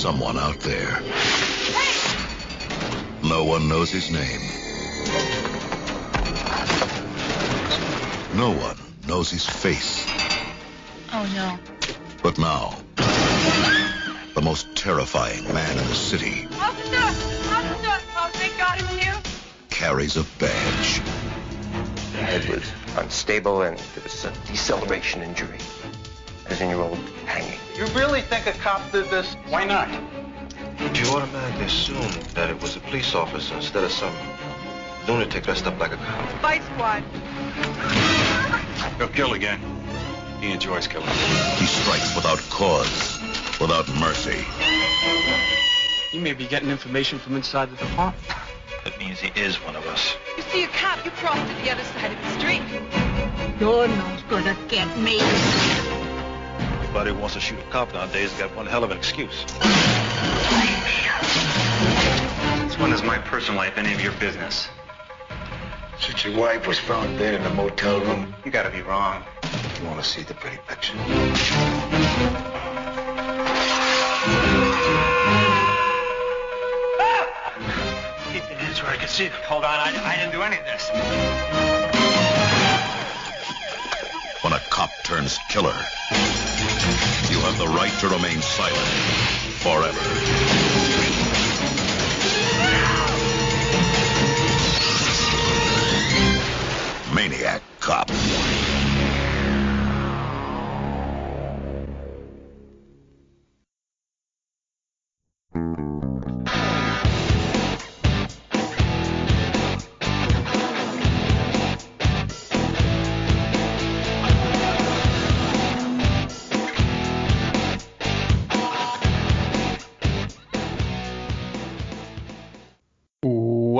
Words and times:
Someone 0.00 0.38
out 0.38 0.58
there. 0.60 0.98
No 3.22 3.44
one 3.44 3.68
knows 3.68 3.90
his 3.90 4.10
name. 4.10 4.40
No 8.34 8.50
one 8.50 8.78
knows 9.06 9.30
his 9.30 9.44
face. 9.46 10.06
Oh 11.12 11.30
no. 11.34 11.58
But 12.22 12.38
now, 12.38 12.78
the 14.34 14.40
most 14.42 14.74
terrifying 14.74 15.44
man 15.52 15.76
in 15.76 15.86
the 15.88 15.94
city 15.94 16.48
Officer! 16.52 16.96
Officer! 16.96 18.02
Oh, 18.16 18.30
thank 18.32 18.56
God 18.56 18.80
it's 18.80 19.04
you. 19.04 19.12
carries 19.68 20.16
a 20.16 20.24
badge. 20.38 21.02
The 22.12 22.24
head 22.24 22.48
was 22.48 22.64
unstable 22.96 23.60
and 23.62 23.76
there 23.76 24.02
was 24.02 24.24
a 24.24 24.32
deceleration 24.46 25.20
injury. 25.20 25.58
As 26.50 26.60
in 26.60 26.68
your 26.70 26.82
old 26.82 26.98
hanging. 27.26 27.58
You 27.76 27.86
really 27.98 28.20
think 28.22 28.46
a 28.46 28.52
cop 28.52 28.90
did 28.90 29.08
this? 29.08 29.34
Why 29.48 29.64
not? 29.64 29.88
You 30.94 31.06
automatically 31.10 31.66
assume 31.66 32.10
that 32.34 32.50
it 32.50 32.60
was 32.60 32.74
a 32.74 32.80
police 32.80 33.14
officer 33.14 33.54
instead 33.54 33.84
of 33.84 33.92
some 33.92 34.12
lunatic 35.06 35.44
dressed 35.44 35.66
up 35.66 35.78
like 35.78 35.92
a 35.92 35.96
cop. 35.96 36.28
Fight 36.40 36.62
squad. 36.74 37.04
He'll 38.98 39.08
kill 39.08 39.34
again. 39.34 39.60
He 40.40 40.50
enjoys 40.50 40.88
killing. 40.88 41.06
He 41.06 41.66
strikes 41.66 42.14
without 42.16 42.40
cause, 42.50 43.20
without 43.60 43.88
mercy. 44.00 44.44
You 46.12 46.20
may 46.20 46.32
be 46.32 46.46
getting 46.46 46.70
information 46.70 47.20
from 47.20 47.36
inside 47.36 47.70
the 47.70 47.76
department. 47.76 48.26
That 48.84 48.98
means 48.98 49.20
he 49.20 49.28
is 49.40 49.56
one 49.62 49.76
of 49.76 49.86
us. 49.86 50.16
You 50.36 50.42
see 50.44 50.64
a 50.64 50.68
cop, 50.68 51.04
you 51.04 51.10
cross 51.12 51.38
to 51.38 51.54
the 51.62 51.70
other 51.70 51.84
side 51.84 52.10
of 52.10 52.20
the 52.22 52.40
street. 52.40 52.62
You're 53.60 53.88
not 53.88 54.28
gonna 54.28 54.56
get 54.68 54.88
me. 54.98 55.20
Anybody 56.90 57.12
who 57.12 57.20
wants 57.20 57.34
to 57.34 57.40
shoot 57.40 57.56
a 57.56 57.62
cop 57.70 57.94
nowadays 57.94 58.32
got 58.32 58.52
one 58.56 58.66
hell 58.66 58.82
of 58.82 58.90
an 58.90 58.98
excuse. 58.98 59.44
Since 62.58 62.78
when 62.80 62.92
is 62.92 63.04
my 63.04 63.16
personal 63.16 63.60
life 63.60 63.78
any 63.78 63.94
of 63.94 64.02
your 64.02 64.10
business? 64.14 64.68
Since 66.00 66.24
your 66.24 66.36
wife 66.36 66.66
was 66.66 66.80
found 66.80 67.16
dead 67.16 67.34
in 67.34 67.44
the 67.44 67.50
motel 67.50 68.00
room, 68.00 68.34
You 68.44 68.50
gotta 68.50 68.70
be 68.70 68.82
wrong. 68.82 69.22
You 69.80 69.86
want 69.86 70.02
to 70.02 70.04
see 70.04 70.22
the 70.22 70.34
pretty 70.34 70.58
picture? 70.66 70.94
Keep 78.32 78.50
your 78.50 78.58
hands 78.58 78.82
where 78.82 78.90
I 78.90 78.96
can 78.98 79.06
see 79.06 79.28
them. 79.28 79.40
Hold 79.44 79.64
on, 79.64 79.78
I, 79.78 79.92
I 80.04 80.16
didn't 80.16 80.32
do 80.32 80.42
any 80.42 80.58
of 80.58 80.64
this. 80.64 80.90
When 84.42 84.54
a 84.54 84.58
cop 84.70 84.90
turns 85.04 85.38
killer, 85.50 85.76
you 87.30 87.40
have 87.40 87.58
the 87.58 87.68
right 87.68 87.92
to 88.00 88.08
remain 88.08 88.40
silent 88.42 88.88
forever. 89.62 90.00
Maniac 97.14 97.62
Cop. 97.80 98.49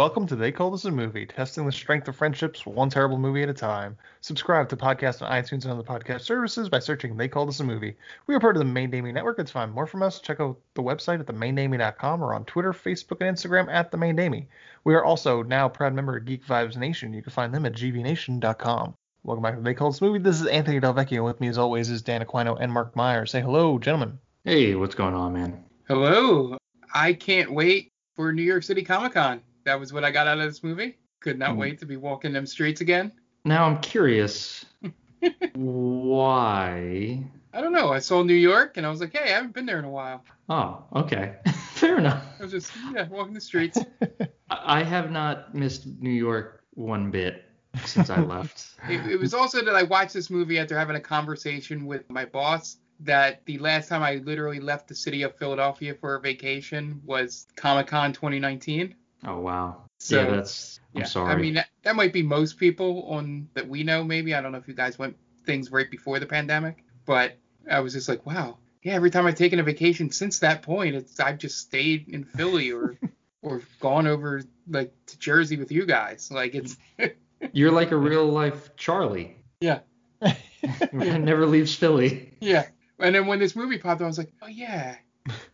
Welcome 0.00 0.27
to 0.28 0.34
They 0.37 0.50
Call 0.50 0.71
This 0.71 0.87
a 0.87 0.91
Movie, 0.91 1.27
testing 1.27 1.66
the 1.66 1.72
strength 1.72 2.09
of 2.09 2.16
friendships 2.16 2.65
one 2.65 2.88
terrible 2.88 3.19
movie 3.19 3.43
at 3.43 3.50
a 3.50 3.53
time. 3.53 3.99
Subscribe 4.22 4.66
to 4.71 4.77
podcast 4.78 5.21
on 5.21 5.31
iTunes 5.31 5.65
and 5.65 5.66
other 5.66 5.83
podcast 5.83 6.22
services 6.22 6.71
by 6.71 6.78
searching 6.78 7.19
They 7.19 7.28
Call 7.28 7.44
This 7.44 7.61
a 7.61 7.65
Movie. 7.65 7.94
We 8.27 8.34
are 8.34 8.41
part 8.41 8.56
of 8.56 8.61
the 8.61 8.65
Main 8.65 8.91
Damie 8.91 9.12
Network. 9.12 9.38
And 9.38 9.47
to 9.47 9.53
find 9.53 9.71
more 9.71 9.87
from 9.87 10.03
us, 10.03 10.19
check 10.19 10.41
out 10.41 10.59
the 10.72 10.83
website 10.83 11.21
at 11.21 11.27
themaindamie.com 11.27 12.25
or 12.25 12.33
on 12.33 12.47
Twitter, 12.47 12.72
Facebook, 12.72 13.21
and 13.21 13.37
Instagram 13.37 13.71
at 13.71 13.91
The 13.91 13.99
Main 13.99 14.16
Damie. 14.16 14.49
We 14.84 14.94
are 14.94 15.05
also 15.05 15.43
now 15.43 15.66
a 15.66 15.69
proud 15.69 15.93
member 15.93 16.17
of 16.17 16.25
Geek 16.25 16.47
Vibes 16.47 16.78
Nation. 16.78 17.12
You 17.12 17.21
can 17.21 17.32
find 17.32 17.53
them 17.53 17.67
at 17.67 17.75
gvnation.com. 17.75 18.94
Welcome 19.22 19.43
back 19.43 19.56
to 19.56 19.61
They 19.61 19.75
Call 19.75 19.91
This 19.91 20.00
a 20.00 20.05
Movie. 20.05 20.21
This 20.21 20.41
is 20.41 20.47
Anthony 20.47 20.81
Delvecchio. 20.81 21.22
With 21.22 21.43
me, 21.43 21.49
as 21.49 21.59
always, 21.59 21.91
is 21.91 22.00
Dan 22.00 22.25
Aquino 22.25 22.56
and 22.59 22.72
Mark 22.72 22.97
Meyer. 22.97 23.27
Say 23.27 23.43
hello, 23.43 23.78
gentlemen. 23.78 24.19
Hey, 24.44 24.75
what's 24.77 24.94
going 24.94 25.12
on, 25.12 25.34
man? 25.34 25.62
Hello. 25.88 26.56
I 26.94 27.12
can't 27.12 27.53
wait 27.53 27.91
for 28.17 28.32
New 28.32 28.43
York 28.43 28.62
City 28.62 28.82
Comic 28.82 29.12
Con. 29.12 29.43
That 29.65 29.78
was 29.78 29.93
what 29.93 30.04
I 30.04 30.10
got 30.10 30.26
out 30.26 30.38
of 30.38 30.44
this 30.44 30.62
movie. 30.62 30.97
Could 31.21 31.38
not 31.38 31.50
Mm. 31.50 31.56
wait 31.59 31.78
to 31.81 31.87
be 31.87 31.97
walking 31.97 32.32
them 32.32 32.47
streets 32.47 32.81
again. 32.81 33.12
Now 33.44 33.65
I'm 33.66 33.78
curious 33.81 34.65
why. 35.54 37.25
I 37.53 37.60
don't 37.60 37.72
know. 37.72 37.93
I 37.93 37.99
saw 37.99 38.22
New 38.22 38.34
York 38.34 38.76
and 38.76 38.87
I 38.87 38.91
was 38.91 39.00
like, 39.00 39.12
hey, 39.16 39.32
I 39.32 39.37
haven't 39.37 39.54
been 39.54 39.66
there 39.66 39.78
in 39.78 39.84
a 39.84 39.91
while. 39.91 40.25
Oh, 40.49 40.84
okay. 40.94 41.37
Fair 41.72 41.99
enough. 41.99 42.22
I 42.38 42.43
was 42.43 42.53
just 42.53 42.72
yeah, 42.94 43.09
walking 43.09 43.34
the 43.34 43.41
streets. 43.41 43.78
I 44.50 44.81
I 44.81 44.82
have 44.82 45.10
not 45.10 45.54
missed 45.54 45.87
New 46.00 46.10
York 46.10 46.62
one 46.75 47.10
bit 47.10 47.44
since 47.84 48.10
I 48.10 48.20
left. 48.20 48.66
it, 48.88 49.12
it 49.12 49.16
was 49.19 49.32
also 49.34 49.65
that 49.65 49.75
I 49.75 49.82
watched 49.84 50.15
this 50.15 50.31
movie 50.31 50.59
after 50.59 50.76
having 50.78 50.97
a 50.97 51.00
conversation 51.00 51.87
with 51.87 52.09
my 52.10 52.25
boss 52.25 52.78
that 53.00 53.44
the 53.47 53.59
last 53.59 53.88
time 53.88 54.03
I 54.03 54.16
literally 54.16 54.60
left 54.60 54.88
the 54.88 54.94
city 54.94 55.22
of 55.22 55.34
Philadelphia 55.37 55.94
for 55.94 56.16
a 56.16 56.20
vacation 56.20 57.00
was 57.04 57.47
Comic 57.56 57.87
Con 57.87 58.12
2019. 58.12 58.94
Oh 59.25 59.38
wow. 59.41 59.84
So, 59.98 60.20
yeah, 60.20 60.31
that's. 60.31 60.81
I'm 60.94 61.03
yeah, 61.03 61.06
sorry. 61.06 61.32
I 61.32 61.36
mean, 61.36 61.54
that, 61.54 61.69
that 61.82 61.94
might 61.94 62.12
be 62.12 62.22
most 62.22 62.58
people 62.58 63.04
on 63.08 63.48
that 63.54 63.69
we 63.69 63.84
know. 63.84 64.03
Maybe 64.03 64.34
I 64.34 64.41
don't 64.41 64.53
know 64.53 64.58
if 64.58 64.66
you 64.66 64.75
guys 64.75 64.98
went 64.98 65.16
things 65.44 65.70
right 65.70 65.91
before 65.91 66.19
the 66.19 66.26
pandemic, 66.26 66.84
but 67.06 67.36
I 67.70 67.81
was 67.81 67.92
just 67.92 68.08
like, 68.08 68.25
wow. 68.26 68.58
Yeah, 68.82 68.94
every 68.94 69.10
time 69.10 69.26
I've 69.26 69.34
taken 69.34 69.58
a 69.58 69.62
vacation 69.62 70.10
since 70.10 70.38
that 70.38 70.62
point, 70.62 70.94
it's 70.94 71.20
I've 71.20 71.38
just 71.38 71.58
stayed 71.58 72.08
in 72.08 72.25
Philly 72.25 72.72
or 72.72 72.97
or 73.42 73.62
gone 73.78 74.06
over 74.06 74.42
like 74.69 74.92
to 75.06 75.19
Jersey 75.19 75.58
with 75.58 75.70
you 75.70 75.84
guys. 75.87 76.31
Like 76.31 76.54
it's 76.54 76.76
You're 77.52 77.72
like 77.72 77.91
a 77.91 77.97
real 77.97 78.26
life 78.26 78.75
Charlie. 78.76 79.37
yeah, 79.60 79.81
Never 80.92 81.47
leaves 81.47 81.75
Philly. 81.75 82.32
yeah. 82.41 82.66
And 82.98 83.14
then 83.14 83.26
when 83.26 83.38
this 83.38 83.56
movie 83.56 83.78
popped, 83.78 84.02
up, 84.02 84.04
I 84.04 84.08
was 84.08 84.19
like, 84.19 84.32
oh 84.42 84.47
yeah, 84.47 84.97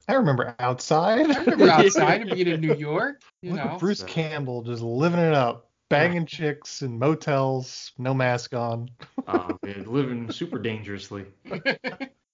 I 0.09 0.14
remember 0.14 0.54
outside. 0.59 1.31
I 1.31 1.38
remember 1.41 1.69
outside 1.69 2.20
and 2.22 2.31
being 2.31 2.48
in 2.48 2.60
New 2.60 2.75
York. 2.75 3.22
You 3.42 3.53
Look 3.53 3.64
know, 3.64 3.70
at 3.72 3.81
Bruce 3.81 4.03
Campbell 4.03 4.62
just 4.62 4.82
living 4.82 5.20
it 5.20 5.34
up, 5.34 5.70
banging 5.88 6.26
chicks 6.26 6.82
in 6.82 6.98
motels, 6.98 7.92
no 7.98 8.15
mask 8.15 8.54
on. 8.54 8.91
Oh, 9.26 9.59
man, 9.62 9.84
living 9.86 10.31
super 10.31 10.59
dangerously. 10.59 11.25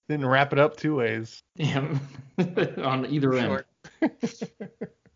Didn't 0.08 0.26
wrap 0.26 0.52
it 0.52 0.58
up 0.58 0.76
two 0.76 0.96
ways. 0.96 1.42
Yeah, 1.56 1.96
on 2.78 3.06
either 3.06 3.34
end. 3.34 3.64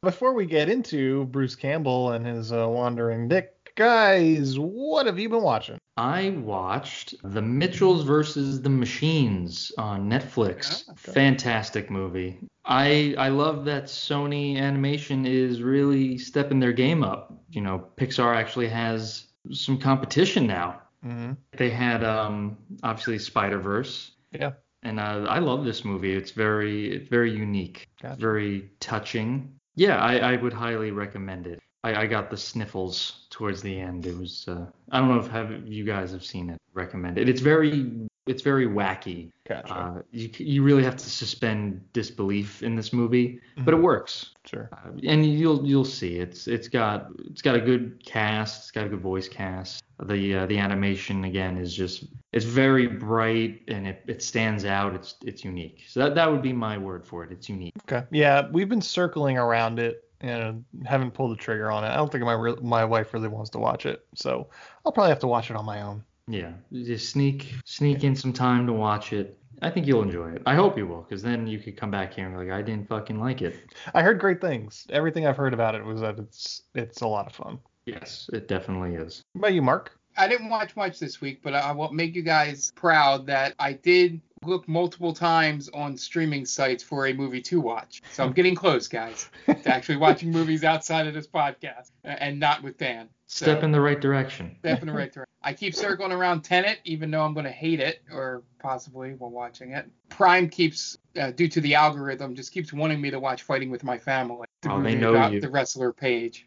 Before 0.00 0.34
we 0.34 0.46
get 0.46 0.68
into 0.68 1.24
Bruce 1.26 1.56
Campbell 1.56 2.12
and 2.12 2.24
his 2.24 2.52
uh, 2.52 2.68
wandering 2.68 3.28
dick, 3.28 3.55
guys, 3.76 4.58
what 4.58 5.06
have 5.06 5.18
you 5.18 5.28
been 5.28 5.42
watching? 5.42 5.78
I 5.96 6.30
watched 6.30 7.14
The 7.22 7.40
Mitchells 7.40 8.04
versus 8.04 8.60
the 8.60 8.68
Machines 8.68 9.72
on 9.78 10.10
Netflix. 10.10 10.84
Oh, 10.88 10.92
okay. 10.92 11.12
Fantastic 11.12 11.90
movie. 11.90 12.38
I 12.64 13.14
I 13.16 13.28
love 13.28 13.64
that 13.66 13.84
Sony 13.84 14.56
Animation 14.56 15.24
is 15.24 15.62
really 15.62 16.18
stepping 16.18 16.58
their 16.58 16.72
game 16.72 17.02
up. 17.04 17.32
You 17.50 17.60
know, 17.62 17.86
Pixar 17.96 18.34
actually 18.34 18.68
has 18.68 19.26
some 19.52 19.78
competition 19.78 20.46
now. 20.46 20.82
Mm-hmm. 21.04 21.32
They 21.56 21.70
had 21.70 22.02
um 22.04 22.58
obviously 22.82 23.18
Spider 23.18 23.58
Verse, 23.58 24.12
Yeah. 24.32 24.52
and 24.82 24.98
uh, 24.98 25.26
I 25.28 25.38
love 25.38 25.64
this 25.64 25.84
movie. 25.84 26.14
It's 26.14 26.32
very 26.32 26.92
it's 26.96 27.08
very 27.08 27.30
unique, 27.30 27.88
Gotcha. 28.02 28.20
very 28.20 28.70
touching. 28.80 29.52
Yeah, 29.76 29.98
I, 29.98 30.16
I 30.32 30.36
would 30.36 30.54
highly 30.54 30.90
recommend 30.90 31.46
it. 31.46 31.60
I, 31.86 32.02
I 32.02 32.06
got 32.06 32.30
the 32.30 32.36
sniffles 32.36 33.26
towards 33.30 33.62
the 33.62 33.78
end. 33.78 34.06
It 34.06 34.16
was 34.18 34.46
uh, 34.48 34.66
I 34.90 34.98
don't 34.98 35.08
know 35.08 35.18
if 35.18 35.28
have 35.28 35.66
you 35.66 35.84
guys 35.84 36.10
have 36.12 36.24
seen 36.24 36.50
it. 36.50 36.58
Recommend 36.74 37.16
it. 37.18 37.28
It's 37.28 37.40
very 37.40 38.08
it's 38.26 38.42
very 38.42 38.66
wacky. 38.66 39.30
Gotcha. 39.48 39.72
Uh, 39.74 40.02
you 40.10 40.28
you 40.38 40.62
really 40.62 40.82
have 40.82 40.96
to 40.96 41.08
suspend 41.08 41.80
disbelief 41.92 42.62
in 42.62 42.74
this 42.76 42.92
movie, 42.92 43.40
but 43.56 43.62
Mm-hmm. 43.66 43.74
it 43.74 43.82
works. 43.82 44.34
Sure. 44.44 44.68
Uh, 44.72 44.90
and 45.06 45.24
you'll 45.24 45.64
you'll 45.64 45.84
see 45.84 46.16
it's 46.18 46.48
it's 46.48 46.68
got 46.68 47.08
it's 47.30 47.40
got 47.42 47.54
a 47.54 47.60
good 47.60 48.04
cast, 48.04 48.62
it's 48.62 48.70
got 48.72 48.84
a 48.86 48.88
good 48.88 49.00
voice 49.00 49.28
cast. 49.28 49.82
The 50.02 50.34
uh, 50.38 50.46
the 50.46 50.58
animation 50.58 51.24
again 51.24 51.56
is 51.56 51.72
just 51.74 52.04
it's 52.32 52.44
very 52.44 52.86
bright 52.88 53.62
and 53.68 53.86
it, 53.86 54.02
it 54.08 54.22
stands 54.22 54.64
out. 54.64 54.94
It's 54.94 55.14
it's 55.24 55.44
unique. 55.44 55.84
So 55.88 56.00
that 56.00 56.14
that 56.16 56.30
would 56.30 56.42
be 56.42 56.52
my 56.52 56.76
word 56.76 57.06
for 57.06 57.24
it. 57.24 57.30
It's 57.32 57.48
unique. 57.48 57.72
Okay. 57.90 58.04
Yeah, 58.10 58.48
we've 58.52 58.68
been 58.68 58.82
circling 58.82 59.38
around 59.38 59.78
it 59.78 60.02
and 60.20 60.64
haven't 60.84 61.12
pulled 61.12 61.32
the 61.32 61.36
trigger 61.36 61.70
on 61.70 61.84
it. 61.84 61.88
I 61.88 61.96
don't 61.96 62.10
think 62.10 62.24
my 62.24 62.32
re- 62.32 62.56
my 62.62 62.84
wife 62.84 63.12
really 63.14 63.28
wants 63.28 63.50
to 63.50 63.58
watch 63.58 63.86
it, 63.86 64.06
so 64.14 64.48
I'll 64.84 64.92
probably 64.92 65.10
have 65.10 65.20
to 65.20 65.26
watch 65.26 65.50
it 65.50 65.56
on 65.56 65.64
my 65.64 65.82
own. 65.82 66.04
Yeah, 66.28 66.52
just 66.72 67.10
sneak 67.10 67.54
sneak 67.64 68.04
in 68.04 68.16
some 68.16 68.32
time 68.32 68.66
to 68.66 68.72
watch 68.72 69.12
it. 69.12 69.38
I 69.62 69.70
think 69.70 69.86
you'll 69.86 70.02
enjoy 70.02 70.32
it. 70.32 70.42
I 70.44 70.54
hope 70.54 70.76
you 70.76 70.86
will, 70.86 71.02
because 71.02 71.22
then 71.22 71.46
you 71.46 71.58
could 71.58 71.76
come 71.76 71.90
back 71.90 72.12
here 72.12 72.26
and 72.26 72.34
be 72.34 72.44
like, 72.44 72.52
I 72.52 72.60
didn't 72.60 72.88
fucking 72.88 73.18
like 73.18 73.40
it. 73.40 73.56
I 73.94 74.02
heard 74.02 74.20
great 74.20 74.40
things. 74.40 74.86
Everything 74.90 75.26
I've 75.26 75.36
heard 75.36 75.54
about 75.54 75.74
it 75.74 75.84
was 75.84 76.00
that 76.00 76.18
it's 76.18 76.62
it's 76.74 77.00
a 77.00 77.06
lot 77.06 77.26
of 77.26 77.32
fun. 77.32 77.58
Yes, 77.86 78.28
it 78.32 78.48
definitely 78.48 78.96
is. 78.96 79.22
What 79.32 79.40
about 79.40 79.54
you, 79.54 79.62
Mark? 79.62 79.98
I 80.18 80.28
didn't 80.28 80.48
watch 80.48 80.76
much 80.76 80.98
this 80.98 81.20
week, 81.20 81.40
but 81.42 81.54
I 81.54 81.72
will 81.72 81.92
make 81.92 82.14
you 82.14 82.22
guys 82.22 82.72
proud 82.74 83.26
that 83.26 83.54
I 83.58 83.74
did 83.74 84.20
look 84.44 84.68
multiple 84.68 85.12
times 85.12 85.68
on 85.70 85.96
streaming 85.96 86.44
sites 86.44 86.82
for 86.82 87.06
a 87.06 87.12
movie 87.12 87.40
to 87.42 87.60
watch. 87.60 88.02
So 88.12 88.24
I'm 88.24 88.32
getting 88.34 88.54
close, 88.54 88.88
guys, 88.88 89.28
to 89.46 89.68
actually 89.68 89.96
watching 89.96 90.30
movies 90.30 90.64
outside 90.64 91.06
of 91.06 91.14
this 91.14 91.26
podcast 91.26 91.90
and 92.04 92.38
not 92.38 92.62
with 92.62 92.76
Dan. 92.78 93.08
So, 93.28 93.44
Step 93.46 93.62
in 93.64 93.72
the 93.72 93.80
right 93.80 94.00
direction. 94.00 94.56
Step 94.60 94.82
in 94.82 94.86
the 94.86 94.92
right 94.92 95.12
direction. 95.12 95.24
I 95.42 95.52
keep 95.52 95.74
circling 95.74 96.12
around 96.12 96.42
Tenet, 96.42 96.78
even 96.84 97.10
though 97.10 97.22
I'm 97.22 97.34
going 97.34 97.44
to 97.46 97.50
hate 97.52 97.80
it, 97.80 98.02
or 98.12 98.42
possibly 98.60 99.14
while 99.14 99.30
watching 99.30 99.72
it. 99.72 99.88
Prime 100.10 100.48
keeps, 100.48 100.96
uh, 101.20 101.30
due 101.32 101.48
to 101.48 101.60
the 101.60 101.74
algorithm, 101.74 102.34
just 102.34 102.52
keeps 102.52 102.72
wanting 102.72 103.00
me 103.00 103.10
to 103.10 103.18
watch 103.18 103.42
Fighting 103.42 103.70
with 103.70 103.82
My 103.84 103.98
Family. 103.98 104.46
The 104.62 104.72
Oh, 104.72 104.82
they 104.82 104.94
know 104.94 105.10
about 105.10 105.32
you. 105.32 105.40
the 105.40 105.48
wrestler 105.50 105.92
page. 105.92 106.46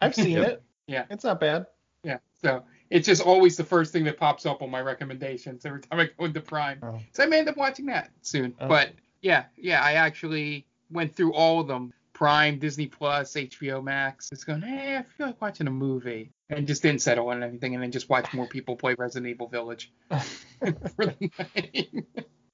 I've 0.00 0.14
seen 0.14 0.30
Yep. 0.36 0.48
it. 0.48 0.62
Yeah. 0.88 1.04
It's 1.10 1.24
not 1.24 1.38
bad. 1.40 1.66
Yeah. 2.02 2.18
So 2.42 2.64
it's 2.90 3.06
just 3.06 3.22
always 3.22 3.56
the 3.56 3.64
first 3.64 3.92
thing 3.92 4.04
that 4.04 4.18
pops 4.18 4.46
up 4.46 4.62
on 4.62 4.70
my 4.70 4.80
recommendations 4.80 5.64
every 5.66 5.80
time 5.80 6.00
I 6.00 6.10
go 6.18 6.24
into 6.26 6.40
Prime. 6.40 6.78
Oh. 6.82 6.98
So 7.12 7.22
I 7.22 7.26
may 7.26 7.38
end 7.38 7.48
up 7.48 7.56
watching 7.56 7.86
that 7.86 8.10
soon. 8.22 8.54
Oh. 8.60 8.68
But 8.68 8.92
yeah, 9.22 9.44
yeah, 9.56 9.82
I 9.82 9.94
actually 9.94 10.66
went 10.90 11.14
through 11.14 11.32
all 11.34 11.60
of 11.60 11.66
them. 11.66 11.92
Prime, 12.12 12.58
Disney 12.58 12.86
Plus, 12.86 13.34
HBO 13.34 13.84
Max. 13.84 14.32
It's 14.32 14.42
going, 14.42 14.62
hey, 14.62 14.96
I 14.96 15.02
feel 15.02 15.26
like 15.26 15.40
watching 15.42 15.66
a 15.66 15.70
movie. 15.70 16.30
And 16.48 16.66
just 16.66 16.80
didn't 16.80 17.02
settle 17.02 17.28
on 17.28 17.42
anything 17.42 17.74
and 17.74 17.82
then 17.82 17.90
just 17.90 18.08
watch 18.08 18.32
more 18.32 18.46
people 18.46 18.74
play 18.74 18.94
Resident 18.96 19.28
Evil 19.28 19.48
Village. 19.48 19.92
For 20.08 20.70
the 20.96 21.30
night. 21.38 22.06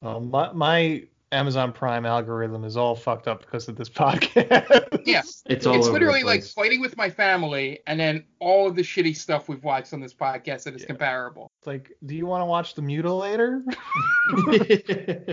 Um, 0.03 0.31
my 0.33 0.53
my 0.53 1.05
Amazon 1.33 1.73
Prime 1.73 2.05
algorithm 2.05 2.65
is 2.65 2.77
all 2.77 2.95
fucked 2.95 3.27
up 3.27 3.41
because 3.41 3.67
of 3.67 3.77
this 3.77 3.89
podcast. 3.91 5.01
yeah. 5.05 5.23
It's 5.47 5.67
all 5.67 5.75
it's 5.75 5.87
over 5.87 5.95
literally 5.95 6.23
like 6.23 6.45
fighting 6.45 6.81
with 6.81 6.97
my 6.97 7.11
family 7.11 7.81
and 7.87 7.99
then 7.99 8.25
all 8.39 8.69
of 8.69 8.77
the 8.77 8.83
shitty 8.83 9.17
stuff 9.17 9.49
we've 9.49 9.65
watched 9.65 9.93
on 9.93 10.01
this 10.01 10.15
podcast 10.15 10.65
that 10.65 10.75
is 10.75 10.85
comparable. 10.85 11.51
It's 11.59 11.67
like, 11.67 11.93
do 12.05 12.15
you 12.15 12.27
want 12.27 12.43
to 12.43 12.47
watch 12.47 12.75
The 12.75 12.83
Mutilator? 12.83 13.63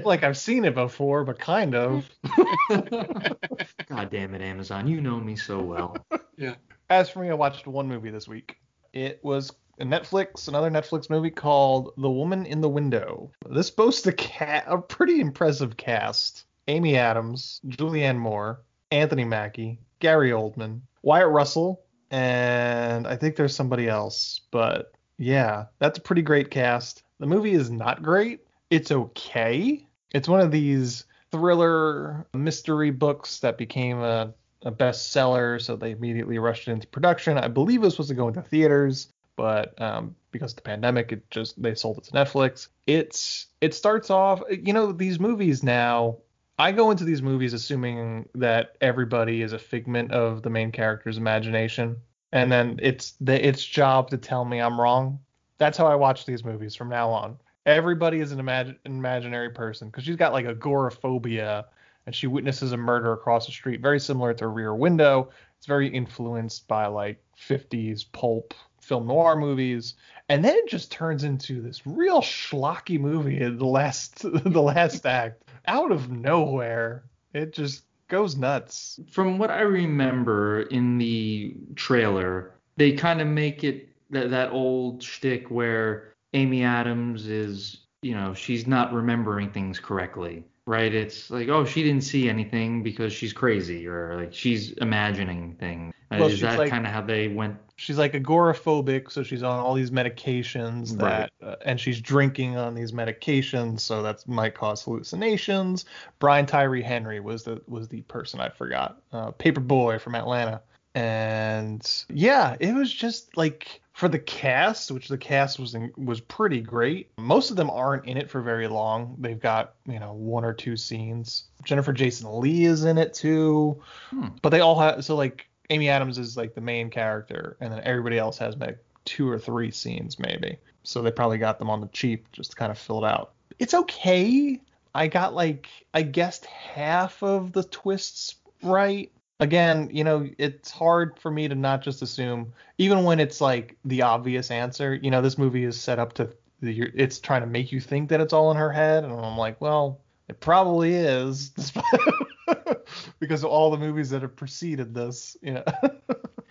like 0.06 0.24
I've 0.24 0.38
seen 0.38 0.66
it 0.66 0.74
before, 0.74 1.24
but 1.26 1.38
kind 1.38 1.76
of. 1.76 2.10
God 2.70 4.10
damn 4.10 4.34
it, 4.34 4.42
Amazon. 4.42 4.88
You 4.88 5.02
know 5.02 5.20
me 5.20 5.36
so 5.36 5.60
well. 5.60 5.98
Yeah. 6.38 6.56
As 6.90 7.10
for 7.10 7.20
me, 7.20 7.30
I 7.30 7.34
watched 7.34 7.68
one 7.68 7.88
movie 7.88 8.10
this 8.10 8.28
week. 8.28 8.58
It 8.94 9.20
was 9.22 9.52
a 9.52 9.54
Netflix, 9.86 10.48
another 10.48 10.70
Netflix 10.70 11.10
movie 11.10 11.30
called 11.30 11.94
The 11.98 12.10
Woman 12.10 12.46
in 12.46 12.62
the 12.62 12.70
Window. 12.70 13.32
This 13.50 13.70
boasts 13.70 14.06
a, 14.08 14.14
ca- 14.14 14.64
a 14.68 14.78
pretty 14.78 15.20
impressive 15.22 15.78
cast: 15.78 16.46
Amy 16.68 16.98
Adams, 16.98 17.62
Julianne 17.68 18.18
Moore, 18.18 18.62
Anthony 18.92 19.24
Mackie, 19.24 19.80
Gary 20.00 20.32
Oldman, 20.32 20.82
Wyatt 21.02 21.30
Russell, 21.30 21.82
and 22.12 23.08
I 23.08 23.16
think 23.16 23.36
there's 23.36 23.56
somebody 23.56 23.88
else. 23.88 24.42
But 24.52 24.92
yeah, 25.18 25.66
that's 25.80 25.98
a 25.98 26.02
pretty 26.02 26.22
great 26.22 26.50
cast. 26.52 27.04
The 27.20 27.28
movie 27.28 27.54
is 27.54 27.70
not 27.70 28.02
great. 28.02 28.42
It's 28.70 28.92
okay. 28.92 29.86
It's 30.14 30.28
one 30.28 30.40
of 30.40 30.52
these 30.52 31.06
thriller 31.32 32.26
mystery 32.34 32.92
books 32.92 33.40
that 33.40 33.58
became 33.58 34.00
a, 34.00 34.34
a 34.64 34.72
bestseller, 34.72 35.62
so 35.62 35.76
they 35.76 35.92
immediately 35.92 36.40
rushed 36.40 36.68
it 36.68 36.72
into 36.72 36.88
production. 36.88 37.38
I 37.38 37.48
believe 37.48 37.82
it 37.82 37.86
was 37.86 37.94
supposed 37.94 38.10
to 38.10 38.16
go 38.16 38.28
into 38.28 38.42
theaters, 38.42 39.12
but 39.40 39.82
um, 39.82 40.18
because 40.32 40.52
of 40.52 40.58
the 40.58 40.64
pandemic, 40.64 41.14
it 41.14 41.32
just 41.32 41.62
they 41.62 41.74
sold 41.74 41.98
it 41.98 42.04
to 42.04 42.12
Netflix. 42.12 42.68
It's 42.86 43.48
it 43.62 43.74
starts 43.74 44.10
off, 44.10 44.42
you 44.52 44.74
know, 44.74 44.92
these 44.92 45.18
movies 45.18 45.64
now. 45.64 46.18
I 46.58 46.74
go 46.74 46.92
into 46.92 47.06
these 47.06 47.22
movies 47.22 47.54
assuming 47.54 48.28
that 48.36 48.76
everybody 48.82 49.42
is 49.42 49.54
a 49.54 49.58
figment 49.58 50.12
of 50.12 50.44
the 50.44 50.50
main 50.50 50.74
character's 50.74 51.18
imagination, 51.18 51.96
and 52.34 52.52
then 52.52 52.82
it's 52.84 53.12
the 53.22 53.48
its 53.48 53.64
job 53.64 54.10
to 54.10 54.18
tell 54.18 54.44
me 54.44 54.60
I'm 54.60 54.78
wrong. 54.80 55.20
That's 55.58 55.78
how 55.78 55.88
I 55.88 55.96
watch 55.96 56.26
these 56.26 56.44
movies 56.44 56.76
from 56.76 56.90
now 56.90 57.10
on. 57.10 57.38
Everybody 57.66 58.20
is 58.20 58.34
an 58.34 58.40
imag- 58.40 58.76
imaginary 58.84 59.52
person 59.52 59.88
because 59.88 60.04
she's 60.04 60.18
got 60.18 60.34
like 60.34 60.48
agoraphobia 60.48 61.66
and 62.06 62.14
she 62.14 62.28
witnesses 62.28 62.74
a 62.74 62.78
murder 62.78 63.14
across 63.14 63.46
the 63.46 63.54
street, 63.54 63.80
very 63.80 64.02
similar 64.02 64.34
to 64.34 64.48
Rear 64.48 64.76
Window. 64.76 65.30
It's 65.58 65.66
very 65.66 65.88
influenced 65.88 66.68
by 66.68 66.88
like 66.88 67.24
50s 67.38 68.04
pulp 68.12 68.54
film 68.90 69.08
noir 69.08 69.36
movies, 69.36 69.94
and 70.28 70.44
then 70.44 70.56
it 70.56 70.68
just 70.68 70.92
turns 70.92 71.24
into 71.24 71.62
this 71.62 71.86
real 71.86 72.22
schlocky 72.22 73.00
movie 73.00 73.40
in 73.40 73.58
the 73.60 73.66
last 73.66 74.20
the 74.24 74.62
last 74.62 75.06
act 75.06 75.44
out 75.68 75.92
of 75.92 76.12
nowhere. 76.12 77.04
It 77.34 77.54
just 77.54 77.84
goes 78.08 78.36
nuts. 78.36 79.00
From 79.12 79.38
what 79.38 79.52
I 79.52 79.62
remember 79.62 80.64
in 80.64 80.98
the 80.98 81.56
trailer, 81.76 82.56
they 82.76 82.94
kind 82.94 83.22
of 83.22 83.28
make 83.28 83.64
it 83.64 83.90
that, 84.10 84.32
that 84.32 84.52
old 84.52 85.04
shtick 85.04 85.52
where 85.52 86.16
Amy 86.34 86.64
Adams 86.64 87.28
is, 87.28 87.86
you 88.02 88.16
know, 88.16 88.34
she's 88.34 88.66
not 88.66 88.92
remembering 88.92 89.52
things 89.52 89.80
correctly, 89.80 90.44
right? 90.70 90.94
It's 90.94 91.32
like, 91.32 91.50
oh, 91.50 91.66
she 91.66 91.82
didn't 91.84 92.04
see 92.04 92.30
anything 92.30 92.84
because 92.84 93.12
she's 93.12 93.34
crazy, 93.34 93.88
or 93.88 94.16
like 94.16 94.34
she's 94.34 94.72
imagining 94.74 95.56
things. 95.56 95.94
Uh, 96.12 96.18
Well, 96.20 96.30
is 96.30 96.42
that 96.42 96.60
like- 96.60 96.70
kind 96.70 96.86
of 96.86 96.94
how 96.94 97.02
they 97.02 97.28
went? 97.28 97.58
She's 97.76 97.98
like 97.98 98.14
agoraphobic, 98.14 99.10
so 99.10 99.24
she's 99.24 99.42
on 99.42 99.58
all 99.60 99.74
these 99.74 99.90
medications 99.90 100.98
that, 100.98 101.32
uh, 101.42 101.56
and 101.66 101.80
she's 101.80 102.00
drinking 102.02 102.58
on 102.58 102.76
these 102.76 102.92
medications, 102.92 103.80
so 103.80 104.04
that 104.04 104.28
might 104.28 104.54
cause 104.54 104.84
hallucinations. 104.84 105.86
Brian 106.20 106.46
Tyree 106.46 106.84
Henry 106.84 107.20
was 107.20 107.44
the 107.44 107.62
was 107.68 107.88
the 107.88 108.02
person 108.02 108.40
I 108.40 108.50
forgot, 108.50 109.02
uh, 109.12 109.32
Paper 109.32 109.62
Boi 109.62 109.98
from 109.98 110.14
Atlanta, 110.14 110.62
and 110.94 111.82
yeah, 112.10 112.56
it 112.60 112.74
was 112.76 112.94
just 112.94 113.36
like 113.38 113.82
for 114.00 114.08
the 114.08 114.18
cast, 114.18 114.92
which 114.92 115.10
the 115.10 115.18
cast 115.18 115.60
was 115.60 115.76
in, 115.76 115.92
was 115.98 116.22
pretty 116.22 116.62
great. 116.62 117.12
Most 117.18 117.52
of 117.52 117.58
them 117.58 117.70
aren't 117.70 118.06
in 118.06 118.16
it 118.16 118.30
for 118.30 118.42
very 118.42 118.70
long. 118.70 119.14
They've 119.20 119.38
got 119.38 119.74
you 119.86 120.00
know 120.00 120.14
one 120.14 120.46
or 120.46 120.54
two 120.54 120.78
scenes. 120.78 121.50
Jennifer 121.66 121.92
Jason 121.92 122.40
Leigh 122.40 122.64
is 122.64 122.86
in 122.86 122.98
it 122.98 123.14
too, 123.14 123.84
hmm. 124.10 124.28
but 124.42 124.52
they 124.52 124.62
all 124.62 124.80
have 124.80 125.04
so 125.04 125.18
like 125.18 125.50
Amy 125.70 125.90
Adams 125.90 126.18
is 126.18 126.38
like 126.38 126.56
the 126.56 126.62
main 126.62 126.90
character, 126.90 127.58
and 127.60 127.74
then 127.74 127.82
everybody 127.84 128.18
else 128.18 128.38
has 128.38 128.56
like 128.56 128.78
two 129.04 129.30
or 129.30 129.38
three 129.38 129.70
scenes 129.70 130.18
maybe. 130.18 130.58
So 130.84 131.02
they 131.02 131.12
probably 131.12 131.38
got 131.38 131.60
them 131.60 131.70
on 131.70 131.82
the 131.82 131.88
cheap 131.88 132.32
just 132.32 132.52
to 132.52 132.56
kind 132.56 132.72
of 132.72 132.78
fill 132.78 133.04
it 133.04 133.08
out. 133.08 133.34
It's 133.60 133.74
okay. 133.74 134.62
I 134.96 135.08
got 135.08 135.34
like 135.34 135.68
I 135.94 136.04
guessed 136.04 136.46
half 136.46 137.22
of 137.22 137.52
the 137.52 137.66
twists 137.66 138.36
right. 138.64 139.12
Again, 139.40 139.90
you 139.92 140.04
know, 140.04 140.28
it's 140.38 140.70
hard 140.70 141.18
for 141.18 141.32
me 141.32 141.48
to 141.48 141.56
not 141.56 141.82
just 141.82 142.02
assume, 142.02 142.54
even 142.78 143.04
when 143.04 143.20
it's 143.20 143.40
like 143.40 143.78
the 143.86 144.02
obvious 144.02 144.52
answer. 144.52 144.96
You 144.96 145.12
know, 145.12 145.22
this 145.22 145.38
movie 145.38 145.64
is 145.64 145.80
set 145.80 145.98
up 146.00 146.14
to 146.14 146.30
it's 146.62 147.20
trying 147.20 147.42
to 147.42 147.48
make 147.48 147.72
you 147.72 147.80
think 147.80 148.10
that 148.10 148.20
it's 148.20 148.34
all 148.34 148.52
in 148.52 148.58
her 148.58 148.72
head, 148.72 149.04
and 149.04 149.14
I'm 149.14 149.38
like, 149.38 149.62
well, 149.62 150.02
it 150.28 150.40
probably 150.42 150.94
is, 150.94 151.52
because 153.20 153.44
of 153.44 153.50
all 153.50 153.72
the 153.72 153.78
movies 153.78 154.10
that 154.10 154.22
have 154.22 154.36
preceded 154.36 154.94
this. 154.94 155.38
Know. 155.42 155.64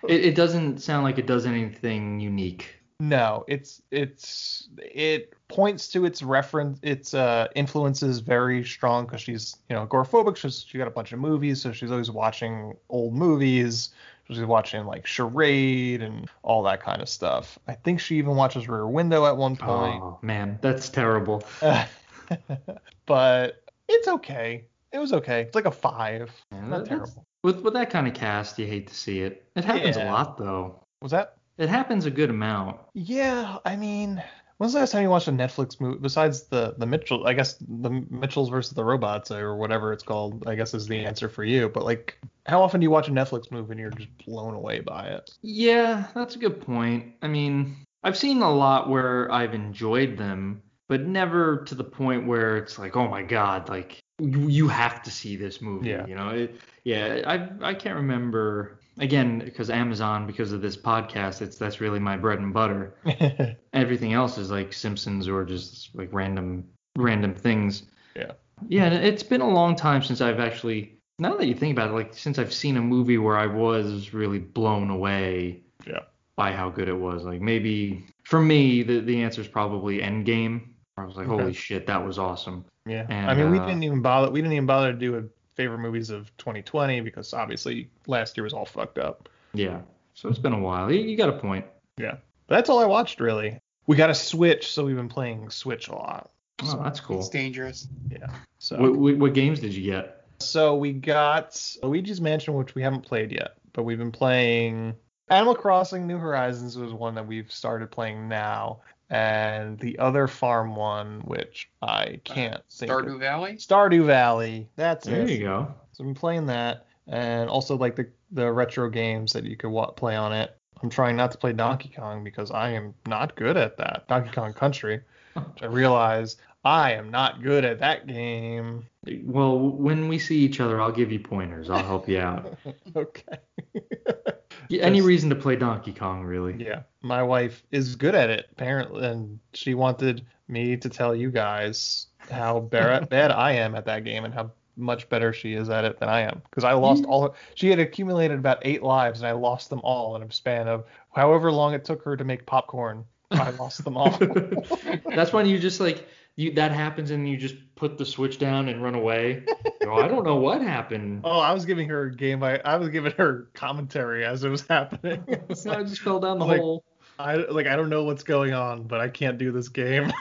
It, 0.09 0.25
it 0.25 0.35
doesn't 0.35 0.78
sound 0.78 1.04
like 1.04 1.18
it 1.18 1.26
does 1.26 1.45
anything 1.45 2.21
unique. 2.21 2.77
No, 3.00 3.45
it's 3.47 3.81
it's 3.93 4.69
it 4.76 5.33
points 5.47 5.87
to 5.93 6.05
its 6.05 6.21
reference 6.21 6.81
its 6.83 7.14
uh 7.14 7.47
influences 7.55 8.19
very 8.19 8.64
strong 8.64 9.05
because 9.05 9.21
she's 9.21 9.57
you 9.69 9.76
know 9.76 9.87
agoraphobic. 9.87 10.37
She's 10.37 10.64
she 10.67 10.78
got 10.78 10.88
a 10.88 10.90
bunch 10.90 11.12
of 11.12 11.21
movies, 11.21 11.62
so 11.62 11.71
she's 11.73 11.93
always 11.93 12.11
watching 12.11 12.75
old 12.88 13.14
movies. 13.14 13.90
She's 14.26 14.40
watching 14.40 14.85
like 14.85 15.07
Charade 15.07 16.02
and 16.02 16.28
all 16.43 16.62
that 16.64 16.83
kind 16.83 17.00
of 17.00 17.09
stuff. 17.09 17.57
I 17.69 17.75
think 17.75 18.00
she 18.00 18.17
even 18.17 18.35
watches 18.35 18.69
Rear 18.69 18.87
Window 18.88 19.26
at 19.26 19.37
one 19.37 19.55
point. 19.57 20.02
Oh 20.02 20.19
man, 20.21 20.59
that's 20.61 20.88
terrible. 20.88 21.45
but 23.07 23.62
it's 23.88 24.09
okay. 24.09 24.64
It 24.93 24.99
was 24.99 25.12
okay. 25.12 25.43
It's 25.43 25.55
like 25.55 25.67
a 25.67 25.71
five. 25.71 26.33
Man, 26.50 26.71
Not 26.71 26.87
terrible. 26.87 27.25
With 27.45 27.61
with 27.61 27.75
that 27.75 27.90
kind 27.90 28.09
of 28.09 28.14
cast, 28.14 28.59
you 28.59 28.67
hate 28.67 28.88
to 28.88 28.95
see 28.95 29.21
it. 29.21 29.45
It 29.55 29.64
happens 29.64 29.97
Yeah. 29.97 30.11
a 30.11 30.12
lot 30.12 30.37
though. 30.37 30.81
Was 31.00 31.12
that? 31.12 31.38
It 31.58 31.68
happens 31.68 32.06
a 32.06 32.10
good 32.10 32.30
amount. 32.30 32.78
Yeah, 32.94 33.58
I 33.64 33.76
mean, 33.76 34.22
When's 34.58 34.72
the 34.72 34.80
last 34.80 34.90
time 34.90 35.04
you 35.04 35.10
watched 35.10 35.28
a 35.28 35.32
Netflix 35.32 35.80
movie 35.80 36.00
besides 36.00 36.42
the 36.42 36.74
the 36.78 36.86
Mitchell? 36.86 37.26
I 37.28 37.32
guess 37.32 37.56
the 37.60 37.90
Mitchells 38.10 38.48
versus 38.48 38.72
the 38.72 38.84
robots 38.84 39.30
or 39.30 39.56
whatever 39.56 39.92
it's 39.92 40.02
called. 40.02 40.48
I 40.48 40.56
guess 40.56 40.74
is 40.74 40.88
the 40.88 40.98
answer 40.98 41.28
for 41.28 41.44
you. 41.44 41.68
But 41.68 41.84
like, 41.84 42.18
how 42.44 42.60
often 42.60 42.80
do 42.80 42.84
you 42.84 42.90
watch 42.90 43.06
a 43.06 43.12
Netflix 43.12 43.52
movie 43.52 43.70
and 43.70 43.80
you're 43.80 43.90
just 43.90 44.08
blown 44.26 44.54
away 44.54 44.80
by 44.80 45.06
it? 45.06 45.30
Yeah, 45.42 46.08
that's 46.12 46.34
a 46.34 46.40
good 46.40 46.60
point. 46.60 47.14
I 47.22 47.28
mean, 47.28 47.76
I've 48.02 48.16
seen 48.16 48.42
a 48.42 48.50
lot 48.52 48.90
where 48.90 49.30
I've 49.30 49.54
enjoyed 49.54 50.16
them, 50.16 50.60
but 50.88 51.02
never 51.02 51.58
to 51.66 51.76
the 51.76 51.84
point 51.84 52.26
where 52.26 52.56
it's 52.56 52.80
like, 52.80 52.96
oh 52.96 53.06
my 53.06 53.22
god, 53.22 53.68
like 53.68 54.00
you 54.18 54.48
you 54.48 54.66
have 54.66 55.04
to 55.04 55.10
see 55.12 55.36
this 55.36 55.62
movie. 55.62 55.90
Yeah. 55.90 56.04
You 56.04 56.16
know, 56.16 56.30
it, 56.30 56.56
yeah. 56.82 57.22
I 57.24 57.68
I 57.68 57.74
can't 57.74 57.94
remember 57.94 58.77
again 58.99 59.38
because 59.40 59.71
Amazon 59.71 60.26
because 60.26 60.52
of 60.52 60.61
this 60.62 60.76
podcast. 60.76 61.43
It's 61.43 61.57
that's 61.59 61.81
really 61.81 61.99
my 61.99 62.17
bread 62.17 62.38
and 62.38 62.52
butter. 62.52 62.95
Everything 63.73 64.12
else 64.12 64.38
is 64.38 64.50
like 64.50 64.73
Simpsons 64.73 65.28
or 65.28 65.45
just 65.45 65.95
like 65.95 66.09
random 66.12 66.64
random 66.97 67.35
things. 67.35 67.85
Yeah. 68.17 68.33
Yeah, 68.67 68.90
it's 68.93 69.23
been 69.23 69.40
a 69.40 69.49
long 69.49 69.76
time 69.76 70.02
since 70.02 70.21
I've 70.21 70.40
actually. 70.40 70.95
Now 71.21 71.37
that 71.37 71.47
you 71.47 71.55
think 71.55 71.73
about 71.76 71.90
it, 71.90 71.95
like 71.95 72.14
since 72.14 72.38
I've 72.38 72.52
seen 72.52 72.76
a 72.76 72.81
movie 72.83 73.19
where 73.19 73.37
I 73.37 73.47
was 73.47 74.14
really 74.14 74.38
blown 74.38 74.90
away 74.90 75.62
Yeah. 75.87 76.00
by 76.37 76.52
how 76.52 76.71
good 76.71 76.88
it 76.88 76.97
was. 76.97 77.25
Like 77.25 77.40
maybe 77.40 78.05
for 78.25 78.40
me, 78.40 78.83
the 78.83 79.00
the 79.00 79.23
answer 79.23 79.40
is 79.40 79.49
probably 79.49 79.99
Endgame. 79.99 80.62
I 80.97 81.05
was 81.05 81.17
like, 81.17 81.28
Okay. 81.28 81.40
holy 81.43 81.52
shit, 81.52 81.87
that 81.87 82.05
was 82.05 82.19
awesome. 82.19 82.64
Yeah. 82.87 83.07
And, 83.09 83.31
I 83.31 83.35
mean, 83.35 83.50
we 83.52 83.59
uh, 83.59 83.67
didn't 83.67 83.85
even 83.85 84.02
bother. 84.02 84.31
We 84.31 84.40
didn't 84.40 84.55
even 84.55 84.67
bother 84.67 84.93
to 84.93 84.99
do 84.99 85.17
a 85.19 85.23
favorite 85.58 85.78
movies 85.78 86.08
of 86.08 86.34
2020 86.38 87.00
because 87.00 87.34
obviously 87.34 87.90
last 88.06 88.36
year 88.36 88.44
was 88.44 88.52
all 88.52 88.64
fucked 88.64 88.96
up. 88.96 89.28
Yeah. 89.52 89.80
So 90.14 90.28
it's 90.28 90.38
been 90.38 90.52
a 90.52 90.58
while. 90.58 90.90
You, 90.90 91.00
you 91.00 91.16
got 91.16 91.28
a 91.28 91.32
point. 91.32 91.66
Yeah. 91.98 92.16
But 92.46 92.54
that's 92.54 92.70
all 92.70 92.78
I 92.78 92.86
watched 92.86 93.18
really. 93.20 93.58
We 93.88 93.96
got 93.96 94.08
a 94.08 94.14
Switch, 94.14 94.70
so 94.70 94.84
we've 94.84 94.96
been 94.96 95.08
playing 95.08 95.50
Switch 95.50 95.88
a 95.88 95.94
lot. 95.96 96.30
Oh, 96.62 96.80
that's 96.82 97.00
cool. 97.00 97.18
It's 97.18 97.28
dangerous. 97.28 97.88
Yeah. 98.08 98.28
So 98.58 98.80
What, 98.80 98.96
what, 98.96 99.16
what 99.16 99.34
games 99.34 99.58
did 99.58 99.74
you 99.74 99.90
get? 99.90 100.26
So 100.38 100.76
we 100.76 100.92
got 100.92 101.60
Luigi's 101.82 102.20
Mansion, 102.20 102.54
which 102.54 102.76
we 102.76 102.82
haven't 102.82 103.02
played 103.02 103.32
yet, 103.32 103.56
but 103.72 103.82
we've 103.82 103.98
been 103.98 104.12
playing 104.12 104.94
Animal 105.30 105.54
Crossing 105.54 106.06
New 106.06 106.18
Horizons 106.18 106.76
was 106.76 106.92
one 106.92 107.14
that 107.14 107.26
we've 107.26 107.50
started 107.52 107.90
playing 107.90 108.28
now, 108.28 108.80
and 109.11 109.78
the 109.78 109.99
other 109.99 110.26
farm 110.26 110.75
one, 110.75 111.20
which 111.20 111.68
I 111.82 111.87
uh, 111.87 112.16
can't 112.25 112.62
think 112.70 112.90
of. 112.90 112.99
Stardew 112.99 113.18
Valley. 113.18 113.54
Stardew 113.54 114.06
Valley. 114.06 114.68
That's 114.76 115.06
There 115.06 115.23
it. 115.23 115.26
There 115.26 115.35
you 115.35 115.44
go. 115.44 115.75
So 115.92 116.04
I'm 116.04 116.14
playing 116.14 116.47
that, 116.47 116.87
and 117.06 117.49
also 117.49 117.76
like 117.76 117.97
the 117.97 118.08
the 118.30 118.50
retro 118.50 118.88
games 118.90 119.32
that 119.32 119.44
you 119.44 119.56
could 119.56 119.70
wa- 119.70 119.90
play 119.90 120.16
on 120.16 120.32
it. 120.32 120.56
I'm 120.82 120.90
trying 120.90 121.16
not 121.16 121.32
to 121.32 121.38
play 121.38 121.52
Donkey 121.52 121.90
Kong 121.94 122.23
because 122.23 122.50
I 122.50 122.70
am 122.70 122.94
not 123.06 123.35
good 123.35 123.56
at 123.56 123.76
that. 123.78 124.06
Donkey 124.08 124.30
Kong 124.30 124.52
Country, 124.52 125.00
which 125.35 125.62
I 125.62 125.66
realize 125.66 126.37
I 126.64 126.92
am 126.92 127.11
not 127.11 127.42
good 127.42 127.64
at 127.64 127.80
that 127.80 128.06
game. 128.06 128.87
Well, 129.25 129.58
when 129.58 130.08
we 130.08 130.18
see 130.18 130.38
each 130.38 130.61
other, 130.61 130.80
I'll 130.80 130.92
give 130.92 131.11
you 131.11 131.18
pointers. 131.18 131.70
I'll 131.70 131.85
help 131.85 132.08
you 132.08 132.20
out. 132.20 132.56
okay. 132.97 133.38
Yeah, 134.68 134.84
Any 134.84 135.00
reason 135.00 135.30
to 135.30 135.37
play 135.37 135.56
Donkey 135.56 135.92
Kong, 135.92 136.25
really? 136.25 136.54
Yeah, 136.58 136.82
my 137.02 137.22
wife 137.22 137.62
is 137.70 137.96
good 137.96 138.14
at 138.14 138.30
it 138.30 138.48
apparently, 138.52 139.06
and 139.06 139.38
she 139.54 139.75
wanted 139.75 140.26
me 140.46 140.76
to 140.76 140.88
tell 140.88 141.14
you 141.14 141.30
guys 141.30 142.06
how 142.30 142.60
bad 142.60 143.12
I 143.12 143.52
am 143.52 143.75
at 143.75 143.87
that 143.87 144.04
game 144.04 144.25
and 144.25 144.34
how 144.34 144.50
much 144.76 145.08
better 145.08 145.32
she 145.32 145.54
is 145.54 145.68
at 145.68 145.84
it 145.84 145.98
than 145.98 146.08
I 146.08 146.20
am. 146.20 146.40
Because 146.48 146.64
I 146.64 146.72
lost 146.75 147.04
all. 147.04 147.22
Her, 147.22 147.30
she 147.54 147.68
had 147.68 147.78
accumulated 147.78 148.38
about 148.38 148.58
eight 148.62 148.82
lives, 148.82 149.20
and 149.20 149.26
I 149.26 149.32
lost 149.32 149.70
them 149.70 149.80
all 149.82 150.16
in 150.16 150.22
a 150.22 150.32
span 150.32 150.68
of 150.68 150.84
however 151.12 151.50
long 151.50 151.75
it 151.75 151.84
took 151.84 152.02
her 152.04 152.16
to 152.16 152.25
make 152.25 152.46
popcorn. 152.46 153.04
I 153.30 153.50
lost 153.50 153.84
them 153.84 153.96
all. 153.96 154.10
That's 155.14 155.32
when 155.32 155.46
you 155.46 155.58
just 155.58 155.80
like 155.80 156.08
you 156.38 156.52
that 156.52 156.71
happens 156.71 157.11
and 157.11 157.28
you 157.28 157.37
just 157.37 157.57
put 157.75 157.99
the 157.99 158.07
switch 158.07 158.38
down 158.38 158.68
and 158.68 158.80
run 158.80 158.95
away. 158.95 159.42
I 159.83 160.07
don't 160.07 160.25
know 160.25 160.37
what 160.37 160.62
happened. 160.62 161.23
oh, 161.25 161.40
I 161.40 161.52
was 161.52 161.66
giving 161.66 161.88
her 161.88 162.09
game. 162.09 162.45
I, 162.45 162.61
I 162.64 162.76
was 162.76 162.90
giving 162.90 163.11
her 163.12 163.49
commentary 163.54 164.25
as 164.25 164.45
it 164.45 164.49
was 164.49 164.64
happening. 164.66 165.25
It's 165.49 165.66
I 165.66 165.83
just 165.83 166.00
fell 166.00 166.21
down 166.21 166.38
the 166.38 166.45
like- 166.47 166.61
hole. 166.61 166.85
I 167.18 167.35
like 167.35 167.66
I 167.66 167.75
don't 167.75 167.90
know 167.90 168.04
what's 168.04 168.23
going 168.23 168.54
on, 168.54 168.85
but 168.85 169.00
I 169.00 169.09
can't 169.09 169.37
do 169.38 169.50
this 169.50 169.68
game. 169.68 170.12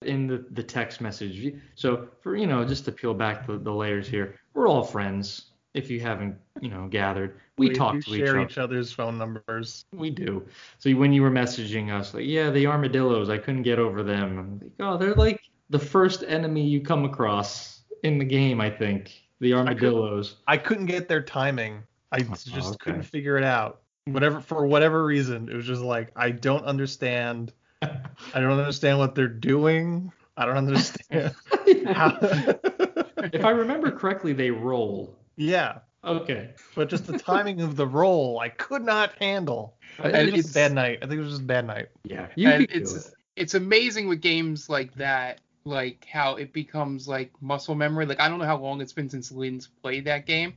in 0.00 0.26
the, 0.26 0.46
the 0.52 0.62
text 0.62 1.02
message. 1.02 1.54
So 1.74 2.08
for 2.22 2.34
you 2.34 2.46
know, 2.46 2.64
just 2.64 2.86
to 2.86 2.92
peel 2.92 3.12
back 3.12 3.46
the, 3.46 3.58
the 3.58 3.70
layers 3.70 4.08
here, 4.08 4.40
we're 4.54 4.68
all 4.68 4.82
friends. 4.82 5.51
If 5.74 5.90
you 5.90 6.00
haven't, 6.00 6.36
you 6.60 6.68
know, 6.68 6.86
gathered, 6.86 7.40
we, 7.56 7.70
talk 7.70 7.94
do 7.94 8.02
to 8.02 8.10
each 8.10 8.18
share 8.18 8.36
other. 8.36 8.40
each 8.40 8.58
other's 8.58 8.92
phone 8.92 9.16
numbers. 9.16 9.86
We 9.92 10.10
do. 10.10 10.46
So 10.78 10.90
when 10.90 11.12
you 11.12 11.22
were 11.22 11.30
messaging 11.30 11.90
us, 11.90 12.12
like, 12.12 12.26
yeah, 12.26 12.50
the 12.50 12.66
armadillos, 12.66 13.30
I 13.30 13.38
couldn't 13.38 13.62
get 13.62 13.78
over 13.78 14.02
them. 14.02 14.38
I'm 14.38 14.60
like, 14.60 14.72
oh, 14.80 14.98
they're 14.98 15.14
like 15.14 15.40
the 15.70 15.78
first 15.78 16.24
enemy 16.28 16.66
you 16.66 16.82
come 16.82 17.04
across 17.04 17.80
in 18.02 18.18
the 18.18 18.24
game. 18.24 18.60
I 18.60 18.70
think 18.70 19.22
the 19.40 19.54
armadillos. 19.54 20.36
I 20.46 20.56
couldn't 20.56 20.86
get 20.86 21.08
their 21.08 21.22
timing. 21.22 21.82
I 22.12 22.18
oh, 22.18 22.34
just 22.34 22.54
okay. 22.54 22.76
couldn't 22.80 23.02
figure 23.02 23.38
it 23.38 23.44
out. 23.44 23.80
Whatever 24.06 24.40
for 24.40 24.66
whatever 24.66 25.04
reason, 25.04 25.48
it 25.48 25.54
was 25.54 25.66
just 25.66 25.82
like 25.82 26.10
I 26.16 26.30
don't 26.30 26.64
understand. 26.64 27.52
I 27.82 28.40
don't 28.40 28.58
understand 28.58 28.98
what 28.98 29.14
they're 29.14 29.28
doing. 29.28 30.12
I 30.36 30.46
don't 30.46 30.56
understand 30.68 31.34
how. 31.86 32.18
if 33.32 33.44
I 33.44 33.50
remember 33.50 33.90
correctly, 33.90 34.32
they 34.32 34.50
roll. 34.50 35.18
Yeah, 35.36 35.78
Okay. 36.04 36.50
but 36.74 36.88
just 36.88 37.06
the 37.06 37.18
timing 37.18 37.60
of 37.60 37.76
the 37.76 37.86
roll, 37.86 38.38
I 38.40 38.48
could 38.48 38.82
not 38.82 39.12
handle. 39.20 39.74
I 39.98 40.02
think 40.04 40.14
And 40.14 40.28
it 40.28 40.32
was 40.32 40.44
just 40.44 40.48
it's- 40.50 40.50
a 40.50 40.54
bad 40.70 40.72
night. 40.74 40.98
I 41.02 41.06
think 41.06 41.18
it 41.18 41.22
was 41.22 41.30
just 41.30 41.42
a 41.42 41.44
bad 41.46 41.66
night. 41.66 41.88
Yeah. 42.04 42.28
You 42.34 42.48
and 42.48 42.66
it's 42.70 42.94
it. 43.08 43.14
it's 43.36 43.54
amazing 43.54 44.08
with 44.08 44.20
games 44.20 44.68
like 44.68 44.94
that, 44.94 45.40
like 45.64 46.06
how 46.10 46.36
it 46.36 46.52
becomes 46.52 47.06
like 47.06 47.30
muscle 47.40 47.74
memory. 47.74 48.06
Like 48.06 48.20
I 48.20 48.28
don't 48.28 48.38
know 48.38 48.46
how 48.46 48.58
long 48.58 48.80
it's 48.80 48.92
been 48.92 49.08
since 49.10 49.30
Lynn's 49.30 49.68
played 49.82 50.06
that 50.06 50.26
game. 50.26 50.54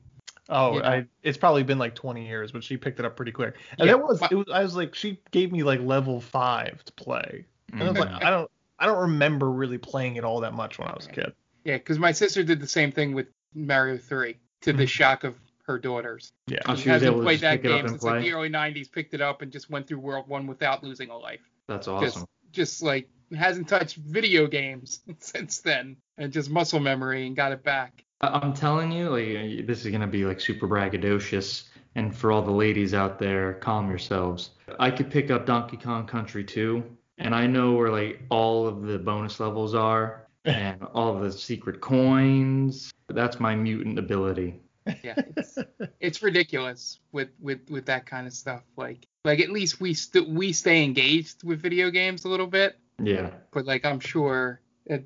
Oh, 0.49 0.77
Yeah. 0.77 0.89
I 0.89 1.05
it's 1.23 1.37
probably 1.37 1.63
been 1.63 1.77
like 1.79 1.95
20 1.95 2.25
years, 2.27 2.51
but 2.51 2.63
she 2.63 2.77
picked 2.77 2.99
it 2.99 3.05
up 3.05 3.15
pretty 3.15 3.31
quick. 3.31 3.55
And 3.77 3.87
Yeah, 3.87 3.97
that 3.97 4.07
was 4.07 4.19
but- 4.19 4.31
it 4.31 4.35
was 4.35 4.47
I 4.53 4.63
was 4.63 4.75
like 4.75 4.95
she 4.95 5.19
gave 5.31 5.51
me 5.51 5.63
like 5.63 5.79
level 5.81 6.21
5 6.21 6.83
to 6.85 6.91
play. 6.93 7.45
And 7.73 7.83
I 7.83 7.89
was 7.89 7.99
like 7.99 8.09
Mhm. 8.09 8.23
I 8.23 8.29
don't 8.29 8.51
I 8.79 8.85
don't 8.87 8.99
remember 8.99 9.51
really 9.51 9.77
playing 9.77 10.15
it 10.17 10.23
all 10.23 10.41
that 10.41 10.53
much 10.53 10.77
when 10.79 10.87
I 10.87 10.93
was 10.95 11.05
a 11.07 11.09
kid. 11.11 11.33
Yeah, 11.65 11.77
because 11.77 11.97
my 11.99 12.11
sister 12.11 12.43
did 12.43 12.59
the 12.61 12.67
same 12.67 12.91
thing 12.91 13.13
with 13.13 13.27
Mario 13.53 13.97
3 13.97 14.35
to 14.65 14.73
the 14.73 14.83
Mhm. 14.83 14.89
shock 14.89 15.23
of 15.23 15.35
her 15.67 15.79
daughters. 15.79 16.31
Yeah. 16.47 16.59
Oh, 16.67 16.75
She 16.75 16.83
she 16.83 16.89
was 16.89 17.01
hasn't 17.01 17.11
able 17.13 17.23
played 17.23 17.33
just 17.39 17.41
that 17.43 17.61
pick 17.61 17.65
it 17.65 17.71
up 17.71 17.77
game 17.77 17.85
and 17.85 17.89
since 17.91 18.03
like 18.03 18.21
the 18.21 18.31
early 18.33 18.49
90s, 18.49 18.87
picked 18.91 19.13
it 19.13 19.21
up 19.21 19.41
and 19.41 19.51
just 19.51 19.69
went 19.69 19.87
through 19.87 19.99
World 19.99 20.27
1 20.27 20.45
without 20.47 20.83
losing 20.83 21.09
a 21.09 21.17
life. 21.17 21.41
That's 21.67 21.87
Just, 21.87 22.17
awesome. 22.17 22.27
just 22.51 22.83
like 22.83 23.07
hasn't 23.35 23.67
touched 23.67 23.95
video 23.97 24.45
games 24.47 25.01
since 25.19 25.59
then 25.61 25.97
and 26.17 26.31
just 26.31 26.49
muscle 26.51 26.79
memory 26.79 27.25
and 27.25 27.35
got 27.35 27.51
it 27.51 27.63
back. 27.63 28.03
I- 28.21 28.27
I'm 28.39 28.53
telling 28.53 28.91
you, 28.91 29.09
like 29.09 29.65
this 29.67 29.85
is 29.85 29.91
gonna 29.91 30.05
be 30.07 30.25
like 30.25 30.39
super 30.39 30.67
braggadocious, 30.67 31.67
and 31.95 32.15
for 32.15 32.31
all 32.31 32.41
the 32.41 32.51
ladies 32.51 32.93
out 32.93 33.17
there, 33.19 33.53
calm 33.55 33.89
yourselves. 33.89 34.51
I 34.79 34.91
could 34.91 35.09
pick 35.09 35.31
up 35.31 35.45
Donkey 35.45 35.77
Kong 35.77 36.05
Country 36.05 36.43
2, 36.43 36.83
and 37.17 37.33
I 37.33 37.47
know 37.47 37.73
where 37.73 37.89
like 37.89 38.21
all 38.29 38.67
of 38.67 38.83
the 38.83 38.99
bonus 38.99 39.39
levels 39.39 39.73
are, 39.73 40.24
and 40.45 40.81
all 40.93 41.19
the 41.19 41.31
secret 41.31 41.81
coins. 41.81 42.91
That's 43.09 43.39
my 43.39 43.55
mutant 43.55 43.99
ability. 43.99 44.61
Yeah, 45.03 45.15
it's, 45.35 45.57
it's 45.99 46.21
ridiculous 46.23 46.99
with, 47.11 47.29
with 47.41 47.59
with 47.69 47.85
that 47.87 48.05
kind 48.05 48.27
of 48.27 48.33
stuff. 48.33 48.61
Like 48.77 49.07
like 49.23 49.39
at 49.39 49.49
least 49.49 49.81
we 49.81 49.93
st- 49.95 50.29
we 50.29 50.53
stay 50.53 50.83
engaged 50.83 51.43
with 51.43 51.61
video 51.61 51.89
games 51.89 52.25
a 52.25 52.29
little 52.29 52.47
bit. 52.47 52.77
Yeah. 53.01 53.31
but 53.51 53.65
like 53.65 53.83
I'm 53.83 53.99
sure 53.99 54.61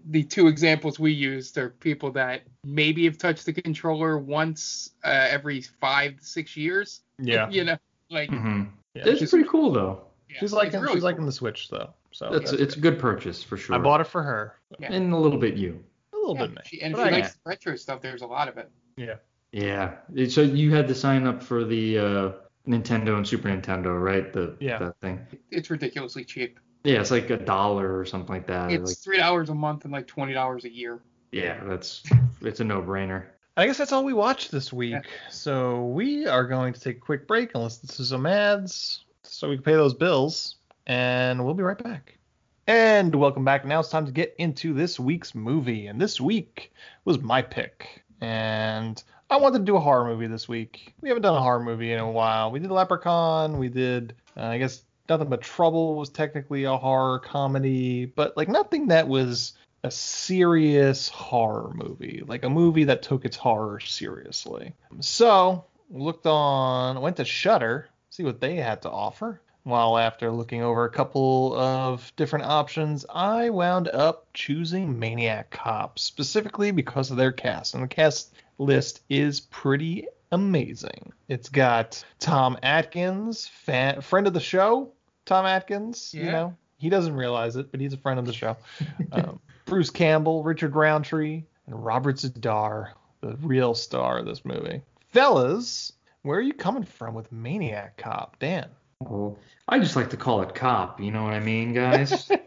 the 0.05 0.23
two 0.23 0.47
examples 0.47 0.99
we 0.99 1.11
used 1.13 1.57
are 1.57 1.69
people 1.69 2.11
that 2.11 2.41
maybe 2.65 3.05
have 3.05 3.17
touched 3.17 3.45
the 3.45 3.53
controller 3.53 4.17
once 4.17 4.91
uh, 5.05 5.27
every 5.29 5.61
five 5.61 6.17
to 6.17 6.25
six 6.25 6.57
years. 6.57 7.01
Yeah. 7.17 7.49
You 7.51 7.63
know, 7.63 7.77
like 8.11 8.29
hmm 8.29 8.63
Yeah, 8.93 9.03
It's 9.07 9.19
she's, 9.19 9.29
pretty 9.29 9.47
cool 9.47 9.71
though. 9.71 10.01
yeah, 10.29 10.35
she's 10.39 10.51
it's 10.51 10.53
liking 10.53 10.81
really 10.81 10.95
she's 10.95 11.03
liking 11.03 11.25
the 11.25 11.31
Switch 11.31 11.69
though. 11.69 11.93
So 12.11 12.33
It's 12.33 12.51
it's 12.51 12.75
a 12.75 12.79
good 12.79 12.99
purchase 12.99 13.43
for 13.43 13.55
sure. 13.57 13.75
I 13.75 13.79
bought 13.79 14.01
it 14.01 14.07
for 14.07 14.23
her. 14.23 14.55
Yeah. 14.79 14.91
and 14.91 15.13
a 15.13 15.17
little 15.17 15.37
bit 15.39 15.55
you. 15.55 15.83
A 16.13 16.17
little 16.17 16.35
Yeah, 16.35 16.47
bit 16.47 16.51
me. 16.55 16.61
she, 16.65 16.81
and 16.81 16.93
But 16.95 17.09
she 17.09 17.15
I- 17.15 17.19
likes 17.21 17.37
retro 17.45 17.75
stuff, 17.75 18.01
there's 18.01 18.21
a 18.21 18.27
lot 18.27 18.47
of 18.47 18.57
it. 18.57 18.69
yeah. 18.97 19.15
Yeah. 19.51 19.95
So 20.27 20.41
you 20.41 20.73
had 20.73 20.87
to 20.89 20.95
sign 20.95 21.25
up 21.25 21.41
for 21.41 21.63
the 21.63 21.97
uh, 21.97 22.31
Nintendo 22.67 23.17
and 23.17 23.27
Super 23.27 23.49
Nintendo, 23.49 23.99
right? 23.99 24.31
The 24.31 24.55
Yeah. 24.59 24.77
that 24.79 24.99
thing. 25.01 25.25
It's 25.49 25.69
ridiculously 25.71 26.23
cheap. 26.23 26.59
Yeah, 26.83 27.01
it's 27.01 27.11
like 27.11 27.29
a 27.31 27.37
dollar 27.37 27.97
or 27.97 28.05
something 28.05 28.33
like 28.33 28.47
that. 28.47 28.71
It's 28.71 28.91
Like, 28.91 28.97
three 28.99 29.17
dollars 29.17 29.49
a 29.49 29.55
month 29.55 29.83
and 29.85 29.91
like 29.93 30.07
twenty 30.07 30.33
dollars 30.33 30.65
a 30.65 30.69
year. 30.71 30.99
yeah, 31.31 31.63
that's 31.65 32.03
it's 32.41 32.59
a 32.59 32.63
no-brainer. 32.63 33.25
I 33.57 33.65
guess 33.65 33.77
that's 33.77 33.91
all 33.91 34.05
we 34.05 34.13
watched 34.13 34.51
this 34.51 34.71
week. 34.71 34.91
Yeah. 34.91 35.01
So 35.29 35.85
we 35.87 36.25
are 36.27 36.45
going 36.45 36.71
to 36.73 36.79
take 36.79 36.97
a 36.97 36.99
quick 37.01 37.27
break 37.27 37.53
and 37.55 37.63
listen 37.63 37.87
to 37.89 38.05
some 38.05 38.25
ads 38.25 39.03
so 39.23 39.49
we 39.49 39.55
can 39.57 39.63
pay 39.63 39.73
those 39.73 39.93
bills, 39.93 40.55
and 40.89 41.45
we'll 41.45 41.53
be 41.53 41.61
right 41.61 41.81
back. 41.81 42.17
And 42.65 43.13
welcome 43.13 43.45
back. 43.45 43.63
Now 43.63 43.79
it's 43.79 43.89
time 43.89 44.07
to 44.07 44.11
get 44.11 44.33
into 44.39 44.73
this 44.73 44.99
week's 44.99 45.35
movie, 45.35 45.85
and 45.85 46.01
this 46.01 46.19
week 46.19 46.73
was 47.05 47.19
my 47.19 47.43
pick, 47.43 48.03
and 48.21 49.01
I 49.29 49.37
wanted 49.37 49.59
to 49.59 49.65
do 49.65 49.75
a 49.75 49.79
horror 49.79 50.05
movie 50.05 50.25
this 50.25 50.49
week. 50.49 50.95
We 51.01 51.09
haven't 51.09 51.21
done 51.21 51.35
a 51.35 51.41
horror 51.41 51.63
movie 51.63 51.91
in 51.91 51.99
a 51.99 52.11
while. 52.11 52.49
We 52.49 52.59
did 52.59 52.71
Leprechaun. 52.71 53.59
We 53.59 53.69
did, 53.69 54.15
uh, 54.35 54.45
I 54.45 54.57
guess, 54.57 54.81
Nothing 55.07 55.29
But 55.29 55.41
Trouble 55.41 55.95
was 55.95 56.09
technically 56.09 56.63
a 56.63 56.75
horror 56.75 57.19
comedy, 57.19 58.05
but 58.05 58.35
like 58.35 58.47
nothing 58.47 58.87
that 58.87 59.07
was 59.07 59.53
a 59.83 59.91
serious 59.91 61.07
horror 61.07 61.71
movie, 61.75 62.23
like 62.25 62.43
a 62.43 62.49
movie 62.49 62.85
that 62.85 63.03
took 63.03 63.25
its 63.25 63.37
horror 63.37 63.79
seriously. 63.79 64.73
So 65.01 65.65
looked 65.91 66.25
on, 66.25 66.99
went 66.99 67.17
to 67.17 67.25
Shudder, 67.25 67.89
see 68.09 68.23
what 68.23 68.41
they 68.41 68.55
had 68.55 68.81
to 68.81 68.89
offer. 68.89 69.41
While 69.63 69.97
after 69.97 70.31
looking 70.31 70.61
over 70.61 70.85
a 70.85 70.89
couple 70.89 71.53
of 71.55 72.11
different 72.15 72.45
options, 72.45 73.05
I 73.13 73.49
wound 73.49 73.89
up 73.89 74.27
choosing 74.33 74.97
Maniac 74.97 75.51
Cop 75.51 75.99
specifically 75.99 76.71
because 76.71 77.11
of 77.11 77.17
their 77.17 77.31
cast, 77.31 77.73
and 77.73 77.83
the 77.83 77.87
cast 77.87 78.33
list 78.57 79.01
is 79.09 79.41
pretty 79.41 80.07
amazing. 80.31 81.11
It's 81.27 81.49
got 81.49 82.03
Tom 82.19 82.57
Atkins, 82.63 83.47
fan, 83.47 84.01
friend 84.01 84.27
of 84.27 84.33
the 84.33 84.39
show, 84.39 84.91
Tom 85.25 85.45
Atkins. 85.45 86.13
Yeah. 86.13 86.23
You 86.23 86.31
know, 86.31 86.57
he 86.77 86.89
doesn't 86.89 87.15
realize 87.15 87.55
it, 87.55 87.71
but 87.71 87.79
he's 87.79 87.93
a 87.93 87.97
friend 87.97 88.19
of 88.19 88.25
the 88.25 88.33
show. 88.33 88.57
um, 89.11 89.39
Bruce 89.65 89.89
Campbell, 89.89 90.43
Richard 90.43 90.75
Roundtree, 90.75 91.43
and 91.67 91.85
Robert 91.85 92.17
Z'Dar, 92.17 92.91
the 93.21 93.35
real 93.41 93.75
star 93.75 94.19
of 94.19 94.25
this 94.25 94.45
movie. 94.45 94.81
Fellas, 95.09 95.93
where 96.21 96.39
are 96.39 96.41
you 96.41 96.53
coming 96.53 96.83
from 96.83 97.13
with 97.13 97.31
Maniac 97.31 97.97
Cop, 97.97 98.37
Dan? 98.39 98.69
Oh, 99.05 99.37
I 99.67 99.79
just 99.79 99.95
like 99.95 100.09
to 100.09 100.17
call 100.17 100.41
it 100.41 100.53
cop. 100.53 100.99
You 100.99 101.11
know 101.11 101.23
what 101.23 101.33
I 101.33 101.39
mean, 101.39 101.73
guys? 101.73 102.29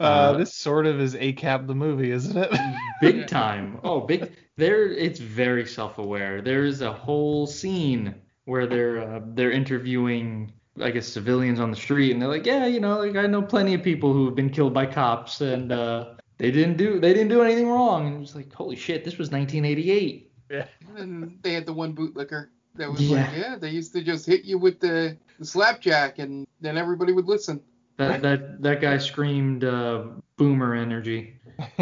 Uh, 0.00 0.04
Uh, 0.04 0.36
this 0.36 0.54
sort 0.54 0.86
of 0.86 1.00
is 1.00 1.16
a 1.16 1.32
cap 1.32 1.66
the 1.66 1.74
movie, 1.74 2.12
isn't 2.12 2.36
it? 2.36 2.52
big 3.00 3.26
time. 3.26 3.80
Oh, 3.82 4.00
big. 4.02 4.30
There, 4.56 4.86
it's 4.92 5.18
very 5.18 5.66
self-aware. 5.66 6.40
There 6.40 6.64
is 6.64 6.82
a 6.82 6.92
whole 6.92 7.48
scene 7.48 8.14
where 8.44 8.68
they're 8.68 9.02
uh, 9.02 9.20
they're 9.34 9.50
interviewing, 9.50 10.52
I 10.80 10.92
guess, 10.92 11.08
civilians 11.08 11.58
on 11.58 11.72
the 11.72 11.76
street, 11.76 12.12
and 12.12 12.22
they're 12.22 12.28
like, 12.28 12.46
yeah, 12.46 12.66
you 12.66 12.78
know, 12.78 12.98
like 13.00 13.16
I 13.16 13.26
know 13.26 13.42
plenty 13.42 13.74
of 13.74 13.82
people 13.82 14.12
who 14.12 14.26
have 14.26 14.36
been 14.36 14.50
killed 14.50 14.72
by 14.72 14.86
cops, 14.86 15.40
and 15.40 15.72
uh, 15.72 16.14
they 16.36 16.52
didn't 16.52 16.76
do 16.76 17.00
they 17.00 17.12
didn't 17.12 17.30
do 17.30 17.42
anything 17.42 17.68
wrong. 17.68 18.06
And 18.06 18.22
it's 18.22 18.36
like, 18.36 18.52
holy 18.52 18.76
shit, 18.76 19.04
this 19.04 19.18
was 19.18 19.32
1988. 19.32 20.30
Yeah. 20.48 20.66
And 20.96 21.40
they 21.42 21.54
had 21.54 21.66
the 21.66 21.72
one 21.72 21.92
bootlicker 21.92 22.50
that 22.78 22.90
was 22.90 23.00
Yeah. 23.00 23.22
like, 23.26 23.36
yeah, 23.36 23.56
they 23.56 23.70
used 23.70 23.92
to 23.92 24.02
just 24.02 24.26
hit 24.26 24.44
you 24.44 24.58
with 24.58 24.80
the, 24.80 25.16
the 25.38 25.44
slapjack, 25.44 26.18
and 26.18 26.46
then 26.60 26.76
everybody 26.78 27.12
would 27.12 27.26
listen. 27.26 27.60
That 27.96 28.22
that 28.22 28.62
that 28.62 28.80
guy 28.80 28.98
screamed 28.98 29.64
uh, 29.64 30.04
boomer 30.36 30.74
energy. 30.74 31.36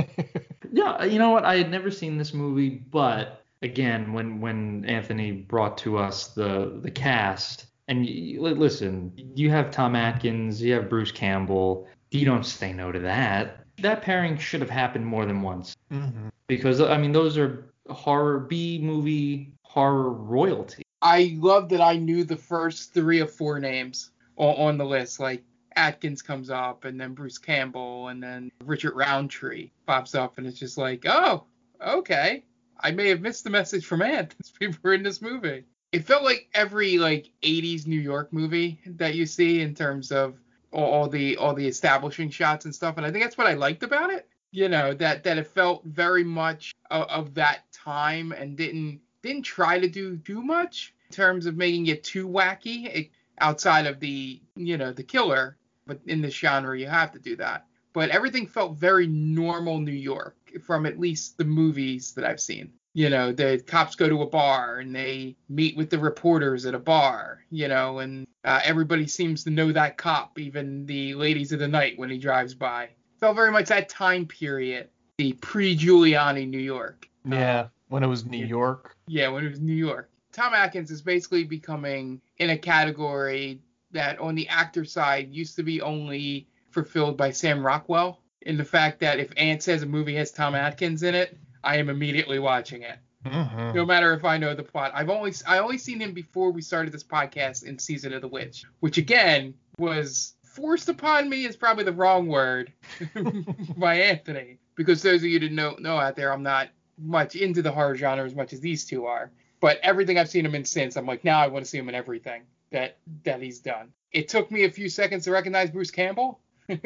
Yeah, 0.73 1.05
you 1.05 1.19
know 1.19 1.31
what? 1.31 1.45
I 1.47 1.57
had 1.57 1.71
never 1.71 1.91
seen 1.91 2.19
this 2.19 2.35
movie, 2.35 2.69
but 2.69 3.43
again, 3.62 4.12
when 4.12 4.41
when 4.43 4.85
Anthony 4.85 5.33
brought 5.33 5.79
to 5.79 5.97
us 5.97 6.29
the 6.29 6.81
the 6.83 6.91
cast, 6.91 7.67
and 7.88 8.05
you, 8.05 8.43
listen, 8.43 9.12
you 9.17 9.49
have 9.50 9.71
Tom 9.71 9.97
Atkins, 9.97 10.61
you 10.61 10.75
have 10.75 10.91
Bruce 10.91 11.12
Campbell. 11.12 11.87
You 12.11 12.26
don't 12.26 12.45
say 12.45 12.73
no 12.75 12.93
to 12.93 12.99
that. 13.00 13.65
That 13.79 14.03
pairing 14.03 14.37
should 14.37 14.61
have 14.61 14.69
happened 14.71 15.07
more 15.07 15.25
than 15.25 15.41
once 15.41 15.76
Mhm. 15.91 16.31
because 16.47 16.81
I 16.81 16.99
mean 16.99 17.12
those 17.12 17.38
are 17.38 17.73
horror 17.88 18.41
B 18.41 18.79
movie 18.83 19.55
horror 19.62 20.11
royalty. 20.11 20.83
I 21.03 21.37
love 21.38 21.69
that 21.71 21.81
I 21.81 21.97
knew 21.97 22.25
the 22.25 22.37
first 22.37 22.95
three 22.95 23.21
or 23.21 23.26
four 23.26 23.59
names 23.59 24.11
on, 24.37 24.79
the 24.79 24.85
list. 24.85 25.21
Like 25.21 25.45
Atkins 25.75 26.23
comes 26.23 26.50
up, 26.50 26.85
and 26.85 27.00
then 27.00 27.15
Bruce 27.15 27.38
Campbell, 27.38 28.09
and 28.09 28.23
then 28.23 28.50
Richard 28.65 28.95
Roundtree 28.95 29.71
pops 29.87 30.15
up, 30.15 30.38
and 30.38 30.47
it's 30.47 30.59
just 30.59 30.79
like, 30.79 31.05
oh, 31.07 31.45
okay. 31.85 32.45
I 32.81 32.91
may 32.91 33.09
have 33.09 33.21
missed 33.21 33.45
the 33.45 33.50
message 33.50 33.87
from 33.87 34.03
Ant. 34.03 34.35
These 34.38 34.53
people 34.59 34.79
were 34.83 34.95
in 34.95 35.03
this 35.03 35.23
movie. 35.23 35.65
It 35.93 36.05
felt 36.05 36.25
like 36.25 36.49
every 36.53 36.99
like 36.99 37.31
80s 37.43 37.87
New 37.87 38.00
York 38.00 38.33
movie 38.33 38.81
that 38.87 39.15
you 39.15 39.25
see 39.25 39.61
in 39.62 39.75
terms 39.75 40.12
of 40.12 40.38
all, 40.73 40.85
all 40.85 41.09
the 41.09 41.37
all 41.37 41.55
the 41.55 41.67
establishing 41.67 42.31
shots 42.31 42.65
and 42.65 42.75
stuff, 42.75 42.97
and 42.97 43.07
I 43.07 43.11
think 43.11 43.25
that's 43.25 43.38
what 43.38 43.47
I 43.47 43.55
liked 43.55 43.83
about 43.83 44.11
it. 44.11 44.29
You 44.50 44.69
know 44.69 44.95
that 44.95 45.25
that 45.25 45.38
it 45.38 45.47
felt 45.47 45.85
very 45.85 46.25
much 46.25 46.75
of, 46.91 47.09
of 47.09 47.35
that 47.35 47.61
time 47.73 48.33
and 48.33 48.57
didn't 48.57 49.00
didn't 49.26 49.43
try 49.43 49.78
to 49.78 49.89
do 49.89 50.17
too 50.19 50.43
much 50.43 50.95
in 51.10 51.15
terms 51.15 51.47
of 51.47 51.56
making 51.56 51.86
it 51.86 52.04
too 52.04 52.28
wacky 52.28 52.86
it, 52.86 53.10
outside 53.39 53.86
of 53.86 54.00
the 54.00 54.41
you 54.54 54.78
know 54.78 54.93
the 54.93 55.02
killer 55.02 55.56
but 55.86 56.00
in 56.06 56.21
this 56.23 56.34
genre 56.34 56.78
you 56.78 56.86
have 56.86 57.12
to 57.12 57.19
do 57.19 57.36
that. 57.36 57.67
But 57.93 58.10
everything 58.10 58.47
felt 58.47 58.76
very 58.76 59.06
normal 59.06 59.78
new 59.78 59.93
york 59.93 60.36
from 60.62 60.86
at 60.86 60.99
least 60.99 61.39
the 61.39 61.45
movies 61.45 62.12
that 62.12 62.25
i've 62.25 62.41
seen. 62.41 62.73
You 62.95 63.10
know 63.10 63.32
the 63.32 63.62
cops 63.67 63.95
go 63.95 64.08
to 64.08 64.23
a 64.23 64.26
bar 64.26 64.78
and 64.78 64.95
they 64.95 65.36
meet 65.49 65.76
with 65.76 65.91
the 65.91 65.99
reporters 65.99 66.65
at 66.65 66.75
a 66.75 66.78
bar 66.78 67.45
you 67.50 67.69
know 67.69 67.99
and 67.99 68.26
uh, 68.45 68.60
everybody 68.62 69.06
seems 69.06 69.43
to 69.45 69.50
know 69.50 69.73
that 69.73 69.99
cop 69.99 70.39
even 70.39 70.86
the 70.86 71.15
ladies 71.15 71.50
of 71.52 71.58
the 71.58 71.69
night 71.69 71.99
when 71.99 72.10
he 72.10 72.17
drives 72.17 72.54
by. 72.54 72.89
Felt 73.19 73.34
very 73.34 73.50
much 73.50 73.69
that 73.69 73.89
time 73.89 74.25
period 74.26 74.89
the 75.19 75.32
pre-giuliani 75.34 76.49
new 76.49 76.58
york. 76.58 77.08
Yeah, 77.25 77.69
when 77.88 78.02
it 78.02 78.06
was 78.06 78.25
New 78.25 78.44
York. 78.44 78.96
yeah, 79.06 79.28
when 79.28 79.44
it 79.44 79.49
was 79.50 79.60
New 79.60 79.75
York. 79.75 80.10
Tom 80.32 80.52
Atkins 80.54 80.90
is 80.90 81.00
basically 81.02 81.44
becoming 81.44 82.20
in 82.38 82.50
a 82.50 82.58
category 82.58 83.60
that 83.92 84.18
on 84.18 84.34
the 84.34 84.49
actor 84.49 84.84
side 84.84 85.32
used 85.32 85.56
to 85.56 85.62
be 85.62 85.80
only 85.80 86.46
fulfilled 86.70 87.16
by 87.16 87.30
Sam 87.30 87.64
Rockwell. 87.64 88.20
In 88.42 88.56
the 88.58 88.64
fact 88.64 89.00
that 89.00 89.18
if 89.18 89.32
Ant 89.36 89.62
says 89.62 89.82
a 89.82 89.86
movie 89.86 90.14
has 90.16 90.30
Tom 90.30 90.54
Atkins 90.54 91.02
in 91.02 91.14
it, 91.14 91.36
I 91.64 91.78
am 91.78 91.88
immediately 91.88 92.38
watching 92.38 92.82
it. 92.82 92.99
Mhm. 93.25 93.75
No 93.75 93.84
matter 93.86 94.12
if 94.12 94.25
I 94.25 94.36
know 94.38 94.54
the 94.54 94.62
plot. 94.62 94.92
I've 94.94 95.08
only 95.10 95.32
I 95.46 95.58
only 95.58 95.78
seen 95.78 95.99
him 96.00 96.12
before 96.12 96.50
we 96.52 96.62
started 96.62 96.92
this 96.92 97.02
podcast 97.02 97.64
in 97.64 97.78
Season 97.78 98.12
of 98.12 98.20
the 98.20 98.28
Witch, 98.28 98.64
which 98.80 98.99
again 98.99 99.54
was 99.78 100.34
forced 100.44 100.88
upon 100.88 101.28
me 101.28 101.44
is 101.44 101.56
probably 101.56 101.82
the 101.84 101.92
wrong 101.92 102.28
word 102.28 102.72
by 103.76 103.96
Anthony. 103.96 104.58
Because 104.76 105.02
those 105.02 105.22
of 105.22 105.28
you 105.28 105.38
that 105.40 105.50
know 105.52 105.75
know 105.80 105.96
out 105.99 106.14
there, 106.16 106.32
I'm 106.32 106.42
not 106.42 106.68
much 106.99 107.37
into 107.37 107.63
the 107.63 107.71
horror 107.73 107.97
genre 107.97 108.25
as 108.25 108.35
much 108.35 108.52
as 108.52 108.61
these 108.61 108.85
two 108.85 109.06
are. 109.06 109.30
But 109.61 109.78
everything 109.82 110.19
I've 110.19 110.28
seen 110.28 110.45
him 110.45 110.54
in 110.54 110.65
since, 110.65 110.97
I'm 110.97 111.06
like, 111.06 111.25
now 111.25 111.39
I 111.41 111.47
want 111.49 111.65
to 111.65 111.71
see 111.71 111.78
him 111.78 111.89
in 111.89 111.95
everything 111.95 112.43
that 112.71 112.99
that 113.25 113.41
he's 113.43 113.59
done. 113.61 113.93
It 114.13 114.28
took 114.28 114.50
me 114.50 114.65
a 114.65 114.71
few 114.71 114.89
seconds 114.89 115.25
to 115.25 115.30
recognize 115.30 115.71
Bruce 115.71 115.91
Campbell. 115.91 116.41
in 116.69 116.78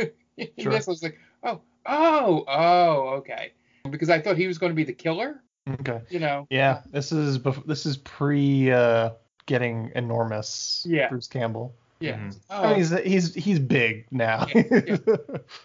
Sure. 0.59 0.73
this, 0.73 0.89
I 0.89 0.91
was 0.91 1.03
like, 1.03 1.19
oh, 1.43 1.61
oh, 1.87 2.45
oh, 2.49 3.09
okay. 3.19 3.53
Because 3.91 4.11
I 4.11 4.21
thought 4.21 4.37
he 4.37 4.47
was 4.47 4.59
going 4.59 4.71
to 4.71 4.77
be 4.77 4.85
the 4.85 4.93
killer. 4.93 5.43
Okay. 5.81 6.01
You 6.11 6.19
know. 6.21 6.47
Yeah, 6.51 6.83
this 6.91 7.13
is 7.13 7.39
bef- 7.39 7.67
this 7.67 7.87
is 7.87 7.97
pre 7.99 8.71
uh, 8.71 9.11
getting 9.47 9.91
enormous. 9.95 10.85
Yeah. 10.89 11.09
Bruce 11.09 11.29
Campbell. 11.29 11.75
Yeah. 12.01 12.17
Mhm. 12.19 12.39
Oh, 12.51 12.63
I 12.63 12.69
mean, 12.69 12.77
he's 12.77 12.91
he's 13.01 13.35
he's 13.35 13.59
big 13.59 14.07
now. 14.11 14.47
Yeah, 14.55 14.97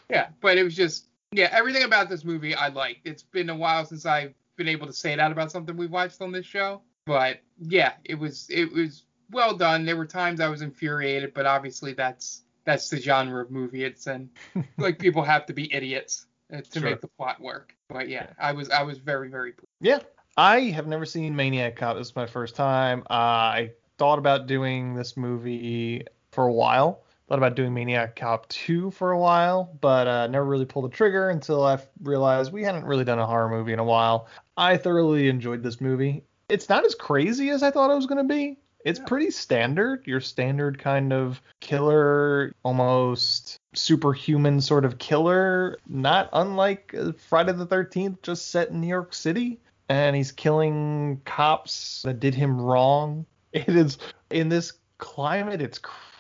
Yeah, 0.10 0.28
but 0.42 0.58
it 0.58 0.64
was 0.64 0.76
just 0.76 1.06
yeah, 1.32 1.50
everything 1.52 1.84
about 1.84 2.10
this 2.10 2.24
movie 2.24 2.56
I 2.56 2.70
liked. 2.70 3.02
It's 3.06 3.24
been 3.24 3.50
a 3.50 3.56
while 3.56 3.86
since 3.86 4.06
I've 4.06 4.34
been 4.56 4.68
able 4.68 4.88
to 4.88 4.94
say 4.94 5.16
that 5.16 5.32
about 5.32 5.52
something 5.52 5.76
we've 5.76 5.92
watched 5.92 6.22
on 6.22 6.32
this 6.32 6.46
show. 6.46 6.82
But 7.06 7.42
yeah, 7.60 7.94
it 8.04 8.16
was 8.16 8.48
it 8.50 8.72
was 8.72 9.04
well 9.32 9.56
done. 9.56 9.86
There 9.86 9.98
were 9.98 10.06
times 10.06 10.40
I 10.40 10.48
was 10.48 10.62
infuriated, 10.62 11.34
but 11.34 11.46
obviously 11.46 11.94
that's 11.94 12.44
that's 12.64 12.90
the 12.90 13.00
genre 13.00 13.44
of 13.44 13.52
movie 13.52 13.84
it's 13.84 14.08
in. 14.08 14.30
like 14.78 14.98
people 14.98 15.24
have 15.24 15.46
to 15.48 15.54
be 15.54 15.72
idiots 15.74 16.26
uh, 16.54 16.62
to 16.62 16.80
Sure. 16.80 16.90
make 16.90 17.02
the 17.02 17.08
plot 17.08 17.40
work. 17.40 17.76
But 17.90 18.10
yeah, 18.10 18.28
I 18.40 18.54
was 18.54 18.70
I 18.70 18.84
was 18.84 18.98
very 18.98 19.30
very 19.30 19.52
pleased. 19.52 19.68
Yeah, 19.82 20.00
I 20.38 20.62
have 20.72 20.88
never 20.88 21.06
seen 21.06 21.36
Maniac 21.36 21.76
Cop. 21.76 21.98
This 21.98 22.08
is 22.08 22.16
my 22.16 22.26
first 22.26 22.56
time. 22.56 23.02
Uh, 23.10 23.14
I 23.14 23.72
thought 23.98 24.18
about 24.18 24.48
doing 24.48 24.96
this 24.96 25.16
movie 25.16 26.04
for 26.32 26.48
a 26.48 26.54
while. 26.54 27.04
Thought 27.28 27.40
about 27.40 27.56
doing 27.56 27.74
Maniac 27.74 28.16
Cop 28.16 28.48
2 28.50 28.92
for 28.92 29.12
a 29.12 29.18
while, 29.18 29.76
but 29.82 30.08
uh, 30.08 30.28
never 30.28 30.46
really 30.46 30.66
pulled 30.66 30.86
the 30.86 30.96
trigger 30.96 31.32
until 31.32 31.66
I 31.66 31.80
realized 32.04 32.54
we 32.54 32.64
hadn't 32.64 32.86
really 32.86 33.04
done 33.04 33.18
a 33.18 33.26
horror 33.26 33.50
movie 33.50 33.74
in 33.74 33.80
a 33.80 33.84
while. 33.84 34.28
I 34.58 34.78
thoroughly 34.78 35.28
enjoyed 35.28 35.64
this 35.64 35.82
movie. 35.82 36.24
It's 36.50 36.70
not 36.70 36.86
as 36.86 36.94
crazy 36.94 37.50
as 37.50 37.64
I 37.64 37.72
thought 37.72 37.90
it 37.90 37.96
was 37.96 38.06
going 38.06 38.28
to 38.28 38.32
be. 38.32 38.60
It's 38.86 39.00
pretty 39.00 39.32
standard, 39.32 40.06
your 40.06 40.22
standard 40.22 40.78
kind 40.78 41.12
of 41.12 41.42
killer, 41.62 42.54
almost 42.62 43.58
superhuman 43.74 44.62
sort 44.62 44.86
of 44.86 45.00
killer, 45.00 45.80
not 45.88 46.30
unlike 46.32 46.94
uh, 46.96 47.14
Friday 47.28 47.54
the 47.54 47.66
13th, 47.66 48.22
just 48.22 48.52
set 48.52 48.70
in 48.70 48.82
New 48.82 48.88
York 48.88 49.16
City. 49.16 49.60
And 49.90 50.16
he's 50.16 50.32
killing 50.32 51.22
cops 51.26 52.04
that 52.04 52.20
did 52.20 52.36
him 52.36 52.62
wrong. 52.62 53.26
It 53.56 53.70
is 53.70 53.98
in 54.30 54.50
this 54.50 54.74
climate, 54.98 55.62
it's 55.62 55.80
crazy 55.80 56.15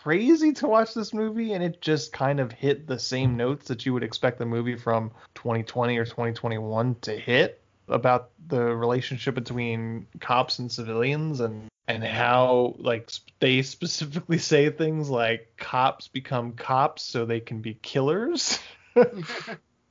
to 0.54 0.68
watch 0.68 0.94
this 0.94 1.14
movie, 1.14 1.54
and 1.54 1.64
it 1.64 1.82
just 1.82 2.14
kind 2.14 2.40
of 2.40 2.52
hit 2.52 2.88
the 2.88 3.00
same 3.00 3.38
notes 3.38 3.68
that 3.68 3.86
you 3.86 3.94
would 3.94 4.04
expect 4.04 4.40
a 4.42 4.46
movie 4.46 4.76
from 4.76 5.12
2020 5.36 5.98
or 5.98 6.06
2021 6.06 6.96
to 7.02 7.12
hit 7.18 7.62
about 7.88 8.30
the 8.48 8.62
relationship 8.62 9.36
between 9.36 10.08
cops 10.20 10.60
and 10.60 10.72
civilians 10.72 11.40
and 11.40 11.68
and 11.88 12.04
how 12.04 12.76
like 12.80 13.12
they 13.40 13.62
specifically 13.62 14.38
say 14.38 14.70
things 14.70 15.10
like 15.10 15.54
cops 15.58 16.08
become 16.08 16.54
cops 16.54 17.04
so 17.04 17.26
they 17.26 17.40
can 17.40 17.62
be 17.62 17.74
killers. 17.82 18.60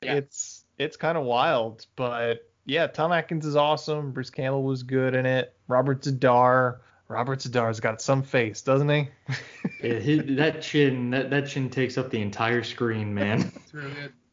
Yeah. 0.01 0.15
It's 0.15 0.63
it's 0.77 0.97
kind 0.97 1.17
of 1.17 1.23
wild, 1.23 1.85
but 1.95 2.49
yeah, 2.65 2.87
Tom 2.87 3.11
Atkins 3.11 3.45
is 3.45 3.55
awesome. 3.55 4.11
Bruce 4.11 4.29
Campbell 4.29 4.63
was 4.63 4.83
good 4.83 5.15
in 5.15 5.25
it. 5.25 5.53
Robert 5.67 6.01
Z'Dar, 6.01 6.77
Robert 7.07 7.39
Z'Dar's 7.39 7.79
got 7.79 8.01
some 8.01 8.23
face, 8.23 8.61
doesn't 8.61 8.89
he? 8.89 9.07
Yeah, 9.83 9.99
his- 9.99 10.35
that 10.37 10.61
chin, 10.63 11.11
that, 11.11 11.29
that 11.29 11.47
chin 11.47 11.69
takes 11.69 11.97
up 11.97 12.09
the 12.09 12.21
entire 12.21 12.63
screen, 12.63 13.13
man. 13.13 13.51
Really. 13.73 13.91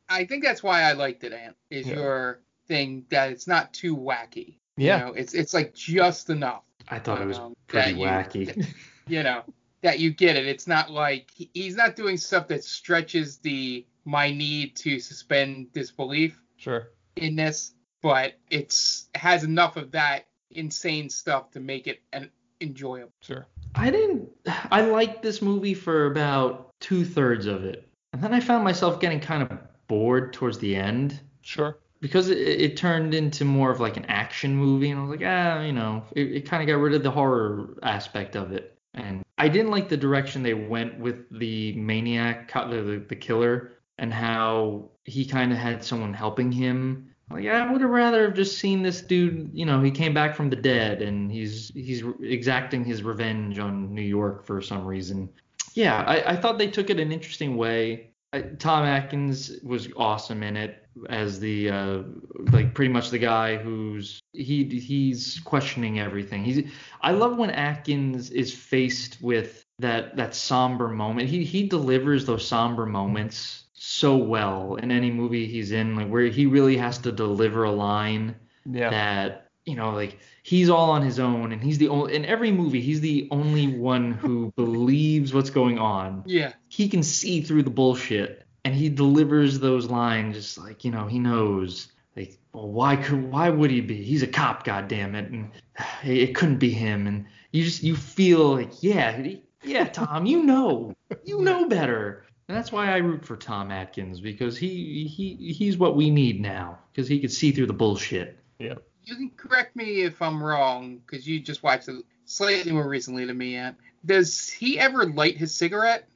I 0.09 0.25
think 0.25 0.45
that's 0.45 0.63
why 0.63 0.83
I 0.83 0.93
liked 0.93 1.25
it, 1.25 1.33
Ant. 1.33 1.57
Is 1.71 1.87
Yeah. 1.89 1.97
your 1.97 2.41
thing 2.69 3.05
that 3.11 3.31
it's 3.33 3.47
not 3.47 3.73
too 3.75 3.97
wacky. 3.97 4.59
Yeah. 4.77 4.99
You 4.99 5.05
know, 5.07 5.13
it's 5.15 5.35
it's 5.35 5.53
like 5.53 5.75
just 5.75 6.31
enough. 6.31 6.63
I 6.89 6.99
thought 7.01 7.21
it 7.21 7.27
was 7.27 7.39
Um, 7.39 7.55
pretty 7.67 7.93
that 7.95 7.99
you- 7.99 8.07
wacky. 8.51 8.67
you 9.09 9.23
know 9.25 9.43
that 9.83 9.99
you 9.99 10.11
get 10.11 10.37
it 10.37 10.47
it's 10.47 10.69
not 10.69 10.91
like 10.93 11.29
he's 11.35 11.75
not 11.75 11.97
doing 11.97 12.17
stuff 12.17 12.47
that 12.49 12.63
stretches 12.63 13.39
the 13.39 13.85
my 14.05 14.31
need 14.33 14.77
to 14.77 15.01
suspend 15.01 15.73
disbelief 15.73 16.41
Sure. 16.57 16.89
in 17.17 17.35
this 17.35 17.73
but 18.01 18.35
it's 18.49 19.09
has 19.17 19.43
enough 19.43 19.77
of 19.77 19.91
that 19.91 20.27
insane 20.53 21.11
stuff 21.11 21.51
to 21.51 21.59
make 21.61 21.89
it 21.89 22.01
an 22.13 22.31
enjoyable 22.63 23.13
Sure. 23.21 23.47
I 23.75 23.91
didn't. 23.91 24.29
I 24.71 24.83
liked 24.83 25.23
this 25.23 25.41
movie 25.43 25.75
for 25.75 26.07
about 26.07 26.71
two 26.81 27.05
thirds 27.05 27.47
of 27.47 27.65
it, 27.65 27.89
and 28.13 28.23
then 28.23 28.35
I 28.35 28.41
found 28.41 28.65
myself 28.65 29.01
getting 29.01 29.21
kind 29.21 29.43
of 29.43 29.59
bored 29.89 30.33
towards 30.33 30.59
the 30.59 30.77
end 30.77 31.21
Sure. 31.41 31.79
because 32.01 32.29
it, 32.29 32.39
it 32.39 32.77
turned 32.77 33.15
into 33.15 33.45
more 33.45 33.71
of 33.71 33.81
like 33.81 33.97
an 33.97 34.05
action 34.07 34.55
movie, 34.57 34.91
and 34.91 35.01
I 35.01 35.03
was 35.03 35.11
like, 35.11 35.27
ah, 35.27 35.63
you 35.63 35.73
know, 35.73 36.05
it, 36.15 36.33
it 36.37 36.41
kind 36.43 36.63
of 36.63 36.67
got 36.67 36.81
rid 36.83 36.95
of 36.95 37.03
the 37.03 37.11
horror 37.11 37.77
aspect 37.83 38.37
of 38.37 38.53
it, 38.53 38.77
and 38.95 39.23
I 39.39 39.49
didn't 39.49 39.71
like 39.71 39.89
the 39.89 39.97
direction 39.97 40.43
they 40.43 40.55
went 40.55 40.99
with 40.99 41.17
the 41.39 41.73
maniac, 41.73 42.49
co- 42.49 42.69
the 42.69 42.83
the, 42.83 42.99
the 43.09 43.17
killer, 43.17 43.73
and 43.99 44.13
how 44.13 44.91
he 45.05 45.25
kind 45.25 45.51
of 45.51 45.59
had 45.59 45.83
someone 45.83 46.13
helping 46.13 46.53
him. 46.53 47.09
Like 47.33 47.47
I 47.47 47.71
would 47.71 47.81
have 47.81 47.91
rather 47.91 48.25
have 48.25 48.35
just 48.35 48.59
seen 48.59 48.83
this 48.83 49.01
dude. 49.01 49.51
You 49.53 49.67
know, 49.67 49.81
he 49.83 49.91
came 49.91 50.15
back 50.15 50.35
from 50.35 50.51
the 50.51 50.57
dead 50.57 51.03
and 51.03 51.31
he's 51.31 51.71
he's 51.75 52.03
exacting 52.21 52.85
his 52.85 53.03
revenge 53.03 53.59
on 53.59 53.95
New 53.95 54.03
York 54.03 54.45
for 54.45 54.61
some 54.61 54.85
reason. 54.85 55.29
Yeah, 55.75 56.03
I, 56.03 56.33
I 56.33 56.37
thought 56.37 56.59
they 56.59 56.69
took 56.69 56.91
it 56.91 57.01
an 57.01 57.13
interesting 57.13 57.57
way. 57.57 58.11
I, 58.33 58.43
Tom 58.43 58.85
Atkins 58.85 59.59
was 59.63 59.89
awesome 59.97 60.43
in 60.43 60.57
it 60.57 60.87
as 61.09 61.41
the 61.41 61.71
uh, 61.71 62.03
like 62.51 62.75
pretty 62.75 62.93
much 62.93 63.11
the 63.11 63.19
guy 63.19 63.57
who's 63.57 64.21
he 64.33 64.65
he's 64.65 65.41
questioning 65.45 66.01
everything. 66.01 66.45
He's 66.45 66.71
I 67.01 67.13
love 67.13 67.37
when 67.37 67.51
Atkins 67.51 68.31
is 68.31 68.55
faced 68.55 69.21
with 69.23 69.65
that 69.79 70.17
that 70.17 70.35
somber 70.35 70.89
moment. 70.89 71.29
He 71.29 71.45
he 71.45 71.67
delivers 71.67 72.27
those 72.27 72.47
somber 72.47 72.87
moments 72.87 73.62
so 73.85 74.17
well 74.17 74.77
in 74.77 74.93
any 74.93 75.11
movie 75.11 75.47
he's 75.49 75.73
in, 75.73 75.97
like 75.97 76.09
where 76.09 76.27
he 76.27 76.47
really 76.47 76.77
has 76.77 76.99
to 76.99 77.11
deliver 77.11 77.65
a 77.65 77.73
line 77.73 78.37
Yeah. 78.65 78.91
that 78.91 79.49
you 79.65 79.75
know 79.75 79.91
like 79.91 80.19
he's 80.45 80.71
all 80.71 80.91
on 80.91 81.03
his 81.03 81.19
own 81.19 81.51
and 81.53 81.61
he's 81.63 81.79
the 81.79 81.89
only 81.89 82.15
in 82.15 82.25
every 82.25 82.53
movie 82.53 82.81
he's 82.81 83.01
the 83.01 83.27
only 83.33 83.67
one 83.77 84.13
who 84.13 84.53
believes 84.57 85.35
what's 85.35 85.51
going 85.51 85.79
on. 85.81 86.23
Yeah. 86.27 86.53
He 86.69 86.89
can 86.89 87.03
see 87.03 87.41
through 87.41 87.65
the 87.65 87.71
bullshit 87.71 88.45
and 88.65 88.73
he 88.73 88.89
delivers 88.89 89.59
those 89.59 89.87
lines 89.91 90.37
just 90.37 90.59
like 90.59 90.85
you 90.85 90.93
know 90.93 91.09
he 91.09 91.19
knows 91.19 91.89
like 92.17 92.39
well 92.53 92.69
why 92.69 92.95
could 92.95 93.31
why 93.33 93.51
would 93.51 93.73
he 93.73 93.81
be? 93.81 94.03
He's 94.05 94.23
a 94.23 94.29
cop 94.29 94.63
god 94.65 94.87
damn 94.87 95.17
it 95.17 95.29
and 95.33 95.51
it 96.05 96.37
couldn't 96.37 96.59
be 96.59 96.71
him. 96.71 97.09
And 97.09 97.27
you 97.51 97.65
just 97.65 97.83
you 97.83 97.97
feel 97.97 98.55
like 98.55 98.81
yeah 98.81 99.21
yeah 99.65 99.85
tom 99.87 100.25
you 100.27 100.43
know 100.45 100.95
you 101.25 101.41
know 101.49 101.67
better 101.69 102.25
and 102.53 102.59
that's 102.59 102.71
why 102.71 102.93
i 102.93 102.99
root 102.99 103.25
for 103.25 103.35
tom 103.35 103.71
atkins 103.71 104.21
because 104.21 104.59
he 104.59 105.05
he 105.07 105.35
he's 105.55 105.79
what 105.79 105.97
we 105.97 106.11
need 106.11 106.39
now 106.39 106.79
because 106.93 107.09
he 107.09 107.19
could 107.19 107.33
see 107.33 107.51
through 107.51 107.65
the 107.67 107.73
bullshit 107.73 108.39
Yeah. 108.59 108.75
you 109.05 109.17
can 109.17 109.31
correct 109.39 109.75
me 109.75 110.03
if 110.03 110.21
i'm 110.21 110.43
wrong 110.43 110.99
because 110.99 111.27
you 111.27 111.41
just 111.41 111.63
watched 111.63 111.89
it 111.89 112.05
slightly 112.27 112.71
more 112.73 112.87
recently 112.87 113.25
than 113.25 113.39
me 113.39 113.57
Ant. 113.57 113.79
does 114.05 114.51
he 114.51 114.79
ever 114.79 115.07
light 115.07 115.39
his 115.39 115.55
cigarette 115.55 116.07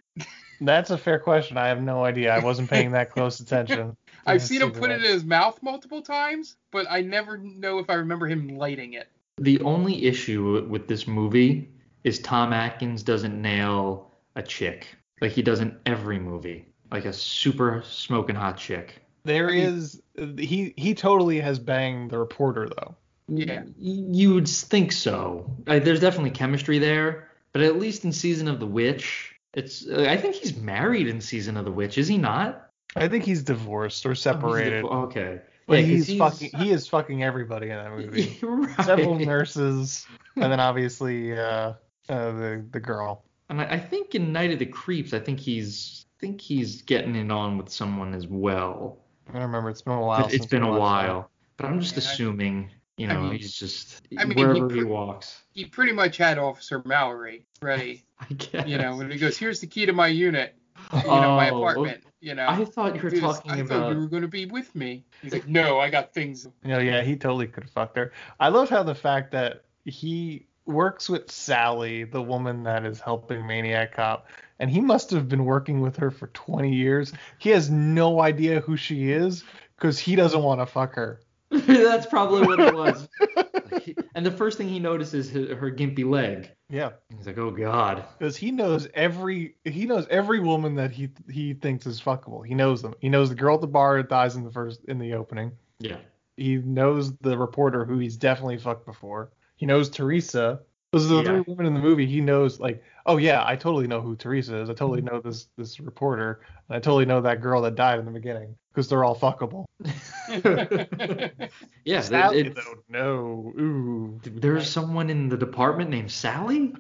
That's 0.58 0.88
a 0.88 0.96
fair 0.96 1.18
question. 1.18 1.58
I 1.58 1.68
have 1.68 1.82
no 1.82 2.02
idea. 2.02 2.34
I 2.34 2.38
wasn't 2.38 2.70
paying 2.70 2.92
that 2.92 3.10
close 3.10 3.40
attention. 3.40 3.94
i've 4.26 4.40
to 4.40 4.46
seen 4.46 4.62
him 4.62 4.72
put 4.72 4.90
it 4.90 5.04
in 5.04 5.10
his 5.10 5.24
mouth 5.24 5.58
multiple 5.62 6.02
times 6.02 6.56
but 6.70 6.86
i 6.90 7.00
never 7.00 7.38
know 7.38 7.78
if 7.78 7.88
i 7.88 7.94
remember 7.94 8.26
him 8.26 8.48
lighting 8.48 8.92
it 8.92 9.08
The 9.38 9.60
only 9.60 10.04
issue 10.04 10.66
with 10.68 10.86
this 10.86 11.06
movie 11.06 11.70
is 12.04 12.18
Tom 12.20 12.52
Atkins 12.52 13.02
doesn't 13.02 13.40
nail 13.40 14.10
a 14.34 14.42
chick 14.42 14.96
like 15.20 15.32
he 15.32 15.42
does 15.42 15.60
in 15.60 15.78
every 15.86 16.18
movie, 16.18 16.66
like 16.90 17.04
a 17.04 17.12
super 17.12 17.82
smoking 17.86 18.36
hot 18.36 18.56
chick. 18.56 19.02
There 19.24 19.48
is 19.48 20.00
he 20.38 20.72
he 20.76 20.94
totally 20.94 21.40
has 21.40 21.58
banged 21.58 22.10
the 22.10 22.18
reporter 22.18 22.68
though. 22.68 22.94
Yeah. 23.28 23.62
You 23.76 24.34
would 24.34 24.48
think 24.48 24.92
so. 24.92 25.50
Uh, 25.66 25.80
there's 25.80 26.00
definitely 26.00 26.30
chemistry 26.30 26.78
there, 26.78 27.28
but 27.52 27.62
at 27.62 27.76
least 27.78 28.04
in 28.04 28.12
Season 28.12 28.46
of 28.46 28.60
the 28.60 28.66
Witch, 28.66 29.34
it's. 29.52 29.86
Uh, 29.88 30.06
I 30.08 30.16
think 30.16 30.36
he's 30.36 30.56
married 30.56 31.08
in 31.08 31.20
Season 31.20 31.56
of 31.56 31.64
the 31.64 31.72
Witch, 31.72 31.98
is 31.98 32.06
he 32.06 32.18
not? 32.18 32.70
I 32.94 33.08
think 33.08 33.24
he's 33.24 33.42
divorced 33.42 34.06
or 34.06 34.10
Oh, 34.10 34.12
he's 34.12 34.20
separated. 34.22 34.82
div- 34.82 34.90
okay. 34.90 35.40
But 35.66 35.80
Yeah, 35.84 35.96
'cause 35.96 36.06
he's, 36.06 36.18
fucking 36.18 36.50
he 36.60 36.70
is 36.70 36.86
fucking 36.86 37.24
everybody 37.24 37.70
in 37.70 37.76
that 37.76 37.90
movie. 37.90 38.38
right. 38.42 38.86
Several 38.86 39.18
nurses 39.18 40.06
and 40.36 40.52
then 40.52 40.60
obviously 40.60 41.36
uh, 41.36 41.72
uh 42.08 42.30
the 42.32 42.64
the 42.70 42.78
girl. 42.80 43.24
And 43.48 43.60
I, 43.60 43.64
I 43.64 43.78
think 43.78 44.14
in 44.14 44.32
Night 44.32 44.52
of 44.52 44.58
the 44.58 44.66
Creeps, 44.66 45.12
I 45.14 45.18
think 45.18 45.40
he's. 45.40 46.02
I 46.18 46.18
think 46.18 46.40
he's 46.40 46.80
getting 46.80 47.14
it 47.14 47.30
on 47.30 47.58
with 47.58 47.68
someone 47.68 48.14
as 48.14 48.26
well. 48.26 49.00
I 49.28 49.32
don't 49.34 49.42
remember. 49.42 49.68
It's 49.68 49.82
been 49.82 49.92
a 49.92 50.00
while. 50.00 50.26
It's 50.32 50.46
been 50.46 50.62
a 50.62 50.66
watched 50.66 50.78
that. 50.78 50.80
while, 51.12 51.30
but 51.58 51.66
I'm 51.66 51.78
just 51.78 51.94
Yeah, 51.96 52.02
I- 52.08 52.12
assuming, 52.12 52.70
you 52.96 53.06
I 53.08 53.12
know, 53.12 53.20
mean- 53.24 53.32
he's 53.38 53.52
just 53.54 54.00
I 54.16 54.24
mean, 54.24 54.38
he 54.38 54.44
wherever 54.44 54.70
he 54.74 54.80
pr- 54.80 54.86
walks. 54.86 55.42
he 55.52 55.66
pretty 55.66 55.92
much 55.92 56.16
had 56.16 56.38
officer 56.38 56.82
mallory 56.86 57.44
ready 57.60 58.06
I 58.18 58.32
guess. 58.32 58.66
you 58.66 58.78
know 58.78 58.96
when 58.96 59.10
he 59.10 59.18
goes 59.18 59.36
here's 59.36 59.60
the 59.60 59.66
key 59.66 59.84
to 59.84 59.92
my 59.92 60.06
unit 60.08 60.54
you 60.94 61.02
know 61.02 61.36
my 61.36 61.50
Oh, 61.50 61.58
apartment 61.58 62.02
you 62.20 62.34
know 62.34 62.46
I 62.48 62.64
thought 62.64 62.96
you 62.96 63.02
were 63.02 63.10
Do 63.10 63.16
this. 63.20 63.20
talking 63.20 63.50
I 63.52 63.56
about. 63.58 63.68
thought 63.68 63.92
you 63.92 63.98
were 64.00 64.06
going 64.08 64.22
to 64.22 64.28
be 64.28 64.46
with 64.46 64.74
me. 64.74 65.04
He's 65.20 65.34
like, 65.34 65.46
no, 65.46 65.78
I 65.78 65.90
got 65.90 66.14
things. 66.14 66.48
You 66.64 66.70
know, 66.70 66.78
yeah, 66.78 67.02
he 67.02 67.14
totally 67.16 67.46
could 67.46 67.64
have 67.64 67.72
fucked 67.72 67.98
her. 67.98 68.12
I 68.40 68.48
love 68.48 68.70
how 68.70 68.82
the 68.82 68.94
fact 68.94 69.32
that 69.32 69.64
he 69.84 70.45
works 70.66 71.08
with 71.08 71.30
Sally, 71.30 72.04
the 72.04 72.22
woman 72.22 72.62
that 72.64 72.84
is 72.84 73.00
helping 73.00 73.46
Maniac 73.46 73.94
Cop, 73.94 74.28
and 74.58 74.70
he 74.70 74.80
must 74.80 75.10
have 75.10 75.28
been 75.28 75.44
working 75.44 75.80
with 75.80 75.96
her 75.96 76.10
for 76.10 76.28
20 76.28 76.74
years. 76.74 77.12
He 77.38 77.50
has 77.50 77.70
no 77.70 78.20
idea 78.20 78.60
who 78.60 78.76
she 78.76 79.10
is 79.12 79.44
because 79.76 79.98
he 79.98 80.16
doesn't 80.16 80.42
want 80.42 80.60
to 80.60 80.66
fuck 80.66 80.94
her. 80.94 81.20
That's 81.50 82.06
probably 82.06 82.46
what 82.46 82.58
it 82.60 82.74
was. 82.74 83.08
and 84.14 84.26
the 84.26 84.32
first 84.32 84.58
thing 84.58 84.68
he 84.68 84.80
notices 84.80 85.34
is 85.34 85.48
her, 85.50 85.54
her 85.54 85.70
gimpy 85.70 86.04
leg. 86.08 86.50
Yeah, 86.68 86.90
He's 87.16 87.26
like, 87.26 87.38
oh 87.38 87.52
god. 87.52 88.04
because 88.18 88.36
he 88.36 88.50
knows 88.50 88.88
every 88.94 89.54
he 89.64 89.86
knows 89.86 90.06
every 90.10 90.40
woman 90.40 90.74
that 90.74 90.90
he 90.90 91.10
he 91.30 91.54
thinks 91.54 91.86
is 91.86 92.00
fuckable. 92.00 92.44
He 92.44 92.54
knows 92.54 92.82
them. 92.82 92.94
He 92.98 93.08
knows 93.08 93.28
the 93.28 93.36
girl 93.36 93.54
at 93.54 93.60
the 93.60 93.68
bar 93.68 93.98
that 93.98 94.08
dies 94.08 94.34
in 94.34 94.42
the 94.42 94.50
first 94.50 94.84
in 94.86 94.98
the 94.98 95.14
opening. 95.14 95.52
Yeah. 95.78 95.98
He 96.36 96.56
knows 96.56 97.16
the 97.18 97.38
reporter 97.38 97.84
who 97.84 97.98
he's 97.98 98.16
definitely 98.16 98.58
fucked 98.58 98.84
before. 98.84 99.30
He 99.56 99.66
knows 99.66 99.88
Teresa. 99.90 100.60
Those 100.92 101.06
are 101.06 101.08
the 101.08 101.22
Yeah. 101.22 101.42
three 101.42 101.44
women 101.46 101.66
in 101.66 101.74
the 101.74 101.80
movie. 101.80 102.06
He 102.06 102.20
knows 102.20 102.60
like, 102.60 102.82
oh 103.06 103.16
yeah, 103.16 103.42
I 103.46 103.56
totally 103.56 103.86
know 103.86 104.00
who 104.00 104.16
Teresa 104.16 104.56
is. 104.58 104.68
I 104.70 104.74
totally 104.74 105.00
know 105.02 105.20
this 105.20 105.48
this 105.56 105.80
reporter, 105.80 106.40
and 106.68 106.76
I 106.76 106.80
totally 106.80 107.06
know 107.06 107.20
that 107.22 107.40
girl 107.40 107.62
that 107.62 107.74
died 107.74 107.98
in 107.98 108.04
the 108.04 108.10
beginning 108.10 108.54
because 108.74 108.88
they're 108.88 109.04
all 109.04 109.16
fuckable. 109.16 109.64
Yeah. 111.84 112.00
Sally 112.00 112.40
it- 112.40 112.46
it- 112.48 112.54
though, 112.56 112.74
no, 112.88 113.52
ooh. 113.58 114.20
there's 114.24 114.68
someone 114.68 115.08
in 115.10 115.28
the 115.28 115.36
department 115.36 115.90
named 115.90 116.10
Sally? 116.10 116.74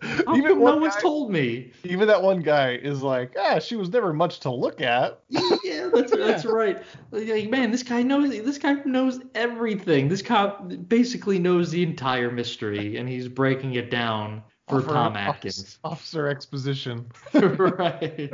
How 0.00 0.36
Even 0.36 0.50
come 0.50 0.58
no 0.58 0.64
one 0.64 0.80
one's 0.80 0.94
guy- 0.94 1.00
told 1.00 1.30
me? 1.32 1.72
Even 1.84 2.06
that 2.08 2.22
one 2.22 2.40
guy 2.40 2.74
is 2.76 3.02
like, 3.02 3.34
ah, 3.38 3.58
she 3.58 3.74
was 3.76 3.88
never 3.90 4.12
much 4.12 4.40
to 4.40 4.50
look 4.50 4.80
at. 4.80 5.20
Yeah, 5.28 5.88
that's 5.92 6.12
that's 6.12 6.44
right. 6.44 6.82
Like, 7.10 7.50
man, 7.50 7.70
this 7.70 7.82
guy 7.82 8.02
knows 8.02 8.30
this 8.30 8.58
guy 8.58 8.74
knows 8.84 9.20
everything. 9.34 10.08
This 10.08 10.22
cop 10.22 10.70
basically 10.88 11.38
knows 11.38 11.70
the 11.70 11.82
entire 11.82 12.30
mystery, 12.30 12.96
and 12.98 13.08
he's 13.08 13.28
breaking 13.28 13.74
it 13.74 13.90
down 13.90 14.42
for 14.80 14.90
Officer- 14.90 14.94
Tom 14.94 15.16
Atkins. 15.16 15.78
Officer 15.84 16.28
exposition. 16.28 17.06
right. 17.34 18.30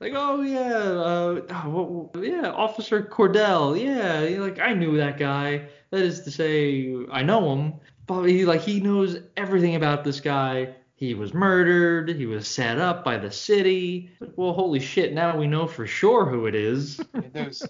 Like, 0.00 0.12
oh 0.16 0.40
yeah, 0.40 0.72
uh, 0.72 1.40
oh, 1.66 2.10
what- 2.12 2.24
yeah, 2.24 2.50
Officer 2.50 3.02
Cordell. 3.02 3.78
Yeah, 3.78 4.26
he- 4.26 4.38
like 4.38 4.58
I 4.58 4.72
knew 4.72 4.96
that 4.96 5.18
guy. 5.18 5.68
That 5.90 6.02
is 6.02 6.20
to 6.22 6.30
say, 6.30 6.94
I 7.10 7.22
know 7.22 7.52
him. 7.52 7.74
But 8.06 8.24
he 8.24 8.44
like 8.44 8.62
he 8.62 8.80
knows 8.80 9.18
everything 9.36 9.76
about 9.76 10.02
this 10.04 10.20
guy. 10.20 10.74
He 10.96 11.14
was 11.14 11.32
murdered. 11.32 12.08
He 12.10 12.26
was 12.26 12.46
set 12.48 12.78
up 12.78 13.04
by 13.04 13.16
the 13.18 13.30
city. 13.30 14.10
Well, 14.36 14.52
holy 14.52 14.80
shit! 14.80 15.12
Now 15.14 15.36
we 15.36 15.46
know 15.46 15.66
for 15.66 15.86
sure 15.86 16.26
who 16.26 16.46
it 16.46 16.54
is. 16.54 17.00
those 17.32 17.66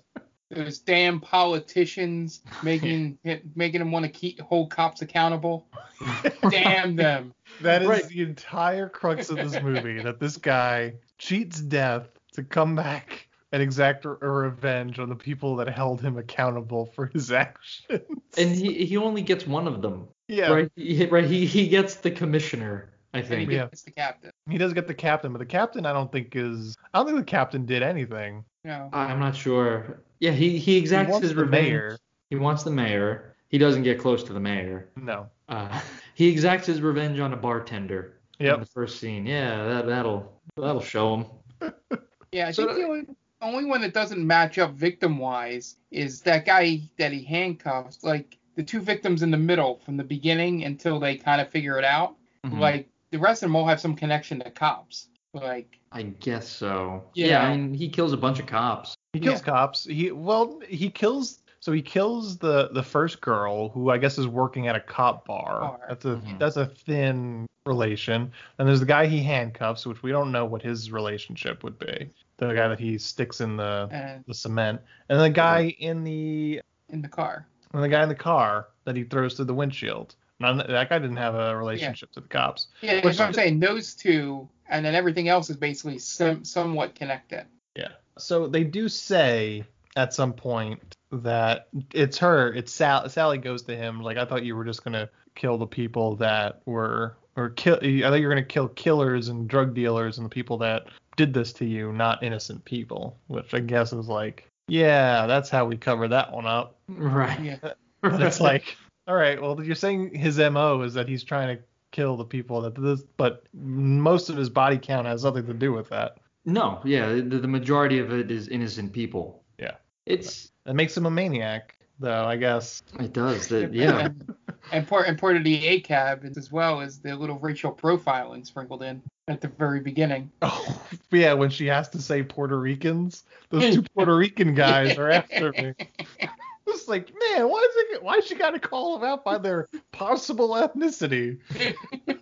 those 0.50 0.78
damn 0.80 1.20
politicians 1.20 2.40
making 2.62 3.18
making 3.54 3.78
them 3.80 3.92
want 3.92 4.04
to 4.04 4.10
keep 4.10 4.40
hold 4.40 4.70
cops 4.70 5.02
accountable. 5.02 5.66
Damn 6.50 6.96
them. 6.96 7.34
That 7.60 7.82
is 7.82 7.88
Right. 7.88 8.08
the 8.08 8.22
entire 8.22 8.88
crux 8.88 9.28
of 9.28 9.36
this 9.36 9.60
movie. 9.62 10.00
that 10.02 10.18
this 10.18 10.36
guy 10.38 10.94
cheats 11.18 11.60
death 11.60 12.08
to 12.32 12.42
come 12.42 12.74
back 12.74 13.28
and 13.52 13.62
exact 13.62 14.04
a 14.06 14.08
revenge 14.08 14.98
on 14.98 15.08
the 15.10 15.14
people 15.16 15.56
that 15.56 15.68
held 15.68 16.00
him 16.00 16.16
accountable 16.16 16.86
for 16.86 17.06
his 17.06 17.30
actions. 17.32 18.00
and 18.38 18.54
he 18.54 18.86
he 18.86 18.96
only 18.96 19.22
gets 19.22 19.46
one 19.46 19.66
of 19.66 19.82
them. 19.82 20.08
Yeah. 20.28 20.50
Right. 20.52 20.72
He, 20.76 21.04
right. 21.06 21.24
He 21.24 21.44
he 21.46 21.68
gets 21.68 21.96
the 21.96 22.10
commissioner. 22.10 22.90
I 23.12 23.18
And 23.18 23.26
he 23.26 23.34
think. 23.34 23.50
Yeah. 23.50 23.66
gets 23.66 23.82
the 23.82 23.90
captain. 23.90 24.30
He 24.48 24.58
does 24.58 24.72
get 24.72 24.86
the 24.86 24.94
captain, 24.94 25.32
but 25.32 25.38
the 25.38 25.46
captain 25.46 25.84
I 25.86 25.92
don't 25.92 26.10
think 26.12 26.34
is. 26.36 26.76
I 26.94 26.98
don't 26.98 27.06
think 27.06 27.18
the 27.18 27.24
captain 27.24 27.66
did 27.66 27.82
anything. 27.82 28.44
No. 28.64 28.88
I'm 28.92 29.18
not 29.20 29.34
sure. 29.34 30.02
Yeah. 30.20 30.32
He 30.32 30.58
he 30.58 30.76
exacts 30.76 31.06
he 31.08 31.12
wants 31.12 31.26
his 31.28 31.34
the 31.34 31.42
revenge. 31.44 31.66
mayor. 31.68 31.98
He 32.30 32.36
wants 32.36 32.62
the 32.62 32.70
mayor. 32.70 33.34
He 33.48 33.58
doesn't 33.58 33.82
get 33.82 33.98
close 33.98 34.22
to 34.24 34.32
the 34.32 34.38
mayor. 34.40 34.90
No. 34.96 35.26
Uh, 35.48 35.80
he 36.14 36.28
exacts 36.28 36.66
his 36.66 36.80
revenge 36.80 37.18
on 37.18 37.32
a 37.32 37.36
bartender. 37.36 38.14
In 38.38 38.58
the 38.60 38.64
first 38.66 38.98
scene. 39.00 39.26
Yeah. 39.26 39.64
That 39.66 39.86
that'll 39.86 40.40
that'll 40.56 40.80
show 40.80 41.16
him. 41.16 41.26
Yeah, 42.32 42.46
I 42.46 42.50
So 42.52 42.64
think 42.66 42.78
the 42.78 42.84
only, 42.84 43.06
only 43.42 43.64
one 43.64 43.80
that 43.80 43.92
doesn't 43.92 44.24
match 44.24 44.56
up 44.58 44.74
victim 44.74 45.18
wise 45.18 45.74
is 45.90 46.20
that 46.22 46.46
guy 46.46 46.80
that 46.96 47.10
he 47.10 47.24
handcuffs. 47.24 48.04
Like 48.04 48.38
the 48.54 48.62
two 48.62 48.80
victims 48.80 49.22
in 49.24 49.32
the 49.32 49.36
middle 49.36 49.80
from 49.84 49.96
the 49.96 50.04
beginning 50.04 50.62
until 50.62 51.00
they 51.00 51.16
kind 51.16 51.40
of 51.40 51.48
figure 51.50 51.76
it 51.76 51.84
out. 51.84 52.14
Mhm. 52.46 52.60
Like 52.60 52.88
the 53.10 53.18
rest 53.18 53.42
of 53.42 53.48
them 53.48 53.56
all 53.56 53.66
have 53.66 53.80
some 53.80 53.94
connection 53.96 54.40
to 54.40 54.50
cops. 54.50 55.08
Like 55.32 55.78
I 55.92 56.02
guess 56.02 56.48
so. 56.48 57.04
Yeah. 57.14 57.26
Yeah. 57.28 57.48
I 57.48 57.56
mean, 57.56 57.74
he 57.74 57.88
kills 57.88 58.12
a 58.12 58.16
bunch 58.16 58.40
of 58.40 58.46
cops. 58.46 58.94
He 59.12 59.20
kills 59.20 59.40
Yeah. 59.40 59.44
cops. 59.52 59.84
He 59.84 60.10
well, 60.10 60.60
he 60.66 60.90
kills. 60.90 61.38
So 61.60 61.72
he 61.72 61.82
kills 61.82 62.38
the 62.38 62.70
the 62.72 62.82
first 62.82 63.20
girl 63.20 63.68
who 63.68 63.90
I 63.90 63.98
guess 63.98 64.18
is 64.18 64.26
working 64.26 64.66
at 64.66 64.74
a 64.76 64.80
cop 64.80 65.26
bar. 65.26 65.60
Bar. 65.60 65.80
That's 65.88 66.04
a 66.04 66.16
Mhm. 66.16 66.38
that's 66.38 66.56
a 66.56 66.66
thin 66.66 67.46
relation. 67.66 68.32
And 68.58 68.66
there's 68.68 68.80
the 68.80 68.86
guy 68.86 69.06
he 69.06 69.22
handcuffs, 69.22 69.86
which 69.86 70.02
we 70.02 70.10
don't 70.10 70.32
know 70.32 70.44
what 70.46 70.62
his 70.62 70.90
relationship 70.90 71.62
would 71.62 71.78
be. 71.78 72.08
The 72.38 72.54
guy 72.54 72.68
that 72.68 72.80
he 72.80 72.96
sticks 72.98 73.40
in 73.40 73.56
the 73.56 73.88
and 73.92 74.24
the 74.26 74.34
cement, 74.34 74.80
and 75.10 75.20
the 75.20 75.30
guy 75.30 75.76
in 75.78 76.02
the 76.02 76.60
in 76.88 77.02
the 77.02 77.08
car. 77.08 77.46
and 77.72 77.82
the 77.84 77.88
guy 77.88 78.02
in 78.02 78.08
the 78.08 78.14
car 78.16 78.68
that 78.84 78.96
he 78.96 79.04
throws 79.04 79.34
through 79.34 79.44
the 79.44 79.54
windshield. 79.54 80.16
None, 80.40 80.56
that 80.56 80.88
guy 80.88 80.98
didn't 80.98 81.16
have 81.16 81.34
a 81.34 81.56
relationship 81.56 82.10
to 82.12 82.20
the 82.20 82.28
cops. 82.28 82.68
Yeah, 82.80 82.94
Which- 82.96 83.04
that's 83.04 83.18
what 83.18 83.28
I'm 83.28 83.34
saying. 83.34 83.60
Those 83.60 83.94
two, 83.94 84.48
and 84.68 84.84
then 84.84 84.94
everything 84.94 85.28
else 85.28 85.50
is 85.50 85.56
basically 85.56 85.98
some, 85.98 86.44
somewhat 86.44 86.94
connected. 86.94 87.44
Yeah. 87.76 87.92
So 88.18 88.46
they 88.46 88.64
do 88.64 88.88
say 88.88 89.64
at 89.96 90.14
some 90.14 90.32
point 90.32 90.96
that 91.12 91.68
it's 91.92 92.18
her, 92.18 92.52
it's 92.52 92.72
Sal- 92.72 93.08
Sally 93.08 93.38
goes 93.38 93.62
to 93.62 93.76
him 93.76 94.00
like 94.00 94.16
I 94.16 94.24
thought 94.24 94.44
you 94.44 94.56
were 94.56 94.64
just 94.64 94.82
gonna 94.84 95.10
kill 95.34 95.58
the 95.58 95.66
people 95.66 96.16
that 96.16 96.60
were 96.64 97.16
or 97.36 97.50
kill. 97.50 97.76
I 97.76 98.00
thought 98.02 98.20
you 98.20 98.26
were 98.26 98.34
gonna 98.34 98.42
kill 98.44 98.68
killers 98.68 99.28
and 99.28 99.48
drug 99.48 99.74
dealers 99.74 100.18
and 100.18 100.24
the 100.24 100.30
people 100.30 100.58
that 100.58 100.86
did 101.16 101.34
this 101.34 101.52
to 101.54 101.64
you, 101.64 101.92
not 101.92 102.22
innocent 102.22 102.64
people. 102.64 103.18
Which 103.26 103.52
I 103.54 103.60
guess 103.60 103.92
is 103.92 104.08
like, 104.08 104.48
yeah, 104.68 105.26
that's 105.26 105.50
how 105.50 105.66
we 105.66 105.76
cover 105.76 106.08
that 106.08 106.32
one 106.32 106.46
up. 106.46 106.78
Right. 106.88 107.40
Yeah. 107.40 107.56
And 108.02 108.22
it's 108.22 108.40
like, 108.40 108.76
all 109.10 109.16
right, 109.16 109.42
well 109.42 109.62
you're 109.62 109.74
saying 109.74 110.14
his 110.14 110.38
mo 110.38 110.82
is 110.82 110.94
that 110.94 111.08
he's 111.08 111.24
trying 111.24 111.56
to 111.56 111.62
kill 111.90 112.16
the 112.16 112.24
people 112.24 112.60
that 112.60 112.74
this, 112.76 113.02
but 113.16 113.44
most 113.52 114.30
of 114.30 114.36
his 114.36 114.48
body 114.48 114.78
count 114.78 115.06
has 115.06 115.24
nothing 115.24 115.46
to 115.46 115.52
do 115.52 115.72
with 115.72 115.88
that. 115.88 116.18
No, 116.44 116.80
yeah, 116.84 117.08
the, 117.14 117.22
the 117.22 117.48
majority 117.48 117.98
of 117.98 118.12
it 118.12 118.30
is 118.30 118.46
innocent 118.46 118.92
people. 118.92 119.42
Yeah. 119.58 119.74
It's 120.06 120.52
it 120.64 120.74
makes 120.74 120.96
him 120.96 121.06
a 121.06 121.10
maniac, 121.10 121.76
though. 121.98 122.24
I 122.24 122.36
guess. 122.36 122.82
it 123.00 123.12
does 123.12 123.48
that 123.48 123.74
yeah. 123.74 124.06
And, 124.06 124.34
and 124.72 124.86
part 124.86 125.08
and 125.08 125.18
part 125.18 125.36
of 125.36 125.42
the 125.42 125.66
A 125.66 125.80
cab 125.80 126.24
as 126.24 126.52
well 126.52 126.80
as 126.80 127.00
the 127.00 127.16
little 127.16 127.38
racial 127.40 127.72
profiling 127.72 128.46
sprinkled 128.46 128.84
in 128.84 129.02
at 129.26 129.40
the 129.40 129.48
very 129.48 129.80
beginning. 129.80 130.30
Oh, 130.42 130.82
yeah, 131.10 131.32
when 131.32 131.50
she 131.50 131.66
has 131.66 131.88
to 131.90 132.00
say 132.00 132.22
Puerto 132.22 132.58
Ricans, 132.58 133.24
those 133.48 133.74
two 133.74 133.82
Puerto 133.94 134.16
Rican 134.16 134.54
guys 134.54 134.96
are 134.96 135.10
after 135.10 135.52
me. 135.52 135.74
It's 136.70 136.88
like, 136.88 137.08
man, 137.08 137.48
why 137.48 137.58
is 137.58 137.94
it? 137.94 138.02
Why 138.02 138.20
she 138.20 138.34
got 138.34 138.50
to 138.50 138.58
call 138.60 138.98
them 138.98 139.08
out 139.08 139.24
by 139.24 139.38
their 139.38 139.68
possible 139.92 140.50
ethnicity? 140.50 141.38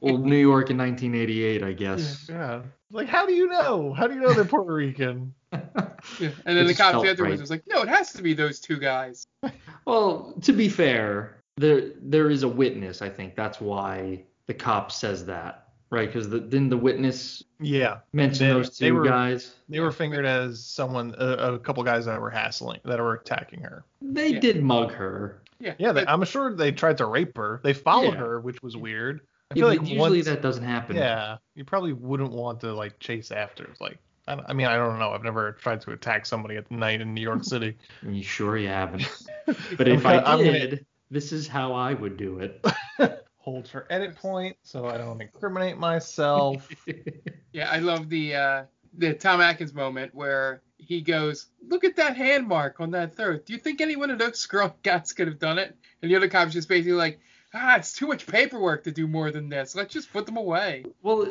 Well, 0.00 0.18
New 0.18 0.36
York 0.36 0.70
in 0.70 0.78
1988, 0.78 1.62
I 1.62 1.72
guess. 1.72 2.26
Yeah, 2.28 2.62
like 2.90 3.06
how 3.08 3.26
do 3.26 3.32
you 3.32 3.46
know? 3.46 3.92
How 3.92 4.06
do 4.08 4.14
you 4.14 4.20
know 4.20 4.32
they're 4.32 4.44
Puerto 4.44 4.72
Rican? 4.72 5.34
Yeah. 5.52 5.60
And 6.20 6.32
then 6.44 6.58
It 6.58 6.62
the 6.64 6.68
just 6.68 6.80
cops 6.80 6.92
felt 6.92 7.06
afterwards 7.06 7.32
right. 7.32 7.40
was 7.40 7.50
like, 7.50 7.62
no, 7.68 7.82
it 7.82 7.88
has 7.88 8.12
to 8.14 8.22
be 8.22 8.34
those 8.34 8.60
two 8.60 8.76
guys. 8.78 9.26
Well, 9.84 10.34
to 10.42 10.52
be 10.52 10.68
fair, 10.68 11.38
there 11.56 11.90
there 12.00 12.30
is 12.30 12.42
a 12.42 12.48
witness. 12.48 13.02
I 13.02 13.08
think 13.08 13.34
that's 13.36 13.60
why 13.60 14.24
the 14.46 14.54
cop 14.54 14.90
says 14.92 15.26
that, 15.26 15.65
right? 15.90 16.06
Because 16.12 16.28
the, 16.28 16.40
didn't 16.40 16.70
the 16.70 16.76
witness 16.76 17.42
Yeah, 17.60 17.98
mention 18.12 18.48
They- 18.48 18.52
those 18.54 18.78
they 18.78 18.88
two 18.88 18.94
were- 18.94 19.04
guys? 19.04 19.54
they 19.68 19.80
were 19.80 19.92
fingered 19.92 20.26
as 20.26 20.64
someone, 20.64 21.14
a, 21.18 21.54
a 21.54 21.58
couple 21.58 21.82
guys 21.84 22.04
that 22.06 22.20
were 22.20 22.30
hassling, 22.30 22.80
that 22.84 22.98
were 22.98 23.14
attacking 23.14 23.60
her. 23.62 23.84
They 24.02 24.28
Yeah. 24.28 24.40
did 24.40 24.62
mug 24.62 24.92
her. 24.92 25.42
Yeah. 25.58 25.74
Yeah, 25.78 25.92
they, 25.92 26.04
but- 26.04 26.10
I'm 26.12 26.24
sure 26.24 26.54
they 26.54 26.72
tried 26.72 26.98
to 26.98 27.06
rape 27.06 27.36
her. 27.36 27.60
They 27.62 27.72
followed 27.72 28.14
Yeah. 28.14 28.20
her, 28.20 28.40
which 28.40 28.62
was 28.62 28.76
weird. 28.76 29.20
I 29.50 29.54
feel 29.54 29.68
but 29.68 29.78
like 29.78 29.88
usually 29.88 29.98
once, 30.18 30.26
that 30.26 30.42
doesn't 30.42 30.64
happen. 30.64 30.96
Yeah, 30.96 31.36
you 31.54 31.64
probably 31.64 31.92
wouldn't 31.92 32.32
want 32.32 32.58
to 32.60 32.72
like 32.74 32.98
chase 32.98 33.30
after. 33.30 33.70
Like, 33.80 33.96
I, 34.26 34.40
I 34.48 34.52
mean, 34.52 34.66
I 34.66 34.74
don't 34.76 34.98
know. 34.98 35.10
I've 35.12 35.22
never 35.22 35.52
tried 35.52 35.80
to 35.82 35.92
attack 35.92 36.26
somebody 36.26 36.56
at 36.56 36.68
night 36.68 37.00
in 37.00 37.14
New 37.14 37.20
York 37.20 37.44
City. 37.52 37.76
You 38.02 38.24
sure 38.24 38.56
you 38.58 38.66
haven't? 38.68 39.06
But 39.78 39.86
if 39.86 40.04
I'm 40.04 40.18
I 40.18 40.22
gonna- 40.44 40.52
did, 40.58 40.86
this 41.12 41.30
is 41.32 41.46
how 41.46 41.72
I 41.74 41.94
would 41.94 42.16
do 42.16 42.40
it. 42.40 42.66
Hold 43.46 43.68
her 43.68 43.86
edit 43.90 44.16
point, 44.16 44.56
so 44.64 44.86
I 44.86 44.98
don't 44.98 45.20
incriminate 45.22 45.78
myself. 45.78 46.68
Yeah, 47.52 47.70
I 47.70 47.78
love 47.78 48.10
the 48.10 48.34
uh, 48.34 48.64
the 48.98 49.14
Tom 49.14 49.40
Atkins 49.40 49.72
moment 49.72 50.14
where 50.14 50.60
he 50.76 51.00
goes, 51.00 51.46
"Look 51.66 51.84
at 51.84 51.96
that 51.96 52.14
hand 52.14 52.46
mark 52.46 52.80
on 52.80 52.90
that 52.90 53.16
throat. 53.16 53.46
Do 53.46 53.54
you 53.54 53.58
think 53.58 53.80
any 53.80 53.96
one 53.96 54.10
of 54.10 54.18
those 54.18 54.44
Girl 54.44 54.76
Scouts 54.80 55.12
could 55.14 55.26
have 55.26 55.38
done 55.38 55.58
it?" 55.58 55.74
And 56.02 56.10
the 56.10 56.16
other 56.16 56.28
cop's 56.28 56.52
just 56.52 56.68
basically 56.68 56.92
like, 56.92 57.18
"Ah, 57.54 57.76
it's 57.76 57.94
too 57.94 58.08
much 58.08 58.26
paperwork 58.26 58.84
to 58.84 58.92
do 58.92 59.06
more 59.06 59.30
than 59.30 59.48
this. 59.48 59.74
Let's 59.74 59.94
just 59.94 60.12
put 60.12 60.26
them 60.26 60.36
away." 60.36 60.84
well, 61.02 61.24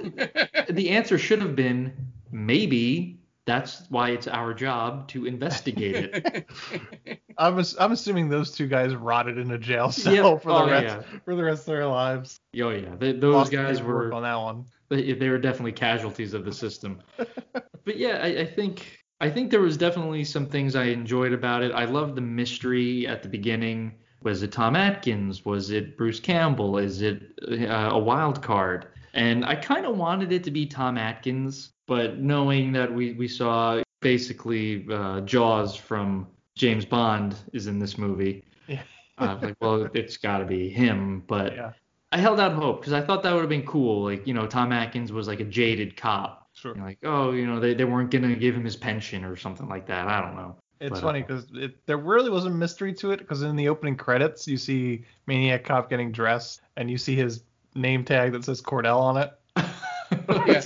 the 0.70 0.90
answer 0.90 1.20
should 1.20 1.42
have 1.44 1.56
been 1.56 1.94
maybe 2.32 3.20
that's 3.46 3.84
why 3.90 4.10
it's 4.10 4.28
our 4.28 4.54
job 4.54 5.08
to 5.10 5.26
investigate 5.26 5.96
it. 6.14 7.20
I'm 7.38 7.62
I'm 7.80 7.92
assuming 7.92 8.30
those 8.30 8.52
two 8.52 8.68
guys 8.68 8.96
rotted 8.96 9.38
in 9.38 9.52
a 9.52 9.58
jail 9.58 9.92
cell 9.92 10.40
for 10.40 10.50
the 10.50 10.56
Oh, 10.56 10.70
rest 10.70 10.86
yeah. 11.12 11.20
for 11.26 11.36
the 11.36 11.44
rest 11.44 11.62
of 11.62 11.66
their 11.68 11.86
lives. 11.86 12.40
Oh 12.62 12.70
yeah, 12.70 12.96
they, 12.98 13.12
those 13.14 13.34
Lost 13.36 13.52
guys 13.52 13.82
were 13.82 14.12
on 14.14 14.24
that 14.24 14.36
one. 14.36 14.66
they, 14.90 15.14
they 15.14 15.30
were 15.30 15.38
definitely 15.38 15.74
casualties 15.74 16.34
of 16.34 16.46
the 16.46 16.52
system. 16.54 17.00
but 17.18 17.98
yeah, 17.98 18.20
I, 18.24 18.28
I 18.42 18.46
think 18.46 19.00
I 19.22 19.30
think 19.30 19.52
there 19.52 19.62
was 19.62 19.78
definitely 19.78 20.24
some 20.24 20.46
things 20.48 20.76
I 20.76 20.86
enjoyed 20.86 21.34
about 21.34 21.62
it. 21.64 21.72
I 21.72 21.86
loved 21.86 22.16
the 22.16 22.22
mystery 22.22 23.08
at 23.08 23.22
the 23.22 23.30
beginning. 23.30 23.94
Was 24.24 24.42
it 24.42 24.52
Tom 24.52 24.76
Atkins? 24.76 25.46
Was 25.46 25.70
it 25.70 25.98
Bruce 25.98 26.20
Campbell? 26.20 26.80
Is 26.80 27.02
it 27.04 27.22
uh, 27.48 27.90
a 27.92 28.00
wild 28.00 28.42
card? 28.42 28.88
And 29.16 29.46
I 29.46 29.56
kind 29.56 29.86
of 29.86 29.98
wanted 29.98 30.32
it 30.32 30.44
to 30.44 30.52
be 30.52 30.66
Tom 30.66 30.98
Atkins, 30.98 31.72
but 31.88 32.20
knowing 32.20 32.72
that 32.74 32.94
we, 32.94 33.14
we 33.14 33.28
saw 33.28 33.82
basically 34.02 34.86
uh, 34.92 35.22
Jaws 35.22 35.76
from 35.76 36.28
James 36.56 36.86
Bond 36.86 37.36
is 37.54 37.68
in 37.68 37.80
this 37.80 37.98
movie, 37.98 38.44
Yeah. 38.68 38.84
I 39.18 39.34
was 39.34 39.44
like, 39.44 39.56
well, 39.62 39.90
it's 39.94 40.18
got 40.18 40.40
to 40.40 40.46
be 40.46 40.70
him. 40.70 41.24
But 41.28 41.56
Yeah. 41.56 41.72
I 42.12 42.18
held 42.18 42.40
out 42.40 42.54
hope 42.54 42.82
because 42.82 42.94
I 42.94 43.02
thought 43.02 43.24
that 43.24 43.34
would 43.34 43.42
have 43.42 43.50
been 43.50 43.66
cool. 43.66 44.04
Like, 44.04 44.28
you 44.28 44.34
know, 44.34 44.46
Tom 44.48 44.72
Atkins 44.72 45.12
was 45.12 45.28
like 45.28 45.40
a 45.40 45.44
jaded 45.46 45.98
cop. 45.98 46.48
Sure. 46.54 46.74
You 46.74 46.80
know, 46.80 46.86
like, 46.86 47.00
oh, 47.04 47.32
you 47.32 47.48
know, 47.48 47.60
they, 47.60 47.74
they 47.74 47.84
weren't 47.84 48.12
going 48.12 48.30
to 48.30 48.36
give 48.36 48.56
him 48.56 48.64
his 48.64 48.76
pension 48.76 49.26
or 49.26 49.36
something 49.36 49.68
like 49.68 49.88
that. 49.88 50.08
I 50.08 50.22
don't 50.22 50.36
know. 50.36 50.56
It's 50.80 51.00
But, 51.00 51.02
funny 51.02 51.24
uh, 51.24 51.28
because 51.28 51.46
there 51.86 51.98
really 51.98 52.30
was 52.30 52.46
a 52.46 52.50
mystery 52.50 52.94
to 52.96 53.12
it 53.12 53.20
because 53.20 53.42
in 53.42 53.56
the 53.56 53.70
opening 53.70 53.96
credits 53.96 54.46
you 54.48 54.58
see 54.58 55.04
Maniac 55.26 55.64
Cop 55.64 55.90
getting 55.90 56.12
dressed 56.12 56.62
and 56.78 56.92
you 56.92 56.98
see 56.98 57.16
his 57.16 57.44
name 57.76 58.04
tag 58.06 58.32
that 58.34 58.44
says 58.46 58.62
Cordell 58.62 59.00
on 59.00 59.18
it. 59.18 59.32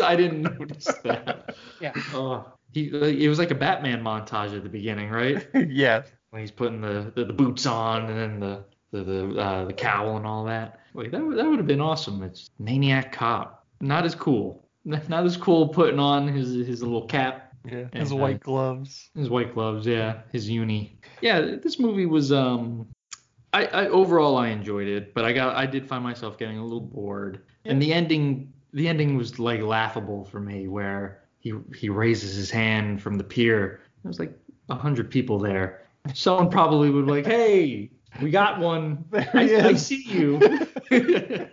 I 0.01 0.15
didn't 0.15 0.43
notice 0.43 0.85
that. 1.03 1.55
Yeah. 1.81 1.93
Oh, 2.13 2.45
he, 2.71 2.87
it 3.25 3.27
was 3.29 3.39
like 3.39 3.51
a 3.51 3.55
Batman 3.55 4.03
montage 4.03 4.55
at 4.55 4.63
the 4.63 4.69
beginning, 4.69 5.09
right? 5.09 5.47
yeah. 5.69 6.03
when 6.29 6.41
he's 6.41 6.51
putting 6.51 6.81
the, 6.81 7.11
the, 7.15 7.25
the 7.25 7.33
boots 7.33 7.65
on 7.65 8.05
and 8.09 8.17
then 8.17 8.39
the 8.39 8.63
the 8.91 9.03
the, 9.03 9.39
uh, 9.39 9.65
the 9.65 9.73
cowl 9.73 10.17
and 10.17 10.25
all 10.25 10.43
that. 10.45 10.79
Like 10.93 11.11
that 11.11 11.23
would- 11.23 11.37
that 11.37 11.45
would 11.47 11.57
have 11.59 11.67
been 11.67 11.81
awesome. 11.81 12.23
It's 12.23 12.49
Maniac 12.59 13.11
Cop. 13.11 13.65
Not 13.81 14.05
as 14.05 14.15
cool. 14.15 14.67
Not 14.85 15.25
as 15.25 15.37
cool 15.37 15.67
putting 15.69 15.99
on 15.99 16.27
his 16.27 16.49
his 16.67 16.81
little 16.81 17.05
cap, 17.05 17.53
Yeah. 17.65 17.85
His 17.93 18.11
And, 18.11 18.19
uh, 18.19 18.23
white 18.23 18.39
gloves. 18.39 19.09
his 19.15 19.29
white 19.29 19.53
gloves, 19.53 19.85
yeah, 19.85 20.21
his 20.31 20.49
uni. 20.49 20.99
Yeah, 21.21 21.41
this 21.61 21.79
movie 21.79 22.05
was 22.07 22.31
um 22.31 22.87
I, 23.53 23.65
I 23.65 23.87
overall 23.87 24.37
I 24.37 24.49
enjoyed 24.49 24.87
it, 24.87 25.13
but 25.13 25.25
I 25.25 25.33
got 25.33 25.55
I 25.55 25.65
did 25.65 25.87
find 25.87 26.03
myself 26.03 26.37
getting 26.37 26.57
a 26.57 26.63
little 26.63 26.79
bored. 26.81 27.41
And 27.65 27.81
the 27.81 27.93
ending 27.93 28.53
the 28.73 28.87
ending 28.87 29.17
was 29.17 29.39
like 29.39 29.61
laughable 29.61 30.25
for 30.25 30.39
me 30.39 30.67
where 30.67 31.23
he 31.39 31.53
he 31.75 31.89
raises 31.89 32.35
his 32.35 32.51
hand 32.51 33.01
from 33.01 33.17
the 33.17 33.23
pier. 33.23 33.81
There 34.03 34.09
was 34.09 34.19
like 34.19 34.37
a 34.69 34.75
hundred 34.75 35.09
people 35.09 35.39
there. 35.39 35.85
Someone 36.13 36.49
probably 36.49 36.89
would 36.89 37.05
be 37.05 37.11
like, 37.11 37.25
"Hey, 37.25 37.89
we 38.21 38.29
got 38.29 38.59
one. 38.59 39.03
I, 39.13 39.61
I 39.69 39.73
see 39.73 40.03
you." 40.07 40.39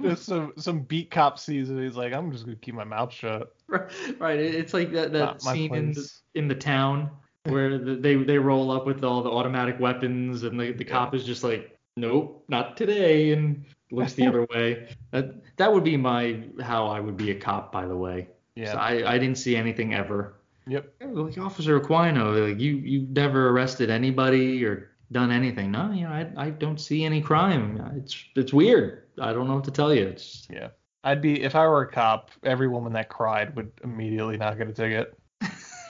There's 0.00 0.20
some 0.20 0.52
some 0.56 0.80
beat 0.82 1.10
cop 1.10 1.38
sees 1.38 1.68
it. 1.70 1.78
He's 1.82 1.96
like, 1.96 2.12
I'm 2.12 2.30
just 2.30 2.44
gonna 2.44 2.56
keep 2.56 2.74
my 2.74 2.84
mouth 2.84 3.12
shut. 3.12 3.54
right, 3.68 4.38
it- 4.38 4.54
it's 4.54 4.72
like 4.72 4.92
that 4.92 5.12
that 5.12 5.18
Not 5.18 5.42
scene 5.42 5.74
in 5.74 5.92
the, 5.92 6.10
in 6.34 6.48
the 6.48 6.54
town 6.54 7.10
where 7.44 7.78
the, 7.78 7.96
they 7.96 8.16
they 8.16 8.38
roll 8.38 8.70
up 8.70 8.86
with 8.86 9.04
all 9.04 9.22
the 9.22 9.30
automatic 9.30 9.78
weapons 9.80 10.42
and 10.42 10.58
the, 10.58 10.72
the 10.72 10.84
cop 10.84 11.14
is 11.14 11.24
just 11.24 11.44
like, 11.44 11.76
nope, 11.96 12.44
not 12.48 12.76
today, 12.76 13.32
and 13.32 13.64
looks 13.90 14.14
the 14.14 14.26
other 14.26 14.46
way. 14.54 14.88
That 15.10 15.56
that 15.56 15.72
would 15.72 15.84
be 15.84 15.96
my 15.96 16.42
how 16.60 16.86
I 16.86 17.00
would 17.00 17.16
be 17.16 17.30
a 17.30 17.34
cop, 17.34 17.72
by 17.72 17.86
the 17.86 17.96
way. 17.96 18.28
Yeah. 18.54 18.72
So 18.72 18.78
I 18.78 19.14
I 19.14 19.18
didn't 19.18 19.38
see 19.38 19.56
anything 19.56 19.94
ever. 19.94 20.34
Yep. 20.66 20.94
Like 21.00 21.38
Officer 21.38 21.80
Aquino, 21.80 22.48
like 22.48 22.60
you 22.60 22.76
you 22.76 23.06
never 23.10 23.48
arrested 23.48 23.90
anybody 23.90 24.64
or 24.64 24.90
done 25.12 25.30
anything. 25.30 25.70
No, 25.70 25.90
you 25.92 26.04
know 26.04 26.10
I 26.10 26.30
I 26.36 26.50
don't 26.50 26.80
see 26.80 27.04
any 27.04 27.22
crime. 27.22 27.80
It's 27.96 28.24
it's 28.36 28.52
weird. 28.52 29.04
I 29.20 29.32
don't 29.32 29.48
know 29.48 29.54
what 29.54 29.64
to 29.64 29.70
tell 29.70 29.94
you. 29.94 30.06
It's 30.06 30.46
Yeah. 30.50 30.68
I'd 31.04 31.22
be 31.22 31.42
if 31.42 31.54
I 31.54 31.66
were 31.66 31.82
a 31.82 31.90
cop, 31.90 32.30
every 32.42 32.68
woman 32.68 32.92
that 32.92 33.08
cried 33.08 33.56
would 33.56 33.70
immediately 33.82 34.36
not 34.36 34.58
get 34.58 34.68
a 34.68 34.72
ticket. 34.72 35.17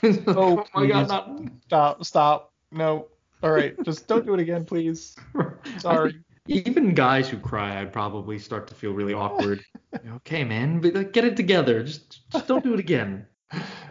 Oh, 0.02 0.56
my 0.74 0.82
please. 0.82 0.92
god, 0.92 1.08
not 1.08 1.40
Stop, 1.66 2.04
stop. 2.04 2.52
No. 2.72 3.08
All 3.42 3.50
right, 3.50 3.74
just 3.84 4.08
don't 4.08 4.26
do 4.26 4.34
it 4.34 4.40
again, 4.40 4.64
please. 4.64 5.16
Sorry. 5.78 6.18
Even 6.48 6.94
guys 6.94 7.28
who 7.28 7.38
cry, 7.38 7.80
I'd 7.80 7.92
probably 7.92 8.38
start 8.38 8.66
to 8.68 8.74
feel 8.74 8.92
really 8.92 9.12
awkward. 9.12 9.62
okay, 10.16 10.44
man, 10.44 10.80
but 10.80 10.94
like, 10.94 11.12
get 11.12 11.24
it 11.24 11.36
together. 11.36 11.82
Just, 11.82 12.30
just 12.30 12.46
don't 12.48 12.64
do 12.64 12.72
it 12.72 12.80
again. 12.80 13.26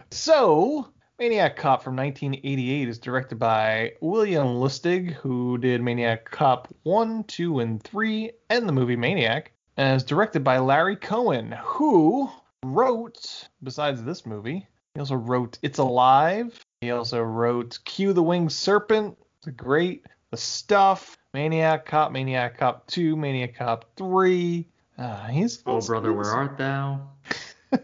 So, 0.09 0.91
Maniac 1.19 1.55
Cop 1.55 1.83
from 1.83 1.95
1988 1.95 2.89
is 2.89 2.99
directed 2.99 3.37
by 3.37 3.93
William 4.01 4.47
Lustig, 4.47 5.13
who 5.13 5.57
did 5.59 5.81
Maniac 5.81 6.29
Cop 6.29 6.67
1, 6.83 7.23
2, 7.25 7.59
and 7.59 7.81
3, 7.81 8.31
and 8.49 8.67
the 8.67 8.73
movie 8.73 8.95
Maniac, 8.95 9.51
and 9.77 9.95
is 9.95 10.03
directed 10.03 10.43
by 10.43 10.57
Larry 10.57 10.95
Cohen, 10.95 11.55
who 11.63 12.29
wrote, 12.63 13.47
besides 13.61 14.03
this 14.03 14.25
movie, 14.25 14.67
he 14.97 14.99
also 14.99 15.13
wrote 15.13 15.59
It's 15.61 15.77
Alive. 15.77 16.59
He 16.81 16.89
also 16.89 17.21
wrote 17.21 17.77
Q 17.85 18.13
the 18.13 18.23
Winged 18.23 18.51
Serpent. 18.51 19.15
The 19.43 19.51
great. 19.51 20.07
The 20.31 20.37
Stuff, 20.37 21.19
Maniac 21.35 21.85
Cop, 21.85 22.11
Maniac 22.11 22.57
Cop 22.57 22.87
2, 22.87 23.15
Maniac 23.15 23.53
Cop 23.53 23.85
3. 23.95 24.67
Uh, 24.97 25.27
he's 25.27 25.61
Oh, 25.67 25.81
brother, 25.81 26.11
where 26.13 26.25
art 26.25 26.57
thou? 26.57 27.09
and 27.71 27.79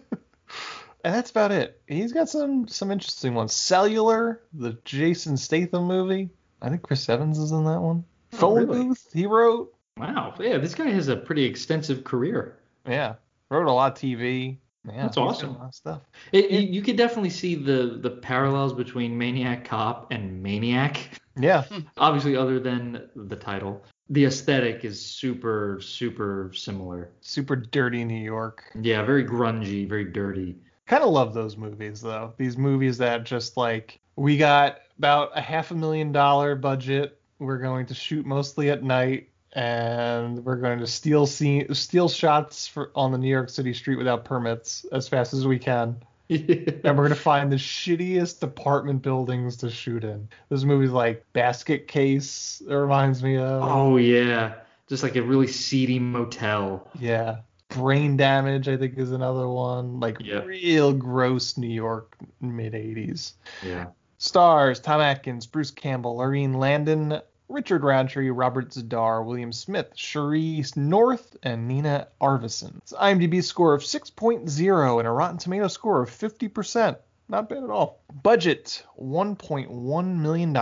that's 1.03 1.29
about 1.29 1.51
it. 1.51 1.79
He's 1.87 2.13
got 2.13 2.29
some 2.29 2.67
some 2.67 2.89
interesting 2.89 3.35
ones. 3.35 3.53
Cellular, 3.53 4.41
the 4.51 4.75
Jason 4.83 5.37
Statham 5.37 5.83
movie. 5.83 6.31
I 6.63 6.69
think 6.69 6.81
Chris 6.81 7.07
Evans 7.07 7.37
is 7.37 7.51
in 7.51 7.63
that 7.65 7.79
one. 7.79 8.05
Oh, 8.33 8.37
Phone 8.37 8.67
really? 8.67 8.85
booth. 8.85 9.07
He 9.13 9.27
wrote. 9.27 9.71
Wow, 9.97 10.33
yeah, 10.39 10.57
this 10.57 10.73
guy 10.73 10.89
has 10.89 11.09
a 11.09 11.15
pretty 11.15 11.43
extensive 11.43 12.03
career. 12.03 12.57
Yeah, 12.89 13.17
wrote 13.51 13.67
a 13.67 13.71
lot 13.71 13.91
of 13.91 13.99
TV. 13.99 14.57
Yeah, 14.85 15.03
That's 15.03 15.17
awesome. 15.17 15.51
A 15.51 15.59
lot 15.59 15.67
of 15.67 15.75
stuff. 15.75 16.01
It, 16.31 16.51
you, 16.51 16.59
you 16.59 16.81
could 16.81 16.97
definitely 16.97 17.29
see 17.29 17.55
the 17.55 17.97
the 18.01 18.09
parallels 18.09 18.73
between 18.73 19.17
Maniac 19.17 19.63
Cop 19.65 20.11
and 20.11 20.43
Maniac. 20.43 21.09
Yeah, 21.39 21.63
Obviously, 21.97 22.35
other 22.35 22.59
than 22.59 23.09
the 23.15 23.35
title, 23.35 23.83
the 24.09 24.25
aesthetic 24.25 24.83
is 24.83 25.03
super 25.03 25.79
super 25.81 26.51
similar. 26.53 27.11
super 27.21 27.55
dirty 27.55 28.03
New 28.03 28.21
York. 28.21 28.63
Yeah, 28.79 29.03
very 29.03 29.25
grungy, 29.25 29.87
very 29.87 30.05
dirty. 30.05 30.57
Kind 30.85 31.03
of 31.03 31.11
love 31.11 31.33
those 31.33 31.55
movies 31.55 32.01
though. 32.01 32.33
These 32.37 32.57
movies 32.57 32.97
that 32.97 33.23
just 33.23 33.55
like 33.55 33.99
we 34.17 34.37
got 34.37 34.79
about 34.97 35.31
a 35.35 35.41
half 35.41 35.71
a 35.71 35.75
million 35.75 36.11
dollar 36.11 36.55
budget. 36.55 37.19
We're 37.39 37.57
going 37.57 37.85
to 37.87 37.93
shoot 37.93 38.25
mostly 38.25 38.69
at 38.69 38.83
night, 38.83 39.29
and 39.53 40.43
we're 40.43 40.55
going 40.57 40.79
to 40.79 40.87
steal 40.87 41.25
scene, 41.25 41.73
steal 41.73 42.09
shots 42.09 42.67
for 42.67 42.91
on 42.95 43.11
the 43.11 43.17
New 43.17 43.29
York 43.29 43.49
City 43.49 43.73
street 43.73 43.97
without 43.97 44.25
permits 44.25 44.85
as 44.91 45.07
fast 45.07 45.33
as 45.33 45.45
we 45.47 45.59
can. 45.59 45.95
and 46.29 46.83
we're 46.97 47.03
gonna 47.03 47.15
find 47.15 47.51
the 47.51 47.57
shittiest 47.57 48.41
apartment 48.41 49.01
buildings 49.01 49.57
to 49.57 49.69
shoot 49.69 50.03
in. 50.03 50.27
This 50.49 50.63
movie's 50.63 50.91
like 50.91 51.23
Basket 51.33 51.87
Case. 51.87 52.61
It 52.67 52.73
reminds 52.73 53.21
me 53.21 53.37
of. 53.37 53.61
Oh 53.61 53.97
yeah, 53.97 54.55
just 54.87 55.03
like 55.03 55.15
a 55.15 55.21
really 55.21 55.47
seedy 55.47 55.99
motel. 55.99 56.89
Yeah. 56.99 57.39
Brain 57.67 58.17
Damage, 58.17 58.67
I 58.67 58.77
think, 58.77 58.97
is 58.97 59.11
another 59.11 59.47
one. 59.49 59.99
Like 59.99 60.17
Yeah. 60.19 60.39
real 60.43 60.93
gross 60.93 61.57
New 61.57 61.67
York 61.67 62.15
mid 62.39 62.73
80s. 62.73 63.33
Yeah. 63.63 63.87
Stars 64.17 64.79
Tom 64.79 65.01
Atkins, 65.01 65.45
Bruce 65.45 65.71
Campbell, 65.71 66.17
Laurene 66.17 66.55
Landon, 66.55 67.19
Richard 67.49 67.83
Roundtree, 67.83 68.29
Robert 68.29 68.69
Z'Dar, 68.71 69.25
William 69.25 69.51
Smith, 69.51 69.93
Sheree 69.95 70.75
North, 70.77 71.35
and 71.43 71.67
Nina 71.67 72.07
Arvesen. 72.21 72.77
It's 72.77 72.93
IMDb 72.93 73.43
score 73.43 73.73
of 73.73 73.81
6.0 73.83 74.99
and 74.99 75.07
a 75.07 75.11
Rotten 75.11 75.37
Tomato 75.37 75.67
score 75.67 76.01
of 76.01 76.09
50%. 76.09 76.95
Not 77.29 77.47
bad 77.49 77.63
at 77.63 77.69
all. 77.69 78.01
Budget 78.23 78.83
$1.1 79.01 80.17
million. 80.17 80.53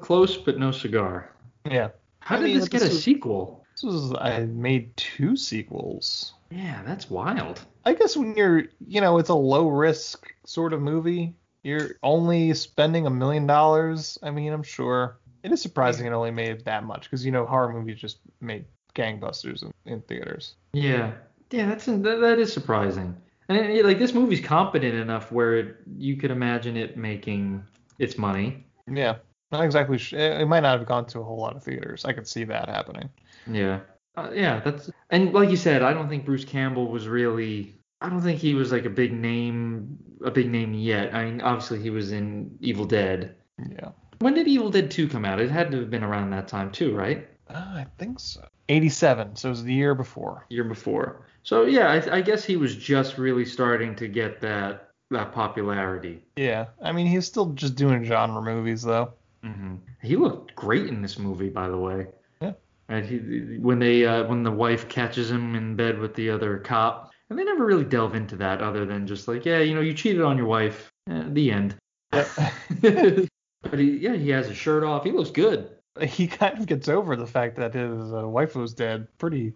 Close 0.00 0.36
but 0.38 0.58
no 0.58 0.70
cigar. 0.70 1.30
Yeah. 1.70 1.88
How 2.20 2.36
I 2.36 2.38
did 2.40 2.44
mean, 2.46 2.58
this 2.58 2.68
get 2.68 2.80
a 2.82 2.84
this 2.84 2.94
was- 2.94 3.04
sequel? 3.04 3.59
This 3.82 3.92
was 3.92 4.14
I 4.14 4.40
made 4.44 4.94
two 4.96 5.36
sequels. 5.36 6.34
Yeah, 6.50 6.82
that's 6.84 7.08
wild. 7.08 7.60
I 7.84 7.94
guess 7.94 8.16
when 8.16 8.34
you're, 8.36 8.64
you 8.86 9.00
know, 9.00 9.18
it's 9.18 9.30
a 9.30 9.34
low 9.34 9.68
risk 9.68 10.26
sort 10.44 10.72
of 10.72 10.82
movie. 10.82 11.34
You're 11.62 11.92
only 12.02 12.52
spending 12.54 13.06
a 13.06 13.10
million 13.10 13.46
dollars. 13.46 14.18
I 14.22 14.30
mean, 14.30 14.52
I'm 14.52 14.62
sure 14.62 15.18
it 15.42 15.52
is 15.52 15.62
surprising 15.62 16.06
it 16.06 16.12
only 16.12 16.30
made 16.30 16.64
that 16.66 16.84
much 16.84 17.04
because 17.04 17.24
you 17.24 17.32
know 17.32 17.46
horror 17.46 17.72
movies 17.72 17.98
just 17.98 18.18
made 18.40 18.64
gangbusters 18.94 19.62
in, 19.62 19.72
in 19.86 20.02
theaters. 20.02 20.56
Yeah, 20.72 21.12
yeah, 21.50 21.66
that's 21.66 21.86
that, 21.86 22.02
that 22.02 22.38
is 22.38 22.52
surprising. 22.52 23.16
And 23.48 23.58
it, 23.58 23.84
like 23.84 23.98
this 23.98 24.12
movie's 24.12 24.40
competent 24.40 24.94
enough 24.94 25.32
where 25.32 25.54
it, 25.56 25.76
you 25.96 26.16
could 26.16 26.30
imagine 26.30 26.76
it 26.76 26.96
making 26.96 27.64
its 27.98 28.18
money. 28.18 28.66
Yeah, 28.90 29.16
not 29.52 29.64
exactly. 29.64 29.98
Sh- 29.98 30.14
it 30.14 30.48
might 30.48 30.60
not 30.60 30.78
have 30.78 30.86
gone 30.88 31.06
to 31.06 31.20
a 31.20 31.24
whole 31.24 31.38
lot 31.38 31.56
of 31.56 31.62
theaters. 31.62 32.04
I 32.04 32.12
could 32.12 32.26
see 32.28 32.44
that 32.44 32.68
happening. 32.68 33.10
Yeah, 33.50 33.80
uh, 34.16 34.30
yeah, 34.32 34.60
that's 34.60 34.90
and 35.10 35.32
like 35.32 35.50
you 35.50 35.56
said, 35.56 35.82
I 35.82 35.92
don't 35.92 36.08
think 36.08 36.24
Bruce 36.24 36.44
Campbell 36.44 36.88
was 36.90 37.08
really. 37.08 37.76
I 38.02 38.08
don't 38.08 38.22
think 38.22 38.40
he 38.40 38.54
was 38.54 38.72
like 38.72 38.86
a 38.86 38.90
big 38.90 39.12
name, 39.12 39.98
a 40.24 40.30
big 40.30 40.50
name 40.50 40.72
yet. 40.72 41.14
I 41.14 41.24
mean, 41.26 41.42
obviously 41.42 41.80
he 41.82 41.90
was 41.90 42.12
in 42.12 42.56
Evil 42.60 42.86
Dead. 42.86 43.36
Yeah, 43.58 43.90
When 44.20 44.32
did 44.32 44.48
Evil 44.48 44.70
Dead 44.70 44.90
2 44.90 45.06
come 45.06 45.26
out? 45.26 45.38
It 45.38 45.50
had 45.50 45.70
to 45.72 45.80
have 45.80 45.90
been 45.90 46.02
around 46.02 46.30
that 46.30 46.48
time 46.48 46.72
too, 46.72 46.96
right? 46.96 47.28
uh, 47.50 47.58
I 47.58 47.86
think 47.98 48.18
so. 48.18 48.40
87, 48.70 49.36
so 49.36 49.48
it 49.48 49.50
was 49.50 49.64
the 49.64 49.74
year 49.74 49.94
before. 49.94 50.46
Year 50.48 50.64
before. 50.64 51.26
So 51.42 51.64
yeah, 51.64 51.88
I, 51.90 52.16
I 52.16 52.20
guess 52.22 52.42
he 52.44 52.56
was 52.56 52.74
just 52.74 53.18
really 53.18 53.44
starting 53.44 53.94
to 53.96 54.08
get 54.08 54.40
that 54.40 54.88
that 55.10 55.32
popularity. 55.32 56.22
Yeah, 56.36 56.66
I 56.80 56.92
mean 56.92 57.06
he's 57.06 57.26
still 57.26 57.46
just 57.52 57.74
doing 57.74 58.04
genre 58.04 58.40
movies 58.40 58.82
though. 58.82 59.12
Hmm 59.42 59.76
He 60.02 60.16
looked 60.16 60.54
great 60.54 60.86
in 60.86 61.02
this 61.02 61.18
movie, 61.18 61.48
by 61.48 61.68
the 61.68 61.78
way. 61.78 62.06
Yeah. 62.40 62.52
And 62.88 63.04
he, 63.04 63.58
when 63.58 63.78
they 63.78 64.04
uh, 64.04 64.24
when 64.24 64.42
the 64.42 64.50
wife 64.50 64.88
catches 64.88 65.30
him 65.30 65.54
in 65.54 65.76
bed 65.76 65.98
with 65.98 66.14
the 66.14 66.30
other 66.30 66.58
cop, 66.58 67.12
and 67.28 67.38
they 67.38 67.44
never 67.44 67.64
really 67.64 67.84
delve 67.84 68.14
into 68.14 68.36
that 68.36 68.62
other 68.62 68.86
than 68.86 69.06
just 69.06 69.28
like, 69.28 69.44
yeah, 69.44 69.60
you 69.60 69.74
know, 69.74 69.80
you 69.80 69.94
cheated 69.94 70.22
on 70.22 70.36
your 70.36 70.46
wife. 70.46 70.90
Eh, 71.08 71.24
the 71.28 71.50
end. 71.50 71.76
but 72.10 73.78
he, 73.78 73.98
yeah, 73.98 74.14
he 74.14 74.30
has 74.30 74.48
his 74.48 74.56
shirt 74.56 74.84
off. 74.84 75.04
He 75.04 75.12
looks 75.12 75.30
good. 75.30 75.70
he 76.02 76.26
kind 76.26 76.58
of 76.58 76.66
gets 76.66 76.88
over 76.88 77.16
the 77.16 77.26
fact 77.26 77.56
that 77.56 77.74
his 77.74 78.12
uh, 78.12 78.26
wife 78.26 78.54
was 78.54 78.74
dead 78.74 79.08
pretty 79.18 79.52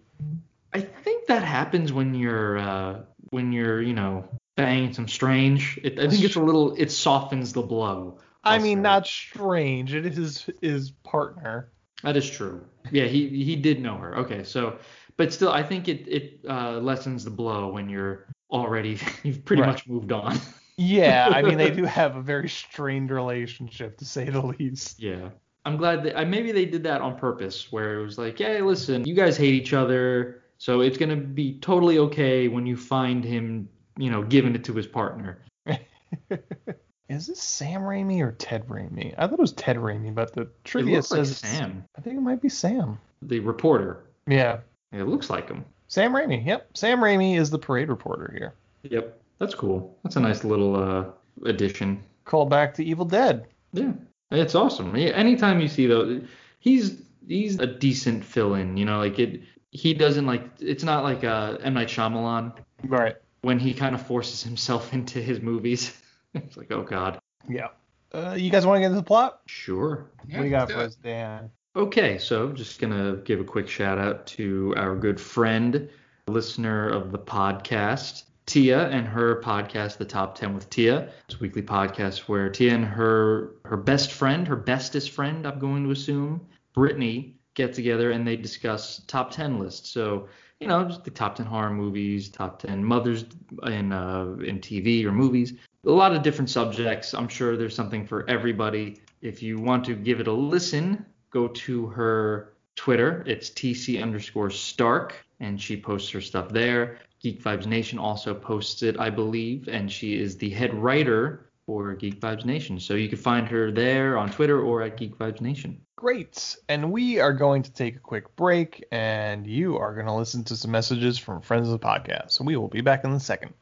I 0.75 0.81
think 0.81 1.27
that 1.27 1.41
happens 1.41 1.93
when 1.93 2.13
you're 2.13 2.57
uh, 2.57 3.03
when 3.29 3.53
you're 3.53 3.81
you 3.81 3.93
know 3.93 4.27
banging 4.57 4.93
some 4.93 5.07
strange. 5.07 5.79
It, 5.81 5.97
I 5.97 6.09
think 6.09 6.21
it's 6.25 6.35
a 6.35 6.41
little 6.41 6.75
it 6.75 6.91
softens 6.91 7.53
the 7.53 7.61
blow. 7.61 8.19
I 8.45 8.59
mean 8.59 8.81
not 8.81 9.07
strange 9.07 9.93
it 9.93 10.05
is 10.05 10.49
his, 10.61 10.91
partner 11.03 11.71
That 12.03 12.15
is 12.17 12.29
true. 12.29 12.63
Yeah, 12.91 13.05
he 13.05 13.27
he 13.43 13.55
did 13.55 13.81
know 13.81 13.95
her. 13.97 14.17
Okay, 14.17 14.43
so 14.43 14.77
but 15.17 15.33
still, 15.33 15.51
I 15.51 15.63
think 15.63 15.87
it 15.87 16.07
it 16.07 16.39
uh, 16.47 16.79
lessens 16.79 17.23
the 17.23 17.31
blow 17.31 17.69
when 17.69 17.89
you're 17.89 18.27
already 18.51 18.99
you've 19.23 19.43
pretty 19.45 19.61
Right. 19.61 19.69
much 19.71 19.87
moved 19.87 20.11
on. 20.11 20.37
yeah 20.77 21.29
i 21.33 21.41
mean 21.41 21.57
they 21.57 21.71
do 21.81 21.85
have 21.85 22.15
a 22.17 22.21
very 22.21 22.49
strained 22.49 23.09
relationship 23.09 23.97
to 23.97 24.05
say 24.05 24.25
the 24.29 24.41
least 24.41 24.99
yeah. 24.99 25.29
I'm 25.67 25.77
glad 25.77 26.03
that 26.03 26.27
maybe 26.27 26.51
they 26.51 26.65
did 26.65 26.83
that 26.83 27.01
on 27.01 27.17
purpose, 27.17 27.71
where 27.71 27.99
it 27.99 28.03
was 28.03 28.19
like, 28.19 28.37
hey, 28.37 28.61
listen, 28.61 29.03
you 29.03 29.15
guys 29.15 29.35
hate 29.35 29.55
each 29.55 29.73
other, 29.73 30.43
so 30.59 30.81
it's 30.81 30.95
gonna 30.95 31.15
be 31.15 31.57
totally 31.59 31.97
okay 31.97 32.47
when 32.47 32.67
you 32.67 32.77
find 32.77 33.23
him, 33.23 33.67
you 33.97 34.11
know, 34.11 34.21
giving 34.21 34.53
it 34.53 34.63
to 34.65 34.73
his 34.73 34.85
partner. 34.85 35.41
is 37.09 37.27
this 37.27 37.41
sam 37.41 37.81
raimi 37.81 38.21
or 38.21 38.31
ted 38.33 38.67
raimi 38.67 39.13
i 39.17 39.21
thought 39.27 39.33
it 39.33 39.39
was 39.39 39.53
ted 39.53 39.77
raimi 39.77 40.13
but 40.13 40.33
the 40.33 40.47
trivia 40.63 40.97
like 40.97 41.03
says 41.05 41.31
it's- 41.31 41.57
Sam. 41.57 41.83
i 41.97 42.01
think 42.01 42.17
it 42.17 42.21
might 42.21 42.41
be 42.41 42.49
sam 42.49 42.97
The 43.21 43.39
reporter. 43.39 44.03
yeah 44.27 44.59
It 44.91 45.03
looks 45.03 45.29
like 45.29 45.47
him. 45.49 45.65
sam 45.87 46.13
raimi 46.13 46.45
yep 46.45 46.69
sam 46.75 46.99
raimi 46.99 47.37
is 47.39 47.49
the 47.49 47.59
parade 47.59 47.89
reporter 47.89 48.33
here 48.37 48.53
Yep. 48.83 49.19
That's 49.39 49.55
cool. 49.55 49.97
That's 50.03 50.15
a 50.15 50.19
nice 50.21 50.43
little 50.45 50.75
uh, 50.75 51.05
addition. 51.43 52.01
call 52.23 52.45
back 52.45 52.73
to 52.75 52.85
evil 52.85 53.03
dead 53.03 53.47
Yeah, 53.73 53.91
it's 54.31 54.55
awesome. 54.55 54.95
Yeah, 54.95 55.09
anytime 55.09 55.59
you 55.59 55.67
see 55.67 55.87
those, 55.87 56.23
he's 56.59 57.01
he's 57.27 57.59
a 57.59 57.65
decent 57.67 58.23
fill-in. 58.23 58.77
You 58.77 58.85
know, 58.85 58.99
like 58.99 59.19
it. 59.19 59.41
He 59.71 59.93
doesn't 59.93 60.25
like. 60.25 60.43
It's 60.61 60.83
not 60.85 61.03
like 61.03 61.23
uh, 61.25 61.57
M 61.63 61.73
Night 61.73 61.89
Shyamalan 61.89 62.53
right 62.85 63.15
when 63.41 63.59
he 63.59 63.73
kind 63.73 63.93
of 63.95 64.05
forces 64.07 64.41
himself 64.43 64.93
into 64.97 65.19
his 65.19 65.41
movies. 65.41 65.91
it's 66.43 66.57
like, 66.57 66.71
oh 66.71 66.83
god. 66.83 67.19
Yeah. 67.47 67.69
Uh, 68.13 68.35
you 68.37 68.49
guys 68.49 68.65
want 68.65 68.77
to 68.77 68.81
get 68.81 68.87
into 68.87 68.97
the 68.97 69.03
plot? 69.03 69.41
Sure. 69.45 70.11
Yeah, 70.27 70.37
what 70.37 70.43
do 70.43 70.49
you 70.49 70.51
got 70.51 70.71
for 70.71 70.79
us, 70.79 70.95
Dan? 70.95 71.49
Okay, 71.75 72.17
so 72.17 72.51
just 72.51 72.79
gonna 72.79 73.17
give 73.17 73.39
a 73.39 73.43
quick 73.43 73.67
shout 73.67 73.97
out 73.97 74.25
to 74.27 74.73
our 74.77 74.95
good 74.95 75.19
friend, 75.19 75.89
listener 76.27 76.87
of 76.89 77.11
the 77.11 77.19
podcast, 77.19 78.23
Tia, 78.45 78.87
and 78.89 79.07
her 79.07 79.41
podcast, 79.41 79.97
The 79.97 80.05
Top 80.05 80.35
10 80.35 80.53
with 80.53 80.69
Tia. 80.69 81.09
It's 81.27 81.35
a 81.35 81.39
weekly 81.39 81.61
podcast 81.61 82.19
where 82.29 82.49
Tia 82.49 82.73
and 82.73 82.85
her 82.85 83.55
her 83.65 83.77
best 83.77 84.11
friend, 84.11 84.47
her 84.47 84.55
bestest 84.55 85.11
friend, 85.11 85.45
I'm 85.45 85.59
going 85.59 85.83
to 85.83 85.91
assume, 85.91 86.45
Brittany, 86.73 87.37
get 87.53 87.73
together 87.73 88.11
and 88.11 88.27
they 88.27 88.35
discuss 88.35 89.01
top 89.07 89.31
10 89.31 89.59
lists. 89.59 89.89
So 89.89 90.27
you 90.59 90.67
know, 90.67 90.85
just 90.85 91.03
the 91.03 91.11
top 91.11 91.35
10 91.35 91.45
horror 91.45 91.71
movies, 91.71 92.29
top 92.29 92.59
10 92.59 92.83
mothers 92.83 93.25
in 93.67 93.91
uh, 93.91 94.35
in 94.45 94.59
TV 94.59 95.03
or 95.05 95.11
movies. 95.11 95.53
A 95.87 95.91
lot 95.91 96.15
of 96.15 96.23
different 96.23 96.49
subjects. 96.49 97.13
I'm 97.13 97.27
sure 97.27 97.55
there's 97.55 97.75
something 97.75 98.07
for 98.07 98.27
everybody. 98.27 99.01
If 99.21 99.43
you 99.43 99.59
want 99.59 99.85
to 99.85 99.95
give 99.95 100.19
it 100.19 100.27
a 100.27 100.31
listen, 100.31 101.05
go 101.29 101.47
to 101.47 101.85
her 101.87 102.53
Twitter. 102.75 103.23
It's 103.27 103.51
TC 103.51 104.01
underscore 104.01 104.49
Stark, 104.49 105.15
and 105.39 105.61
she 105.61 105.79
posts 105.79 106.09
her 106.09 106.21
stuff 106.21 106.49
there. 106.49 106.97
Geek 107.19 107.43
Vibes 107.43 107.67
Nation 107.67 107.99
also 107.99 108.33
posts 108.33 108.81
it, 108.81 108.99
I 108.99 109.11
believe, 109.11 109.67
and 109.67 109.91
she 109.91 110.19
is 110.19 110.37
the 110.37 110.49
head 110.49 110.73
writer 110.73 111.51
for 111.67 111.93
Geek 111.93 112.19
Vibes 112.19 112.45
Nation. 112.45 112.79
So 112.79 112.95
you 112.95 113.07
can 113.07 113.19
find 113.19 113.47
her 113.47 113.71
there 113.71 114.17
on 114.17 114.31
Twitter 114.31 114.61
or 114.61 114.81
at 114.81 114.97
Geek 114.97 115.17
Vibes 115.19 115.41
Nation. 115.41 115.81
Great. 115.97 116.57
And 116.67 116.91
we 116.91 117.19
are 117.19 117.33
going 117.33 117.61
to 117.61 117.71
take 117.71 117.95
a 117.95 117.99
quick 117.99 118.35
break, 118.35 118.83
and 118.91 119.45
you 119.45 119.77
are 119.77 119.93
going 119.93 120.07
to 120.07 120.13
listen 120.13 120.43
to 120.45 120.55
some 120.55 120.71
messages 120.71 121.19
from 121.19 121.41
friends 121.41 121.69
of 121.69 121.79
the 121.79 121.85
podcast. 121.85 122.31
So 122.31 122.43
we 122.43 122.55
will 122.55 122.69
be 122.69 122.81
back 122.81 123.03
in 123.03 123.11
a 123.11 123.19
second. 123.19 123.53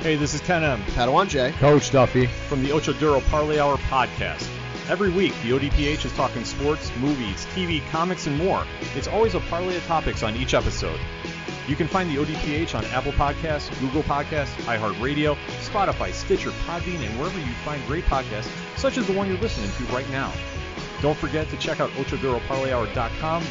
Hey, 0.00 0.16
this 0.16 0.32
is 0.32 0.40
Ken 0.40 0.64
M. 0.64 0.82
Padawan 0.94 1.28
J. 1.28 1.52
Coach 1.52 1.90
Duffy. 1.90 2.24
From 2.24 2.62
the 2.62 2.72
Ocho 2.72 2.94
Duro 2.94 3.20
Parlay 3.20 3.58
Hour 3.58 3.76
podcast. 3.76 4.48
Every 4.88 5.10
week, 5.10 5.34
the 5.42 5.50
ODPH 5.50 6.06
is 6.06 6.12
talking 6.14 6.42
sports, 6.46 6.90
movies, 6.96 7.46
TV, 7.54 7.86
comics, 7.90 8.26
and 8.26 8.38
more. 8.38 8.64
It's 8.96 9.08
always 9.08 9.34
a 9.34 9.40
parlay 9.40 9.76
of 9.76 9.84
topics 9.84 10.22
on 10.22 10.36
each 10.36 10.54
episode. 10.54 10.98
You 11.68 11.76
can 11.76 11.86
find 11.86 12.08
the 12.08 12.16
ODPH 12.16 12.74
on 12.74 12.86
Apple 12.86 13.12
Podcasts, 13.12 13.78
Google 13.78 14.02
Podcasts, 14.02 14.54
iHeartRadio, 14.62 15.36
Spotify, 15.60 16.14
Stitcher, 16.14 16.50
Podbean, 16.66 17.06
and 17.06 17.20
wherever 17.20 17.38
you 17.38 17.52
find 17.62 17.84
great 17.86 18.06
podcasts, 18.06 18.48
such 18.78 18.96
as 18.96 19.06
the 19.06 19.12
one 19.12 19.28
you're 19.28 19.36
listening 19.36 19.70
to 19.72 19.84
right 19.92 20.08
now. 20.08 20.32
Don't 21.02 21.18
forget 21.18 21.46
to 21.50 21.58
check 21.58 21.78
out 21.78 21.90
OchoDuroParlayHour.com, 21.90 23.42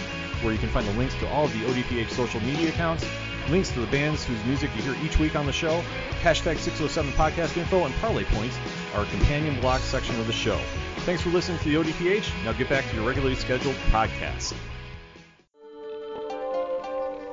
where 0.41 0.51
you 0.51 0.57
can 0.57 0.69
find 0.69 0.87
the 0.87 0.93
links 0.93 1.13
to 1.19 1.27
all 1.29 1.45
of 1.45 1.53
the 1.53 1.63
ODPH 1.67 2.09
social 2.09 2.41
media 2.41 2.69
accounts, 2.69 3.05
links 3.49 3.69
to 3.71 3.79
the 3.79 3.87
bands 3.87 4.23
whose 4.23 4.43
music 4.45 4.69
you 4.75 4.81
hear 4.81 4.95
each 5.03 5.19
week 5.19 5.35
on 5.35 5.45
the 5.45 5.51
show, 5.51 5.83
hashtag 6.21 6.57
607 6.57 7.11
podcast 7.13 7.57
info, 7.57 7.85
and 7.85 7.93
parlay 7.95 8.23
points, 8.25 8.57
our 8.95 9.05
companion 9.05 9.59
blog 9.61 9.81
section 9.81 10.19
of 10.19 10.27
the 10.27 10.33
show. 10.33 10.59
Thanks 10.99 11.21
for 11.21 11.29
listening 11.29 11.59
to 11.59 11.63
the 11.65 11.75
ODPH. 11.75 12.43
Now 12.43 12.53
get 12.53 12.69
back 12.69 12.87
to 12.89 12.95
your 12.95 13.07
regularly 13.07 13.35
scheduled 13.35 13.75
podcast. 13.91 14.53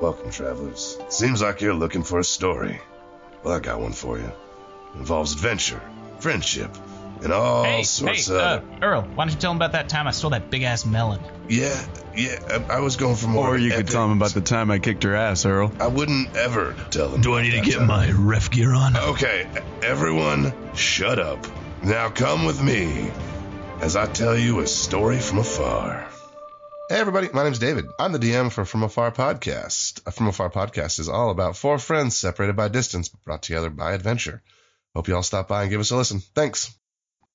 Welcome, 0.01 0.31
travelers. 0.31 0.99
Seems 1.09 1.41
like 1.41 1.61
you're 1.61 1.75
looking 1.75 2.03
for 2.03 2.19
a 2.19 2.25
story. 2.25 2.81
Well, 3.43 3.55
I 3.55 3.61
got 3.61 3.81
one 3.81 3.93
for 3.93 4.19
you. 4.19 4.27
It 4.27 4.99
involves 4.99 5.33
adventure, 5.33 5.81
friendship, 6.21 6.77
and 7.23 7.33
all 7.33 7.65
hey, 7.65 7.83
sorts 7.83 8.29
hey, 8.29 8.35
of. 8.35 8.41
uh, 8.41 8.61
Earl, 8.83 9.03
why 9.03 9.25
don't 9.25 9.35
you 9.35 9.41
tell 9.41 9.51
him 9.51 9.59
about 9.59 9.73
that 9.73 9.89
time 9.89 10.07
I 10.07 10.11
stole 10.11 10.31
that 10.31 10.51
big 10.51 10.63
ass 10.63 10.85
melon? 10.87 11.21
Yeah, 11.49 11.81
yeah, 12.17 12.65
I, 12.69 12.77
I 12.77 12.81
was 12.81 12.97
going 12.97 13.17
for 13.17 13.29
more. 13.29 13.49
Or 13.55 13.57
you 13.57 13.71
could 13.71 13.89
tell 13.89 14.05
him 14.05 14.13
about 14.17 14.31
the 14.31 14.41
time 14.41 14.71
I 14.71 14.79
kicked 14.79 15.03
her 15.05 15.15
ass, 15.15 15.45
Earl. 15.47 15.73
I 15.81 15.87
wouldn't 15.87 16.37
ever 16.37 16.75
tell 16.91 17.15
him. 17.15 17.21
Do 17.21 17.35
I 17.35 17.41
about 17.41 17.43
need 17.45 17.65
to 17.65 17.71
get 17.71 17.79
time. 17.79 17.87
my 17.87 18.11
ref 18.11 18.51
gear 18.51 18.75
on? 18.75 18.97
Okay, 18.97 19.49
everyone, 19.83 20.53
shut 20.75 21.19
up. 21.19 21.47
Now 21.83 22.09
come 22.09 22.45
with 22.47 22.61
me 22.63 23.11
as 23.81 23.97
I 23.97 24.07
tell 24.07 24.37
you 24.37 24.61
a 24.61 24.67
story 24.67 25.19
from 25.19 25.39
afar. 25.39 26.09
Hey, 26.89 26.97
everybody, 27.01 27.29
my 27.33 27.43
name's 27.43 27.59
David. 27.59 27.87
I'm 27.99 28.13
the 28.13 28.19
DM 28.21 28.53
for 28.53 28.65
From 28.65 28.85
Afar 28.85 29.11
Podcast. 29.11 30.03
A 30.07 30.13
From 30.13 30.29
Afar 30.29 30.51
Podcast 30.51 31.01
is 31.01 31.09
all 31.09 31.31
about 31.31 31.57
four 31.57 31.79
friends 31.79 32.17
separated 32.17 32.55
by 32.55 32.69
distance 32.69 33.09
but 33.09 33.25
brought 33.25 33.43
together 33.43 33.71
by 33.71 33.93
adventure. 33.93 34.41
Hope 34.95 35.09
you 35.09 35.17
all 35.17 35.25
stop 35.25 35.49
by 35.49 35.63
and 35.63 35.71
give 35.71 35.81
us 35.81 35.91
a 35.91 35.97
listen. 35.97 36.21
Thanks. 36.21 36.73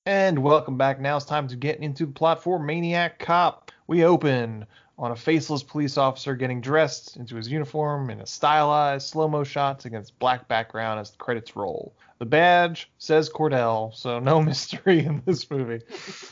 And 0.04 0.40
welcome 0.40 0.76
back. 0.76 1.00
Now 1.00 1.16
it's 1.16 1.26
time 1.26 1.46
to 1.46 1.54
get 1.54 1.78
into 1.78 2.06
the 2.06 2.12
plot 2.12 2.42
for 2.42 2.58
Maniac 2.58 3.20
Cop. 3.20 3.70
We 3.86 4.04
open 4.04 4.66
on 4.98 5.12
a 5.12 5.16
faceless 5.16 5.62
police 5.62 5.96
officer 5.96 6.34
getting 6.34 6.60
dressed 6.60 7.16
into 7.16 7.36
his 7.36 7.48
uniform 7.48 8.10
in 8.10 8.20
a 8.20 8.26
stylized 8.26 9.06
slow 9.06 9.28
mo 9.28 9.44
shots 9.44 9.84
against 9.84 10.18
black 10.18 10.48
background 10.48 10.98
as 10.98 11.12
the 11.12 11.18
credits 11.18 11.54
roll. 11.54 11.94
The 12.18 12.26
badge 12.26 12.90
says 12.98 13.30
Cordell, 13.30 13.94
so 13.94 14.18
no 14.18 14.42
mystery 14.42 15.04
in 15.04 15.22
this 15.24 15.48
movie. 15.48 15.84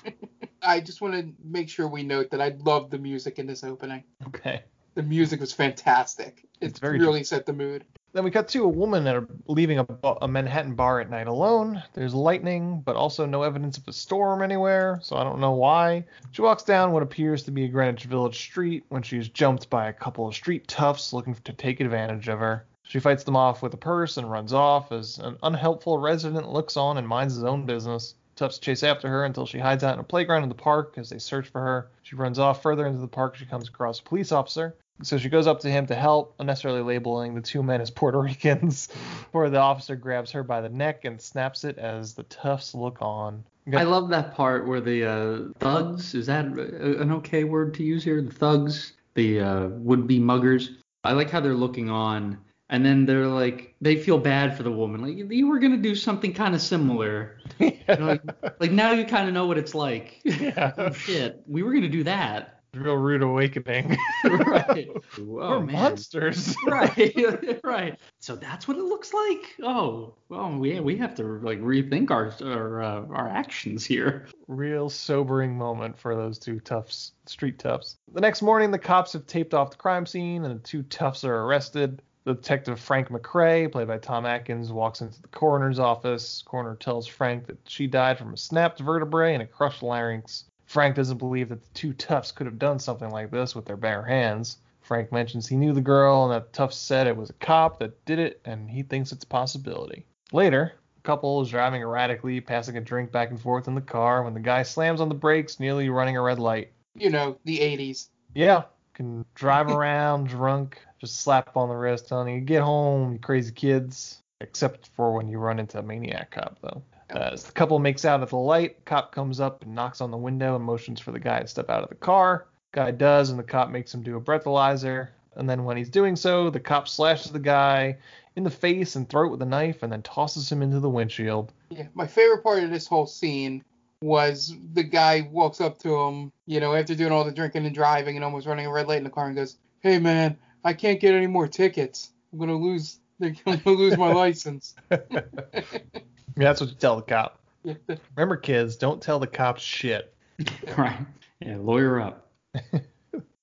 I 0.63 0.81
just 0.81 1.01
want 1.01 1.15
to 1.15 1.33
make 1.45 1.69
sure 1.69 1.87
we 1.87 2.03
note 2.03 2.31
that 2.33 2.41
I 2.41 2.57
love 2.65 2.91
the 2.91 2.99
music 2.99 3.39
in 3.39 3.47
this 3.47 3.63
opening. 3.63 4.03
Okay. 4.27 4.65
The 4.95 5.05
music 5.05 5.39
was 5.39 5.53
fantastic. 5.53 6.45
It 6.61 6.77
very 6.77 6.99
really 6.99 7.23
set 7.23 7.47
the 7.47 7.53
mood. 7.53 7.85
Then 8.13 8.25
we 8.25 8.33
cut 8.33 8.49
to 8.49 8.65
a 8.65 8.69
woman 8.69 9.05
that 9.05 9.15
are 9.15 9.29
leaving 9.47 9.79
a, 9.79 9.87
a 10.21 10.27
Manhattan 10.27 10.75
bar 10.75 11.01
at 11.01 11.11
night 11.11 11.29
alone. 11.29 11.81
There's 11.95 12.13
lightning, 12.13 12.81
but 12.81 12.97
also 12.97 13.25
no 13.25 13.45
evidence 13.45 13.79
of 13.79 13.87
a 13.87 13.93
storm 13.93 14.43
anywhere, 14.43 14.99
so 15.01 15.17
I 15.17 15.23
don't 15.23 15.39
know 15.39 15.53
why. 15.53 16.05
She 16.33 16.43
walks 16.43 16.65
down 16.65 16.91
what 16.91 17.05
appears 17.05 17.45
to 17.45 17.53
be 17.53 17.65
a 17.65 17.69
Greenwich 17.69 18.05
Village 18.05 18.37
street 18.37 18.85
when 18.89 19.03
she 19.03 19.17
is 19.17 19.29
jumped 19.29 19.71
by 19.71 19.89
a 19.89 19.93
couple 19.93 20.27
of 20.27 20.35
street 20.35 20.67
toughs 20.67 21.13
looking 21.13 21.35
to 21.35 21.53
take 21.53 21.79
advantage 21.79 22.27
of 22.27 22.41
her. 22.41 22.67
She 22.83 22.99
fights 22.99 23.23
them 23.23 23.37
off 23.37 23.63
with 23.63 23.75
a 23.75 23.77
purse 23.77 24.17
and 24.17 24.29
runs 24.29 24.53
off 24.53 24.91
as 24.91 25.19
an 25.19 25.37
unhelpful 25.45 25.99
resident 25.99 26.49
looks 26.49 26.77
on 26.77 26.99
and 26.99 27.07
minds 27.07 27.37
his 27.37 27.45
own 27.45 27.65
business. 27.65 28.17
Toughs 28.35 28.59
chase 28.59 28.83
after 28.83 29.07
her 29.07 29.25
until 29.25 29.47
she 29.47 29.61
hides 29.61 29.85
out 29.85 29.95
in 29.95 30.01
a 30.01 30.05
playground 30.05 30.43
in 30.43 30.49
the 30.49 30.57
park 30.57 30.95
as 30.97 31.11
they 31.11 31.19
search 31.19 31.47
for 31.47 31.61
her. 31.61 31.91
She 32.03 32.17
runs 32.17 32.41
off 32.41 32.63
further 32.63 32.89
into 32.89 32.99
the 32.99 33.07
park. 33.07 33.37
She 33.37 33.45
comes 33.45 33.69
across 33.69 34.01
a 34.01 34.03
police 34.03 34.33
officer. 34.33 34.75
So 35.03 35.19
she 35.19 35.29
goes 35.29 35.47
up 35.47 35.61
to 35.61 35.71
him 35.71 35.87
to 35.87 35.95
help, 35.95 36.35
unnecessarily 36.39 36.83
labeling 36.83 37.35
the 37.35 37.41
two 37.41 37.63
men 37.63 37.81
as 37.81 37.91
Puerto 37.91 38.21
Ricans, 38.23 38.89
where 39.33 39.51
the 39.51 39.59
officer 39.59 39.97
grabs 39.97 40.31
her 40.33 40.43
by 40.43 40.61
the 40.61 40.69
neck 40.69 41.05
and 41.05 41.21
snaps 41.21 41.65
it 41.65 41.79
as 41.79 42.15
the 42.15 42.25
toughs 42.25 42.75
look 42.75 42.99
on. 43.01 43.45
I 43.75 43.85
love 43.85 44.09
that 44.11 44.35
part 44.35 44.67
where 44.67 44.81
the 44.81 45.05
uh, 45.05 45.39
thugs, 45.61 46.15
is 46.15 46.27
that 46.27 46.47
an 46.47 47.13
okay 47.13 47.45
word 47.45 47.75
to 47.75 47.85
use 47.85 48.03
here? 48.03 48.21
The 48.21 48.33
thugs, 48.33 48.95
the 49.15 49.41
uh, 49.41 49.67
would 49.69 50.07
be 50.07 50.19
muggers. 50.19 50.71
I 51.05 51.13
like 51.13 51.31
how 51.31 51.41
they're 51.41 51.55
looking 51.55 51.89
on 51.89 52.39
and 52.71 52.87
then 52.87 53.05
they're 53.05 53.27
like, 53.27 53.75
they 53.81 53.97
feel 53.97 54.17
bad 54.17 54.57
for 54.57 54.63
the 54.63 54.71
woman. 54.71 55.03
Like, 55.03 55.33
you 55.33 55.49
were 55.49 55.59
going 55.59 55.73
to 55.73 55.83
do 55.83 55.97
something 55.97 56.33
kind 56.33 56.55
of 56.55 56.63
similar. 56.63 57.37
Know, 57.89 58.07
like, 58.07 58.23
like, 58.61 58.71
now 58.71 58.93
you 58.93 59.05
kind 59.05 59.27
of 59.27 59.35
know 59.35 59.47
what 59.47 59.59
it's 59.59 59.75
like. 59.75 60.21
Yeah. 60.23 60.93
shit. 60.95 61.43
We 61.49 61.65
were 61.65 61.73
going 61.73 61.83
to 61.83 61.89
do 61.89 62.05
that. 62.05 62.60
Real 62.75 62.95
rude 62.95 63.23
awakening. 63.23 63.97
right. 64.25 64.89
Oh, 65.19 65.25
We're 65.25 65.61
man. 65.61 65.75
monsters. 65.75 66.55
right 66.67 67.61
right 67.65 67.99
so 68.21 68.37
that's 68.37 68.69
what 68.69 68.77
it 68.77 68.83
looks 68.85 69.13
like 69.13 69.57
oh 69.63 70.15
well 70.29 70.51
we 70.57 70.79
we 70.81 70.97
have 70.97 71.15
to 71.17 71.23
like 71.41 71.61
rethink 71.61 72.11
our 72.11 72.33
our 72.43 72.83
uh, 72.83 73.05
our 73.11 73.29
actions 73.29 73.85
here 73.85 74.29
Real 74.51 74.91
sobering 74.91 75.57
moment 75.57 75.97
for 75.97 76.17
those 76.17 76.37
two 76.37 76.59
toughs, 76.61 77.13
street 77.27 77.59
toughs. 77.61 77.97
The 78.13 78.21
next 78.21 78.43
morning, 78.43 78.73
the 78.73 78.81
cops 78.81 79.13
have 79.13 79.27
taped 79.27 79.55
off 79.55 79.71
the 79.71 79.77
crime 79.77 80.07
scene 80.07 80.45
and 80.45 80.57
the 80.57 80.63
two 80.67 80.83
toughs 80.85 81.23
are 81.23 81.43
arrested. 81.45 82.03
The 82.25 82.35
detective 82.35 82.81
Frank 82.81 83.09
McRae, 83.11 83.71
played 83.71 83.87
by 83.87 83.99
Tom 83.99 84.27
Atkins, 84.27 84.73
walks 84.73 85.01
into 85.03 85.23
the 85.23 85.29
coroner's 85.29 85.79
office. 85.79 86.43
Coroner 86.45 86.75
tells 86.75 87.07
Frank 87.07 87.47
that 87.47 87.59
she 87.67 87.87
died 87.87 88.19
from 88.19 88.35
a 88.35 88.37
snapped 88.37 88.81
vertebrae 88.81 89.35
and 89.35 89.43
a 89.43 89.47
crushed 89.47 89.83
larynx. 89.85 90.45
Frank 90.71 90.95
doesn't 90.95 91.19
believe 91.19 91.49
that 91.49 91.61
the 91.61 91.75
two 91.75 91.93
toughs 91.93 92.31
could 92.31 92.47
have 92.47 92.61
done 92.61 92.79
something 92.79 93.11
like 93.11 93.33
this 93.33 93.57
with 93.57 93.65
their 93.65 93.77
bare 93.77 94.05
hands. 94.05 94.59
Frank 94.83 95.11
mentions 95.11 95.49
he 95.49 95.57
knew 95.57 95.73
the 95.73 95.81
girl 95.81 96.23
and 96.23 96.33
that 96.33 96.53
Tufts 96.53 96.77
said 96.77 97.09
it 97.09 97.17
was 97.17 97.29
a 97.29 97.33
cop 97.33 97.81
that 97.81 98.05
did 98.05 98.21
it 98.21 98.41
and 98.45 98.71
he 98.71 98.85
thinks 98.85 99.11
it's 99.11 99.25
a 99.25 99.27
possibility. 99.27 100.07
Later, 100.31 100.75
the 100.95 101.01
couple 101.03 101.43
is 101.43 101.51
driving 101.51 101.81
erratically, 101.81 102.41
passing 102.41 102.77
a 102.77 102.81
drink 102.81 103.11
back 103.11 103.31
and 103.31 103.41
forth 103.41 103.67
in 103.67 103.75
the 103.75 103.81
car 103.81 104.23
when 104.23 104.33
the 104.33 104.39
guy 104.39 104.63
slams 104.63 105.01
on 105.01 105.09
the 105.09 105.15
brakes, 105.17 105.59
nearly 105.59 105.91
running 105.91 106.17
a 106.17 106.23
red 106.23 106.39
light. 106.39 106.71
You 106.95 107.11
know, 107.11 107.37
the 107.45 107.59
80s. 107.59 108.07
Yeah, 108.33 108.63
can 108.95 109.25
drive 109.35 109.67
around 109.77 110.29
drunk, 110.29 110.79
just 111.01 111.21
slap 111.21 111.57
on 111.57 111.69
the 111.69 111.75
wrist, 111.75 112.07
telling 112.07 112.33
you, 112.33 112.41
get 112.43 112.63
home, 112.63 113.15
you 113.15 113.19
crazy 113.19 113.51
kids. 113.51 114.23
Except 114.41 114.87
for 114.87 115.13
when 115.15 115.27
you 115.27 115.39
run 115.39 115.59
into 115.59 115.81
a 115.81 115.83
maniac 115.83 116.31
cop, 116.31 116.59
though. 116.63 116.85
Uh, 117.13 117.31
as 117.33 117.45
the 117.45 117.53
couple 117.53 117.79
makes 117.79 118.05
out 118.05 118.23
at 118.23 118.29
the 118.29 118.37
light, 118.37 118.85
cop 118.85 119.13
comes 119.13 119.41
up 119.41 119.63
and 119.63 119.75
knocks 119.75 120.01
on 120.01 120.11
the 120.11 120.17
window 120.17 120.57
and 120.57 120.65
motions 120.65 121.01
for 121.01 121.13
the 121.13 121.19
guy 121.19 121.41
to 121.41 121.47
step 121.47 121.71
out 121.71 121.83
of 121.83 121.89
the 121.89 121.95
car. 121.95 122.47
Guy 122.73 122.93
does, 122.93 123.31
and 123.31 123.39
the 123.39 123.45
cop 123.45 123.71
makes 123.71 123.93
him 123.93 124.03
do 124.03 124.17
a 124.17 124.21
breathalyzer. 124.21 125.09
And 125.35 125.49
then 125.49 125.65
when 125.65 125.77
he's 125.77 125.89
doing 125.89 126.17
so, 126.17 126.51
the 126.51 126.61
cop 126.61 126.89
slashes 126.89 127.33
the 127.33 127.39
guy 127.39 127.99
in 128.37 128.45
the 128.45 128.51
face 128.51 128.97
and 128.97 129.09
throat 129.09 129.31
with 129.31 129.43
a 129.43 129.47
knife 129.47 129.83
and 129.83 129.93
then 129.93 130.03
tosses 130.03 130.51
him 130.51 130.63
into 130.63 130.81
the 130.81 130.89
windshield. 130.89 131.53
Yeah, 131.71 131.87
my 131.95 132.07
favorite 132.07 132.43
part 132.43 132.63
of 132.63 132.71
this 132.71 132.87
whole 132.87 133.07
scene 133.07 133.65
was 134.03 134.55
the 134.73 134.83
guy 134.83 135.29
walks 135.31 135.61
up 135.61 135.79
to 135.81 135.95
him, 135.95 136.33
you 136.47 136.61
know, 136.61 136.75
after 136.75 136.95
doing 136.95 137.13
all 137.13 137.25
the 137.25 137.33
drinking 137.33 137.67
and 137.67 137.75
driving 137.75 138.17
and 138.17 138.25
almost 138.25 138.47
running 138.47 138.67
a 138.67 138.73
red 138.73 138.89
light 138.89 138.99
in 138.99 139.05
the 139.05 139.11
car 139.11 139.27
and 139.27 139.37
goes, 139.37 139.57
"Hey 139.81 139.99
man, 139.99 140.39
I 140.65 140.73
can't 140.73 141.01
get 141.01 141.15
any 141.15 141.27
more 141.27 141.47
tickets." 141.49 142.13
I'm 142.33 142.39
gonna 142.39 142.57
lose. 142.57 142.99
They're 143.19 143.35
gonna 143.45 143.61
lose 143.67 143.99
my 143.99 144.13
license. 144.13 144.75
Yeah, 146.37 146.45
that's 146.45 146.61
what 146.61 146.71
you 146.71 146.77
tell 146.77 146.97
the 146.97 147.03
cop. 147.03 147.39
Remember, 148.17 148.37
kids, 148.37 148.77
don't 148.77 149.03
tell 149.03 149.19
the 149.19 149.27
cops 149.27 149.63
shit. 149.63 150.15
right. 150.79 150.99
Yeah, 151.41 151.57
lawyer 151.59 152.01
up. 152.01 152.29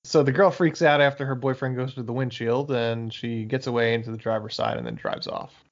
So 0.07 0.23
the 0.23 0.31
girl 0.31 0.51
freaks 0.51 0.81
out 0.81 1.01
after 1.01 1.25
her 1.25 1.35
boyfriend 1.35 1.75
goes 1.75 1.93
through 1.93 2.03
the 2.03 2.13
windshield 2.13 2.71
and 2.71 3.13
she 3.13 3.43
gets 3.43 3.67
away 3.67 3.93
into 3.93 4.09
the 4.09 4.15
driver's 4.15 4.55
side 4.55 4.77
and 4.77 4.87
then 4.87 4.95
drives 4.95 5.27
off. 5.27 5.65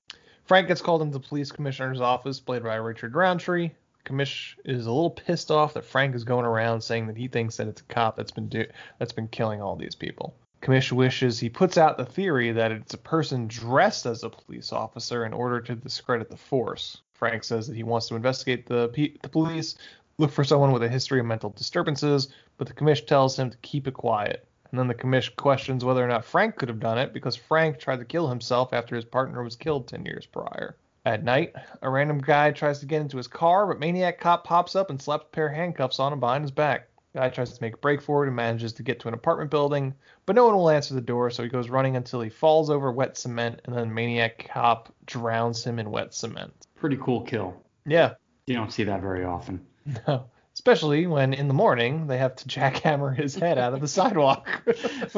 Frank 0.44 0.68
gets 0.68 0.82
called 0.82 1.02
into 1.02 1.18
the 1.18 1.26
police 1.26 1.54
commissioner's 1.54 2.02
office, 2.02 2.42
played 2.42 2.62
by 2.62 2.76
Richard 2.76 3.16
Roundtree. 3.16 3.72
Commish 4.04 4.56
is 4.66 4.88
a 4.88 4.92
little 4.92 5.10
pissed 5.10 5.52
off 5.52 5.76
that 5.76 5.86
Frank 5.86 6.16
is 6.16 6.26
going 6.26 6.46
around 6.46 6.82
saying 6.82 7.08
that 7.08 7.16
he 7.16 7.30
thinks 7.30 7.56
that 7.56 7.70
it's 7.70 7.80
a 7.80 7.86
cop 7.86 8.18
that's 8.18 8.32
been 8.32 8.50
do- 8.50 8.68
that's 9.00 9.14
been 9.14 9.30
killing 9.30 9.62
all 9.62 9.78
these 9.78 9.96
people. 9.96 10.36
Commish 10.62 10.92
wishes 10.92 11.40
he 11.40 11.48
puts 11.48 11.78
out 11.78 11.98
the 11.98 12.04
theory 12.04 12.52
that 12.52 12.74
it's 12.74 12.94
a 12.94 12.98
person 12.98 13.48
dressed 13.48 14.06
as 14.06 14.26
a 14.26 14.30
police 14.30 14.74
officer 14.74 15.26
in 15.26 15.32
order 15.32 15.62
to 15.62 15.76
discredit 15.76 16.30
the 16.30 16.36
force. 16.36 16.98
Frank 17.16 17.44
says 17.44 17.68
that 17.68 17.76
he 17.76 17.84
wants 17.84 18.08
to 18.08 18.16
investigate 18.16 18.66
the, 18.66 18.90
the 19.22 19.30
police, 19.30 19.76
look 20.18 20.32
for 20.32 20.44
someone 20.44 20.72
with 20.72 20.84
a 20.84 20.90
history 20.90 21.20
of 21.20 21.26
mental 21.26 21.50
disturbances, 21.50 22.28
but 22.58 22.68
the 22.68 22.74
commish 22.74 23.06
tells 23.08 23.40
him 23.40 23.50
to 23.50 23.58
keep 23.58 23.88
it 23.88 23.94
quiet. 23.94 24.48
And 24.70 24.80
then 24.80 24.88
the 24.88 24.94
commish 24.94 25.34
questions 25.36 25.86
whether 25.86 26.04
or 26.04 26.08
not 26.08 26.26
Frank 26.26 26.58
could 26.58 26.70
have 26.70 26.80
done 26.80 26.98
it 26.98 27.14
because 27.14 27.36
Frank 27.36 27.80
tried 27.80 28.00
to 28.00 28.06
kill 28.06 28.28
himself 28.28 28.74
after 28.74 28.96
his 28.96 29.06
partner 29.06 29.44
was 29.44 29.56
killed 29.56 29.88
10 29.88 30.06
years 30.06 30.26
prior. 30.26 30.76
At 31.06 31.24
night, 31.24 31.54
a 31.82 31.90
random 31.90 32.18
guy 32.18 32.52
tries 32.52 32.80
to 32.80 32.86
get 32.86 33.02
into 33.02 33.18
his 33.18 33.28
car, 33.28 33.68
but 33.68 33.80
Maniac 33.80 34.20
Cop 34.20 34.44
pops 34.44 34.76
up 34.76 34.90
and 34.90 35.02
slaps 35.02 35.26
a 35.26 35.36
pair 35.36 35.48
of 35.48 35.54
handcuffs 35.54 36.00
on 36.00 36.12
him 36.12 36.20
behind 36.20 36.44
his 36.44 36.52
back. 36.52 36.90
Guy 37.14 37.30
tries 37.30 37.54
to 37.54 37.62
make 37.62 37.76
a 37.76 37.78
break 37.78 38.02
for 38.02 38.24
it 38.24 38.28
and 38.28 38.36
manages 38.36 38.74
to 38.74 38.84
get 38.84 39.00
to 39.00 39.08
an 39.08 39.14
apartment 39.14 39.50
building, 39.50 39.94
but 40.26 40.36
no 40.36 40.46
one 40.48 40.56
will 40.56 40.70
answer 40.70 40.94
the 40.94 41.02
door, 41.02 41.30
so 41.30 41.44
he 41.44 41.50
goes 41.50 41.70
running 41.70 41.96
until 41.96 42.22
he 42.22 42.30
falls 42.30 42.70
over 42.70 42.92
wet 42.92 43.18
cement, 43.18 43.62
and 43.64 43.74
then 43.74 43.94
Maniac 43.94 44.50
Cop 44.52 44.94
drowns 45.06 45.64
him 45.64 45.80
in 45.80 45.92
wet 45.92 46.14
cement. 46.14 46.68
Pretty 46.86 47.02
cool 47.02 47.22
kill. 47.22 47.56
Yeah, 47.88 48.14
You 48.46 48.54
don't 48.54 48.72
see 48.72 48.84
that 48.84 49.02
very 49.02 49.26
often. 49.26 49.66
no. 50.08 50.26
Especially 50.54 51.08
when 51.08 51.34
in 51.34 51.48
the 51.48 51.54
morning 51.56 52.06
they 52.06 52.20
have 52.20 52.36
to 52.36 52.46
jackhammer 52.48 53.16
his 53.16 53.34
head 53.34 53.58
out 53.58 53.74
of 53.74 53.82
the 53.82 53.88
sidewalk. 53.88 54.48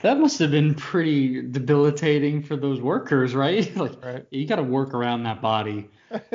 That 0.00 0.18
must 0.18 0.38
have 0.40 0.50
been 0.50 0.74
pretty 0.74 1.40
debilitating 1.40 2.42
for 2.42 2.56
those 2.56 2.82
workers, 2.82 3.34
right? 3.34 3.74
like 3.74 4.04
Right. 4.04 4.26
you 4.30 4.46
got 4.46 4.56
to 4.56 4.62
work 4.62 4.92
around 4.92 5.22
that 5.22 5.40
body, 5.40 5.88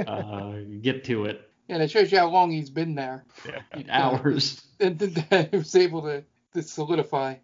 uh, 0.08 0.54
get 0.82 1.04
to 1.04 1.26
it. 1.26 1.52
And 1.70 1.84
it 1.84 1.92
shows 1.92 2.12
you 2.12 2.18
how 2.18 2.30
long 2.30 2.50
he's 2.52 2.72
been 2.72 2.96
there. 2.96 3.26
Yeah. 3.46 3.84
Hours. 3.92 4.64
And 4.80 4.98
that 4.98 5.50
he 5.52 5.58
was 5.58 5.76
able 5.76 6.02
to, 6.02 6.24
to 6.56 6.64
solidify. 6.64 7.36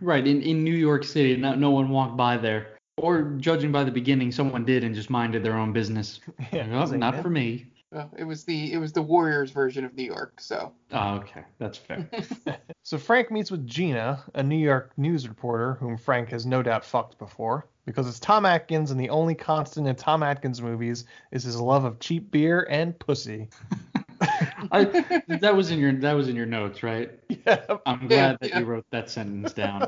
Right 0.00 0.26
in 0.26 0.40
in 0.40 0.64
New 0.64 0.74
York 0.74 1.04
City, 1.04 1.36
no, 1.36 1.54
no 1.54 1.70
one 1.70 1.90
walked 1.90 2.16
by 2.16 2.38
there, 2.38 2.71
or 2.98 3.22
judging 3.38 3.72
by 3.72 3.84
the 3.84 3.90
beginning, 3.90 4.32
someone 4.32 4.64
did 4.64 4.84
and 4.84 4.94
just 4.94 5.10
minded 5.10 5.42
their 5.42 5.56
own 5.58 5.72
business. 5.72 6.20
Yeah, 6.52 6.66
oh, 6.72 6.86
same, 6.86 7.00
not 7.00 7.14
man. 7.14 7.22
for 7.22 7.30
me. 7.30 7.66
Well, 7.90 8.10
it 8.16 8.24
was 8.24 8.44
the 8.44 8.72
it 8.72 8.78
was 8.78 8.92
the 8.92 9.02
Warriors 9.02 9.50
version 9.50 9.84
of 9.84 9.94
New 9.94 10.04
York. 10.04 10.40
So 10.40 10.72
Oh, 10.92 11.14
okay, 11.16 11.42
that's 11.58 11.78
fair. 11.78 12.08
So 12.84 12.98
Frank 12.98 13.30
meets 13.30 13.50
with 13.50 13.64
Gina, 13.66 14.24
a 14.34 14.42
New 14.42 14.56
York 14.58 14.92
news 14.96 15.28
reporter 15.28 15.74
whom 15.74 15.96
Frank 15.96 16.30
has 16.30 16.44
no 16.44 16.62
doubt 16.62 16.84
fucked 16.84 17.16
before, 17.18 17.68
because 17.86 18.08
it's 18.08 18.18
Tom 18.18 18.44
Atkins 18.44 18.90
and 18.90 18.98
the 18.98 19.08
only 19.08 19.34
constant 19.36 19.86
in 19.86 19.94
Tom 19.94 20.22
Atkins 20.24 20.60
movies 20.60 21.04
is 21.30 21.44
his 21.44 21.60
love 21.60 21.84
of 21.84 22.00
cheap 22.00 22.30
beer 22.32 22.66
and 22.68 22.98
pussy. 22.98 23.48
I, 24.72 24.84
that 25.40 25.54
was 25.54 25.70
in 25.70 25.78
your 25.78 25.92
that 26.00 26.12
was 26.12 26.28
in 26.28 26.34
your 26.36 26.46
notes, 26.46 26.82
right? 26.82 27.10
Yeah. 27.28 27.64
I'm 27.86 28.06
glad 28.08 28.10
Yeah, 28.10 28.36
that 28.40 28.50
yeah. 28.50 28.58
you 28.60 28.64
wrote 28.64 28.86
that 28.90 29.08
sentence 29.10 29.52
down. 29.52 29.86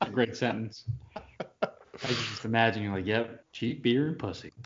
A 0.00 0.10
great 0.10 0.36
sentence. 0.36 0.84
I 2.04 2.08
just 2.08 2.44
imagine 2.44 2.82
you're 2.82 2.94
like, 2.94 3.06
yep, 3.06 3.44
cheap 3.52 3.82
beer 3.82 4.08
and 4.08 4.18
pussy. 4.18 4.52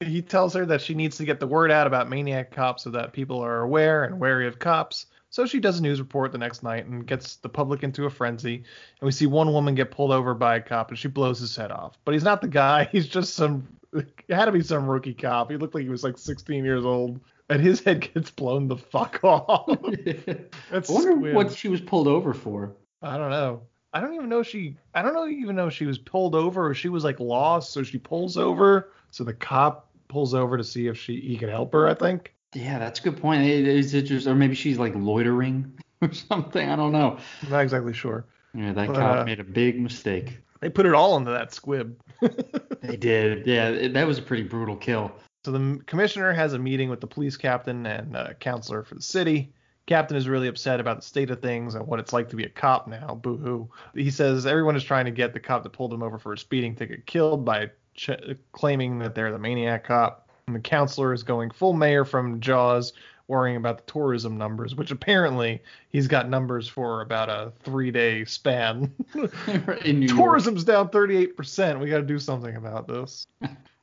He 0.00 0.22
tells 0.22 0.54
her 0.54 0.66
that 0.66 0.80
she 0.80 0.94
needs 0.94 1.16
to 1.18 1.24
get 1.24 1.38
the 1.38 1.46
word 1.46 1.70
out 1.70 1.86
about 1.86 2.08
Maniac 2.08 2.50
cops 2.50 2.82
so 2.84 2.90
that 2.90 3.12
people 3.12 3.40
are 3.40 3.60
aware 3.60 4.04
and 4.04 4.18
wary 4.18 4.46
of 4.46 4.58
cops. 4.58 5.06
So 5.30 5.46
she 5.46 5.60
does 5.60 5.78
a 5.78 5.82
news 5.82 6.00
report 6.00 6.32
the 6.32 6.38
next 6.38 6.62
night 6.62 6.86
and 6.86 7.06
gets 7.06 7.36
the 7.36 7.48
public 7.48 7.82
into 7.82 8.06
a 8.06 8.10
frenzy. 8.10 8.56
And 8.56 8.64
we 9.02 9.12
see 9.12 9.26
one 9.26 9.52
woman 9.52 9.74
get 9.74 9.90
pulled 9.90 10.10
over 10.10 10.34
by 10.34 10.56
a 10.56 10.60
cop 10.60 10.88
and 10.88 10.98
she 10.98 11.08
blows 11.08 11.38
his 11.38 11.54
head 11.54 11.70
off. 11.70 11.98
But 12.04 12.14
he's 12.14 12.24
not 12.24 12.40
the 12.40 12.48
guy. 12.48 12.84
He's 12.92 13.06
just 13.06 13.34
some. 13.34 13.68
It 13.92 14.08
had 14.30 14.46
to 14.46 14.52
be 14.52 14.62
some 14.62 14.86
rookie 14.88 15.14
cop. 15.14 15.50
He 15.50 15.56
looked 15.56 15.74
like 15.74 15.84
he 15.84 15.90
was 15.90 16.02
like 16.02 16.18
16 16.18 16.64
years 16.64 16.84
old. 16.84 17.20
And 17.48 17.60
his 17.62 17.80
head 17.80 18.00
gets 18.12 18.30
blown 18.30 18.66
the 18.68 18.78
fuck 18.78 19.20
off. 19.22 19.66
That's 20.70 20.90
I 20.90 20.92
wonder 20.92 21.12
squib. 21.12 21.34
what 21.34 21.52
she 21.52 21.68
was 21.68 21.80
pulled 21.80 22.08
over 22.08 22.32
for. 22.34 22.72
I 23.02 23.18
don't 23.18 23.30
know. 23.30 23.62
I 23.92 24.00
don't 24.00 24.14
even 24.14 24.28
know 24.28 24.40
if 24.40 24.46
she. 24.46 24.76
I 24.94 25.02
don't 25.02 25.14
know 25.14 25.26
even 25.26 25.56
know 25.56 25.66
if 25.66 25.74
she 25.74 25.86
was 25.86 25.98
pulled 25.98 26.34
over 26.34 26.66
or 26.66 26.74
she 26.74 26.88
was 26.88 27.04
like 27.04 27.20
lost. 27.20 27.72
So 27.72 27.82
she 27.82 27.98
pulls 27.98 28.36
over. 28.36 28.92
So 29.10 29.24
the 29.24 29.34
cop 29.34 29.90
pulls 30.08 30.34
over 30.34 30.56
to 30.56 30.64
see 30.64 30.86
if 30.86 30.98
she 30.98 31.20
he 31.20 31.36
can 31.36 31.48
help 31.48 31.72
her. 31.72 31.88
I 31.88 31.94
think. 31.94 32.34
Yeah, 32.54 32.78
that's 32.78 33.00
a 33.00 33.02
good 33.02 33.16
point. 33.16 33.44
Is 33.44 33.94
it 33.94 34.02
just, 34.02 34.26
or 34.26 34.34
maybe 34.34 34.54
she's 34.54 34.78
like 34.78 34.94
loitering 34.94 35.72
or 36.02 36.12
something? 36.12 36.68
I 36.68 36.76
don't 36.76 36.92
know. 36.92 37.18
I'm 37.42 37.50
not 37.50 37.60
exactly 37.60 37.94
sure. 37.94 38.26
Yeah, 38.54 38.72
that 38.74 38.88
But, 38.88 38.96
cop 38.96 39.18
uh, 39.20 39.24
made 39.24 39.40
a 39.40 39.44
big 39.44 39.80
mistake. 39.80 40.38
They 40.60 40.68
put 40.68 40.86
it 40.86 40.94
all 40.94 41.16
into 41.16 41.30
that 41.30 41.52
squib. 41.52 42.00
They 42.82 42.96
did. 42.96 43.46
Yeah, 43.46 43.68
it, 43.68 43.94
that 43.94 44.08
was 44.08 44.18
a 44.18 44.22
pretty 44.22 44.42
brutal 44.42 44.74
kill. 44.74 45.12
So 45.44 45.52
the 45.52 45.80
commissioner 45.86 46.32
has 46.32 46.52
a 46.52 46.58
meeting 46.58 46.90
with 46.90 47.00
the 47.00 47.06
police 47.06 47.36
captain 47.36 47.86
and 47.86 48.16
uh, 48.16 48.32
counselor 48.40 48.82
for 48.82 48.96
the 48.96 49.02
city. 49.02 49.52
Captain 49.92 50.16
is 50.16 50.26
really 50.26 50.48
upset 50.48 50.80
about 50.80 50.96
the 50.96 51.02
state 51.02 51.28
of 51.28 51.42
things 51.42 51.74
and 51.74 51.86
what 51.86 52.00
it's 52.00 52.14
like 52.14 52.30
to 52.30 52.34
be 52.34 52.44
a 52.44 52.48
cop 52.48 52.88
now. 52.88 53.14
Boo 53.14 53.36
hoo. 53.36 53.68
He 53.94 54.10
says 54.10 54.46
everyone 54.46 54.74
is 54.74 54.82
trying 54.82 55.04
to 55.04 55.10
get 55.10 55.34
the 55.34 55.40
cop 55.40 55.64
that 55.64 55.74
pulled 55.74 55.92
him 55.92 56.02
over 56.02 56.18
for 56.18 56.32
a 56.32 56.38
speeding 56.38 56.74
ticket 56.74 57.04
killed 57.04 57.44
by 57.44 57.68
ch- 57.94 58.10
claiming 58.52 58.98
that 59.00 59.14
they're 59.14 59.30
the 59.30 59.38
maniac 59.38 59.84
cop. 59.84 60.30
And 60.46 60.56
the 60.56 60.60
counselor 60.60 61.12
is 61.12 61.22
going 61.22 61.50
full 61.50 61.74
mayor 61.74 62.06
from 62.06 62.40
Jaws, 62.40 62.94
worrying 63.28 63.56
about 63.56 63.84
the 63.84 63.92
tourism 63.92 64.38
numbers, 64.38 64.74
which 64.74 64.90
apparently 64.90 65.62
he's 65.90 66.08
got 66.08 66.26
numbers 66.26 66.66
for 66.66 67.02
about 67.02 67.28
a 67.28 67.52
three 67.62 67.90
day 67.90 68.24
span. 68.24 68.90
in 69.84 70.00
New 70.00 70.06
York. 70.06 70.18
Tourism's 70.18 70.64
down 70.64 70.88
38%. 70.88 71.78
We 71.78 71.90
got 71.90 71.98
to 71.98 72.02
do 72.02 72.18
something 72.18 72.56
about 72.56 72.88
this. 72.88 73.26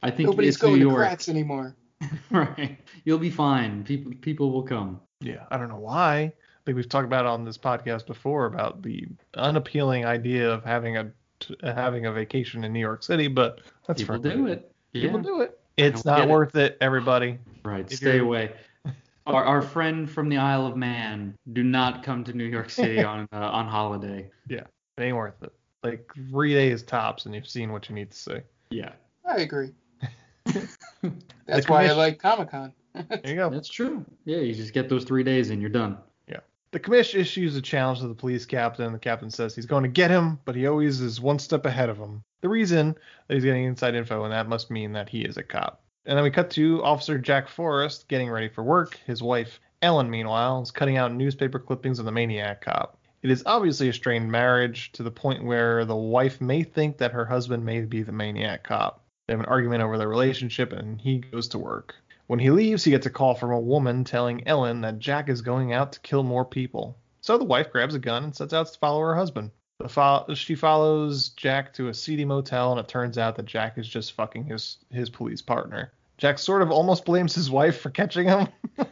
I 0.01 0.09
think 0.09 0.29
nobody's 0.29 0.55
it's 0.55 0.63
New 0.63 0.69
going 0.69 0.79
to 0.79 0.87
York. 0.87 1.07
Kratz 1.07 1.29
anymore. 1.29 1.75
Right. 2.31 2.79
You'll 3.03 3.19
be 3.19 3.29
fine. 3.29 3.83
People 3.83 4.13
people 4.21 4.51
will 4.51 4.63
come. 4.63 5.01
Yeah, 5.21 5.43
I 5.51 5.57
don't 5.57 5.69
know 5.69 5.77
why. 5.79 6.17
I 6.19 6.33
think 6.65 6.75
we've 6.75 6.87
talked 6.89 7.05
about 7.05 7.25
it 7.25 7.29
on 7.29 7.43
this 7.45 7.57
podcast 7.57 8.05
before 8.05 8.45
about 8.45 8.81
the 8.81 9.07
unappealing 9.35 10.05
idea 10.05 10.49
of 10.49 10.63
having 10.63 10.97
a 10.97 11.11
t- 11.39 11.55
having 11.63 12.05
a 12.05 12.11
vacation 12.11 12.63
in 12.63 12.71
New 12.73 12.79
York 12.79 13.03
City, 13.03 13.27
but 13.27 13.61
that's 13.87 14.01
People 14.01 14.15
for 14.15 14.21
do 14.21 14.47
it. 14.47 14.71
People 14.93 15.19
Yeah. 15.19 15.23
do 15.23 15.41
it. 15.41 15.59
It's 15.77 16.03
don't 16.03 16.11
not 16.13 16.19
get 16.21 16.29
it. 16.29 16.31
worth 16.31 16.55
it. 16.55 16.77
everybody. 16.81 17.39
Right. 17.63 17.89
If 17.91 17.97
Stay 17.97 18.19
away. 18.19 18.51
Our, 19.27 19.43
our 19.43 19.61
friend 19.61 20.09
from 20.09 20.27
the 20.27 20.37
Isle 20.37 20.65
of 20.65 20.75
Man, 20.75 21.35
do 21.53 21.61
not 21.63 22.01
come 22.01 22.23
to 22.23 22.33
New 22.33 22.45
York 22.45 22.69
City 22.71 23.03
on 23.03 23.27
uh, 23.31 23.37
on 23.37 23.67
holiday. 23.67 24.27
Yeah, 24.47 24.61
it 24.97 25.03
ain't 25.03 25.15
worth 25.15 25.43
it. 25.43 25.53
Like 25.83 26.11
three 26.31 26.53
days 26.53 26.81
tops, 26.81 27.25
and 27.27 27.35
you've 27.35 27.47
seen 27.47 27.71
what 27.71 27.87
you 27.89 27.95
need 27.95 28.09
to 28.09 28.17
see. 28.17 28.37
Yeah. 28.71 28.93
I 29.27 29.41
agree. 29.41 29.69
That's 31.45 31.69
why 31.69 31.85
I 31.85 31.91
like 31.91 32.17
Comic 32.19 32.49
Con. 32.49 32.73
There 33.09 33.21
you 33.25 33.35
go. 33.35 33.49
That's 33.49 33.69
true. 33.69 34.05
Yeah, 34.25 34.37
you 34.37 34.53
just 34.53 34.73
get 34.73 34.89
those 34.89 35.03
three 35.03 35.23
days 35.23 35.49
and 35.49 35.61
you're 35.61 35.69
done. 35.69 35.97
Yeah. 36.27 36.39
The 36.71 36.79
commish 36.79 37.17
issues 37.17 37.55
a 37.55 37.61
challenge 37.61 37.99
to 37.99 38.07
the 38.07 38.13
police 38.13 38.45
captain. 38.45 38.93
The 38.93 38.99
captain 38.99 39.31
says 39.31 39.55
he's 39.55 39.65
going 39.65 39.83
to 39.83 39.89
get 39.89 40.11
him, 40.11 40.39
but 40.45 40.55
he 40.55 40.67
always 40.67 41.01
is 41.01 41.21
one 41.21 41.39
step 41.39 41.65
ahead 41.65 41.89
of 41.89 41.97
him. 41.97 42.23
The 42.41 42.49
reason 42.49 42.95
that 43.27 43.33
he's 43.33 43.43
getting 43.43 43.65
inside 43.65 43.95
info, 43.95 44.23
and 44.23 44.33
that 44.33 44.47
must 44.47 44.71
mean 44.71 44.93
that 44.93 45.09
he 45.09 45.21
is 45.21 45.37
a 45.37 45.43
cop. 45.43 45.81
And 46.05 46.17
then 46.17 46.23
we 46.23 46.31
cut 46.31 46.49
to 46.51 46.83
Officer 46.83 47.17
Jack 47.17 47.49
Forrest 47.49 48.07
getting 48.07 48.29
ready 48.29 48.49
for 48.49 48.63
work. 48.63 48.99
His 49.05 49.21
wife, 49.21 49.59
Ellen, 49.81 50.09
meanwhile, 50.09 50.61
is 50.61 50.71
cutting 50.71 50.97
out 50.97 51.13
newspaper 51.13 51.59
clippings 51.59 51.99
of 51.99 52.05
the 52.05 52.11
maniac 52.11 52.61
cop. 52.61 52.97
It 53.21 53.29
is 53.29 53.43
obviously 53.45 53.89
a 53.89 53.93
strained 53.93 54.31
marriage 54.31 54.91
to 54.93 55.03
the 55.03 55.11
point 55.11 55.43
where 55.43 55.83
the 55.83 55.95
wife 55.95 56.39
may 56.39 56.63
think 56.63 56.97
that 56.97 57.11
her 57.11 57.25
husband 57.25 57.65
may 57.65 57.81
be 57.81 58.01
the 58.01 58.13
maniac 58.13 58.63
cop. 58.63 59.03
They 59.27 59.33
have 59.33 59.41
an 59.41 59.45
argument 59.47 59.83
over 59.83 59.97
their 59.97 60.07
relationship, 60.07 60.71
and 60.71 60.99
he 60.99 61.17
goes 61.19 61.49
to 61.49 61.59
work. 61.59 61.95
When 62.29 62.37
he 62.37 62.51
leaves, 62.51 62.83
he 62.83 62.91
gets 62.91 63.07
a 63.07 63.09
call 63.09 63.33
from 63.33 63.49
a 63.49 63.59
woman 63.59 64.03
telling 64.03 64.47
Ellen 64.47 64.81
that 64.81 64.99
Jack 64.99 65.29
is 65.29 65.41
going 65.41 65.73
out 65.73 65.93
to 65.93 65.99
kill 66.01 66.21
more 66.21 66.45
people. 66.45 66.95
So 67.21 67.39
the 67.39 67.43
wife 67.43 67.71
grabs 67.71 67.95
a 67.95 67.99
gun 67.99 68.23
and 68.23 68.35
sets 68.35 68.53
out 68.53 68.67
to 68.67 68.77
follow 68.77 68.99
her 68.99 69.15
husband. 69.15 69.49
Fo- 69.87 70.31
she 70.35 70.53
follows 70.53 71.29
Jack 71.29 71.73
to 71.73 71.87
a 71.87 71.93
seedy 71.95 72.25
motel, 72.25 72.69
and 72.69 72.79
it 72.79 72.87
turns 72.87 73.17
out 73.17 73.35
that 73.37 73.47
Jack 73.47 73.79
is 73.79 73.89
just 73.89 74.11
fucking 74.11 74.45
his 74.45 74.77
his 74.91 75.09
police 75.09 75.41
partner. 75.41 75.91
Jack 76.19 76.37
sort 76.37 76.61
of 76.61 76.69
almost 76.69 77.03
blames 77.03 77.33
his 77.33 77.49
wife 77.49 77.81
for 77.81 77.89
catching 77.89 78.27
him. 78.27 78.47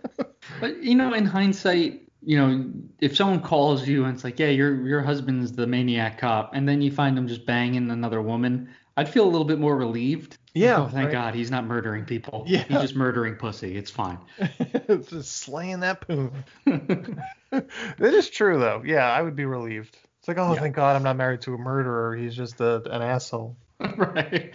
But 0.60 0.82
you 0.82 0.96
know, 0.96 1.14
in 1.14 1.26
hindsight, 1.26 2.10
you 2.24 2.38
know, 2.38 2.72
if 3.02 3.16
someone 3.16 3.42
calls 3.42 3.88
you 3.88 4.06
and 4.06 4.16
it's 4.16 4.24
like, 4.24 4.40
yeah, 4.40 4.48
your 4.48 4.88
your 4.88 5.02
husband's 5.02 5.52
the 5.52 5.68
maniac 5.68 6.18
cop, 6.18 6.56
and 6.56 6.68
then 6.68 6.82
you 6.82 6.90
find 6.90 7.16
him 7.16 7.28
just 7.28 7.46
banging 7.46 7.92
another 7.92 8.22
woman, 8.22 8.70
I'd 8.96 9.10
feel 9.10 9.26
a 9.26 9.30
little 9.30 9.46
bit 9.46 9.60
more 9.60 9.78
relieved. 9.78 10.38
Yeah, 10.58 10.78
Oh, 10.82 10.88
thank 10.88 11.05
right. 11.05 11.12
God, 11.12 11.36
he's 11.36 11.51
not 11.51 11.66
murdering 11.66 12.05
people. 12.05 12.43
Yeah. 12.47 12.64
He's 12.64 12.82
just 12.82 12.95
murdering 12.95 13.36
pussy. 13.36 13.76
It's 13.78 13.91
fine. 13.91 14.18
just 14.88 15.32
slaying 15.38 15.82
that 15.82 16.01
poon. 16.01 16.32
it 17.51 17.99
is 17.99 18.30
true 18.30 18.60
though. 18.60 18.82
Yeah, 18.86 19.08
I 19.10 19.22
would 19.22 19.36
be 19.36 19.45
relieved. 19.45 19.97
It's 20.20 20.28
like, 20.28 20.38
oh, 20.38 20.53
Yeah. 20.53 20.60
thank 20.60 20.76
God 20.76 20.95
I'm 20.95 21.03
not 21.03 21.16
married 21.16 21.41
to 21.41 21.53
a 21.53 21.58
murderer. 21.58 22.16
He's 22.16 22.36
just 22.36 22.60
a, 22.62 22.82
an 22.91 23.01
asshole. 23.01 23.55
right. 23.97 24.53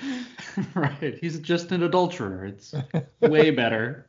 right. 0.75 1.19
He's 1.21 1.39
just 1.39 1.71
an 1.73 1.83
adulterer. 1.85 2.45
It's 2.47 2.75
way 3.21 3.51
better. 3.51 4.07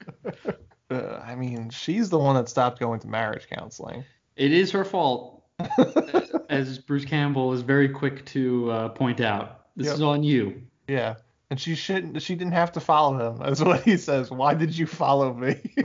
Uh, 0.90 1.22
I 1.24 1.36
mean, 1.36 1.70
she's 1.70 2.10
the 2.10 2.18
one 2.20 2.36
that 2.36 2.50
stopped 2.50 2.80
going 2.80 3.00
to 3.02 3.08
marriage 3.08 3.48
counseling. 3.50 4.04
It 4.36 4.52
is 4.52 4.72
her 4.72 4.84
fault, 4.84 5.44
as 6.50 6.80
Bruce 6.80 7.06
Campbell 7.06 7.54
is 7.54 7.62
very 7.62 7.90
quick 7.90 8.26
to 8.28 8.72
uh, 8.72 8.90
point 8.90 9.22
out. 9.22 9.68
This 9.76 9.86
Yep. 9.88 9.96
is 9.96 10.02
on 10.02 10.24
you. 10.24 10.64
Yeah. 10.88 11.16
And 11.54 11.60
she 11.62 11.76
shouldn't. 11.76 12.20
She 12.20 12.34
didn't 12.34 12.54
have 12.54 12.72
to 12.72 12.80
follow 12.80 13.30
him. 13.30 13.38
That's 13.38 13.62
what 13.62 13.84
he 13.84 13.96
says. 13.96 14.32
Why 14.32 14.56
did 14.56 14.76
you 14.76 14.88
follow 14.88 15.36
me? 15.36 15.62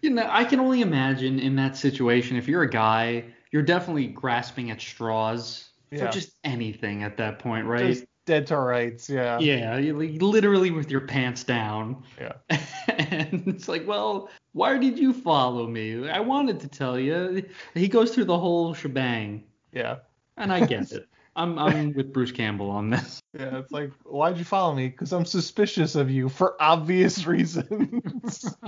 You 0.00 0.08
know, 0.10 0.26
I 0.30 0.44
can 0.44 0.58
only 0.58 0.80
imagine 0.80 1.38
in 1.38 1.54
that 1.56 1.76
situation, 1.76 2.38
if 2.38 2.48
you're 2.48 2.62
a 2.62 2.70
guy, 2.70 3.24
you're 3.50 3.62
definitely 3.62 4.06
grasping 4.06 4.70
at 4.70 4.80
straws 4.80 5.68
Yeah. 5.90 6.06
for 6.06 6.12
just 6.12 6.30
anything 6.44 7.02
at 7.02 7.18
that 7.18 7.38
point, 7.38 7.66
right? 7.66 7.88
Just 7.88 8.04
dead 8.24 8.46
to 8.46 8.56
rights. 8.56 9.10
Yeah. 9.10 9.38
yeah, 9.38 9.76
literally 9.76 10.70
with 10.70 10.90
your 10.90 11.02
pants 11.02 11.44
down. 11.44 12.02
Yeah. 12.18 12.32
and 12.88 13.44
it's 13.46 13.68
like, 13.68 13.86
well, 13.86 14.30
why 14.52 14.78
did 14.78 14.98
you 14.98 15.12
follow 15.12 15.66
me? 15.66 16.08
I 16.08 16.20
wanted 16.20 16.58
to 16.60 16.68
tell 16.68 16.98
you. 16.98 17.44
He 17.74 17.88
goes 17.88 18.14
through 18.14 18.26
the 18.26 18.38
whole 18.38 18.72
shebang, 18.72 19.44
Yeah. 19.72 19.96
and 20.38 20.50
I 20.50 20.64
get 20.64 20.90
it. 20.98 21.06
I'm 21.36 21.58
I'm 21.58 21.92
with 21.94 22.12
Bruce 22.12 22.32
Campbell 22.32 22.70
on 22.70 22.90
this. 22.90 23.20
Yeah. 23.36 23.58
It's 23.58 23.72
like, 23.72 23.90
why'd 24.04 24.38
you 24.38 24.44
follow 24.44 24.76
me? 24.76 24.86
Because 24.88 25.12
I'm 25.12 25.24
suspicious 25.24 25.96
of 25.96 26.08
you 26.08 26.28
for 26.28 26.54
obvious 26.62 27.26
reasons. 27.26 28.54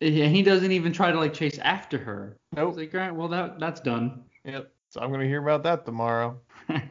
And 0.00 0.36
he 0.36 0.42
doesn't 0.42 0.72
even 0.72 0.92
try 0.92 1.10
to 1.10 1.18
like 1.18 1.32
chase 1.32 1.58
after 1.58 1.96
her. 1.96 2.36
Nope. 2.54 2.68
It's 2.68 2.78
like, 2.78 2.94
all 2.94 3.00
right, 3.00 3.14
well 3.14 3.28
that 3.28 3.58
that's 3.58 3.80
done. 3.80 4.24
yep. 4.44 4.70
So 4.90 5.00
I'm 5.00 5.10
gonna 5.10 5.24
hear 5.24 5.42
about 5.42 5.62
that 5.64 5.86
tomorrow. 5.86 6.38
Right, 6.68 6.84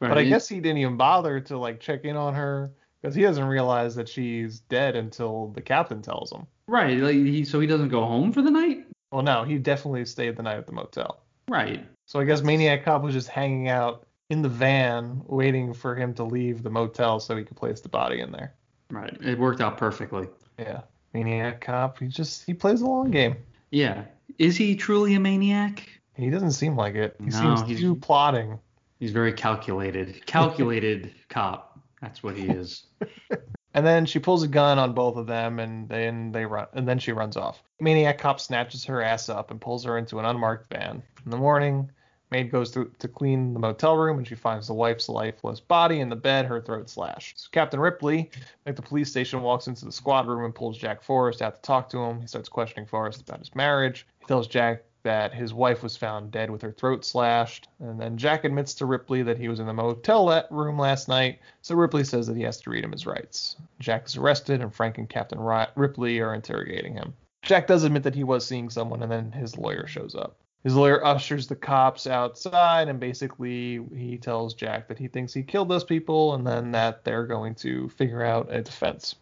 But 0.00 0.18
I 0.18 0.24
guess 0.24 0.48
he 0.48 0.56
didn't 0.60 0.78
even 0.78 0.96
bother 0.96 1.38
to 1.40 1.56
like 1.56 1.78
check 1.80 2.04
in 2.04 2.16
on 2.16 2.34
her 2.34 2.72
because 3.00 3.14
he 3.14 3.22
doesn't 3.22 3.44
realize 3.44 3.94
that 3.94 4.08
she's 4.08 4.58
dead 4.60 4.96
until 4.96 5.48
the 5.54 5.60
captain 5.62 6.02
tells 6.02 6.32
him. 6.32 6.46
right, 6.66 6.98
like 6.98 7.14
he 7.14 7.44
so 7.44 7.60
he 7.60 7.66
doesn't 7.68 7.88
go 7.90 8.04
home 8.04 8.32
for 8.32 8.42
the 8.42 8.50
night. 8.50 8.84
Well, 9.12 9.22
no, 9.22 9.44
he 9.44 9.56
definitely 9.58 10.04
stayed 10.04 10.36
the 10.36 10.42
night 10.42 10.58
at 10.58 10.66
the 10.66 10.72
motel. 10.72 11.22
Right. 11.48 11.86
So 12.06 12.18
I 12.18 12.24
guess 12.24 12.42
Maniac 12.42 12.84
Cop 12.84 13.02
was 13.02 13.14
just 13.14 13.28
hanging 13.28 13.68
out 13.68 14.07
in 14.30 14.42
the 14.42 14.48
van 14.48 15.22
waiting 15.26 15.72
for 15.72 15.94
him 15.94 16.14
to 16.14 16.24
leave 16.24 16.62
the 16.62 16.70
motel 16.70 17.18
so 17.20 17.36
he 17.36 17.44
could 17.44 17.56
place 17.56 17.80
the 17.80 17.88
body 17.88 18.20
in 18.20 18.30
there. 18.32 18.54
Right. 18.90 19.16
It 19.22 19.38
worked 19.38 19.60
out 19.60 19.78
perfectly. 19.78 20.28
Yeah. 20.58 20.82
Maniac 21.14 21.60
Cop, 21.60 21.98
he 21.98 22.08
just 22.08 22.44
he 22.44 22.52
plays 22.54 22.80
a 22.82 22.86
long 22.86 23.10
game. 23.10 23.36
Yeah. 23.70 24.04
Is 24.38 24.56
he 24.56 24.76
truly 24.76 25.14
a 25.14 25.20
maniac? 25.20 25.88
He 26.14 26.30
doesn't 26.30 26.52
seem 26.52 26.76
like 26.76 26.94
it. 26.94 27.16
He 27.18 27.26
No, 27.26 27.30
seems 27.56 27.60
he's- 27.68 27.80
too 27.80 27.94
plotting. 27.94 28.58
He's 28.98 29.12
very 29.12 29.32
calculated. 29.32 30.26
Calculated 30.26 31.14
cop. 31.28 31.78
That's 32.02 32.22
what 32.22 32.36
he 32.36 32.48
is. 32.48 32.84
And 33.74 33.86
then 33.86 34.06
she 34.06 34.18
pulls 34.18 34.42
a 34.42 34.48
gun 34.48 34.78
on 34.78 34.94
both 34.94 35.16
of 35.16 35.26
them, 35.26 35.60
and 35.60 35.88
then 35.88 36.32
they 36.32 36.46
run, 36.46 36.66
and 36.72 36.88
then 36.88 36.98
she 36.98 37.12
runs 37.12 37.36
off. 37.36 37.62
Maniac 37.80 38.18
cop 38.18 38.40
snatches 38.40 38.86
her 38.86 39.02
ass 39.02 39.28
up 39.28 39.50
and 39.50 39.60
pulls 39.60 39.84
her 39.84 39.98
into 39.98 40.18
an 40.18 40.24
unmarked 40.24 40.72
van. 40.72 41.02
In 41.24 41.30
the 41.30 41.36
morning, 41.36 41.90
maid 42.30 42.50
goes 42.50 42.70
through 42.70 42.92
to 42.98 43.08
clean 43.08 43.52
the 43.52 43.60
motel 43.60 43.96
room, 43.96 44.18
and 44.18 44.26
she 44.26 44.34
finds 44.34 44.66
the 44.66 44.74
wife's 44.74 45.08
lifeless 45.08 45.60
body 45.60 46.00
in 46.00 46.08
the 46.08 46.16
bed, 46.16 46.46
her 46.46 46.60
throat 46.60 46.90
slashed. 46.90 47.40
So 47.40 47.48
Captain 47.52 47.80
Ripley, 47.80 48.30
at 48.66 48.76
the 48.76 48.82
police 48.82 49.10
station, 49.10 49.42
walks 49.42 49.66
into 49.66 49.84
the 49.84 49.92
squad 49.92 50.26
room 50.26 50.44
and 50.44 50.54
pulls 50.54 50.78
Jack 50.78 51.02
Forrest 51.02 51.42
out 51.42 51.56
to 51.56 51.62
talk 51.62 51.88
to 51.90 51.98
him. 51.98 52.20
He 52.20 52.26
starts 52.26 52.48
questioning 52.48 52.86
Forrest 52.86 53.22
about 53.22 53.38
his 53.38 53.54
marriage. 53.54 54.06
He 54.20 54.26
tells 54.26 54.46
Jack 54.46 54.84
that 55.04 55.32
his 55.32 55.54
wife 55.54 55.82
was 55.82 55.96
found 55.96 56.32
dead 56.32 56.50
with 56.50 56.60
her 56.60 56.72
throat 56.72 57.04
slashed, 57.04 57.68
and 57.78 58.00
then 58.00 58.18
Jack 58.18 58.44
admits 58.44 58.74
to 58.74 58.84
Ripley 58.84 59.22
that 59.22 59.38
he 59.38 59.48
was 59.48 59.60
in 59.60 59.66
the 59.66 59.72
motel 59.72 60.44
room 60.50 60.78
last 60.78 61.08
night. 61.08 61.38
So 61.62 61.76
Ripley 61.76 62.04
says 62.04 62.26
that 62.26 62.36
he 62.36 62.42
has 62.42 62.60
to 62.62 62.70
read 62.70 62.84
him 62.84 62.92
his 62.92 63.06
rights. 63.06 63.56
Jack 63.78 64.06
is 64.06 64.16
arrested, 64.16 64.60
and 64.60 64.74
Frank 64.74 64.98
and 64.98 65.08
Captain 65.08 65.38
Ripley 65.76 66.20
are 66.20 66.34
interrogating 66.34 66.94
him. 66.94 67.14
Jack 67.42 67.68
does 67.68 67.84
admit 67.84 68.02
that 68.02 68.16
he 68.16 68.24
was 68.24 68.44
seeing 68.44 68.68
someone, 68.68 69.02
and 69.02 69.10
then 69.10 69.30
his 69.30 69.56
lawyer 69.56 69.86
shows 69.86 70.16
up. 70.16 70.36
His 70.64 70.74
lawyer 70.74 71.04
ushers 71.04 71.46
the 71.46 71.56
cops 71.56 72.06
outside, 72.06 72.88
and 72.88 72.98
basically 72.98 73.80
he 73.94 74.18
tells 74.18 74.54
Jack 74.54 74.88
that 74.88 74.98
he 74.98 75.08
thinks 75.08 75.32
he 75.32 75.42
killed 75.42 75.68
those 75.68 75.84
people, 75.84 76.34
and 76.34 76.46
then 76.46 76.72
that 76.72 77.04
they're 77.04 77.26
going 77.26 77.54
to 77.56 77.88
figure 77.90 78.22
out 78.22 78.48
a 78.50 78.62
defense. 78.62 79.14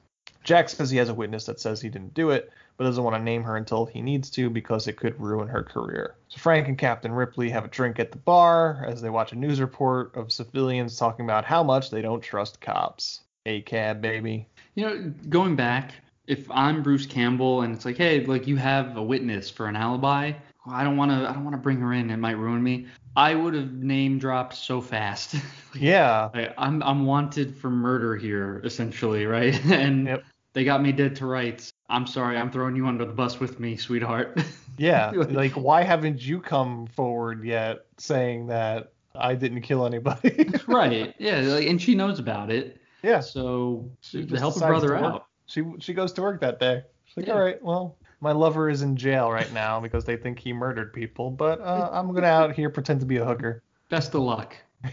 Jack 0.45 0.69
says 0.69 0.91
he 0.91 0.97
has 0.97 1.09
a 1.09 1.15
witness 1.15 1.45
that 1.47 1.61
says 1.61 1.81
he 1.81 1.89
didn't 1.89 2.15
do 2.15 2.31
it, 2.31 2.51
but 2.77 2.85
doesn't 2.85 3.03
want 3.03 3.17
to 3.17 3.23
name 3.23 3.43
her 3.43 3.57
until 3.57 3.85
he 3.85 4.01
needs 4.01 4.31
to 4.31 4.49
because 4.49 4.87
it 4.87 4.97
could 4.97 5.21
ruin 5.21 5.49
her 5.49 5.63
career. 5.63 6.15
So 6.29 6.39
Frank 6.39 6.69
and 6.69 6.79
Captain 6.79 7.13
Ripley 7.13 7.51
have 7.51 7.65
a 7.65 7.69
drink 7.69 7.99
at 7.99 8.13
the 8.13 8.19
bar 8.19 8.85
as 8.87 9.03
they 9.03 9.11
watch 9.11 9.33
a 9.33 9.37
news 9.37 9.61
report 9.61 10.15
of 10.15 10.33
civilians 10.33 10.97
talking 10.97 11.25
about 11.25 11.45
how 11.45 11.63
much 11.63 11.91
they 11.91 12.03
don't 12.03 12.23
trust 12.23 12.61
cops. 12.61 13.23
A 13.45 13.63
cab, 13.63 14.01
baby. 14.01 14.49
You 14.75 14.87
know, 14.87 15.13
going 15.29 15.57
back, 15.57 15.95
if 16.27 16.51
I'm 16.51 16.83
Bruce 16.83 17.07
Campbell 17.07 17.63
and 17.63 17.75
it's 17.75 17.85
like, 17.85 17.97
hey, 17.97 18.25
like 18.25 18.47
you 18.47 18.57
have 18.57 18.97
a 18.97 19.03
witness 19.03 19.51
for 19.51 19.67
an 19.67 19.77
alibi, 19.77 20.33
I 20.69 20.85
don't 20.85 20.97
want 20.97 21.11
to, 21.11 21.29
I 21.29 21.33
don't 21.33 21.45
want 21.45 21.55
to 21.55 21.61
bring 21.61 21.79
her 21.81 21.93
in. 21.93 22.11
It 22.11 22.17
might 22.17 22.37
ruin 22.39 22.63
me. 22.63 22.87
I 23.15 23.35
would 23.35 23.55
have 23.55 23.73
name 23.73 24.19
dropped 24.19 24.55
so 24.55 24.81
fast. 24.81 25.35
Yeah. 25.79 26.31
Like, 26.33 26.55
I'm, 26.57 26.83
I'm 26.83 27.05
wanted 27.05 27.55
for 27.55 27.69
murder 27.69 28.17
here, 28.17 28.63
essentially, 28.65 29.27
right? 29.27 29.55
And 29.71 30.07
Yep. 30.07 30.25
they 30.55 30.65
got 30.65 30.83
me 30.83 30.91
dead 30.93 31.15
to 31.17 31.27
rights. 31.27 31.71
I'm 31.91 32.07
sorry, 32.07 32.39
I'm 32.39 32.51
throwing 32.51 32.77
you 32.77 32.87
under 32.87 33.05
the 33.05 33.13
bus 33.13 33.39
with 33.41 33.61
me, 33.61 33.77
sweetheart. 33.77 34.41
Yeah. 34.79 35.11
like, 35.13 35.53
why 35.53 35.83
haven't 35.83 36.23
you 36.23 36.39
come 36.41 36.87
forward 36.89 37.43
yet 37.45 37.87
saying 37.97 38.49
that 38.49 38.93
I 39.15 39.35
didn't 39.35 39.63
kill 39.63 39.87
anybody? 39.87 40.51
right. 40.67 41.15
Yeah. 41.19 41.41
Like, 41.41 41.67
and 41.67 41.81
she 41.81 41.95
knows 41.95 42.19
about 42.19 42.51
it. 42.51 42.79
Yeah. 43.03 43.21
So 43.21 43.91
She 44.03 44.27
to 44.27 44.39
help 44.39 44.53
decides 44.53 44.69
brother 44.69 44.95
out. 44.97 45.27
She 45.47 45.63
she 45.79 45.95
goes 45.95 46.13
to 46.15 46.23
work 46.23 46.41
that 46.43 46.61
day. 46.61 46.83
She's 47.07 47.17
like, 47.17 47.27
Yeah. 47.27 47.33
all 47.35 47.41
right, 47.41 47.63
well, 47.63 47.97
my 48.21 48.33
lover 48.33 48.69
is 48.71 48.83
in 48.83 48.97
jail 48.97 49.31
right 49.31 49.53
now 49.53 49.81
because 49.81 50.05
they 50.05 50.17
think 50.17 50.39
he 50.39 50.53
murdered 50.53 50.93
people, 50.93 51.31
but 51.31 51.61
uh, 51.61 51.91
I'm 51.93 52.13
gonna 52.15 52.27
out 52.27 52.55
here 52.55 52.71
pretend 52.71 53.01
to 53.01 53.07
be 53.07 53.17
a 53.19 53.25
hooker. 53.25 53.63
Best 53.89 54.15
of 54.15 54.23
luck. 54.23 54.57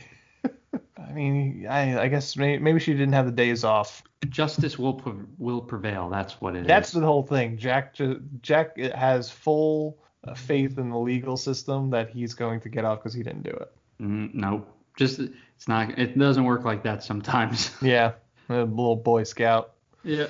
I 0.98 1.12
mean, 1.12 1.68
I 1.70 2.02
I 2.02 2.08
guess 2.08 2.36
may, 2.36 2.58
maybe 2.58 2.80
she 2.80 2.94
didn't 2.94 3.14
have 3.14 3.26
the 3.26 3.32
days 3.32 3.64
off. 3.64 4.04
Justice 4.30 4.80
will 4.80 4.94
pre- 4.94 5.14
will 5.38 5.62
prevail. 5.62 6.10
That's 6.10 6.40
what 6.42 6.56
it 6.56 6.62
is. 6.62 6.68
That's 6.68 6.92
the 6.92 7.02
whole 7.02 7.24
thing. 7.24 7.58
Jack 7.58 7.96
Jack 8.42 8.78
has 8.78 9.30
full 9.30 9.98
uh, 10.26 10.34
faith 10.34 10.78
in 10.78 10.90
the 10.90 10.98
legal 10.98 11.38
system 11.38 11.90
that 11.92 12.10
he's 12.10 12.34
going 12.34 12.60
to 12.62 12.70
get 12.70 12.86
off 12.86 13.00
because 13.00 13.14
he 13.14 13.24
didn't 13.24 13.44
do 13.44 13.52
it. 13.52 13.72
Mm, 14.02 14.34
nope. 14.34 14.68
Just 14.98 15.20
it's 15.20 15.68
not. 15.68 15.98
It 15.98 16.18
doesn't 16.18 16.44
work 16.44 16.64
like 16.64 16.84
that 16.84 17.04
sometimes. 17.04 17.72
Yeah, 17.82 18.14
a 18.50 18.64
little 18.64 18.96
Boy 18.96 19.24
Scout. 19.24 19.74
yeah. 20.04 20.28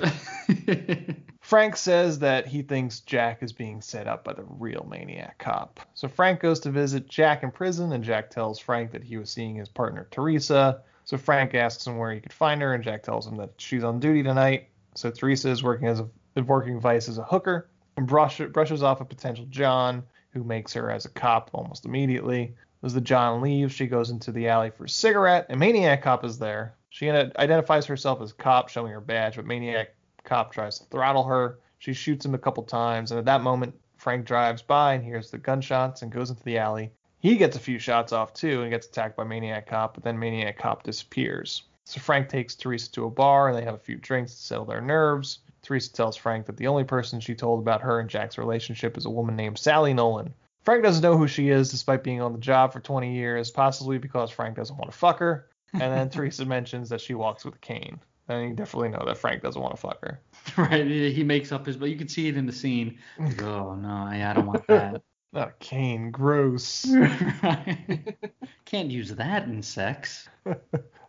Frank 1.43 1.75
says 1.75 2.19
that 2.19 2.47
he 2.47 2.61
thinks 2.61 3.01
Jack 3.01 3.43
is 3.43 3.51
being 3.51 3.81
set 3.81 4.07
up 4.07 4.23
by 4.23 4.31
the 4.31 4.45
real 4.57 4.87
maniac 4.89 5.37
cop. 5.39 5.81
So 5.93 6.07
Frank 6.07 6.39
goes 6.39 6.61
to 6.61 6.71
visit 6.71 7.09
Jack 7.09 7.43
in 7.43 7.51
prison, 7.51 7.91
and 7.91 8.01
Jack 8.01 8.29
tells 8.29 8.59
Frank 8.59 8.91
that 8.91 9.03
he 9.03 9.17
was 9.17 9.29
seeing 9.29 9.55
his 9.55 9.67
partner 9.67 10.07
Teresa. 10.09 10.81
So 11.03 11.17
Frank 11.17 11.53
asks 11.53 11.85
him 11.85 11.97
where 11.97 12.13
he 12.13 12.21
could 12.21 12.31
find 12.31 12.61
her, 12.61 12.73
and 12.73 12.81
Jack 12.81 13.03
tells 13.03 13.27
him 13.27 13.35
that 13.37 13.51
she's 13.57 13.83
on 13.83 13.99
duty 13.99 14.23
tonight. 14.23 14.69
So 14.95 15.11
Teresa 15.11 15.49
is 15.49 15.61
working 15.61 15.89
as 15.89 15.99
a 15.99 16.41
working 16.43 16.79
vice 16.79 17.09
as 17.09 17.17
a 17.17 17.23
hooker, 17.23 17.67
and 17.97 18.07
brush, 18.07 18.39
brushes 18.39 18.81
off 18.81 19.01
a 19.01 19.05
potential 19.05 19.45
John, 19.49 20.03
who 20.31 20.45
makes 20.45 20.71
her 20.71 20.89
as 20.89 21.03
a 21.03 21.09
cop 21.09 21.49
almost 21.51 21.83
immediately. 21.83 22.55
As 22.83 22.93
the 22.93 23.01
John 23.01 23.41
leaves, 23.41 23.73
she 23.73 23.87
goes 23.87 24.11
into 24.11 24.31
the 24.31 24.47
alley 24.47 24.69
for 24.69 24.85
a 24.85 24.89
cigarette, 24.89 25.47
and 25.49 25.59
Maniac 25.59 26.03
Cop 26.03 26.23
is 26.23 26.39
there. 26.39 26.75
She 26.89 27.09
identifies 27.09 27.85
herself 27.85 28.21
as 28.21 28.31
cop, 28.31 28.69
showing 28.69 28.93
her 28.93 29.01
badge, 29.01 29.35
but 29.35 29.45
Maniac 29.45 29.89
Cop 30.23 30.51
tries 30.51 30.79
to 30.79 30.85
throttle 30.85 31.23
her. 31.23 31.59
She 31.79 31.93
shoots 31.93 32.25
him 32.25 32.33
a 32.33 32.39
couple 32.39 32.63
times, 32.63 33.11
and 33.11 33.19
at 33.19 33.25
that 33.25 33.41
moment, 33.41 33.75
Frank 33.97 34.25
drives 34.25 34.61
by 34.61 34.93
and 34.93 35.03
hears 35.03 35.31
the 35.31 35.37
gunshots 35.37 36.01
and 36.01 36.11
goes 36.11 36.29
into 36.29 36.43
the 36.43 36.57
alley. 36.57 36.91
He 37.19 37.37
gets 37.37 37.55
a 37.55 37.59
few 37.59 37.79
shots 37.79 38.11
off 38.11 38.33
too 38.33 38.61
and 38.61 38.69
gets 38.69 38.87
attacked 38.87 39.15
by 39.15 39.23
Maniac 39.23 39.67
Cop, 39.67 39.93
but 39.93 40.03
then 40.03 40.19
Maniac 40.19 40.57
Cop 40.57 40.83
disappears. 40.83 41.63
So 41.85 42.01
Frank 42.01 42.27
takes 42.27 42.55
Teresa 42.55 42.91
to 42.91 43.05
a 43.05 43.09
bar 43.09 43.47
and 43.47 43.57
they 43.57 43.63
have 43.63 43.75
a 43.75 43.79
few 43.79 43.95
drinks 43.95 44.35
to 44.35 44.41
settle 44.41 44.65
their 44.65 44.81
nerves. 44.81 45.39
Teresa 45.61 45.93
tells 45.93 46.17
Frank 46.17 46.45
that 46.45 46.57
the 46.57 46.67
only 46.67 46.83
person 46.83 47.21
she 47.21 47.33
told 47.33 47.61
about 47.61 47.81
her 47.81 48.01
and 48.01 48.09
Jack's 48.09 48.37
relationship 48.37 48.97
is 48.97 49.05
a 49.05 49.09
woman 49.09 49.37
named 49.37 49.57
Sally 49.57 49.93
Nolan. 49.93 50.33
Frank 50.63 50.83
doesn't 50.83 51.01
know 51.01 51.17
who 51.17 51.27
she 51.27 51.49
is 51.49 51.71
despite 51.71 52.03
being 52.03 52.21
on 52.21 52.33
the 52.33 52.39
job 52.39 52.73
for 52.73 52.81
20 52.81 53.13
years, 53.13 53.51
possibly 53.51 53.97
because 53.97 54.29
Frank 54.29 54.57
doesn't 54.57 54.77
want 54.77 54.91
to 54.91 54.97
fuck 54.97 55.19
her. 55.19 55.47
And 55.71 55.81
then 55.81 56.09
Teresa 56.11 56.45
mentions 56.45 56.89
that 56.89 57.01
she 57.01 57.13
walks 57.13 57.45
with 57.45 57.55
a 57.55 57.59
cane. 57.59 57.99
And 58.29 58.49
you 58.49 58.55
definitely 58.55 58.89
know 58.89 59.03
that 59.05 59.17
Frank 59.17 59.41
doesn't 59.43 59.61
want 59.61 59.75
to 59.75 59.81
fuck 59.81 60.01
her. 60.01 60.21
right. 60.57 60.85
He 60.87 61.23
makes 61.23 61.51
up 61.51 61.65
his, 61.65 61.75
but 61.77 61.89
you 61.89 61.97
can 61.97 62.07
see 62.07 62.27
it 62.29 62.37
in 62.37 62.45
the 62.45 62.53
scene. 62.53 62.97
Like, 63.19 63.41
oh 63.43 63.75
no, 63.75 64.09
yeah, 64.13 64.29
I 64.29 64.33
don't 64.33 64.45
want 64.45 64.65
that. 64.67 65.01
Not 65.33 65.47
a 65.49 65.53
cane, 65.59 66.11
gross. 66.11 66.85
Can't 68.65 68.91
use 68.91 69.09
that 69.15 69.45
in 69.47 69.63
sex. 69.63 70.29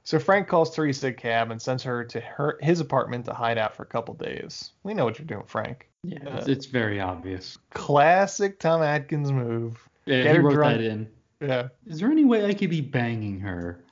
So 0.02 0.18
Frank 0.18 0.48
calls 0.48 0.74
Teresa 0.74 1.08
a 1.08 1.12
cab 1.12 1.50
and 1.50 1.60
sends 1.60 1.82
her 1.82 2.04
to 2.06 2.20
her 2.20 2.58
his 2.62 2.80
apartment 2.80 3.26
to 3.26 3.34
hide 3.34 3.58
out 3.58 3.76
for 3.76 3.82
a 3.82 3.86
couple 3.86 4.14
days. 4.14 4.72
We 4.82 4.94
know 4.94 5.04
what 5.04 5.18
you're 5.18 5.26
doing, 5.26 5.44
Frank. 5.46 5.88
Yeah, 6.04 6.18
Uh, 6.26 6.36
it's, 6.38 6.48
it's 6.48 6.66
very 6.66 7.00
obvious. 7.00 7.58
Classic 7.70 8.58
Tom 8.58 8.82
Atkins 8.82 9.30
move. 9.30 9.86
Yeah, 10.06 10.22
Get 10.22 10.36
he 10.36 10.38
wrote 10.40 10.54
drunk. 10.54 10.78
that 10.78 10.84
in. 10.84 11.08
Yeah. 11.40 11.68
Is 11.86 12.00
there 12.00 12.10
any 12.10 12.24
way 12.24 12.46
I 12.46 12.54
could 12.54 12.70
be 12.70 12.80
banging 12.80 13.40
her? 13.40 13.84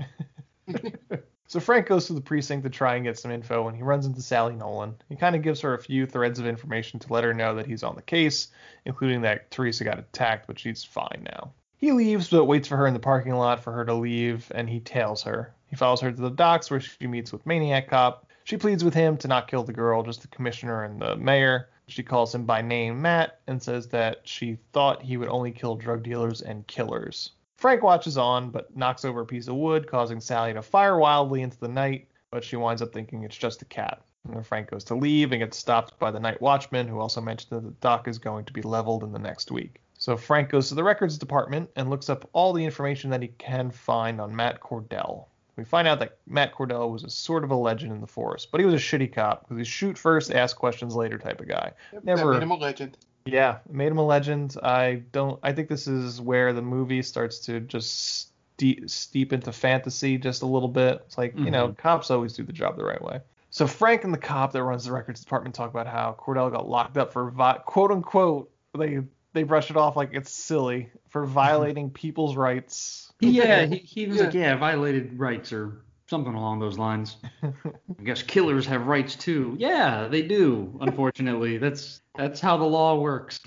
So 1.53 1.61
Frank 1.61 1.87
goes 1.87 2.07
to 2.07 2.15
the 2.15 2.23
precinct 2.23 2.65
to 2.65 2.71
try 2.71 2.95
and 2.95 3.05
get 3.05 3.19
some 3.19 3.31
info 3.31 3.69
and 3.69 3.77
he 3.77 3.83
runs 3.83 4.07
into 4.07 4.23
Sally 4.23 4.55
Nolan. 4.55 4.95
He 5.11 5.17
kind 5.17 5.37
of 5.37 5.43
gives 5.43 5.61
her 5.61 5.75
a 5.75 5.79
few 5.79 6.07
threads 6.07 6.39
of 6.39 6.47
information 6.47 6.99
to 7.01 7.13
let 7.13 7.25
her 7.25 7.35
know 7.35 7.57
that 7.57 7.67
he's 7.67 7.83
on 7.83 7.95
the 7.95 8.01
case, 8.01 8.49
including 8.87 9.21
that 9.21 9.51
Teresa 9.51 9.85
got 9.85 9.99
attacked, 9.99 10.47
but 10.47 10.59
she's 10.59 10.83
fine 10.83 11.27
now. 11.31 11.53
He 11.77 11.93
leaves 11.93 12.31
but 12.31 12.47
waits 12.47 12.69
for 12.69 12.79
her 12.79 12.87
in 12.87 12.95
the 12.95 13.01
parking 13.01 13.35
lot 13.35 13.63
for 13.63 13.71
her 13.71 13.85
to 13.85 13.93
leave 13.93 14.51
and 14.55 14.67
he 14.67 14.81
tails 14.81 15.25
her. 15.25 15.53
He 15.67 15.77
follows 15.77 16.01
her 16.01 16.11
to 16.11 16.23
the 16.23 16.31
docks 16.31 16.71
where 16.71 16.81
she 16.81 17.07
meets 17.07 17.33
with 17.33 17.45
Maniac 17.45 17.91
Cop. 17.91 18.31
She 18.45 18.57
pleads 18.57 18.83
with 18.83 18.95
him 18.95 19.19
to 19.19 19.29
not 19.29 19.47
kill 19.47 19.63
the 19.63 19.75
girl, 19.75 20.03
just 20.03 20.23
the 20.23 20.29
commissioner 20.29 20.85
and 20.85 20.99
the 20.99 21.17
mayor. 21.17 21.69
She 21.87 22.03
calls 22.03 22.35
him 22.35 22.47
by 22.47 22.63
name 22.63 23.03
Matt 23.03 23.41
and 23.47 23.63
says 23.63 23.89
that 23.89 24.23
she 24.27 24.57
thought 24.73 25.03
he 25.03 25.19
would 25.19 25.29
only 25.29 25.53
kill 25.53 25.77
drug 25.77 26.03
dealers 26.03 26.41
and 26.41 26.67
killers. 26.67 27.33
Frank 27.63 27.85
watches 27.85 28.19
on, 28.19 28.51
but 28.51 28.77
knocks 28.77 29.05
over 29.05 29.21
a 29.21 29.25
piece 29.25 29.47
of 29.47 29.55
wood, 29.55 29.87
causing 29.87 30.21
Sally 30.21 30.53
to 30.53 30.63
fire 30.63 30.99
wildly 30.99 31.43
into 31.43 31.61
the 31.61 31.69
night, 31.69 32.09
but 32.33 32.43
she 32.43 32.57
winds 32.57 32.83
up 32.83 32.93
thinking 32.93 33.23
it's 33.23 33.37
just 33.37 33.63
a 33.63 33.65
cat. 33.67 34.03
And 34.29 34.45
Frank 34.45 34.69
goes 34.69 34.83
to 34.85 34.97
leave 34.97 35.31
and 35.31 35.39
gets 35.39 35.59
stopped 35.59 35.97
by 36.01 36.11
the 36.11 36.19
night 36.19 36.43
watchman, 36.43 36.89
who 36.89 36.99
also 36.99 37.21
mentioned 37.21 37.51
that 37.53 37.65
the 37.65 37.75
dock 37.81 38.09
is 38.09 38.19
going 38.19 38.47
to 38.47 38.53
be 38.53 38.63
leveled 38.63 39.05
in 39.05 39.13
the 39.13 39.19
next 39.21 39.53
week. 39.53 39.81
So 39.97 40.17
Frank 40.17 40.49
goes 40.49 40.71
to 40.71 40.75
the 40.75 40.83
records 40.83 41.17
department 41.17 41.71
and 41.77 41.89
looks 41.89 42.11
up 42.11 42.29
all 42.33 42.53
the 42.53 42.65
information 42.65 43.11
that 43.11 43.23
he 43.23 43.29
can 43.39 43.71
find 43.71 44.21
on 44.21 44.35
Matt 44.35 44.61
Cordell. 44.61 45.27
We 45.55 45.63
find 45.63 45.87
out 45.87 46.01
that 46.01 46.19
Matt 46.27 46.53
Cordell 46.57 46.91
was 46.91 47.05
a 47.05 47.11
sort 47.11 47.45
of 47.45 47.53
a 47.53 47.57
legend 47.57 47.93
in 47.93 48.01
the 48.01 48.09
force, 48.09 48.45
but 48.45 48.59
he 48.59 48.67
was 48.67 48.75
a 48.75 48.85
shitty 48.85 49.13
cop 49.13 49.43
because 49.43 49.59
he's 49.59 49.69
shoot 49.69 49.97
first, 49.97 50.33
ask 50.33 50.57
questions 50.57 50.97
later 50.97 51.17
type 51.17 51.41
of 51.41 51.47
guy. 51.47 51.71
That 51.93 52.05
made 52.05 52.43
him 52.43 52.51
a 52.51 52.57
legend. 52.57 52.99
Yeah, 53.25 53.59
made 53.71 53.89
him 53.89 53.99
a 53.99 54.07
legend. 54.07 54.57
I 54.63 55.03
don't. 55.13 55.39
I 55.43 55.53
think 55.53 55.69
this 55.69 55.87
is 55.87 56.21
where 56.21 56.53
the 56.53 56.63
movie 56.63 57.03
starts 57.03 57.39
to 57.41 57.61
just 57.61 58.33
steep, 58.55 58.91
steep 58.91 59.33
into 59.33 59.53
fantasy 59.53 60.19
just 60.19 60.43
a 60.43 60.47
little 60.47 60.69
bit. 60.69 61.03
It's 61.07 61.19
like 61.19 61.39
you 61.39 61.51
know, 61.51 61.69
mm-hmm. 61.69 61.81
cops 61.81 62.11
always 62.11 62.33
do 62.33 62.43
the 62.43 62.53
job 62.53 62.77
the 62.77 62.85
right 62.85 63.03
way. 63.03 63.21
So 63.51 63.67
Frank 63.67 64.05
and 64.05 64.15
the 64.15 64.19
cop 64.19 64.53
that 64.53 64.63
runs 64.63 64.87
the 64.87 64.93
records 64.93 65.21
department 65.21 65.55
talk 65.55 65.71
about 65.71 65.87
how 65.87 66.17
Cordell 66.19 66.51
got 66.51 66.69
locked 66.69 66.97
up 66.97 67.13
for 67.13 67.31
vi- 67.31 67.61
quote 67.67 67.91
unquote. 67.91 68.51
They 68.77 69.01
they 69.35 69.43
brush 69.43 69.71
it 69.71 69.77
off 69.77 69.97
like 69.97 70.11
it's 70.13 70.33
silly 70.33 70.91
for 71.09 71.25
mm-hmm. 71.25 71.33
violating 71.33 71.91
people's 71.91 72.37
rights. 72.37 73.13
Yeah, 73.21 73.67
he, 73.67 73.77
he 73.77 74.07
was 74.07 74.21
like, 74.21 74.35
yeah, 74.35 74.57
violated 74.57 75.19
rights 75.19 75.53
or 75.53 75.85
something 76.13 76.35
along 76.35 76.61
those 76.61 76.79
lines. 76.79 77.17
I 77.43 78.03
guess 78.05 78.23
killers 78.23 78.67
have 78.67 78.87
rights 78.87 79.17
too. 79.17 79.57
Yeah, 79.59 80.09
they 80.09 80.21
do. 80.21 80.79
Unfortunately, 80.83 81.57
that's 81.57 82.03
that's 82.15 82.39
how 82.39 82.59
the 82.59 82.65
law 82.67 82.99
works. 83.01 83.41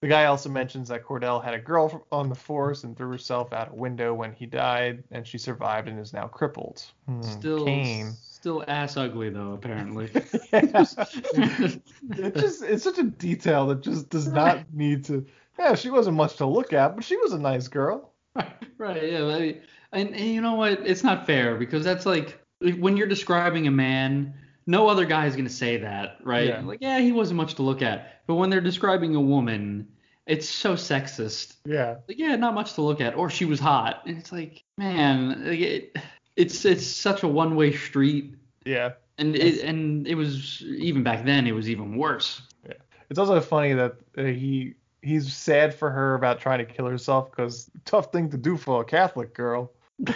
The 0.00 0.08
guy 0.08 0.26
also 0.26 0.48
mentions 0.48 0.88
that 0.90 1.02
Cordell 1.04 1.42
had 1.42 1.54
a 1.54 1.58
girl 1.58 2.06
on 2.12 2.28
the 2.28 2.34
force 2.36 2.84
and 2.84 2.96
threw 2.96 3.10
herself 3.10 3.52
out 3.52 3.72
a 3.72 3.74
window 3.74 4.14
when 4.14 4.32
he 4.32 4.46
died, 4.46 5.02
and 5.10 5.26
she 5.26 5.38
survived 5.38 5.88
and 5.88 5.98
is 5.98 6.12
now 6.12 6.28
crippled. 6.28 6.84
Hmm, 7.06 7.22
Still, 7.22 7.64
cane. 7.64 8.12
still 8.22 8.62
ass 8.68 8.96
ugly 8.96 9.30
though, 9.30 9.52
apparently. 9.54 10.10
It 10.52 12.34
just 12.36 12.62
it's 12.62 12.84
such 12.84 12.98
a 12.98 13.04
detail 13.04 13.66
that 13.66 13.82
just 13.82 14.08
does 14.08 14.28
not 14.28 14.72
need 14.72 15.04
to. 15.06 15.26
Yeah, 15.58 15.74
she 15.74 15.90
wasn't 15.90 16.16
much 16.16 16.36
to 16.36 16.46
look 16.46 16.72
at, 16.72 16.94
but 16.94 17.04
she 17.04 17.16
was 17.16 17.32
a 17.32 17.38
nice 17.38 17.66
girl. 17.68 18.12
Right. 18.76 19.12
Yeah. 19.12 19.24
I 19.26 19.38
mean, 19.38 19.60
and, 19.94 20.14
and 20.14 20.26
you 20.26 20.40
know 20.40 20.54
what? 20.54 20.86
It's 20.86 21.02
not 21.02 21.26
fair 21.26 21.56
because 21.56 21.84
that's 21.84 22.06
like 22.06 22.40
when 22.60 22.96
you're 22.96 23.06
describing 23.06 23.66
a 23.66 23.70
man, 23.70 24.34
no 24.66 24.88
other 24.88 25.04
guy 25.04 25.26
is 25.26 25.36
gonna 25.36 25.48
say 25.48 25.76
that, 25.78 26.18
right? 26.22 26.48
Yeah. 26.48 26.60
Like, 26.60 26.78
yeah, 26.80 26.98
he 27.00 27.12
wasn't 27.12 27.36
much 27.36 27.54
to 27.54 27.62
look 27.62 27.82
at. 27.82 28.22
But 28.26 28.36
when 28.36 28.50
they're 28.50 28.60
describing 28.60 29.14
a 29.14 29.20
woman, 29.20 29.88
it's 30.26 30.48
so 30.48 30.74
sexist. 30.74 31.56
Yeah. 31.66 31.96
Like, 32.08 32.18
yeah, 32.18 32.36
not 32.36 32.54
much 32.54 32.74
to 32.74 32.82
look 32.82 33.00
at. 33.00 33.14
Or 33.14 33.28
she 33.28 33.44
was 33.44 33.60
hot, 33.60 34.02
and 34.06 34.16
it's 34.16 34.32
like, 34.32 34.64
man, 34.78 35.46
like, 35.46 35.60
it, 35.60 35.96
it's 36.36 36.64
it's 36.64 36.86
such 36.86 37.22
a 37.22 37.28
one 37.28 37.56
way 37.56 37.72
street. 37.72 38.34
Yeah. 38.64 38.92
And 39.18 39.36
it 39.36 39.62
and 39.62 40.06
it 40.06 40.14
was 40.14 40.62
even 40.62 41.02
back 41.02 41.24
then, 41.24 41.46
it 41.46 41.52
was 41.52 41.68
even 41.68 41.96
worse. 41.96 42.42
Yeah. 42.66 42.74
It's 43.10 43.18
also 43.18 43.40
funny 43.40 43.74
that 43.74 43.96
uh, 44.16 44.24
he 44.24 44.74
he's 45.02 45.32
sad 45.32 45.74
for 45.74 45.90
her 45.90 46.14
about 46.14 46.40
trying 46.40 46.58
to 46.58 46.64
kill 46.64 46.86
herself 46.86 47.30
because 47.30 47.70
tough 47.84 48.10
thing 48.10 48.30
to 48.30 48.36
do 48.36 48.56
for 48.56 48.80
a 48.80 48.84
Catholic 48.84 49.34
girl. 49.34 49.70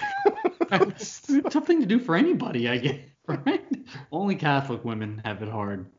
Tough 0.71 1.67
thing 1.67 1.81
to 1.81 1.87
do 1.87 1.99
for 1.99 2.17
anybody, 2.17 2.69
I 2.69 2.79
guess. 2.79 3.01
Right? 3.29 3.63
Only 4.11 4.37
Catholic 4.37 4.87
women 4.87 5.21
have 5.23 5.43
it 5.43 5.51
hard. 5.51 5.91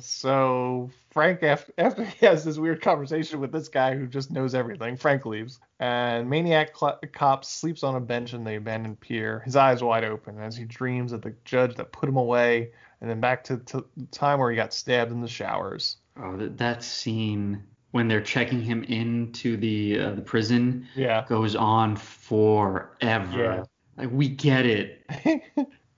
So 0.00 0.90
Frank, 1.10 1.42
after, 1.42 1.72
after 1.76 2.04
he 2.04 2.26
has 2.26 2.44
this 2.44 2.56
weird 2.56 2.80
conversation 2.80 3.40
with 3.40 3.50
this 3.50 3.68
guy 3.68 3.96
who 3.96 4.06
just 4.06 4.30
knows 4.30 4.54
everything, 4.54 4.96
Frank 4.96 5.26
leaves, 5.26 5.58
and 5.80 6.30
Maniac 6.30 6.76
cl- 6.76 7.00
Cop 7.12 7.44
sleeps 7.44 7.82
on 7.82 7.96
a 7.96 8.00
bench 8.00 8.32
in 8.32 8.44
the 8.44 8.56
abandoned 8.56 9.00
pier, 9.00 9.40
his 9.40 9.56
eyes 9.56 9.82
wide 9.82 10.04
open 10.04 10.38
as 10.38 10.56
he 10.56 10.64
dreams 10.64 11.12
of 11.12 11.22
the 11.22 11.34
judge 11.44 11.74
that 11.76 11.90
put 11.92 12.08
him 12.08 12.16
away, 12.16 12.70
and 13.00 13.10
then 13.10 13.20
back 13.20 13.42
to, 13.44 13.58
to 13.58 13.84
the 13.96 14.06
time 14.06 14.38
where 14.38 14.50
he 14.50 14.56
got 14.56 14.72
stabbed 14.72 15.10
in 15.10 15.20
the 15.20 15.28
showers. 15.28 15.96
Oh, 16.16 16.36
that, 16.36 16.58
that 16.58 16.84
scene 16.84 17.64
when 17.92 18.08
they're 18.08 18.20
checking 18.22 18.60
him 18.62 18.84
into 18.84 19.56
the 19.56 19.98
uh, 20.00 20.10
the 20.12 20.20
prison 20.22 20.86
Yeah. 20.94 21.24
goes 21.28 21.56
on 21.56 21.96
forever. 21.96 23.38
Yeah. 23.38 23.64
Like 23.96 24.10
we 24.12 24.28
get 24.28 24.66
it. 24.66 25.06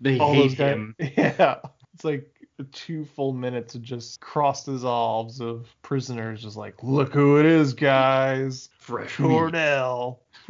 They 0.03 0.17
hate 0.17 0.53
him. 0.53 0.95
Yeah. 0.99 1.57
It's 1.95 2.05
like 2.05 2.27
two 2.73 3.05
full 3.05 3.33
minutes 3.35 3.75
of 3.75 3.83
just 3.83 4.21
cross 4.21 4.65
dissolves 4.65 5.41
of 5.43 5.67
prisoners 5.83 6.43
just 6.43 6.57
like, 6.57 6.83
look 6.83 7.13
who 7.13 7.39
it 7.39 7.45
is, 7.45 7.75
guys. 7.75 8.71
Fresh 8.79 9.19
meat. 9.19 9.27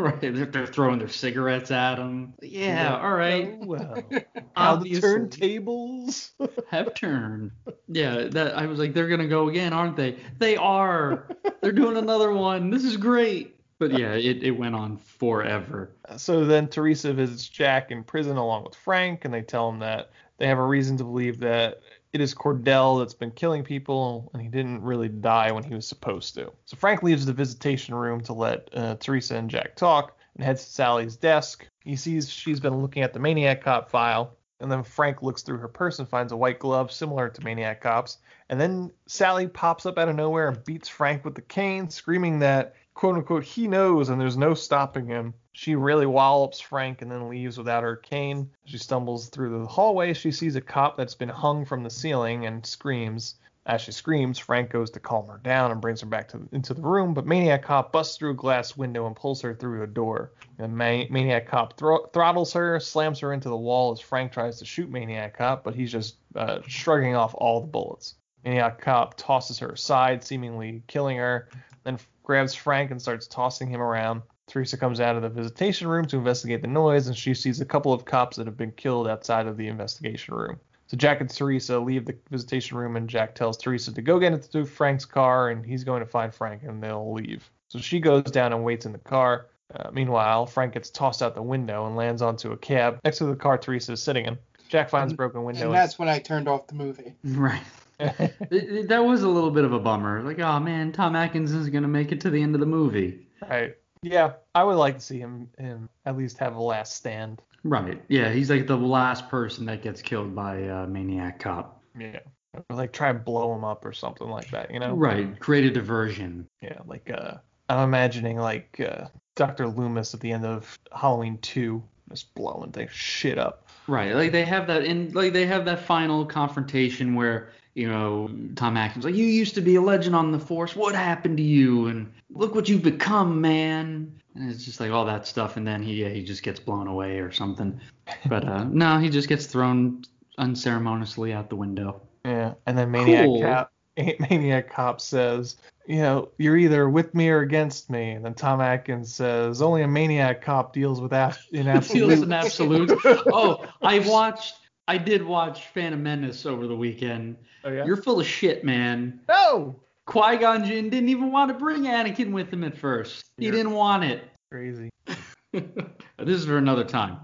Cordell. 0.00 0.10
Right, 0.22 0.34
they're, 0.34 0.46
they're 0.46 0.66
throwing 0.66 0.98
their 0.98 1.08
cigarettes 1.08 1.70
at 1.70 1.98
him. 1.98 2.34
Yeah, 2.42 2.98
all 3.00 3.12
right. 3.12 3.58
Well. 3.58 4.02
How 4.56 4.76
the 4.76 4.90
turntables 4.90 6.30
have 6.70 6.94
turned. 6.94 7.52
Yeah, 7.88 8.28
that 8.30 8.56
I 8.56 8.66
was 8.66 8.78
like, 8.78 8.94
they're 8.94 9.08
gonna 9.08 9.28
go 9.28 9.48
again, 9.48 9.72
aren't 9.72 9.96
they? 9.96 10.16
They 10.38 10.56
are. 10.56 11.28
They're 11.60 11.72
doing 11.72 11.96
another 11.96 12.32
one. 12.32 12.70
This 12.70 12.84
is 12.84 12.96
great. 12.96 13.56
But 13.78 13.98
yeah, 13.98 14.12
it, 14.12 14.42
it 14.42 14.50
went 14.50 14.74
on 14.74 14.98
forever. 14.98 15.90
So 16.18 16.44
then 16.44 16.68
Teresa 16.68 17.14
visits 17.14 17.48
Jack 17.48 17.90
in 17.90 18.04
prison 18.04 18.36
along 18.36 18.64
with 18.64 18.74
Frank, 18.74 19.24
and 19.24 19.32
they 19.32 19.40
tell 19.40 19.70
him 19.70 19.78
that 19.78 20.10
they 20.36 20.46
have 20.48 20.58
a 20.58 20.66
reason 20.66 20.98
to 20.98 21.04
believe 21.04 21.40
that 21.40 21.80
it 22.12 22.20
is 22.20 22.34
Cordell 22.34 22.98
that's 22.98 23.14
been 23.14 23.30
killing 23.30 23.62
people, 23.62 24.30
and 24.32 24.42
he 24.42 24.48
didn't 24.48 24.82
really 24.82 25.08
die 25.08 25.52
when 25.52 25.62
he 25.62 25.74
was 25.74 25.86
supposed 25.86 26.34
to. 26.34 26.52
So 26.64 26.76
Frank 26.76 27.02
leaves 27.02 27.24
the 27.24 27.32
visitation 27.32 27.94
room 27.94 28.20
to 28.22 28.32
let 28.32 28.68
uh, 28.74 28.96
Teresa 28.96 29.36
and 29.36 29.48
Jack 29.48 29.76
talk, 29.76 30.16
and 30.34 30.44
heads 30.44 30.64
to 30.64 30.70
Sally's 30.70 31.16
desk. 31.16 31.66
He 31.84 31.96
sees 31.96 32.28
she's 32.28 32.60
been 32.60 32.82
looking 32.82 33.02
at 33.02 33.12
the 33.12 33.20
Maniac 33.20 33.62
Cop 33.62 33.90
file, 33.90 34.36
and 34.60 34.70
then 34.70 34.82
Frank 34.82 35.22
looks 35.22 35.42
through 35.42 35.58
her 35.58 35.68
purse 35.68 35.98
and 35.98 36.08
finds 36.08 36.32
a 36.32 36.36
white 36.36 36.58
glove 36.58 36.92
similar 36.92 37.28
to 37.28 37.44
Maniac 37.44 37.80
Cop's. 37.80 38.18
And 38.48 38.60
then 38.60 38.90
Sally 39.06 39.46
pops 39.46 39.86
up 39.86 39.96
out 39.96 40.08
of 40.08 40.16
nowhere 40.16 40.48
and 40.48 40.64
beats 40.64 40.88
Frank 40.88 41.24
with 41.24 41.36
the 41.36 41.42
cane, 41.42 41.88
screaming 41.88 42.40
that 42.40 42.74
quote 42.94 43.16
unquote 43.16 43.44
he 43.44 43.66
knows 43.66 44.08
and 44.08 44.20
there's 44.20 44.36
no 44.36 44.54
stopping 44.54 45.06
him. 45.06 45.34
She 45.52 45.74
really 45.74 46.06
wallops 46.06 46.60
Frank 46.60 47.02
and 47.02 47.10
then 47.10 47.28
leaves 47.28 47.58
without 47.58 47.82
her 47.82 47.96
cane. 47.96 48.50
She 48.64 48.78
stumbles 48.78 49.28
through 49.28 49.58
the 49.58 49.66
hallway. 49.66 50.14
She 50.14 50.30
sees 50.30 50.56
a 50.56 50.60
cop 50.60 50.96
that's 50.96 51.14
been 51.14 51.28
hung 51.28 51.64
from 51.64 51.82
the 51.82 51.90
ceiling 51.90 52.46
and 52.46 52.64
screams. 52.64 53.36
As 53.66 53.82
she 53.82 53.92
screams, 53.92 54.38
Frank 54.38 54.70
goes 54.70 54.90
to 54.90 55.00
calm 55.00 55.26
her 55.28 55.38
down 55.44 55.70
and 55.70 55.80
brings 55.80 56.00
her 56.00 56.06
back 56.06 56.28
to, 56.28 56.48
into 56.50 56.72
the 56.72 56.80
room, 56.82 57.12
but 57.12 57.26
Maniac 57.26 57.62
Cop 57.62 57.92
busts 57.92 58.16
through 58.16 58.30
a 58.30 58.34
glass 58.34 58.76
window 58.76 59.06
and 59.06 59.14
pulls 59.14 59.42
her 59.42 59.54
through 59.54 59.82
a 59.82 59.86
door. 59.86 60.32
And 60.58 60.76
Ma- 60.76 61.04
Maniac 61.10 61.46
Cop 61.46 61.76
thro- 61.76 62.06
throttles 62.06 62.52
her, 62.54 62.80
slams 62.80 63.20
her 63.20 63.34
into 63.34 63.50
the 63.50 63.56
wall 63.56 63.92
as 63.92 64.00
Frank 64.00 64.32
tries 64.32 64.58
to 64.58 64.64
shoot 64.64 64.90
Maniac 64.90 65.36
Cop, 65.36 65.62
but 65.62 65.74
he's 65.74 65.92
just 65.92 66.16
uh, 66.34 66.60
shrugging 66.66 67.14
off 67.14 67.34
all 67.34 67.60
the 67.60 67.66
bullets. 67.66 68.14
Maniac 68.44 68.80
Cop 68.80 69.14
tosses 69.16 69.58
her 69.58 69.68
aside, 69.68 70.24
seemingly 70.24 70.82
killing 70.86 71.18
her, 71.18 71.48
then 71.84 71.98
grabs 72.30 72.54
Frank 72.54 72.92
and 72.92 73.02
starts 73.02 73.26
tossing 73.26 73.68
him 73.68 73.80
around. 73.80 74.22
Teresa 74.46 74.76
comes 74.76 75.00
out 75.00 75.16
of 75.16 75.22
the 75.22 75.28
visitation 75.28 75.88
room 75.88 76.06
to 76.06 76.16
investigate 76.16 76.62
the 76.62 76.68
noise, 76.68 77.08
and 77.08 77.16
she 77.16 77.34
sees 77.34 77.60
a 77.60 77.64
couple 77.64 77.92
of 77.92 78.04
cops 78.04 78.36
that 78.36 78.46
have 78.46 78.56
been 78.56 78.70
killed 78.70 79.08
outside 79.08 79.48
of 79.48 79.56
the 79.56 79.66
investigation 79.66 80.34
room. 80.34 80.60
So 80.86 80.96
Jack 80.96 81.20
and 81.20 81.28
Teresa 81.28 81.80
leave 81.80 82.04
the 82.04 82.16
visitation 82.30 82.76
room, 82.76 82.94
and 82.94 83.10
Jack 83.10 83.34
tells 83.34 83.56
Teresa 83.56 83.92
to 83.92 84.00
go 84.00 84.20
get 84.20 84.32
into 84.32 84.64
Frank's 84.64 85.04
car, 85.04 85.48
and 85.50 85.66
he's 85.66 85.82
going 85.82 86.04
to 86.04 86.06
find 86.06 86.32
Frank, 86.32 86.62
and 86.62 86.80
they'll 86.80 87.12
leave. 87.12 87.50
So 87.66 87.80
she 87.80 87.98
goes 87.98 88.22
down 88.22 88.52
and 88.52 88.62
waits 88.62 88.86
in 88.86 88.92
the 88.92 88.98
car. 88.98 89.46
Uh, 89.74 89.90
meanwhile, 89.92 90.46
Frank 90.46 90.74
gets 90.74 90.88
tossed 90.88 91.22
out 91.22 91.34
the 91.34 91.42
window 91.42 91.84
and 91.88 91.96
lands 91.96 92.22
onto 92.22 92.52
a 92.52 92.56
cab 92.56 93.00
next 93.04 93.18
to 93.18 93.24
the 93.24 93.34
car 93.34 93.58
Teresa 93.58 93.94
is 93.94 94.02
sitting 94.04 94.26
in. 94.26 94.38
Jack 94.68 94.88
finds 94.88 95.12
a 95.12 95.16
broken 95.16 95.42
window. 95.42 95.64
And 95.64 95.74
that's 95.74 95.98
when 95.98 96.08
I 96.08 96.20
turned 96.20 96.46
off 96.46 96.68
the 96.68 96.76
movie. 96.76 97.16
Right. 97.24 97.60
It- 98.50 98.50
it- 98.50 98.88
that 98.88 99.04
was 99.04 99.22
a 99.22 99.28
little 99.28 99.50
bit 99.50 99.64
of 99.64 99.72
a 99.72 99.78
bummer. 99.78 100.22
Like, 100.22 100.38
oh 100.40 100.58
man, 100.60 100.92
Tom 100.92 101.14
Atkins 101.16 101.52
is 101.52 101.68
gonna 101.68 101.88
make 101.88 102.12
it 102.12 102.20
to 102.22 102.30
the 102.30 102.42
end 102.42 102.54
of 102.54 102.60
the 102.60 102.66
movie. 102.66 103.26
Right. 103.48 103.76
Yeah, 104.02 104.32
I 104.54 104.64
would 104.64 104.76
like 104.76 104.94
to 104.96 105.00
see 105.00 105.18
him, 105.18 105.48
him 105.58 105.88
at 106.06 106.16
least 106.16 106.38
have 106.38 106.56
a 106.56 106.62
last 106.62 106.94
stand. 106.96 107.42
Right. 107.64 108.02
Yeah, 108.08 108.32
he's 108.32 108.48
like 108.50 108.66
the 108.66 108.76
last 108.76 109.28
person 109.28 109.66
that 109.66 109.82
gets 109.82 110.00
killed 110.00 110.34
by 110.34 110.56
a 110.56 110.86
maniac 110.86 111.38
cop. 111.40 111.82
Yeah. 111.98 112.20
Or 112.54 112.76
like 112.76 112.92
try 112.92 113.10
and 113.10 113.22
blow 113.24 113.54
him 113.54 113.62
up 113.64 113.84
or 113.84 113.92
something 113.92 114.28
like 114.28 114.50
that, 114.50 114.70
you 114.72 114.80
know? 114.80 114.94
Right. 114.94 115.38
Create 115.38 115.66
a 115.66 115.70
diversion. 115.70 116.48
Yeah, 116.62 116.78
like 116.86 117.10
uh 117.10 117.34
I'm 117.68 117.80
imagining 117.84 118.38
like 118.38 118.80
uh 118.80 119.06
Dr. 119.36 119.68
Loomis 119.68 120.14
at 120.14 120.20
the 120.20 120.32
end 120.32 120.44
of 120.46 120.78
Halloween 120.92 121.38
2, 121.42 121.82
just 122.10 122.34
blowing 122.34 122.72
things 122.72 122.90
shit 122.92 123.38
up. 123.38 123.68
Right. 123.86 124.14
Like 124.14 124.32
they 124.32 124.44
have 124.44 124.66
that 124.68 124.84
in 124.84 125.12
like 125.12 125.32
they 125.34 125.44
have 125.46 125.66
that 125.66 125.80
final 125.84 126.24
confrontation 126.24 127.14
where 127.14 127.50
you 127.74 127.88
know 127.88 128.30
Tom 128.56 128.76
Atkins 128.76 129.04
like 129.04 129.14
you 129.14 129.26
used 129.26 129.54
to 129.54 129.60
be 129.60 129.76
a 129.76 129.80
legend 129.80 130.16
on 130.16 130.32
the 130.32 130.38
force. 130.38 130.74
What 130.74 130.94
happened 130.94 131.36
to 131.38 131.42
you? 131.42 131.86
And 131.86 132.12
look 132.30 132.54
what 132.54 132.68
you've 132.68 132.82
become, 132.82 133.40
man. 133.40 134.12
And 134.34 134.50
it's 134.50 134.64
just 134.64 134.80
like 134.80 134.90
all 134.90 135.04
that 135.06 135.26
stuff, 135.26 135.56
and 135.56 135.66
then 135.66 135.82
he 135.82 136.02
yeah, 136.02 136.08
he 136.08 136.22
just 136.22 136.42
gets 136.42 136.60
blown 136.60 136.86
away 136.86 137.18
or 137.18 137.32
something. 137.32 137.80
But 138.26 138.46
uh, 138.46 138.64
no, 138.70 138.98
he 138.98 139.10
just 139.10 139.28
gets 139.28 139.46
thrown 139.46 140.04
unceremoniously 140.38 141.32
out 141.32 141.48
the 141.48 141.56
window. 141.56 142.00
Yeah, 142.24 142.54
and 142.66 142.76
then 142.76 142.90
Maniac 142.90 143.26
Cool. 143.26 143.42
Cop 143.42 143.72
Maniac 144.30 144.70
Cop 144.70 145.00
says, 145.00 145.56
you 145.86 145.96
know, 145.96 146.28
you're 146.38 146.56
either 146.56 146.88
with 146.88 147.14
me 147.14 147.28
or 147.28 147.40
against 147.40 147.90
me. 147.90 148.12
And 148.12 148.24
then 148.24 148.34
Tom 148.34 148.60
Atkins 148.60 149.12
says, 149.12 149.60
only 149.60 149.82
a 149.82 149.88
maniac 149.88 150.42
cop 150.42 150.72
deals 150.72 151.00
with 151.00 151.12
ab- 151.12 151.34
in 151.52 151.66
absolute. 151.68 152.08
Deals 152.08 152.22
in 152.22 152.32
absolute. 152.32 152.92
oh, 153.04 153.66
I 153.82 153.98
watched. 154.00 154.54
I 154.90 154.98
did 154.98 155.24
watch 155.24 155.68
Phantom 155.68 156.02
Menace 156.02 156.44
over 156.44 156.66
the 156.66 156.74
weekend. 156.74 157.36
Oh, 157.62 157.70
yeah? 157.70 157.84
You're 157.84 157.96
full 157.96 158.18
of 158.18 158.26
shit, 158.26 158.64
man. 158.64 159.20
No. 159.28 159.76
Qui 160.06 160.36
Gon 160.38 160.64
Jinn 160.64 160.90
didn't 160.90 161.08
even 161.10 161.30
want 161.30 161.48
to 161.48 161.54
bring 161.54 161.84
Anakin 161.84 162.32
with 162.32 162.52
him 162.52 162.64
at 162.64 162.76
first. 162.76 163.24
He 163.36 163.44
You're- 163.44 163.56
didn't 163.56 163.70
want 163.74 164.02
it. 164.02 164.24
Crazy. 164.50 164.90
This 165.52 166.40
is 166.40 166.44
for 166.44 166.58
another 166.58 166.84
time. 166.84 167.18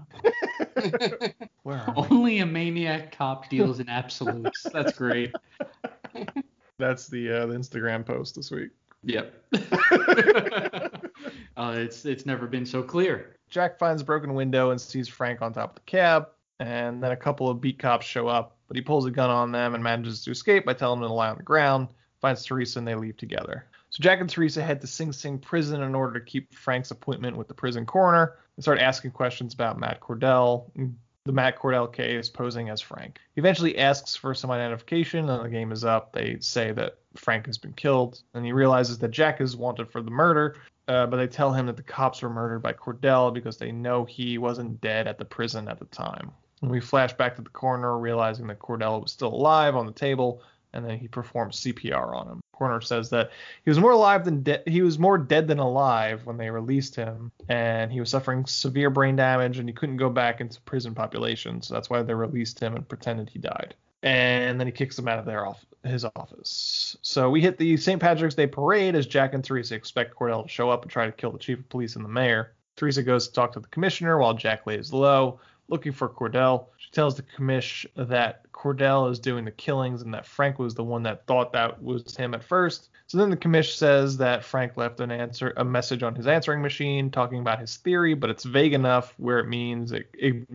Where 1.63 1.85
Only 1.95 2.39
a 2.39 2.45
maniac 2.45 3.15
cop 3.15 3.47
deals 3.47 3.79
in 3.79 3.87
absolutes. 3.89 4.63
That's 4.73 4.91
great. 4.97 5.33
That's 6.79 7.07
the 7.07 7.31
uh, 7.31 7.45
the 7.45 7.53
Instagram 7.53 8.03
post 8.05 8.35
this 8.35 8.49
week. 8.49 8.71
Yep. 9.03 9.33
uh, 11.57 11.73
it's 11.77 12.05
it's 12.05 12.25
never 12.25 12.47
been 12.47 12.65
so 12.65 12.81
clear. 12.81 13.35
Jack 13.49 13.77
finds 13.77 14.01
a 14.01 14.05
broken 14.05 14.33
window 14.33 14.71
and 14.71 14.81
sees 14.81 15.07
Frank 15.07 15.41
on 15.43 15.53
top 15.53 15.69
of 15.69 15.75
the 15.75 15.81
cab, 15.81 16.27
and 16.59 17.01
then 17.03 17.11
a 17.11 17.17
couple 17.17 17.49
of 17.49 17.61
beat 17.61 17.79
cops 17.79 18.05
show 18.05 18.27
up, 18.27 18.55
but 18.67 18.75
he 18.75 18.81
pulls 18.81 19.05
a 19.05 19.11
gun 19.11 19.29
on 19.29 19.51
them 19.51 19.75
and 19.75 19.83
manages 19.83 20.23
to 20.23 20.31
escape 20.31 20.65
by 20.65 20.73
telling 20.73 20.99
them 20.99 21.09
to 21.09 21.13
lie 21.13 21.29
on 21.29 21.37
the 21.37 21.43
ground, 21.43 21.89
finds 22.19 22.43
Teresa, 22.43 22.79
and 22.79 22.87
they 22.87 22.95
leave 22.95 23.17
together. 23.17 23.65
So 23.89 24.01
Jack 24.01 24.19
and 24.19 24.29
Teresa 24.29 24.61
head 24.61 24.81
to 24.81 24.87
Sing 24.87 25.13
Sing 25.13 25.39
prison 25.39 25.81
in 25.81 25.95
order 25.95 26.19
to 26.19 26.25
keep 26.25 26.53
Frank's 26.53 26.91
appointment 26.91 27.37
with 27.37 27.47
the 27.47 27.53
prison 27.53 27.85
coroner 27.85 28.35
and 28.55 28.63
start 28.63 28.79
asking 28.79 29.11
questions 29.11 29.53
about 29.53 29.79
Matt 29.79 30.01
Cordell, 30.01 30.69
the 31.23 31.31
Matt 31.31 31.57
Cordell 31.57 31.91
case, 31.91 32.27
posing 32.27 32.69
as 32.69 32.81
Frank. 32.81 33.19
He 33.35 33.39
eventually 33.39 33.77
asks 33.77 34.15
for 34.15 34.33
some 34.33 34.51
identification, 34.51 35.29
and 35.29 35.45
the 35.45 35.49
game 35.49 35.71
is 35.71 35.85
up. 35.85 36.11
They 36.11 36.37
say 36.39 36.71
that 36.73 36.97
Frank 37.15 37.45
has 37.45 37.57
been 37.57 37.73
killed, 37.73 38.21
and 38.33 38.45
he 38.45 38.51
realizes 38.51 38.97
that 38.99 39.11
Jack 39.11 39.41
is 39.41 39.55
wanted 39.55 39.89
for 39.89 40.01
the 40.01 40.11
murder, 40.11 40.55
uh, 40.87 41.05
but 41.05 41.17
they 41.17 41.27
tell 41.27 41.53
him 41.53 41.65
that 41.67 41.77
the 41.77 41.83
cops 41.83 42.21
were 42.21 42.29
murdered 42.29 42.61
by 42.61 42.73
Cordell 42.73 43.33
because 43.33 43.57
they 43.57 43.71
know 43.71 44.05
he 44.05 44.37
wasn't 44.37 44.81
dead 44.81 45.07
at 45.07 45.17
the 45.17 45.25
prison 45.25 45.67
at 45.67 45.79
the 45.79 45.85
time. 45.85 46.31
And 46.61 46.71
we 46.71 46.79
flash 46.79 47.13
back 47.13 47.35
to 47.35 47.41
the 47.41 47.49
coroner, 47.49 47.97
realizing 47.97 48.47
that 48.47 48.59
Cordell 48.59 49.01
was 49.01 49.11
still 49.11 49.33
alive 49.33 49.75
on 49.75 49.85
the 49.85 49.91
table, 49.91 50.41
and 50.73 50.85
then 50.85 50.97
he 50.97 51.07
performs 51.07 51.59
CPR 51.61 52.15
on 52.15 52.27
him. 52.27 52.41
Coroner 52.53 52.81
says 52.81 53.09
that 53.11 53.29
he 53.63 53.69
was 53.69 53.79
more 53.79 53.91
alive 53.91 54.25
than 54.25 54.41
dead. 54.41 54.63
He 54.65 54.81
was 54.81 54.97
more 54.97 55.17
dead 55.17 55.47
than 55.47 55.59
alive 55.59 56.25
when 56.25 56.37
they 56.37 56.49
released 56.49 56.95
him, 56.95 57.31
and 57.47 57.91
he 57.91 57.99
was 57.99 58.09
suffering 58.09 58.45
severe 58.45 58.89
brain 58.89 59.15
damage, 59.15 59.59
and 59.59 59.69
he 59.69 59.73
couldn't 59.73 59.97
go 59.97 60.09
back 60.09 60.41
into 60.41 60.59
prison 60.61 60.95
population. 60.95 61.61
So 61.61 61.75
that's 61.75 61.89
why 61.89 62.01
they 62.01 62.15
released 62.15 62.59
him 62.59 62.75
and 62.75 62.87
pretended 62.87 63.29
he 63.29 63.39
died. 63.39 63.75
And 64.03 64.59
then 64.59 64.67
he 64.67 64.71
kicks 64.71 64.97
him 64.97 65.07
out 65.07 65.19
of 65.19 65.25
their 65.25 65.45
off 65.45 65.63
his 65.83 66.05
office. 66.15 66.97
So 67.01 67.29
we 67.29 67.41
hit 67.41 67.57
the 67.57 67.77
St. 67.77 68.01
Patrick's 68.01 68.35
Day 68.35 68.47
parade 68.47 68.95
as 68.95 69.05
Jack 69.05 69.33
and 69.33 69.43
Teresa 69.43 69.75
expect 69.75 70.15
Cordell 70.15 70.43
to 70.43 70.49
show 70.49 70.69
up 70.69 70.81
and 70.83 70.91
try 70.91 71.05
to 71.05 71.11
kill 71.11 71.31
the 71.31 71.39
chief 71.39 71.59
of 71.59 71.69
police 71.69 71.95
and 71.95 72.05
the 72.05 72.09
mayor. 72.09 72.53
Teresa 72.75 73.01
goes 73.01 73.27
to 73.27 73.33
talk 73.33 73.53
to 73.53 73.59
the 73.59 73.67
commissioner 73.67 74.17
while 74.17 74.33
Jack 74.33 74.67
lays 74.67 74.93
low, 74.93 75.39
looking 75.69 75.91
for 75.91 76.09
Cordell. 76.09 76.67
She 76.77 76.91
tells 76.91 77.15
the 77.15 77.23
commish 77.23 77.85
that 77.95 78.49
Cordell 78.51 79.11
is 79.11 79.19
doing 79.19 79.45
the 79.45 79.51
killings 79.51 80.01
and 80.01 80.13
that 80.13 80.25
Frank 80.25 80.59
was 80.59 80.75
the 80.75 80.83
one 80.83 81.03
that 81.03 81.25
thought 81.25 81.53
that 81.53 81.81
was 81.81 82.15
him 82.15 82.33
at 82.33 82.43
first. 82.43 82.89
So 83.07 83.17
then 83.17 83.29
the 83.29 83.37
commish 83.37 83.75
says 83.75 84.17
that 84.17 84.43
Frank 84.43 84.77
left 84.77 84.99
an 84.99 85.11
answer, 85.11 85.53
a 85.57 85.63
message 85.63 86.03
on 86.03 86.15
his 86.15 86.27
answering 86.27 86.61
machine 86.61 87.09
talking 87.09 87.39
about 87.39 87.59
his 87.59 87.77
theory, 87.77 88.13
but 88.13 88.29
it's 88.29 88.43
vague 88.43 88.73
enough 88.73 89.13
where 89.17 89.39
it 89.39 89.47
means 89.47 89.91
it 89.91 90.09
it, 90.13 90.47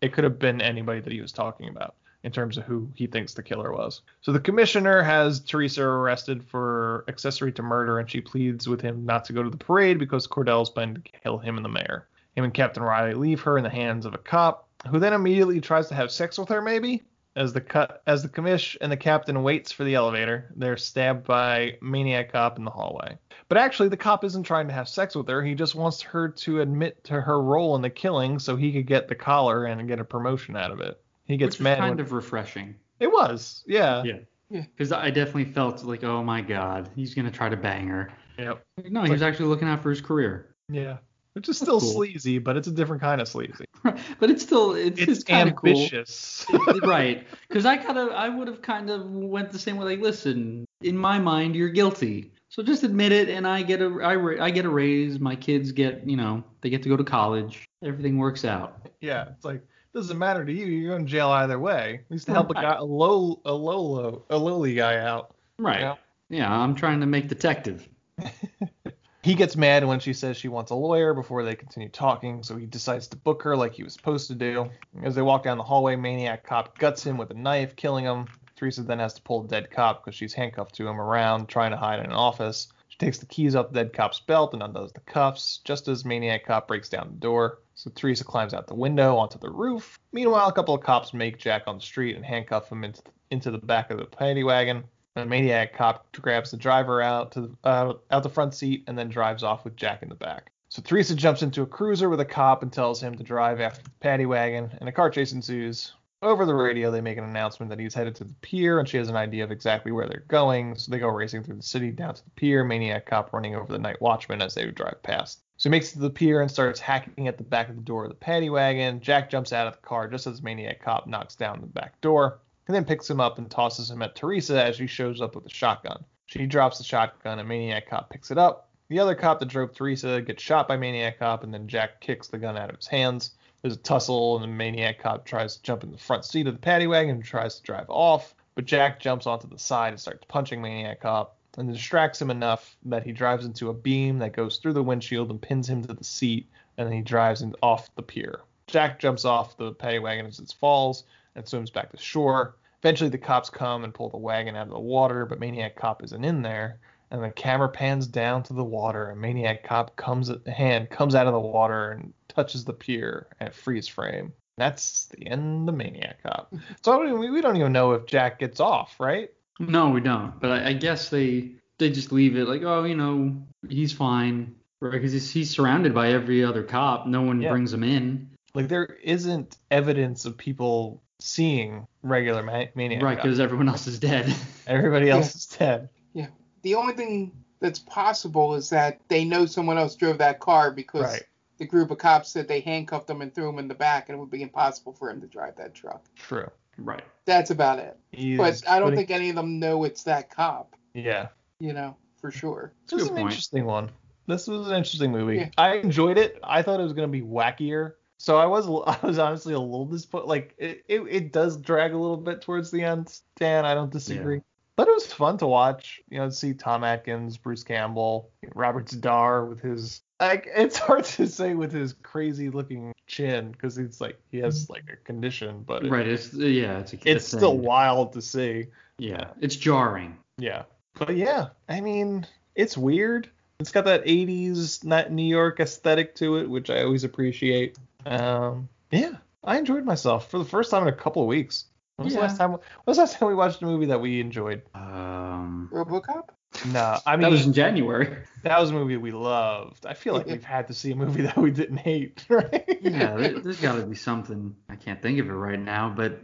it 0.00 0.12
could 0.12 0.24
have 0.24 0.38
been 0.38 0.60
anybody 0.60 1.00
that 1.00 1.12
he 1.12 1.20
was 1.20 1.32
talking 1.32 1.68
about 1.68 1.94
in 2.24 2.32
terms 2.32 2.58
of 2.58 2.64
who 2.64 2.90
he 2.94 3.06
thinks 3.06 3.34
the 3.34 3.42
killer 3.42 3.72
was. 3.72 4.02
So 4.20 4.32
the 4.32 4.40
commissioner 4.40 5.02
has 5.02 5.40
Teresa 5.40 5.82
arrested 5.82 6.44
for 6.44 7.04
accessory 7.08 7.52
to 7.52 7.62
murder, 7.62 7.98
and 7.98 8.10
she 8.10 8.20
pleads 8.20 8.68
with 8.68 8.80
him 8.80 9.06
not 9.06 9.24
to 9.26 9.32
go 9.32 9.42
to 9.42 9.50
the 9.50 9.56
parade 9.56 9.98
because 9.98 10.26
Cordell's 10.26 10.70
planning 10.70 10.96
to 10.96 11.00
kill 11.00 11.38
him 11.38 11.56
and 11.56 11.64
the 11.64 11.70
mayor. 11.70 12.06
Him 12.36 12.44
and 12.44 12.54
Captain 12.54 12.82
Riley 12.82 13.14
leave 13.14 13.40
her 13.42 13.58
in 13.58 13.64
the 13.64 13.70
hands 13.70 14.06
of 14.06 14.14
a 14.14 14.18
cop, 14.18 14.68
who 14.88 14.98
then 14.98 15.12
immediately 15.12 15.60
tries 15.60 15.88
to 15.88 15.94
have 15.94 16.10
sex 16.10 16.38
with 16.38 16.48
her, 16.50 16.62
maybe. 16.62 17.02
As 17.36 17.52
the 17.52 17.60
cut, 17.60 18.02
as 18.06 18.22
the 18.22 18.28
commish 18.28 18.76
and 18.80 18.90
the 18.90 18.96
captain 18.96 19.42
waits 19.44 19.70
for 19.70 19.84
the 19.84 19.94
elevator, 19.94 20.52
they're 20.56 20.76
stabbed 20.76 21.24
by 21.24 21.76
maniac 21.80 22.32
cop 22.32 22.58
in 22.58 22.64
the 22.64 22.70
hallway. 22.70 23.16
But 23.48 23.58
actually, 23.58 23.90
the 23.90 23.96
cop 23.96 24.24
isn't 24.24 24.42
trying 24.42 24.66
to 24.68 24.74
have 24.74 24.88
sex 24.88 25.14
with 25.14 25.28
her. 25.28 25.42
He 25.42 25.54
just 25.54 25.74
wants 25.76 26.00
her 26.02 26.28
to 26.30 26.60
admit 26.60 27.04
to 27.04 27.20
her 27.20 27.40
role 27.40 27.76
in 27.76 27.82
the 27.82 27.90
killing 27.90 28.38
so 28.40 28.56
he 28.56 28.72
could 28.72 28.86
get 28.86 29.08
the 29.08 29.14
collar 29.14 29.66
and 29.66 29.86
get 29.86 30.00
a 30.00 30.04
promotion 30.04 30.56
out 30.56 30.72
of 30.72 30.80
it. 30.80 31.00
He 31.26 31.36
gets 31.36 31.54
Which 31.54 31.60
was 31.60 31.64
mad. 31.64 31.78
kind 31.78 31.96
when- 31.96 32.00
of 32.00 32.12
refreshing. 32.12 32.74
It 32.98 33.12
was, 33.12 33.62
yeah. 33.68 34.02
Yeah. 34.02 34.18
Yeah. 34.50 34.64
Because 34.76 34.90
I 34.90 35.10
definitely 35.10 35.44
felt 35.44 35.84
like, 35.84 36.02
oh 36.02 36.24
my 36.24 36.40
god, 36.40 36.90
he's 36.96 37.14
gonna 37.14 37.30
try 37.30 37.48
to 37.48 37.56
bang 37.56 37.86
her. 37.86 38.10
Yep. 38.38 38.64
No, 38.90 39.02
he 39.04 39.12
was 39.12 39.22
actually 39.22 39.46
looking 39.46 39.68
out 39.68 39.82
for 39.82 39.90
his 39.90 40.00
career. 40.00 40.54
Yeah. 40.68 40.96
Which 41.38 41.48
is 41.48 41.56
still 41.56 41.78
cool. 41.78 41.92
sleazy, 41.92 42.38
but 42.38 42.56
it's 42.56 42.66
a 42.66 42.72
different 42.72 43.00
kind 43.00 43.20
of 43.20 43.28
sleazy. 43.28 43.64
But 44.18 44.28
it's 44.28 44.42
still 44.42 44.74
it's, 44.74 45.00
It's, 45.00 45.20
it's 45.20 45.20
of 45.20 45.54
cool. 45.54 45.68
ambitious. 45.68 46.44
right. 46.82 47.24
Because 47.46 47.64
I 47.64 47.76
kind 47.76 47.96
of 47.96 48.08
I 48.08 48.28
would 48.28 48.48
have 48.48 48.60
kind 48.60 48.90
of 48.90 49.08
went 49.08 49.52
the 49.52 49.58
same 49.58 49.76
way. 49.76 49.84
Like, 49.84 50.00
listen, 50.00 50.64
in 50.82 50.98
my 50.98 51.20
mind, 51.20 51.54
you're 51.54 51.68
guilty. 51.68 52.32
So 52.48 52.64
just 52.64 52.82
admit 52.82 53.12
it, 53.12 53.28
and 53.28 53.46
I 53.46 53.62
get 53.62 53.80
a 53.80 54.40
I, 54.40 54.50
get 54.50 54.64
a 54.64 54.68
raise. 54.68 55.20
My 55.20 55.36
kids 55.36 55.70
get 55.70 56.04
you 56.04 56.16
know 56.16 56.42
they 56.60 56.70
get 56.70 56.82
to 56.82 56.88
go 56.88 56.96
to 56.96 57.04
college. 57.04 57.68
Everything 57.84 58.18
works 58.18 58.44
out. 58.44 58.90
yeah, 59.00 59.28
it's 59.28 59.44
like 59.44 59.62
doesn't 59.94 60.18
matter 60.18 60.44
to 60.44 60.52
you. 60.52 60.66
You're 60.66 60.90
going 60.90 61.06
to 61.06 61.10
jail 61.10 61.28
either 61.30 61.60
way. 61.60 62.00
At 62.04 62.10
least 62.10 62.26
to 62.26 62.32
help 62.32 62.50
a 62.50 62.54
guy, 62.54 62.74
a 62.74 62.84
low, 62.84 63.40
a 63.44 63.52
low, 63.52 63.80
low, 63.80 64.24
a 64.28 64.36
lowly 64.36 64.74
guy 64.74 64.98
out. 64.98 65.36
Right. 65.56 65.80
Yeah. 65.82 65.94
Yeah, 66.30 66.52
I'm 66.52 66.74
trying 66.74 66.98
to 67.00 67.06
make 67.06 67.28
detective. 67.28 67.88
He 69.22 69.34
gets 69.34 69.56
mad 69.56 69.84
when 69.84 70.00
she 70.00 70.12
says 70.12 70.36
she 70.36 70.48
wants 70.48 70.70
a 70.70 70.76
lawyer 70.76 71.12
before 71.12 71.42
they 71.42 71.56
continue 71.56 71.88
talking, 71.88 72.42
so 72.42 72.56
he 72.56 72.66
decides 72.66 73.08
to 73.08 73.16
book 73.16 73.42
her 73.42 73.56
like 73.56 73.74
he 73.74 73.82
was 73.82 73.92
supposed 73.92 74.28
to 74.28 74.34
do. 74.34 74.70
As 75.02 75.14
they 75.14 75.22
walk 75.22 75.42
down 75.42 75.58
the 75.58 75.64
hallway, 75.64 75.96
Maniac 75.96 76.44
Cop 76.44 76.78
guts 76.78 77.04
him 77.04 77.18
with 77.18 77.30
a 77.30 77.34
knife, 77.34 77.74
killing 77.74 78.04
him. 78.04 78.26
Teresa 78.54 78.82
then 78.82 78.98
has 78.98 79.14
to 79.14 79.22
pull 79.22 79.42
the 79.42 79.48
dead 79.48 79.70
cop 79.70 80.04
because 80.04 80.16
she's 80.16 80.34
handcuffed 80.34 80.74
to 80.76 80.88
him 80.88 81.00
around, 81.00 81.48
trying 81.48 81.70
to 81.72 81.76
hide 81.76 82.00
in 82.00 82.06
an 82.06 82.12
office. 82.12 82.68
She 82.88 82.98
takes 82.98 83.18
the 83.18 83.26
keys 83.26 83.54
off 83.54 83.68
the 83.68 83.84
dead 83.84 83.92
cop's 83.92 84.20
belt 84.20 84.52
and 84.52 84.62
undoes 84.62 84.92
the 84.92 85.00
cuffs, 85.00 85.60
just 85.64 85.88
as 85.88 86.04
Maniac 86.04 86.44
Cop 86.44 86.66
breaks 86.66 86.88
down 86.88 87.08
the 87.08 87.20
door. 87.20 87.58
So 87.74 87.90
Teresa 87.94 88.24
climbs 88.24 88.54
out 88.54 88.66
the 88.66 88.74
window 88.74 89.16
onto 89.16 89.38
the 89.38 89.50
roof. 89.50 90.00
Meanwhile, 90.12 90.48
a 90.48 90.52
couple 90.52 90.74
of 90.74 90.82
cops 90.82 91.14
make 91.14 91.38
Jack 91.38 91.64
on 91.66 91.76
the 91.76 91.84
street 91.84 92.16
and 92.16 92.24
handcuff 92.24 92.70
him 92.70 92.82
into, 92.82 93.02
into 93.30 93.50
the 93.52 93.58
back 93.58 93.90
of 93.90 93.98
the 93.98 94.04
paddy 94.04 94.42
wagon. 94.42 94.84
And 95.18 95.28
Maniac 95.28 95.74
Cop 95.74 96.10
grabs 96.12 96.50
the 96.50 96.56
driver 96.56 97.02
out 97.02 97.32
to 97.32 97.40
the, 97.42 97.56
uh, 97.64 97.94
out 98.10 98.22
the 98.22 98.28
front 98.28 98.54
seat 98.54 98.84
and 98.86 98.96
then 98.96 99.08
drives 99.08 99.42
off 99.42 99.64
with 99.64 99.76
Jack 99.76 100.02
in 100.02 100.08
the 100.08 100.14
back. 100.14 100.52
So 100.70 100.82
Teresa 100.82 101.14
jumps 101.14 101.42
into 101.42 101.62
a 101.62 101.66
cruiser 101.66 102.08
with 102.08 102.20
a 102.20 102.24
cop 102.24 102.62
and 102.62 102.72
tells 102.72 103.02
him 103.02 103.16
to 103.16 103.24
drive 103.24 103.60
after 103.60 103.82
the 103.82 103.90
paddy 104.00 104.26
wagon, 104.26 104.70
and 104.80 104.88
a 104.88 104.92
car 104.92 105.10
chase 105.10 105.32
ensues. 105.32 105.92
Over 106.20 106.44
the 106.44 106.54
radio, 106.54 106.90
they 106.90 107.00
make 107.00 107.16
an 107.16 107.24
announcement 107.24 107.70
that 107.70 107.78
he's 107.78 107.94
headed 107.94 108.16
to 108.16 108.24
the 108.24 108.34
pier, 108.42 108.78
and 108.78 108.88
she 108.88 108.96
has 108.96 109.08
an 109.08 109.16
idea 109.16 109.44
of 109.44 109.50
exactly 109.50 109.92
where 109.92 110.06
they're 110.06 110.24
going. 110.28 110.76
So 110.76 110.90
they 110.90 110.98
go 110.98 111.08
racing 111.08 111.44
through 111.44 111.56
the 111.56 111.62
city 111.62 111.90
down 111.90 112.14
to 112.14 112.24
the 112.24 112.30
pier, 112.30 112.64
Maniac 112.64 113.06
Cop 113.06 113.32
running 113.32 113.54
over 113.54 113.72
the 113.72 113.78
night 113.78 114.02
watchman 114.02 114.42
as 114.42 114.54
they 114.54 114.70
drive 114.70 115.02
past. 115.02 115.40
So 115.56 115.68
he 115.68 115.70
makes 115.70 115.90
it 115.90 115.94
to 115.94 116.00
the 116.00 116.10
pier 116.10 116.42
and 116.42 116.50
starts 116.50 116.80
hacking 116.80 117.28
at 117.28 117.38
the 117.38 117.44
back 117.44 117.68
of 117.68 117.76
the 117.76 117.82
door 117.82 118.04
of 118.04 118.10
the 118.10 118.16
paddy 118.16 118.50
wagon. 118.50 119.00
Jack 119.00 119.30
jumps 119.30 119.52
out 119.52 119.68
of 119.68 119.74
the 119.74 119.86
car 119.86 120.08
just 120.08 120.26
as 120.26 120.42
Maniac 120.42 120.82
Cop 120.82 121.06
knocks 121.06 121.34
down 121.34 121.60
the 121.60 121.66
back 121.66 122.00
door, 122.00 122.40
and 122.68 122.74
then 122.74 122.84
picks 122.84 123.08
him 123.08 123.20
up 123.20 123.38
and 123.38 123.50
tosses 123.50 123.90
him 123.90 124.02
at 124.02 124.14
Teresa 124.14 124.62
as 124.62 124.76
she 124.76 124.86
shows 124.86 125.20
up 125.20 125.34
with 125.34 125.46
a 125.46 125.50
shotgun. 125.50 126.04
She 126.26 126.46
drops 126.46 126.78
the 126.78 126.84
shotgun, 126.84 127.38
a 127.38 127.44
Maniac 127.44 127.88
Cop 127.88 128.10
picks 128.10 128.30
it 128.30 128.36
up. 128.38 128.68
The 128.90 129.00
other 129.00 129.14
cop 129.14 129.40
that 129.40 129.48
drove 129.48 129.74
Teresa 129.74 130.20
gets 130.20 130.42
shot 130.42 130.68
by 130.68 130.76
Maniac 130.76 131.18
Cop, 131.18 131.42
and 131.42 131.52
then 131.52 131.66
Jack 131.66 132.00
kicks 132.00 132.28
the 132.28 132.38
gun 132.38 132.56
out 132.56 132.70
of 132.70 132.76
his 132.76 132.86
hands. 132.86 133.32
There's 133.60 133.74
a 133.74 133.78
tussle, 133.78 134.36
and 134.36 134.44
the 134.44 134.48
Maniac 134.48 134.98
Cop 134.98 135.24
tries 135.24 135.56
to 135.56 135.62
jump 135.62 135.82
in 135.82 135.90
the 135.90 135.98
front 135.98 136.24
seat 136.24 136.46
of 136.46 136.54
the 136.54 136.60
paddy 136.60 136.86
wagon 136.86 137.16
and 137.16 137.24
tries 137.24 137.56
to 137.56 137.62
drive 137.62 137.88
off, 137.88 138.34
but 138.54 138.66
Jack 138.66 139.00
jumps 139.00 139.26
onto 139.26 139.48
the 139.48 139.58
side 139.58 139.94
and 139.94 140.00
starts 140.00 140.24
punching 140.28 140.60
Maniac 140.62 141.00
Cop, 141.00 141.36
and 141.56 141.72
distracts 141.72 142.20
him 142.20 142.30
enough 142.30 142.76
that 142.84 143.02
he 143.02 143.12
drives 143.12 143.44
into 143.44 143.68
a 143.68 143.74
beam 143.74 144.18
that 144.18 144.32
goes 144.32 144.58
through 144.58 144.74
the 144.74 144.82
windshield 144.82 145.30
and 145.30 145.42
pins 145.42 145.68
him 145.68 145.82
to 145.84 145.92
the 145.92 146.04
seat, 146.04 146.48
and 146.76 146.86
then 146.86 146.94
he 146.94 147.02
drives 147.02 147.42
off 147.62 147.94
the 147.96 148.02
pier. 148.02 148.40
Jack 148.66 149.00
jumps 149.00 149.24
off 149.24 149.56
the 149.56 149.72
paddy 149.72 149.98
wagon 149.98 150.26
as 150.26 150.38
it 150.38 150.54
falls 150.60 151.04
and 151.38 151.48
swims 151.48 151.70
back 151.70 151.90
to 151.90 151.96
shore. 151.96 152.56
Eventually, 152.82 153.10
the 153.10 153.18
cops 153.18 153.50
come 153.50 153.84
and 153.84 153.94
pull 153.94 154.10
the 154.10 154.16
wagon 154.18 154.54
out 154.56 154.66
of 154.68 154.72
the 154.72 154.78
water, 154.78 155.24
but 155.26 155.40
Maniac 155.40 155.74
Cop 155.76 156.04
isn't 156.04 156.24
in 156.24 156.42
there, 156.42 156.78
and 157.10 157.22
the 157.22 157.30
camera 157.30 157.68
pans 157.68 158.06
down 158.06 158.42
to 158.44 158.52
the 158.52 158.62
water, 158.64 159.10
and 159.10 159.20
Maniac 159.20 159.64
Cop 159.64 159.96
comes 159.96 160.30
hand 160.46 160.90
comes 160.90 161.14
out 161.14 161.26
of 161.26 161.32
the 161.32 161.40
water 161.40 161.92
and 161.92 162.12
touches 162.28 162.64
the 162.64 162.72
pier 162.72 163.26
at 163.40 163.54
freeze 163.54 163.88
frame. 163.88 164.32
That's 164.58 165.06
the 165.06 165.26
end 165.26 165.68
of 165.68 165.74
Maniac 165.76 166.22
Cop. 166.22 166.52
So 166.82 167.16
we, 167.18 167.30
we 167.30 167.40
don't 167.40 167.56
even 167.56 167.72
know 167.72 167.92
if 167.92 168.06
Jack 168.06 168.38
gets 168.38 168.60
off, 168.60 168.94
right? 169.00 169.30
No, 169.60 169.90
we 169.90 170.00
don't. 170.00 170.38
But 170.40 170.50
I, 170.52 170.68
I 170.68 170.72
guess 170.74 171.08
they 171.08 171.52
they 171.78 171.90
just 171.90 172.12
leave 172.12 172.36
it 172.36 172.46
like, 172.48 172.62
oh, 172.62 172.84
you 172.84 172.94
know, 172.96 173.36
he's 173.68 173.92
fine, 173.92 174.54
right? 174.80 174.92
Because 174.92 175.12
he's, 175.12 175.30
he's 175.30 175.50
surrounded 175.50 175.94
by 175.94 176.10
every 176.10 176.44
other 176.44 176.62
cop. 176.62 177.06
No 177.06 177.22
one 177.22 177.40
Yeah. 177.40 177.50
brings 177.50 177.72
him 177.72 177.82
in, 177.84 178.30
Like 178.54 178.68
there 178.68 178.84
isn't 179.02 179.56
evidence 179.70 180.24
of 180.24 180.36
people 180.36 181.02
seeing 181.20 181.86
regular 182.02 182.42
ma- 182.42 182.64
Maniac 182.74 183.02
right? 183.02 183.16
Because 183.16 183.40
everyone 183.40 183.68
else 183.68 183.86
is 183.86 183.98
dead. 183.98 184.32
Everybody 184.66 185.10
else 185.10 185.34
is 185.34 185.46
dead. 185.46 185.88
Yeah. 186.12 186.28
The 186.62 186.74
only 186.74 186.94
thing 186.94 187.32
that's 187.60 187.78
possible 187.80 188.54
is 188.54 188.70
that 188.70 189.00
they 189.08 189.24
know 189.24 189.46
someone 189.46 189.78
else 189.78 189.96
drove 189.96 190.18
that 190.18 190.38
car 190.40 190.70
because 190.70 191.02
Right. 191.02 191.22
the 191.58 191.66
group 191.66 191.90
of 191.90 191.98
cops 191.98 192.30
said 192.30 192.46
they 192.46 192.60
handcuffed 192.60 193.10
him 193.10 193.20
and 193.20 193.34
threw 193.34 193.48
him 193.48 193.58
in 193.58 193.66
the 193.68 193.74
back, 193.74 194.08
and 194.08 194.16
it 194.16 194.20
would 194.20 194.30
be 194.30 194.42
impossible 194.42 194.92
for 194.92 195.10
him 195.10 195.20
to 195.20 195.26
drive 195.26 195.56
that 195.56 195.74
truck. 195.74 196.04
True. 196.14 196.48
right. 196.78 197.02
That's 197.24 197.50
about 197.50 197.80
it. 197.80 197.96
He's 198.12 198.38
but 198.38 198.62
I 198.68 198.78
don't 198.78 198.90
putting- 198.90 198.98
think 198.98 199.10
any 199.10 199.28
of 199.30 199.36
them 199.36 199.58
know 199.58 199.84
it's 199.84 200.04
that 200.04 200.30
cop. 200.30 200.76
Yeah. 200.94 201.28
You 201.58 201.72
know, 201.72 201.96
for 202.20 202.30
sure. 202.30 202.72
This 202.88 203.02
is 203.02 203.08
an 203.08 203.14
point. 203.16 203.26
interesting 203.30 203.64
one. 203.64 203.90
This 204.28 204.46
was 204.46 204.68
an 204.68 204.76
interesting 204.76 205.10
movie. 205.10 205.36
Yeah. 205.38 205.48
I 205.58 205.74
enjoyed 205.76 206.18
it. 206.18 206.38
I 206.44 206.62
thought 206.62 206.78
it 206.78 206.84
was 206.84 206.92
gonna 206.92 207.08
be 207.08 207.22
wackier. 207.22 207.94
So 208.18 208.36
I 208.36 208.46
was 208.46 208.66
I 209.02 209.06
was 209.06 209.18
honestly 209.18 209.54
a 209.54 209.58
little 209.58 209.86
disappointed. 209.86 210.26
Like 210.26 210.54
it, 210.58 210.84
it, 210.88 211.00
it 211.08 211.32
does 211.32 211.56
drag 211.56 211.92
a 211.92 211.98
little 211.98 212.16
bit 212.16 212.42
towards 212.42 212.70
the 212.70 212.82
end. 212.82 213.18
Dan, 213.36 213.64
I 213.64 213.74
don't 213.74 213.90
disagree. 213.90 214.42
But 214.76 214.86
it 214.86 214.94
was 214.94 215.12
fun 215.12 215.38
to 215.38 215.46
watch. 215.46 216.00
You 216.08 216.18
know, 216.18 216.30
see 216.30 216.54
Tom 216.54 216.84
Atkins, 216.84 217.36
Bruce 217.36 217.64
Campbell, 217.64 218.30
Robert 218.54 218.86
Z'Dar 218.86 219.48
with 219.48 219.60
his 219.60 220.02
like 220.20 220.48
it's 220.54 220.78
hard 220.78 221.04
to 221.04 221.26
say 221.26 221.54
with 221.54 221.72
his 221.72 221.94
crazy 222.02 222.50
looking 222.50 222.94
chin 223.06 223.52
because 223.52 223.78
it's 223.78 224.00
like 224.00 224.20
he 224.30 224.38
has 224.38 224.64
mm-hmm. 224.64 224.74
like 224.74 224.84
a 224.92 224.96
condition, 225.04 225.64
but 225.66 225.84
it- 225.84 225.90
Right. 225.90 226.06
It's 226.06 226.32
yeah. 226.34 226.78
It's 226.78 226.92
a, 226.92 226.98
it's 227.04 227.26
still 227.26 227.58
wild 227.58 228.12
to 228.12 228.22
see. 228.22 228.66
Yeah. 228.98 229.30
It's 229.40 229.56
jarring. 229.56 230.16
Yeah. 230.38 230.64
But 230.94 231.16
yeah, 231.16 231.48
I 231.68 231.80
mean, 231.80 232.26
it's 232.56 232.76
weird. 232.76 233.30
It's 233.60 233.70
got 233.72 233.84
that 233.86 234.04
80s 234.04 234.84
not 234.84 235.12
New 235.12 235.24
York 235.24 235.60
aesthetic 235.60 236.14
to 236.16 236.36
it, 236.36 236.48
which 236.48 236.70
I 236.70 236.82
always 236.82 237.04
appreciate. 237.04 237.76
Um, 238.06 238.68
yeah, 238.90 239.12
I 239.44 239.58
enjoyed 239.58 239.84
myself 239.84 240.30
for 240.30 240.38
the 240.38 240.44
first 240.44 240.70
time 240.70 240.82
in 240.82 240.88
a 240.88 240.96
couple 240.96 241.22
of 241.22 241.28
weeks. 241.28 241.66
When 241.96 242.04
was 242.04 242.14
Yeah. 242.14 242.20
the 242.20 242.26
last 242.26 242.38
time? 242.38 242.50
When 242.52 242.60
was 242.86 242.96
the 242.96 243.02
last 243.02 243.16
time 243.18 243.28
we 243.28 243.34
watched 243.34 243.62
a 243.62 243.66
movie 243.66 243.86
that 243.86 244.00
we 244.00 244.20
enjoyed? 244.20 244.62
Um, 244.74 245.68
RoboCop? 245.72 246.28
No, 246.72 246.98
I 247.06 247.16
mean 247.16 247.22
that 247.22 247.30
was 247.30 247.44
in 247.44 247.52
January. 247.52 248.16
that 248.42 248.58
was 248.58 248.70
a 248.70 248.72
movie 248.72 248.96
we 248.96 249.10
loved. 249.10 249.84
I 249.84 249.92
feel 249.92 250.14
like 250.14 250.26
we've 250.26 250.42
had 250.42 250.68
to 250.68 250.74
see 250.74 250.92
a 250.92 250.96
movie 250.96 251.22
that 251.28 251.36
we 251.36 251.50
didn't 251.50 251.76
hate, 251.76 252.24
right? 252.30 252.78
Yeah, 252.80 253.16
there, 253.16 253.38
there's 253.40 253.60
got 253.60 253.76
to 253.76 253.82
be 253.84 253.96
something. 253.96 254.56
I 254.70 254.76
can't 254.76 255.02
think 255.02 255.18
of 255.18 255.28
it 255.28 255.32
right 255.32 255.58
now, 255.60 255.92
but 255.94 256.20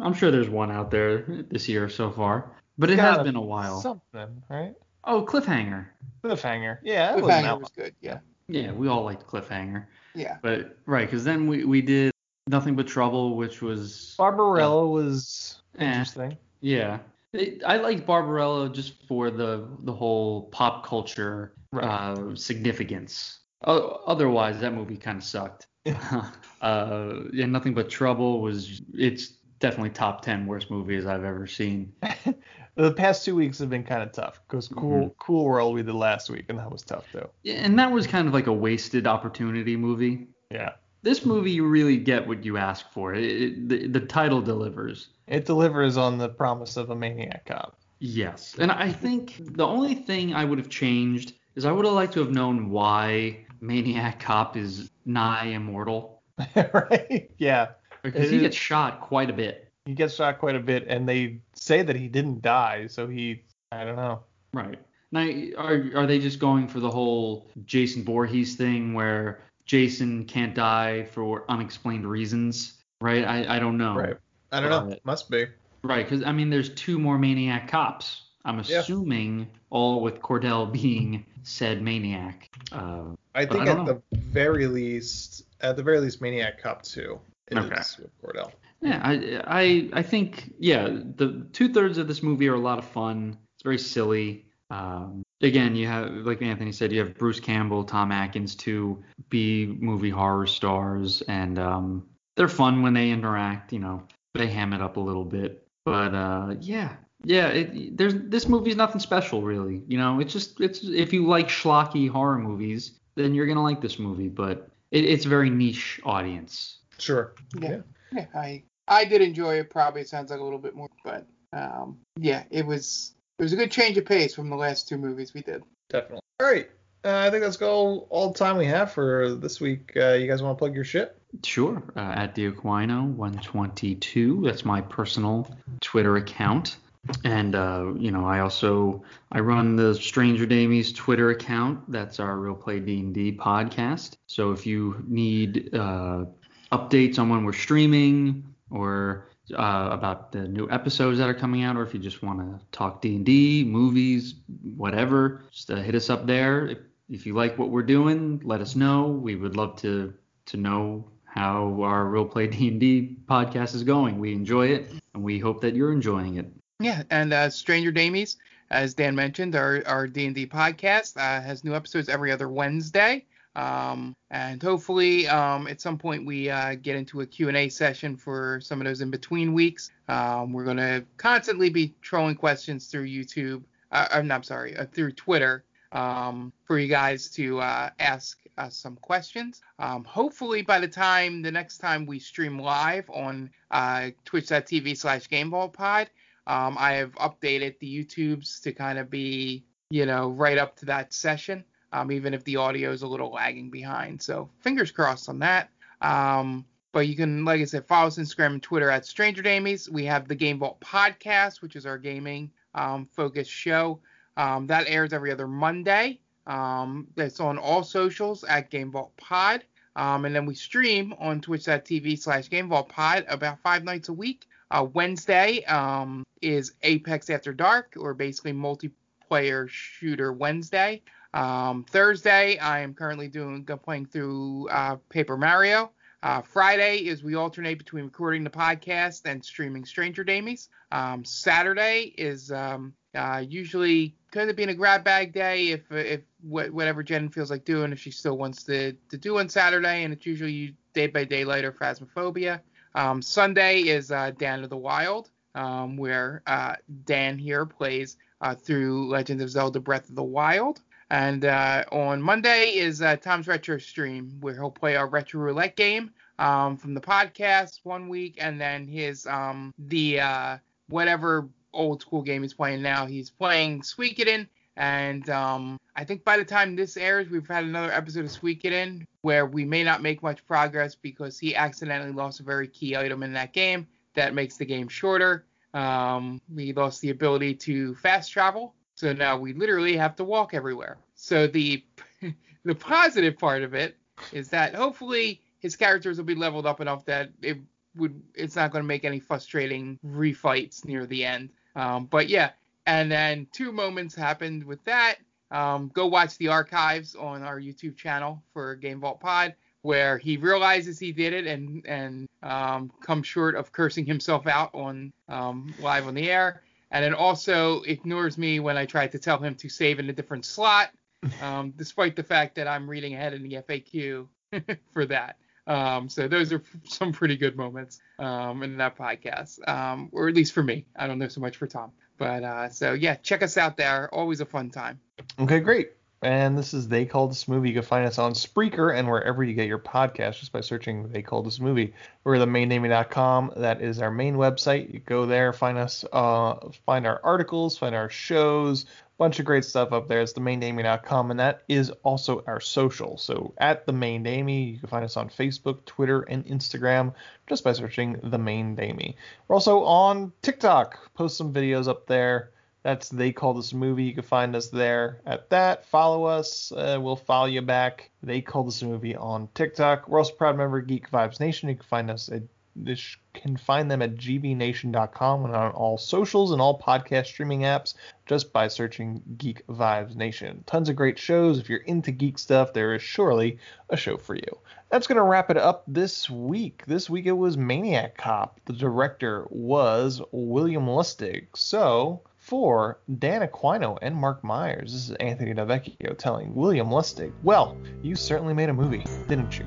I'm 0.00 0.14
sure 0.14 0.30
there's 0.32 0.48
one 0.48 0.72
out 0.72 0.90
there 0.90 1.22
this 1.48 1.68
year 1.68 1.88
so 1.88 2.10
far. 2.10 2.50
But 2.76 2.90
it 2.90 2.98
has 2.98 3.22
been 3.22 3.36
a 3.36 3.40
while. 3.40 3.80
Something, 3.80 4.42
right? 4.48 4.74
Oh, 5.04 5.24
Cliffhanger. 5.24 5.86
Cliffhanger. 6.24 6.78
Yeah, 6.82 7.14
that 7.14 7.22
Cliffhanger 7.22 7.52
one. 7.52 7.60
was 7.60 7.70
good. 7.70 7.94
Yeah. 8.00 8.18
Yeah, 8.48 8.72
we 8.72 8.88
all 8.88 9.04
liked 9.04 9.26
Cliffhanger. 9.26 9.84
Yeah. 10.14 10.36
But 10.42 10.76
right, 10.86 11.06
because 11.06 11.24
then 11.24 11.46
we 11.46 11.64
we 11.64 11.82
did 11.82 12.12
Nothing 12.48 12.74
But 12.74 12.86
Trouble, 12.86 13.36
which 13.36 13.62
was 13.62 14.14
Barbarella 14.18 14.86
was 14.88 15.62
Eh. 15.78 15.84
interesting. 15.86 16.36
yeah. 16.60 16.98
It, 17.32 17.62
I 17.64 17.78
like 17.78 18.04
Barbarella 18.06 18.68
just 18.68 19.06
for 19.08 19.30
the 19.30 19.66
the 19.84 19.92
whole 19.92 20.48
pop 20.50 20.84
culture 20.86 21.54
uh, 21.72 22.34
significance. 22.34 23.38
O- 23.64 24.02
otherwise, 24.06 24.60
that 24.60 24.74
movie 24.74 24.98
kind 24.98 25.16
of 25.18 25.24
sucked. 25.24 25.66
uh, 26.60 27.14
yeah, 27.32 27.46
Nothing 27.46 27.72
But 27.74 27.88
Trouble 27.88 28.42
was 28.42 28.82
it's 28.92 29.38
definitely 29.60 29.90
top 29.90 30.20
ten 30.22 30.46
worst 30.46 30.70
movies 30.70 31.06
I've 31.06 31.24
ever 31.24 31.46
seen. 31.46 31.92
The 32.74 32.92
past 32.92 33.24
two 33.24 33.36
weeks 33.36 33.58
have 33.58 33.68
been 33.68 33.84
kind 33.84 34.02
of 34.02 34.12
tough 34.12 34.40
because 34.46 34.68
mm-hmm. 34.68 34.80
Cool 34.80 35.16
Cool 35.18 35.44
World 35.44 35.74
we 35.74 35.82
did 35.82 35.94
last 35.94 36.30
week, 36.30 36.46
and 36.48 36.58
that 36.58 36.70
was 36.70 36.82
tough 36.82 37.04
too. 37.12 37.28
Yeah, 37.42 37.56
and 37.56 37.78
that 37.78 37.90
was 37.90 38.06
kind 38.06 38.26
of 38.26 38.34
like 38.34 38.46
a 38.46 38.52
wasted 38.52 39.06
opportunity 39.06 39.76
movie. 39.76 40.28
Yeah. 40.50 40.72
This 41.02 41.26
movie, 41.26 41.50
you 41.50 41.66
really 41.66 41.96
get 41.96 42.26
what 42.26 42.44
you 42.44 42.56
ask 42.56 42.90
for. 42.92 43.12
It, 43.14 43.24
it, 43.24 43.68
the, 43.68 43.86
the 43.88 44.00
title 44.00 44.40
delivers. 44.40 45.08
It 45.26 45.46
delivers 45.46 45.96
on 45.96 46.16
the 46.16 46.28
promise 46.28 46.76
of 46.76 46.90
a 46.90 46.94
maniac 46.94 47.46
cop. 47.46 47.76
Yes. 47.98 48.56
And 48.58 48.70
I 48.70 48.90
think 48.90 49.36
the 49.38 49.66
only 49.66 49.94
thing 49.94 50.34
I 50.34 50.44
would 50.44 50.58
have 50.58 50.68
changed 50.68 51.34
is 51.54 51.64
I 51.64 51.72
would 51.72 51.84
have 51.84 51.94
liked 51.94 52.14
to 52.14 52.20
have 52.20 52.30
known 52.30 52.70
why 52.70 53.46
Maniac 53.60 54.20
Cop 54.20 54.56
is 54.56 54.90
nigh 55.04 55.46
immortal. 55.46 56.22
right? 56.56 57.30
Yeah. 57.38 57.68
Because 58.02 58.24
It 58.24 58.30
he 58.30 58.36
is- 58.36 58.42
gets 58.42 58.56
shot 58.56 59.00
quite 59.00 59.30
a 59.30 59.32
bit. 59.32 59.71
He 59.86 59.94
gets 59.94 60.14
shot 60.14 60.38
quite 60.38 60.54
a 60.54 60.60
bit, 60.60 60.86
and 60.88 61.08
they 61.08 61.40
say 61.54 61.82
that 61.82 61.96
he 61.96 62.06
didn't 62.08 62.40
die, 62.42 62.86
so 62.86 63.08
he, 63.08 63.42
I 63.72 63.84
don't 63.84 63.96
know. 63.96 64.20
Right. 64.52 64.78
Now, 65.10 65.28
are, 65.58 65.90
are 65.96 66.06
they 66.06 66.18
just 66.18 66.38
going 66.38 66.68
for 66.68 66.78
the 66.80 66.90
whole 66.90 67.50
Jason 67.64 68.04
Voorhees 68.04 68.54
thing 68.54 68.94
where 68.94 69.40
Jason 69.66 70.24
can't 70.24 70.54
die 70.54 71.04
for 71.04 71.44
unexplained 71.50 72.06
reasons? 72.06 72.74
Right? 73.00 73.24
I, 73.24 73.56
I 73.56 73.58
don't 73.58 73.76
know. 73.76 73.96
Right. 73.96 74.16
I 74.52 74.60
don't 74.60 74.70
know. 74.70 74.90
But- 74.90 75.04
Must 75.04 75.28
be. 75.30 75.46
Right, 75.84 76.08
because 76.08 76.24
I 76.24 76.30
mean, 76.30 76.48
there's 76.48 76.68
two 76.74 76.96
more 76.96 77.18
maniac 77.18 77.66
cops. 77.66 78.26
I'm 78.44 78.62
Yeah. 78.66 78.78
assuming 78.78 79.48
all 79.70 80.00
with 80.00 80.20
Cordell 80.20 80.72
being 80.72 81.26
said 81.42 81.82
maniac. 81.82 82.48
Uh, 82.70 83.02
I 83.34 83.44
think 83.46 83.64
don't 83.64 83.80
at 83.80 83.86
know. 83.86 84.02
the 84.12 84.18
very 84.18 84.68
least, 84.68 85.44
at 85.60 85.76
the 85.76 85.82
very 85.82 85.98
least, 85.98 86.20
Maniac 86.20 86.62
Cop 86.62 86.82
2 86.82 87.18
is 87.48 87.58
Okay. 87.58 87.74
with 87.98 88.10
Cordell. 88.22 88.52
Yeah, 88.82 89.00
I, 89.02 89.42
I 89.46 89.88
I 89.92 90.02
think 90.02 90.52
yeah, 90.58 90.88
the 90.88 91.46
two 91.52 91.72
thirds 91.72 91.98
of 91.98 92.08
this 92.08 92.22
movie 92.22 92.48
are 92.48 92.54
a 92.54 92.60
lot 92.60 92.78
of 92.78 92.84
fun. 92.84 93.38
It's 93.56 93.62
very 93.62 93.78
silly. 93.78 94.44
Um, 94.70 95.22
again, 95.40 95.76
you 95.76 95.86
have 95.86 96.10
like 96.10 96.42
Anthony 96.42 96.72
said, 96.72 96.92
you 96.92 96.98
have 96.98 97.14
Bruce 97.14 97.38
Campbell, 97.38 97.84
Tom 97.84 98.10
Atkins, 98.10 98.56
two 98.56 99.02
B 99.30 99.76
movie 99.80 100.10
horror 100.10 100.48
stars, 100.48 101.22
and 101.28 101.60
um, 101.60 102.06
they're 102.36 102.48
fun 102.48 102.82
when 102.82 102.92
they 102.92 103.10
interact. 103.10 103.72
You 103.72 103.78
know, 103.78 104.02
they 104.34 104.48
ham 104.48 104.72
it 104.72 104.82
up 104.82 104.96
a 104.96 105.00
little 105.00 105.24
bit, 105.24 105.64
but 105.84 106.12
uh, 106.12 106.56
yeah, 106.58 106.96
yeah. 107.22 107.48
It, 107.48 107.96
there's 107.96 108.14
this 108.14 108.48
movie's 108.48 108.76
nothing 108.76 109.00
special 109.00 109.42
really. 109.42 109.82
You 109.86 109.98
know, 109.98 110.18
it's 110.18 110.32
just 110.32 110.60
it's 110.60 110.82
if 110.82 111.12
you 111.12 111.24
like 111.26 111.48
schlocky 111.48 112.08
horror 112.08 112.38
movies, 112.38 112.98
then 113.14 113.32
you're 113.32 113.46
gonna 113.46 113.62
like 113.62 113.80
this 113.80 114.00
movie, 114.00 114.28
but 114.28 114.68
it, 114.90 115.04
it's 115.04 115.24
a 115.24 115.28
very 115.28 115.50
niche 115.50 116.00
audience. 116.02 116.78
Sure. 116.98 117.34
Yeah. 117.60 117.82
Yeah. 118.12 118.26
I 118.34 118.62
I 118.88 119.04
did 119.04 119.22
enjoy 119.22 119.56
it. 119.56 119.70
Probably 119.70 120.04
sounds 120.04 120.30
like 120.30 120.40
a 120.40 120.44
little 120.44 120.58
bit 120.58 120.74
more, 120.74 120.88
but 121.04 121.26
um, 121.52 121.98
yeah, 122.16 122.44
it 122.50 122.66
was 122.66 123.14
it 123.38 123.42
was 123.42 123.52
a 123.52 123.56
good 123.56 123.70
change 123.70 123.96
of 123.98 124.04
pace 124.04 124.34
from 124.34 124.50
the 124.50 124.56
last 124.56 124.88
two 124.88 124.98
movies 124.98 125.34
we 125.34 125.42
did. 125.42 125.62
Definitely. 125.88 126.20
All 126.40 126.46
right. 126.46 126.68
Uh, 127.04 127.24
I 127.26 127.30
think 127.30 127.42
that's 127.42 127.60
all, 127.60 128.06
all 128.10 128.30
the 128.30 128.38
time 128.38 128.56
we 128.56 128.66
have 128.66 128.92
for 128.92 129.34
this 129.34 129.60
week. 129.60 129.92
Uh, 129.96 130.12
you 130.12 130.28
guys 130.28 130.40
want 130.40 130.56
to 130.56 130.58
plug 130.58 130.72
your 130.74 130.84
shit? 130.84 131.16
Sure. 131.44 131.82
Uh, 131.96 132.12
at 132.14 132.36
Diaquino122. 132.36 134.44
That's 134.44 134.64
my 134.64 134.80
personal 134.80 135.52
Twitter 135.80 136.16
account. 136.16 136.76
And 137.24 137.56
uh, 137.56 137.94
you 137.98 138.12
know, 138.12 138.26
I 138.26 138.38
also 138.38 139.02
I 139.32 139.40
run 139.40 139.74
the 139.74 139.92
Stranger 139.96 140.46
Damies 140.46 140.94
Twitter 140.94 141.30
account. 141.30 141.90
That's 141.90 142.20
our 142.20 142.36
Real 142.36 142.54
Play 142.54 142.78
D&D 142.78 143.38
podcast. 143.38 144.12
So 144.28 144.52
if 144.52 144.64
you 144.64 145.02
need 145.08 145.74
uh, 145.74 146.26
updates 146.70 147.18
on 147.18 147.28
when 147.28 147.44
we're 147.44 147.54
streaming 147.54 148.51
or 148.72 149.28
uh, 149.54 149.88
about 149.90 150.32
the 150.32 150.48
new 150.48 150.68
episodes 150.70 151.18
that 151.18 151.28
are 151.28 151.34
coming 151.34 151.62
out, 151.62 151.76
or 151.76 151.82
if 151.82 151.92
you 151.92 152.00
just 152.00 152.22
want 152.22 152.38
to 152.38 152.64
talk 152.70 153.02
D&D, 153.02 153.64
movies, 153.64 154.34
whatever, 154.76 155.42
just 155.52 155.70
uh, 155.70 155.76
hit 155.76 155.94
us 155.94 156.10
up 156.10 156.26
there. 156.26 156.66
If, 156.66 156.78
if 157.10 157.26
you 157.26 157.34
like 157.34 157.58
what 157.58 157.70
we're 157.70 157.82
doing, 157.82 158.40
let 158.44 158.60
us 158.60 158.74
know. 158.74 159.08
We 159.08 159.36
would 159.36 159.56
love 159.56 159.76
to 159.82 160.14
to 160.44 160.56
know 160.56 161.08
how 161.24 161.80
our 161.82 162.06
Real 162.06 162.24
Play 162.24 162.46
D&D 162.48 163.16
podcast 163.26 163.74
is 163.74 163.84
going. 163.84 164.18
We 164.18 164.32
enjoy 164.32 164.68
it, 164.68 164.90
and 165.14 165.22
we 165.22 165.38
hope 165.38 165.60
that 165.60 165.74
you're 165.74 165.92
enjoying 165.92 166.36
it. 166.36 166.46
Yeah, 166.80 167.02
and 167.10 167.32
uh, 167.32 167.48
Stranger 167.50 167.92
Damies, 167.92 168.36
as 168.70 168.94
Dan 168.94 169.14
mentioned, 169.14 169.54
our 169.54 169.82
our 169.86 170.06
D 170.06 170.26
and 170.26 170.34
D 170.34 170.46
podcast 170.46 171.16
uh, 171.16 171.42
has 171.42 171.64
new 171.64 171.74
episodes 171.74 172.08
every 172.08 172.32
other 172.32 172.48
Wednesday. 172.48 173.24
Um, 173.54 174.14
and 174.30 174.62
hopefully, 174.62 175.28
um, 175.28 175.66
at 175.66 175.80
some 175.80 175.98
point 175.98 176.24
we 176.24 176.48
uh, 176.48 176.74
get 176.76 176.96
into 176.96 177.20
a 177.20 177.26
Q&A 177.26 177.68
session 177.68 178.16
for 178.16 178.60
some 178.62 178.80
of 178.80 178.86
those 178.86 179.00
in 179.00 179.10
between 179.10 179.52
weeks. 179.52 179.90
Um, 180.08 180.52
we're 180.52 180.64
gonna 180.64 181.04
constantly 181.16 181.68
be 181.70 181.94
trolling 182.00 182.36
questions 182.36 182.86
through 182.86 183.06
YouTube. 183.06 183.62
Uh, 183.90 184.08
I'm 184.10 184.26
not 184.26 184.46
sorry, 184.46 184.76
uh, 184.76 184.86
through 184.86 185.12
Twitter 185.12 185.64
um, 185.92 186.52
for 186.64 186.78
you 186.78 186.88
guys 186.88 187.28
to 187.30 187.60
uh, 187.60 187.90
ask 187.98 188.38
us 188.56 188.76
some 188.76 188.96
questions. 188.96 189.60
Um, 189.78 190.04
hopefully, 190.04 190.62
by 190.62 190.80
the 190.80 190.88
time 190.88 191.42
the 191.42 191.52
next 191.52 191.78
time 191.78 192.06
we 192.06 192.18
stream 192.18 192.58
live 192.58 193.08
on 193.10 193.50
uh, 193.70 194.10
twitch.tv 194.24 194.96
slash 194.96 195.28
gamevaultpod, 195.28 196.06
um, 196.46 196.76
I 196.78 196.92
have 196.92 197.12
updated 197.16 197.78
the 197.80 198.04
YouTubes 198.04 198.62
to 198.62 198.72
kind 198.72 198.98
of 198.98 199.10
be 199.10 199.64
you 199.92 200.06
know, 200.06 200.30
right 200.30 200.56
up 200.56 200.74
to 200.74 200.86
that 200.86 201.12
session, 201.12 201.62
um, 201.92 202.10
even 202.10 202.34
if 202.34 202.44
the 202.44 202.56
audio 202.56 202.90
is 202.90 203.02
a 203.02 203.06
little 203.06 203.30
lagging 203.30 203.70
behind. 203.70 204.20
So 204.20 204.48
fingers 204.60 204.90
crossed 204.90 205.28
on 205.28 205.38
that. 205.40 205.70
Um, 206.00 206.64
but 206.92 207.08
you 207.08 207.16
can, 207.16 207.44
like 207.44 207.60
I 207.60 207.64
said, 207.64 207.86
follow 207.86 208.08
us 208.08 208.18
on 208.18 208.24
Instagram 208.24 208.52
and 208.52 208.62
Twitter 208.62 208.90
at 208.90 209.06
Stranger 209.06 209.42
Damies. 209.42 209.88
We 209.88 210.04
have 210.04 210.28
the 210.28 210.34
Game 210.34 210.58
Vault 210.58 210.80
podcast, 210.80 211.62
which 211.62 211.76
is 211.76 211.86
our 211.86 211.98
gaming 211.98 212.50
um, 212.74 213.06
focused 213.12 213.50
show. 213.50 214.00
Um, 214.36 214.66
that 214.66 214.86
airs 214.88 215.12
every 215.12 215.30
other 215.30 215.46
Monday. 215.46 216.18
Um, 216.46 217.06
it's 217.16 217.40
on 217.40 217.58
all 217.58 217.82
socials 217.82 218.44
at 218.44 218.70
Game 218.70 218.90
Vault 218.90 219.16
Pod. 219.16 219.64
Um, 219.94 220.24
and 220.24 220.34
then 220.34 220.46
we 220.46 220.54
stream 220.54 221.14
on 221.18 221.40
twitch.tv 221.40 222.18
slash 222.18 222.48
Game 222.48 222.68
Vault 222.68 222.88
Pod 222.88 223.24
about 223.28 223.60
five 223.60 223.84
nights 223.84 224.08
a 224.08 224.12
week. 224.12 224.46
Uh, 224.70 224.86
Wednesday 224.94 225.62
um, 225.64 226.24
is 226.40 226.72
Apex 226.82 227.28
After 227.28 227.52
Dark, 227.52 227.94
or 227.98 228.14
basically 228.14 228.54
multiplayer 228.54 229.68
shooter 229.68 230.32
Wednesday. 230.32 231.02
Um, 231.34 231.84
Thursday, 231.84 232.58
I 232.58 232.80
am 232.80 232.94
currently 232.94 233.28
doing 233.28 233.64
playing 233.64 234.06
through 234.06 234.68
uh, 234.68 234.96
Paper 235.08 235.36
Mario. 235.36 235.90
Uh, 236.22 236.40
Friday 236.40 236.98
is 236.98 237.24
we 237.24 237.34
alternate 237.34 237.78
between 237.78 238.04
recording 238.04 238.44
the 238.44 238.50
podcast 238.50 239.22
and 239.24 239.44
streaming 239.44 239.84
Stranger 239.84 240.24
Damies. 240.24 240.68
Um, 240.92 241.24
Saturday 241.24 242.14
is 242.16 242.52
um, 242.52 242.94
uh, 243.14 243.42
usually 243.46 244.14
kind 244.30 244.48
of 244.48 244.54
being 244.54 244.68
a 244.68 244.74
grab 244.74 245.04
bag 245.04 245.32
day 245.32 245.68
if 245.68 245.90
if 245.90 246.20
whatever 246.42 247.02
Jen 247.02 247.28
feels 247.28 247.50
like 247.50 247.64
doing 247.64 247.92
if 247.92 247.98
she 247.98 248.10
still 248.10 248.38
wants 248.38 248.62
to 248.64 248.92
to 248.92 249.16
do 249.16 249.38
on 249.38 249.48
Saturday, 249.48 250.04
and 250.04 250.12
it's 250.12 250.26
usually 250.26 250.76
Dead 250.92 251.12
by 251.12 251.24
Daylight 251.24 251.64
or 251.64 251.72
Phasmophobia. 251.72 252.60
Um, 252.94 253.22
Sunday 253.22 253.80
is 253.80 254.12
uh, 254.12 254.32
Dan 254.36 254.62
of 254.62 254.70
the 254.70 254.76
Wild, 254.76 255.30
um, 255.54 255.96
where 255.96 256.42
uh, 256.46 256.74
Dan 257.04 257.38
here 257.38 257.66
plays 257.66 258.16
uh, 258.42 258.54
through 258.54 259.08
Legend 259.08 259.40
of 259.42 259.50
Zelda: 259.50 259.80
Breath 259.80 260.08
of 260.08 260.14
the 260.14 260.22
Wild. 260.22 260.82
And 261.12 261.44
uh, 261.44 261.84
on 261.92 262.22
Monday 262.22 262.70
is 262.70 263.02
uh, 263.02 263.16
Tom's 263.16 263.46
Retro 263.46 263.76
Stream, 263.76 264.34
where 264.40 264.54
he'll 264.54 264.70
play 264.70 264.96
our 264.96 265.06
retro 265.06 265.42
roulette 265.42 265.76
game 265.76 266.10
um, 266.38 266.78
from 266.78 266.94
the 266.94 267.02
podcast 267.02 267.80
one 267.82 268.08
week, 268.08 268.36
and 268.38 268.58
then 268.58 268.88
his 268.88 269.26
um, 269.26 269.74
the 269.78 270.20
uh, 270.20 270.56
whatever 270.88 271.50
old 271.74 272.00
school 272.00 272.22
game 272.22 272.40
he's 272.40 272.54
playing 272.54 272.80
now. 272.80 273.04
He's 273.04 273.28
playing 273.28 273.82
Suikoden, 273.82 274.48
and 274.78 275.28
um, 275.28 275.78
I 275.96 276.04
think 276.04 276.24
by 276.24 276.38
the 276.38 276.46
time 276.46 276.76
this 276.76 276.96
airs, 276.96 277.28
we've 277.28 277.46
had 277.46 277.64
another 277.64 277.92
episode 277.92 278.24
of 278.24 278.30
Suikoden 278.30 279.04
where 279.20 279.44
we 279.44 279.66
may 279.66 279.84
not 279.84 280.00
make 280.00 280.22
much 280.22 280.46
progress 280.46 280.94
because 280.94 281.38
he 281.38 281.54
accidentally 281.54 282.12
lost 282.12 282.40
a 282.40 282.42
very 282.42 282.68
key 282.68 282.96
item 282.96 283.22
in 283.22 283.34
that 283.34 283.52
game 283.52 283.86
that 284.14 284.32
makes 284.32 284.56
the 284.56 284.64
game 284.64 284.88
shorter. 284.88 285.44
Um, 285.74 286.40
we 286.54 286.72
lost 286.72 287.02
the 287.02 287.10
ability 287.10 287.56
to 287.56 287.94
fast 287.96 288.32
travel, 288.32 288.74
so 289.02 289.12
now 289.12 289.36
we 289.36 289.52
literally 289.52 289.96
have 289.96 290.14
to 290.14 290.22
walk 290.22 290.54
everywhere. 290.54 290.96
So 291.16 291.48
the 291.48 291.84
the 292.64 292.74
positive 292.76 293.36
part 293.36 293.64
of 293.64 293.74
it 293.74 293.96
is 294.32 294.48
that 294.50 294.76
hopefully 294.76 295.40
his 295.58 295.74
characters 295.74 296.18
will 296.18 296.24
be 296.24 296.36
leveled 296.36 296.66
up 296.66 296.80
enough 296.80 297.04
that 297.06 297.30
it 297.42 297.58
would 297.96 298.22
it's 298.36 298.54
not 298.54 298.70
going 298.70 298.84
to 298.84 298.86
make 298.86 299.04
any 299.04 299.18
frustrating 299.18 299.98
refights 300.06 300.84
near 300.84 301.04
the 301.04 301.24
end. 301.24 301.50
Um, 301.74 302.06
but 302.06 302.28
yeah, 302.28 302.50
and 302.86 303.10
then 303.10 303.48
two 303.52 303.72
moments 303.72 304.14
happened 304.14 304.62
with 304.62 304.82
that. 304.84 305.16
Um, 305.50 305.90
go 305.92 306.06
watch 306.06 306.38
the 306.38 306.46
archives 306.46 307.16
on 307.16 307.42
our 307.42 307.58
YouTube 307.58 307.96
channel 307.96 308.40
for 308.52 308.76
Game 308.76 309.00
Vault 309.00 309.18
Pod, 309.18 309.52
where 309.80 310.16
he 310.16 310.36
realizes 310.36 311.00
he 311.00 311.10
did 311.10 311.32
it 311.32 311.48
and 311.48 311.84
and 311.86 312.28
um, 312.44 312.92
comes 313.00 313.26
short 313.26 313.56
of 313.56 313.72
cursing 313.72 314.06
himself 314.06 314.46
out 314.46 314.72
on 314.72 315.12
um, 315.28 315.74
live 315.80 316.06
on 316.06 316.14
the 316.14 316.30
air 316.30 316.62
and 316.92 317.04
it 317.04 317.14
also 317.14 317.82
ignores 317.82 318.38
me 318.38 318.60
when 318.60 318.76
I 318.76 318.86
try 318.86 319.08
to 319.08 319.18
tell 319.18 319.38
him 319.38 319.54
to 319.56 319.68
save 319.68 319.98
in 319.98 320.08
a 320.08 320.12
different 320.12 320.44
slot, 320.44 320.90
um, 321.42 321.72
despite 321.76 322.14
the 322.14 322.22
fact 322.22 322.54
that 322.56 322.68
I'm 322.68 322.88
reading 322.88 323.14
ahead 323.14 323.34
in 323.34 323.42
the 323.42 323.54
FAQ 323.54 324.28
for 324.92 325.06
that. 325.06 325.36
Um, 325.66 326.08
so 326.08 326.28
those 326.28 326.52
are 326.52 326.62
some 326.84 327.12
pretty 327.12 327.36
good 327.36 327.56
moments 327.56 328.00
um, 328.18 328.62
in 328.62 328.76
that 328.76 328.96
podcast, 328.96 329.66
um, 329.68 330.10
or 330.12 330.28
at 330.28 330.34
least 330.34 330.52
for 330.52 330.62
me. 330.62 330.86
I 330.94 331.06
don't 331.06 331.18
know 331.18 331.28
so 331.28 331.40
much 331.40 331.56
for 331.56 331.66
Tom, 331.66 331.92
but 332.18 332.44
uh, 332.44 332.68
so 332.68 332.92
yeah, 332.92 333.14
check 333.16 333.42
us 333.42 333.56
out 333.56 333.76
there. 333.76 334.12
Always 334.14 334.40
a 334.40 334.46
fun 334.46 334.70
time. 334.70 335.00
Okay, 335.38 335.60
great. 335.60 335.92
And 336.22 336.56
this 336.56 336.72
is 336.72 336.86
They 336.86 337.04
Called 337.04 337.32
This 337.32 337.48
Movie. 337.48 337.70
You 337.70 337.74
can 337.74 337.82
find 337.82 338.06
us 338.06 338.18
on 338.18 338.32
Spreaker 338.32 338.96
and 338.96 339.08
wherever 339.08 339.42
you 339.42 339.54
get 339.54 339.66
your 339.66 339.80
podcast 339.80 340.38
just 340.38 340.52
by 340.52 340.60
searching 340.60 341.08
They 341.08 341.20
Called 341.20 341.46
This 341.46 341.58
Movie. 341.58 341.94
We're 342.22 342.38
the 342.38 342.46
maindamie.com. 342.46 343.54
That 343.56 343.82
is 343.82 344.00
our 344.00 344.10
main 344.12 344.36
website. 344.36 344.94
You 344.94 345.00
go 345.00 345.26
there, 345.26 345.52
find 345.52 345.76
us, 345.76 346.04
uh, 346.12 346.54
find 346.86 347.08
our 347.08 347.20
articles, 347.24 347.76
find 347.76 347.96
our 347.96 348.08
shows, 348.08 348.86
bunch 349.18 349.40
of 349.40 349.44
great 349.44 349.64
stuff 349.64 349.92
up 349.92 350.06
there. 350.06 350.20
It's 350.20 350.32
the 350.32 350.40
maindamie.com, 350.40 351.32
and 351.32 351.40
that 351.40 351.62
is 351.68 351.90
also 352.04 352.44
our 352.46 352.60
social. 352.60 353.18
So 353.18 353.52
at 353.58 353.84
the 353.84 353.92
main 353.92 354.22
Damie, 354.22 354.64
you 354.64 354.78
can 354.78 354.88
find 354.88 355.04
us 355.04 355.16
on 355.16 355.28
Facebook, 355.28 355.84
Twitter, 355.86 356.22
and 356.22 356.46
Instagram 356.46 357.14
just 357.48 357.64
by 357.64 357.72
searching 357.72 358.20
the 358.22 358.38
main 358.38 358.76
Damie. 358.76 359.16
We're 359.48 359.56
also 359.56 359.82
on 359.82 360.32
TikTok. 360.42 361.14
Post 361.14 361.36
some 361.36 361.52
videos 361.52 361.88
up 361.88 362.06
there. 362.06 362.50
That's 362.82 363.08
They 363.08 363.32
Call 363.32 363.54
This 363.54 363.72
Movie. 363.72 364.04
You 364.04 364.14
can 364.14 364.24
find 364.24 364.56
us 364.56 364.68
there 364.68 365.20
at 365.24 365.50
that. 365.50 365.86
Follow 365.86 366.24
us. 366.24 366.72
Uh, 366.72 366.98
we'll 367.00 367.16
follow 367.16 367.46
you 367.46 367.62
back. 367.62 368.10
They 368.22 368.40
Call 368.40 368.64
This 368.64 368.82
Movie 368.82 369.14
on 369.14 369.48
TikTok. 369.54 370.08
We're 370.08 370.18
also 370.18 370.34
proud 370.34 370.56
member 370.56 370.78
of 370.78 370.86
Geek 370.86 371.10
Vibes 371.10 371.38
Nation. 371.38 371.68
You 371.68 371.76
can 371.76 371.84
find 371.84 372.10
us 372.10 372.28
at 372.28 372.42
this 372.74 373.16
can 373.34 373.56
find 373.56 373.90
them 373.90 374.00
at 374.00 374.16
gvnation.com 374.16 375.44
and 375.44 375.54
on 375.54 375.72
all 375.72 375.98
socials 375.98 376.52
and 376.52 376.60
all 376.60 376.78
podcast 376.78 377.26
streaming 377.26 377.60
apps 377.60 377.94
just 378.26 378.52
by 378.52 378.68
searching 378.68 379.22
Geek 379.36 379.66
Vibes 379.66 380.16
Nation. 380.16 380.64
Tons 380.66 380.88
of 380.88 380.96
great 380.96 381.18
shows. 381.18 381.58
If 381.58 381.68
you're 381.68 381.80
into 381.80 382.12
geek 382.12 382.38
stuff, 382.38 382.72
there 382.72 382.94
is 382.94 383.02
surely 383.02 383.58
a 383.90 383.96
show 383.96 384.16
for 384.16 384.34
you. 384.34 384.58
That's 384.90 385.06
going 385.06 385.16
to 385.16 385.22
wrap 385.22 385.50
it 385.50 385.56
up 385.56 385.84
this 385.86 386.30
week. 386.30 386.84
This 386.86 387.10
week 387.10 387.26
it 387.26 387.32
was 387.32 387.56
Maniac 387.56 388.16
Cop. 388.16 388.60
The 388.64 388.72
director 388.72 389.46
was 389.50 390.22
William 390.32 390.86
Lustig. 390.86 391.48
So, 391.54 392.22
for 392.42 392.98
Dan 393.20 393.46
Aquino 393.46 393.96
and 394.02 394.16
Mark 394.16 394.42
Myers, 394.42 394.92
this 394.92 395.08
is 395.08 395.16
Anthony 395.16 395.54
Delvecchio 395.54 396.18
telling 396.18 396.52
William 396.56 396.88
Lustig, 396.88 397.32
well, 397.44 397.76
you 398.02 398.16
certainly 398.16 398.52
made 398.52 398.68
a 398.68 398.74
movie, 398.74 399.06
didn't 399.28 399.60
you? 399.60 399.66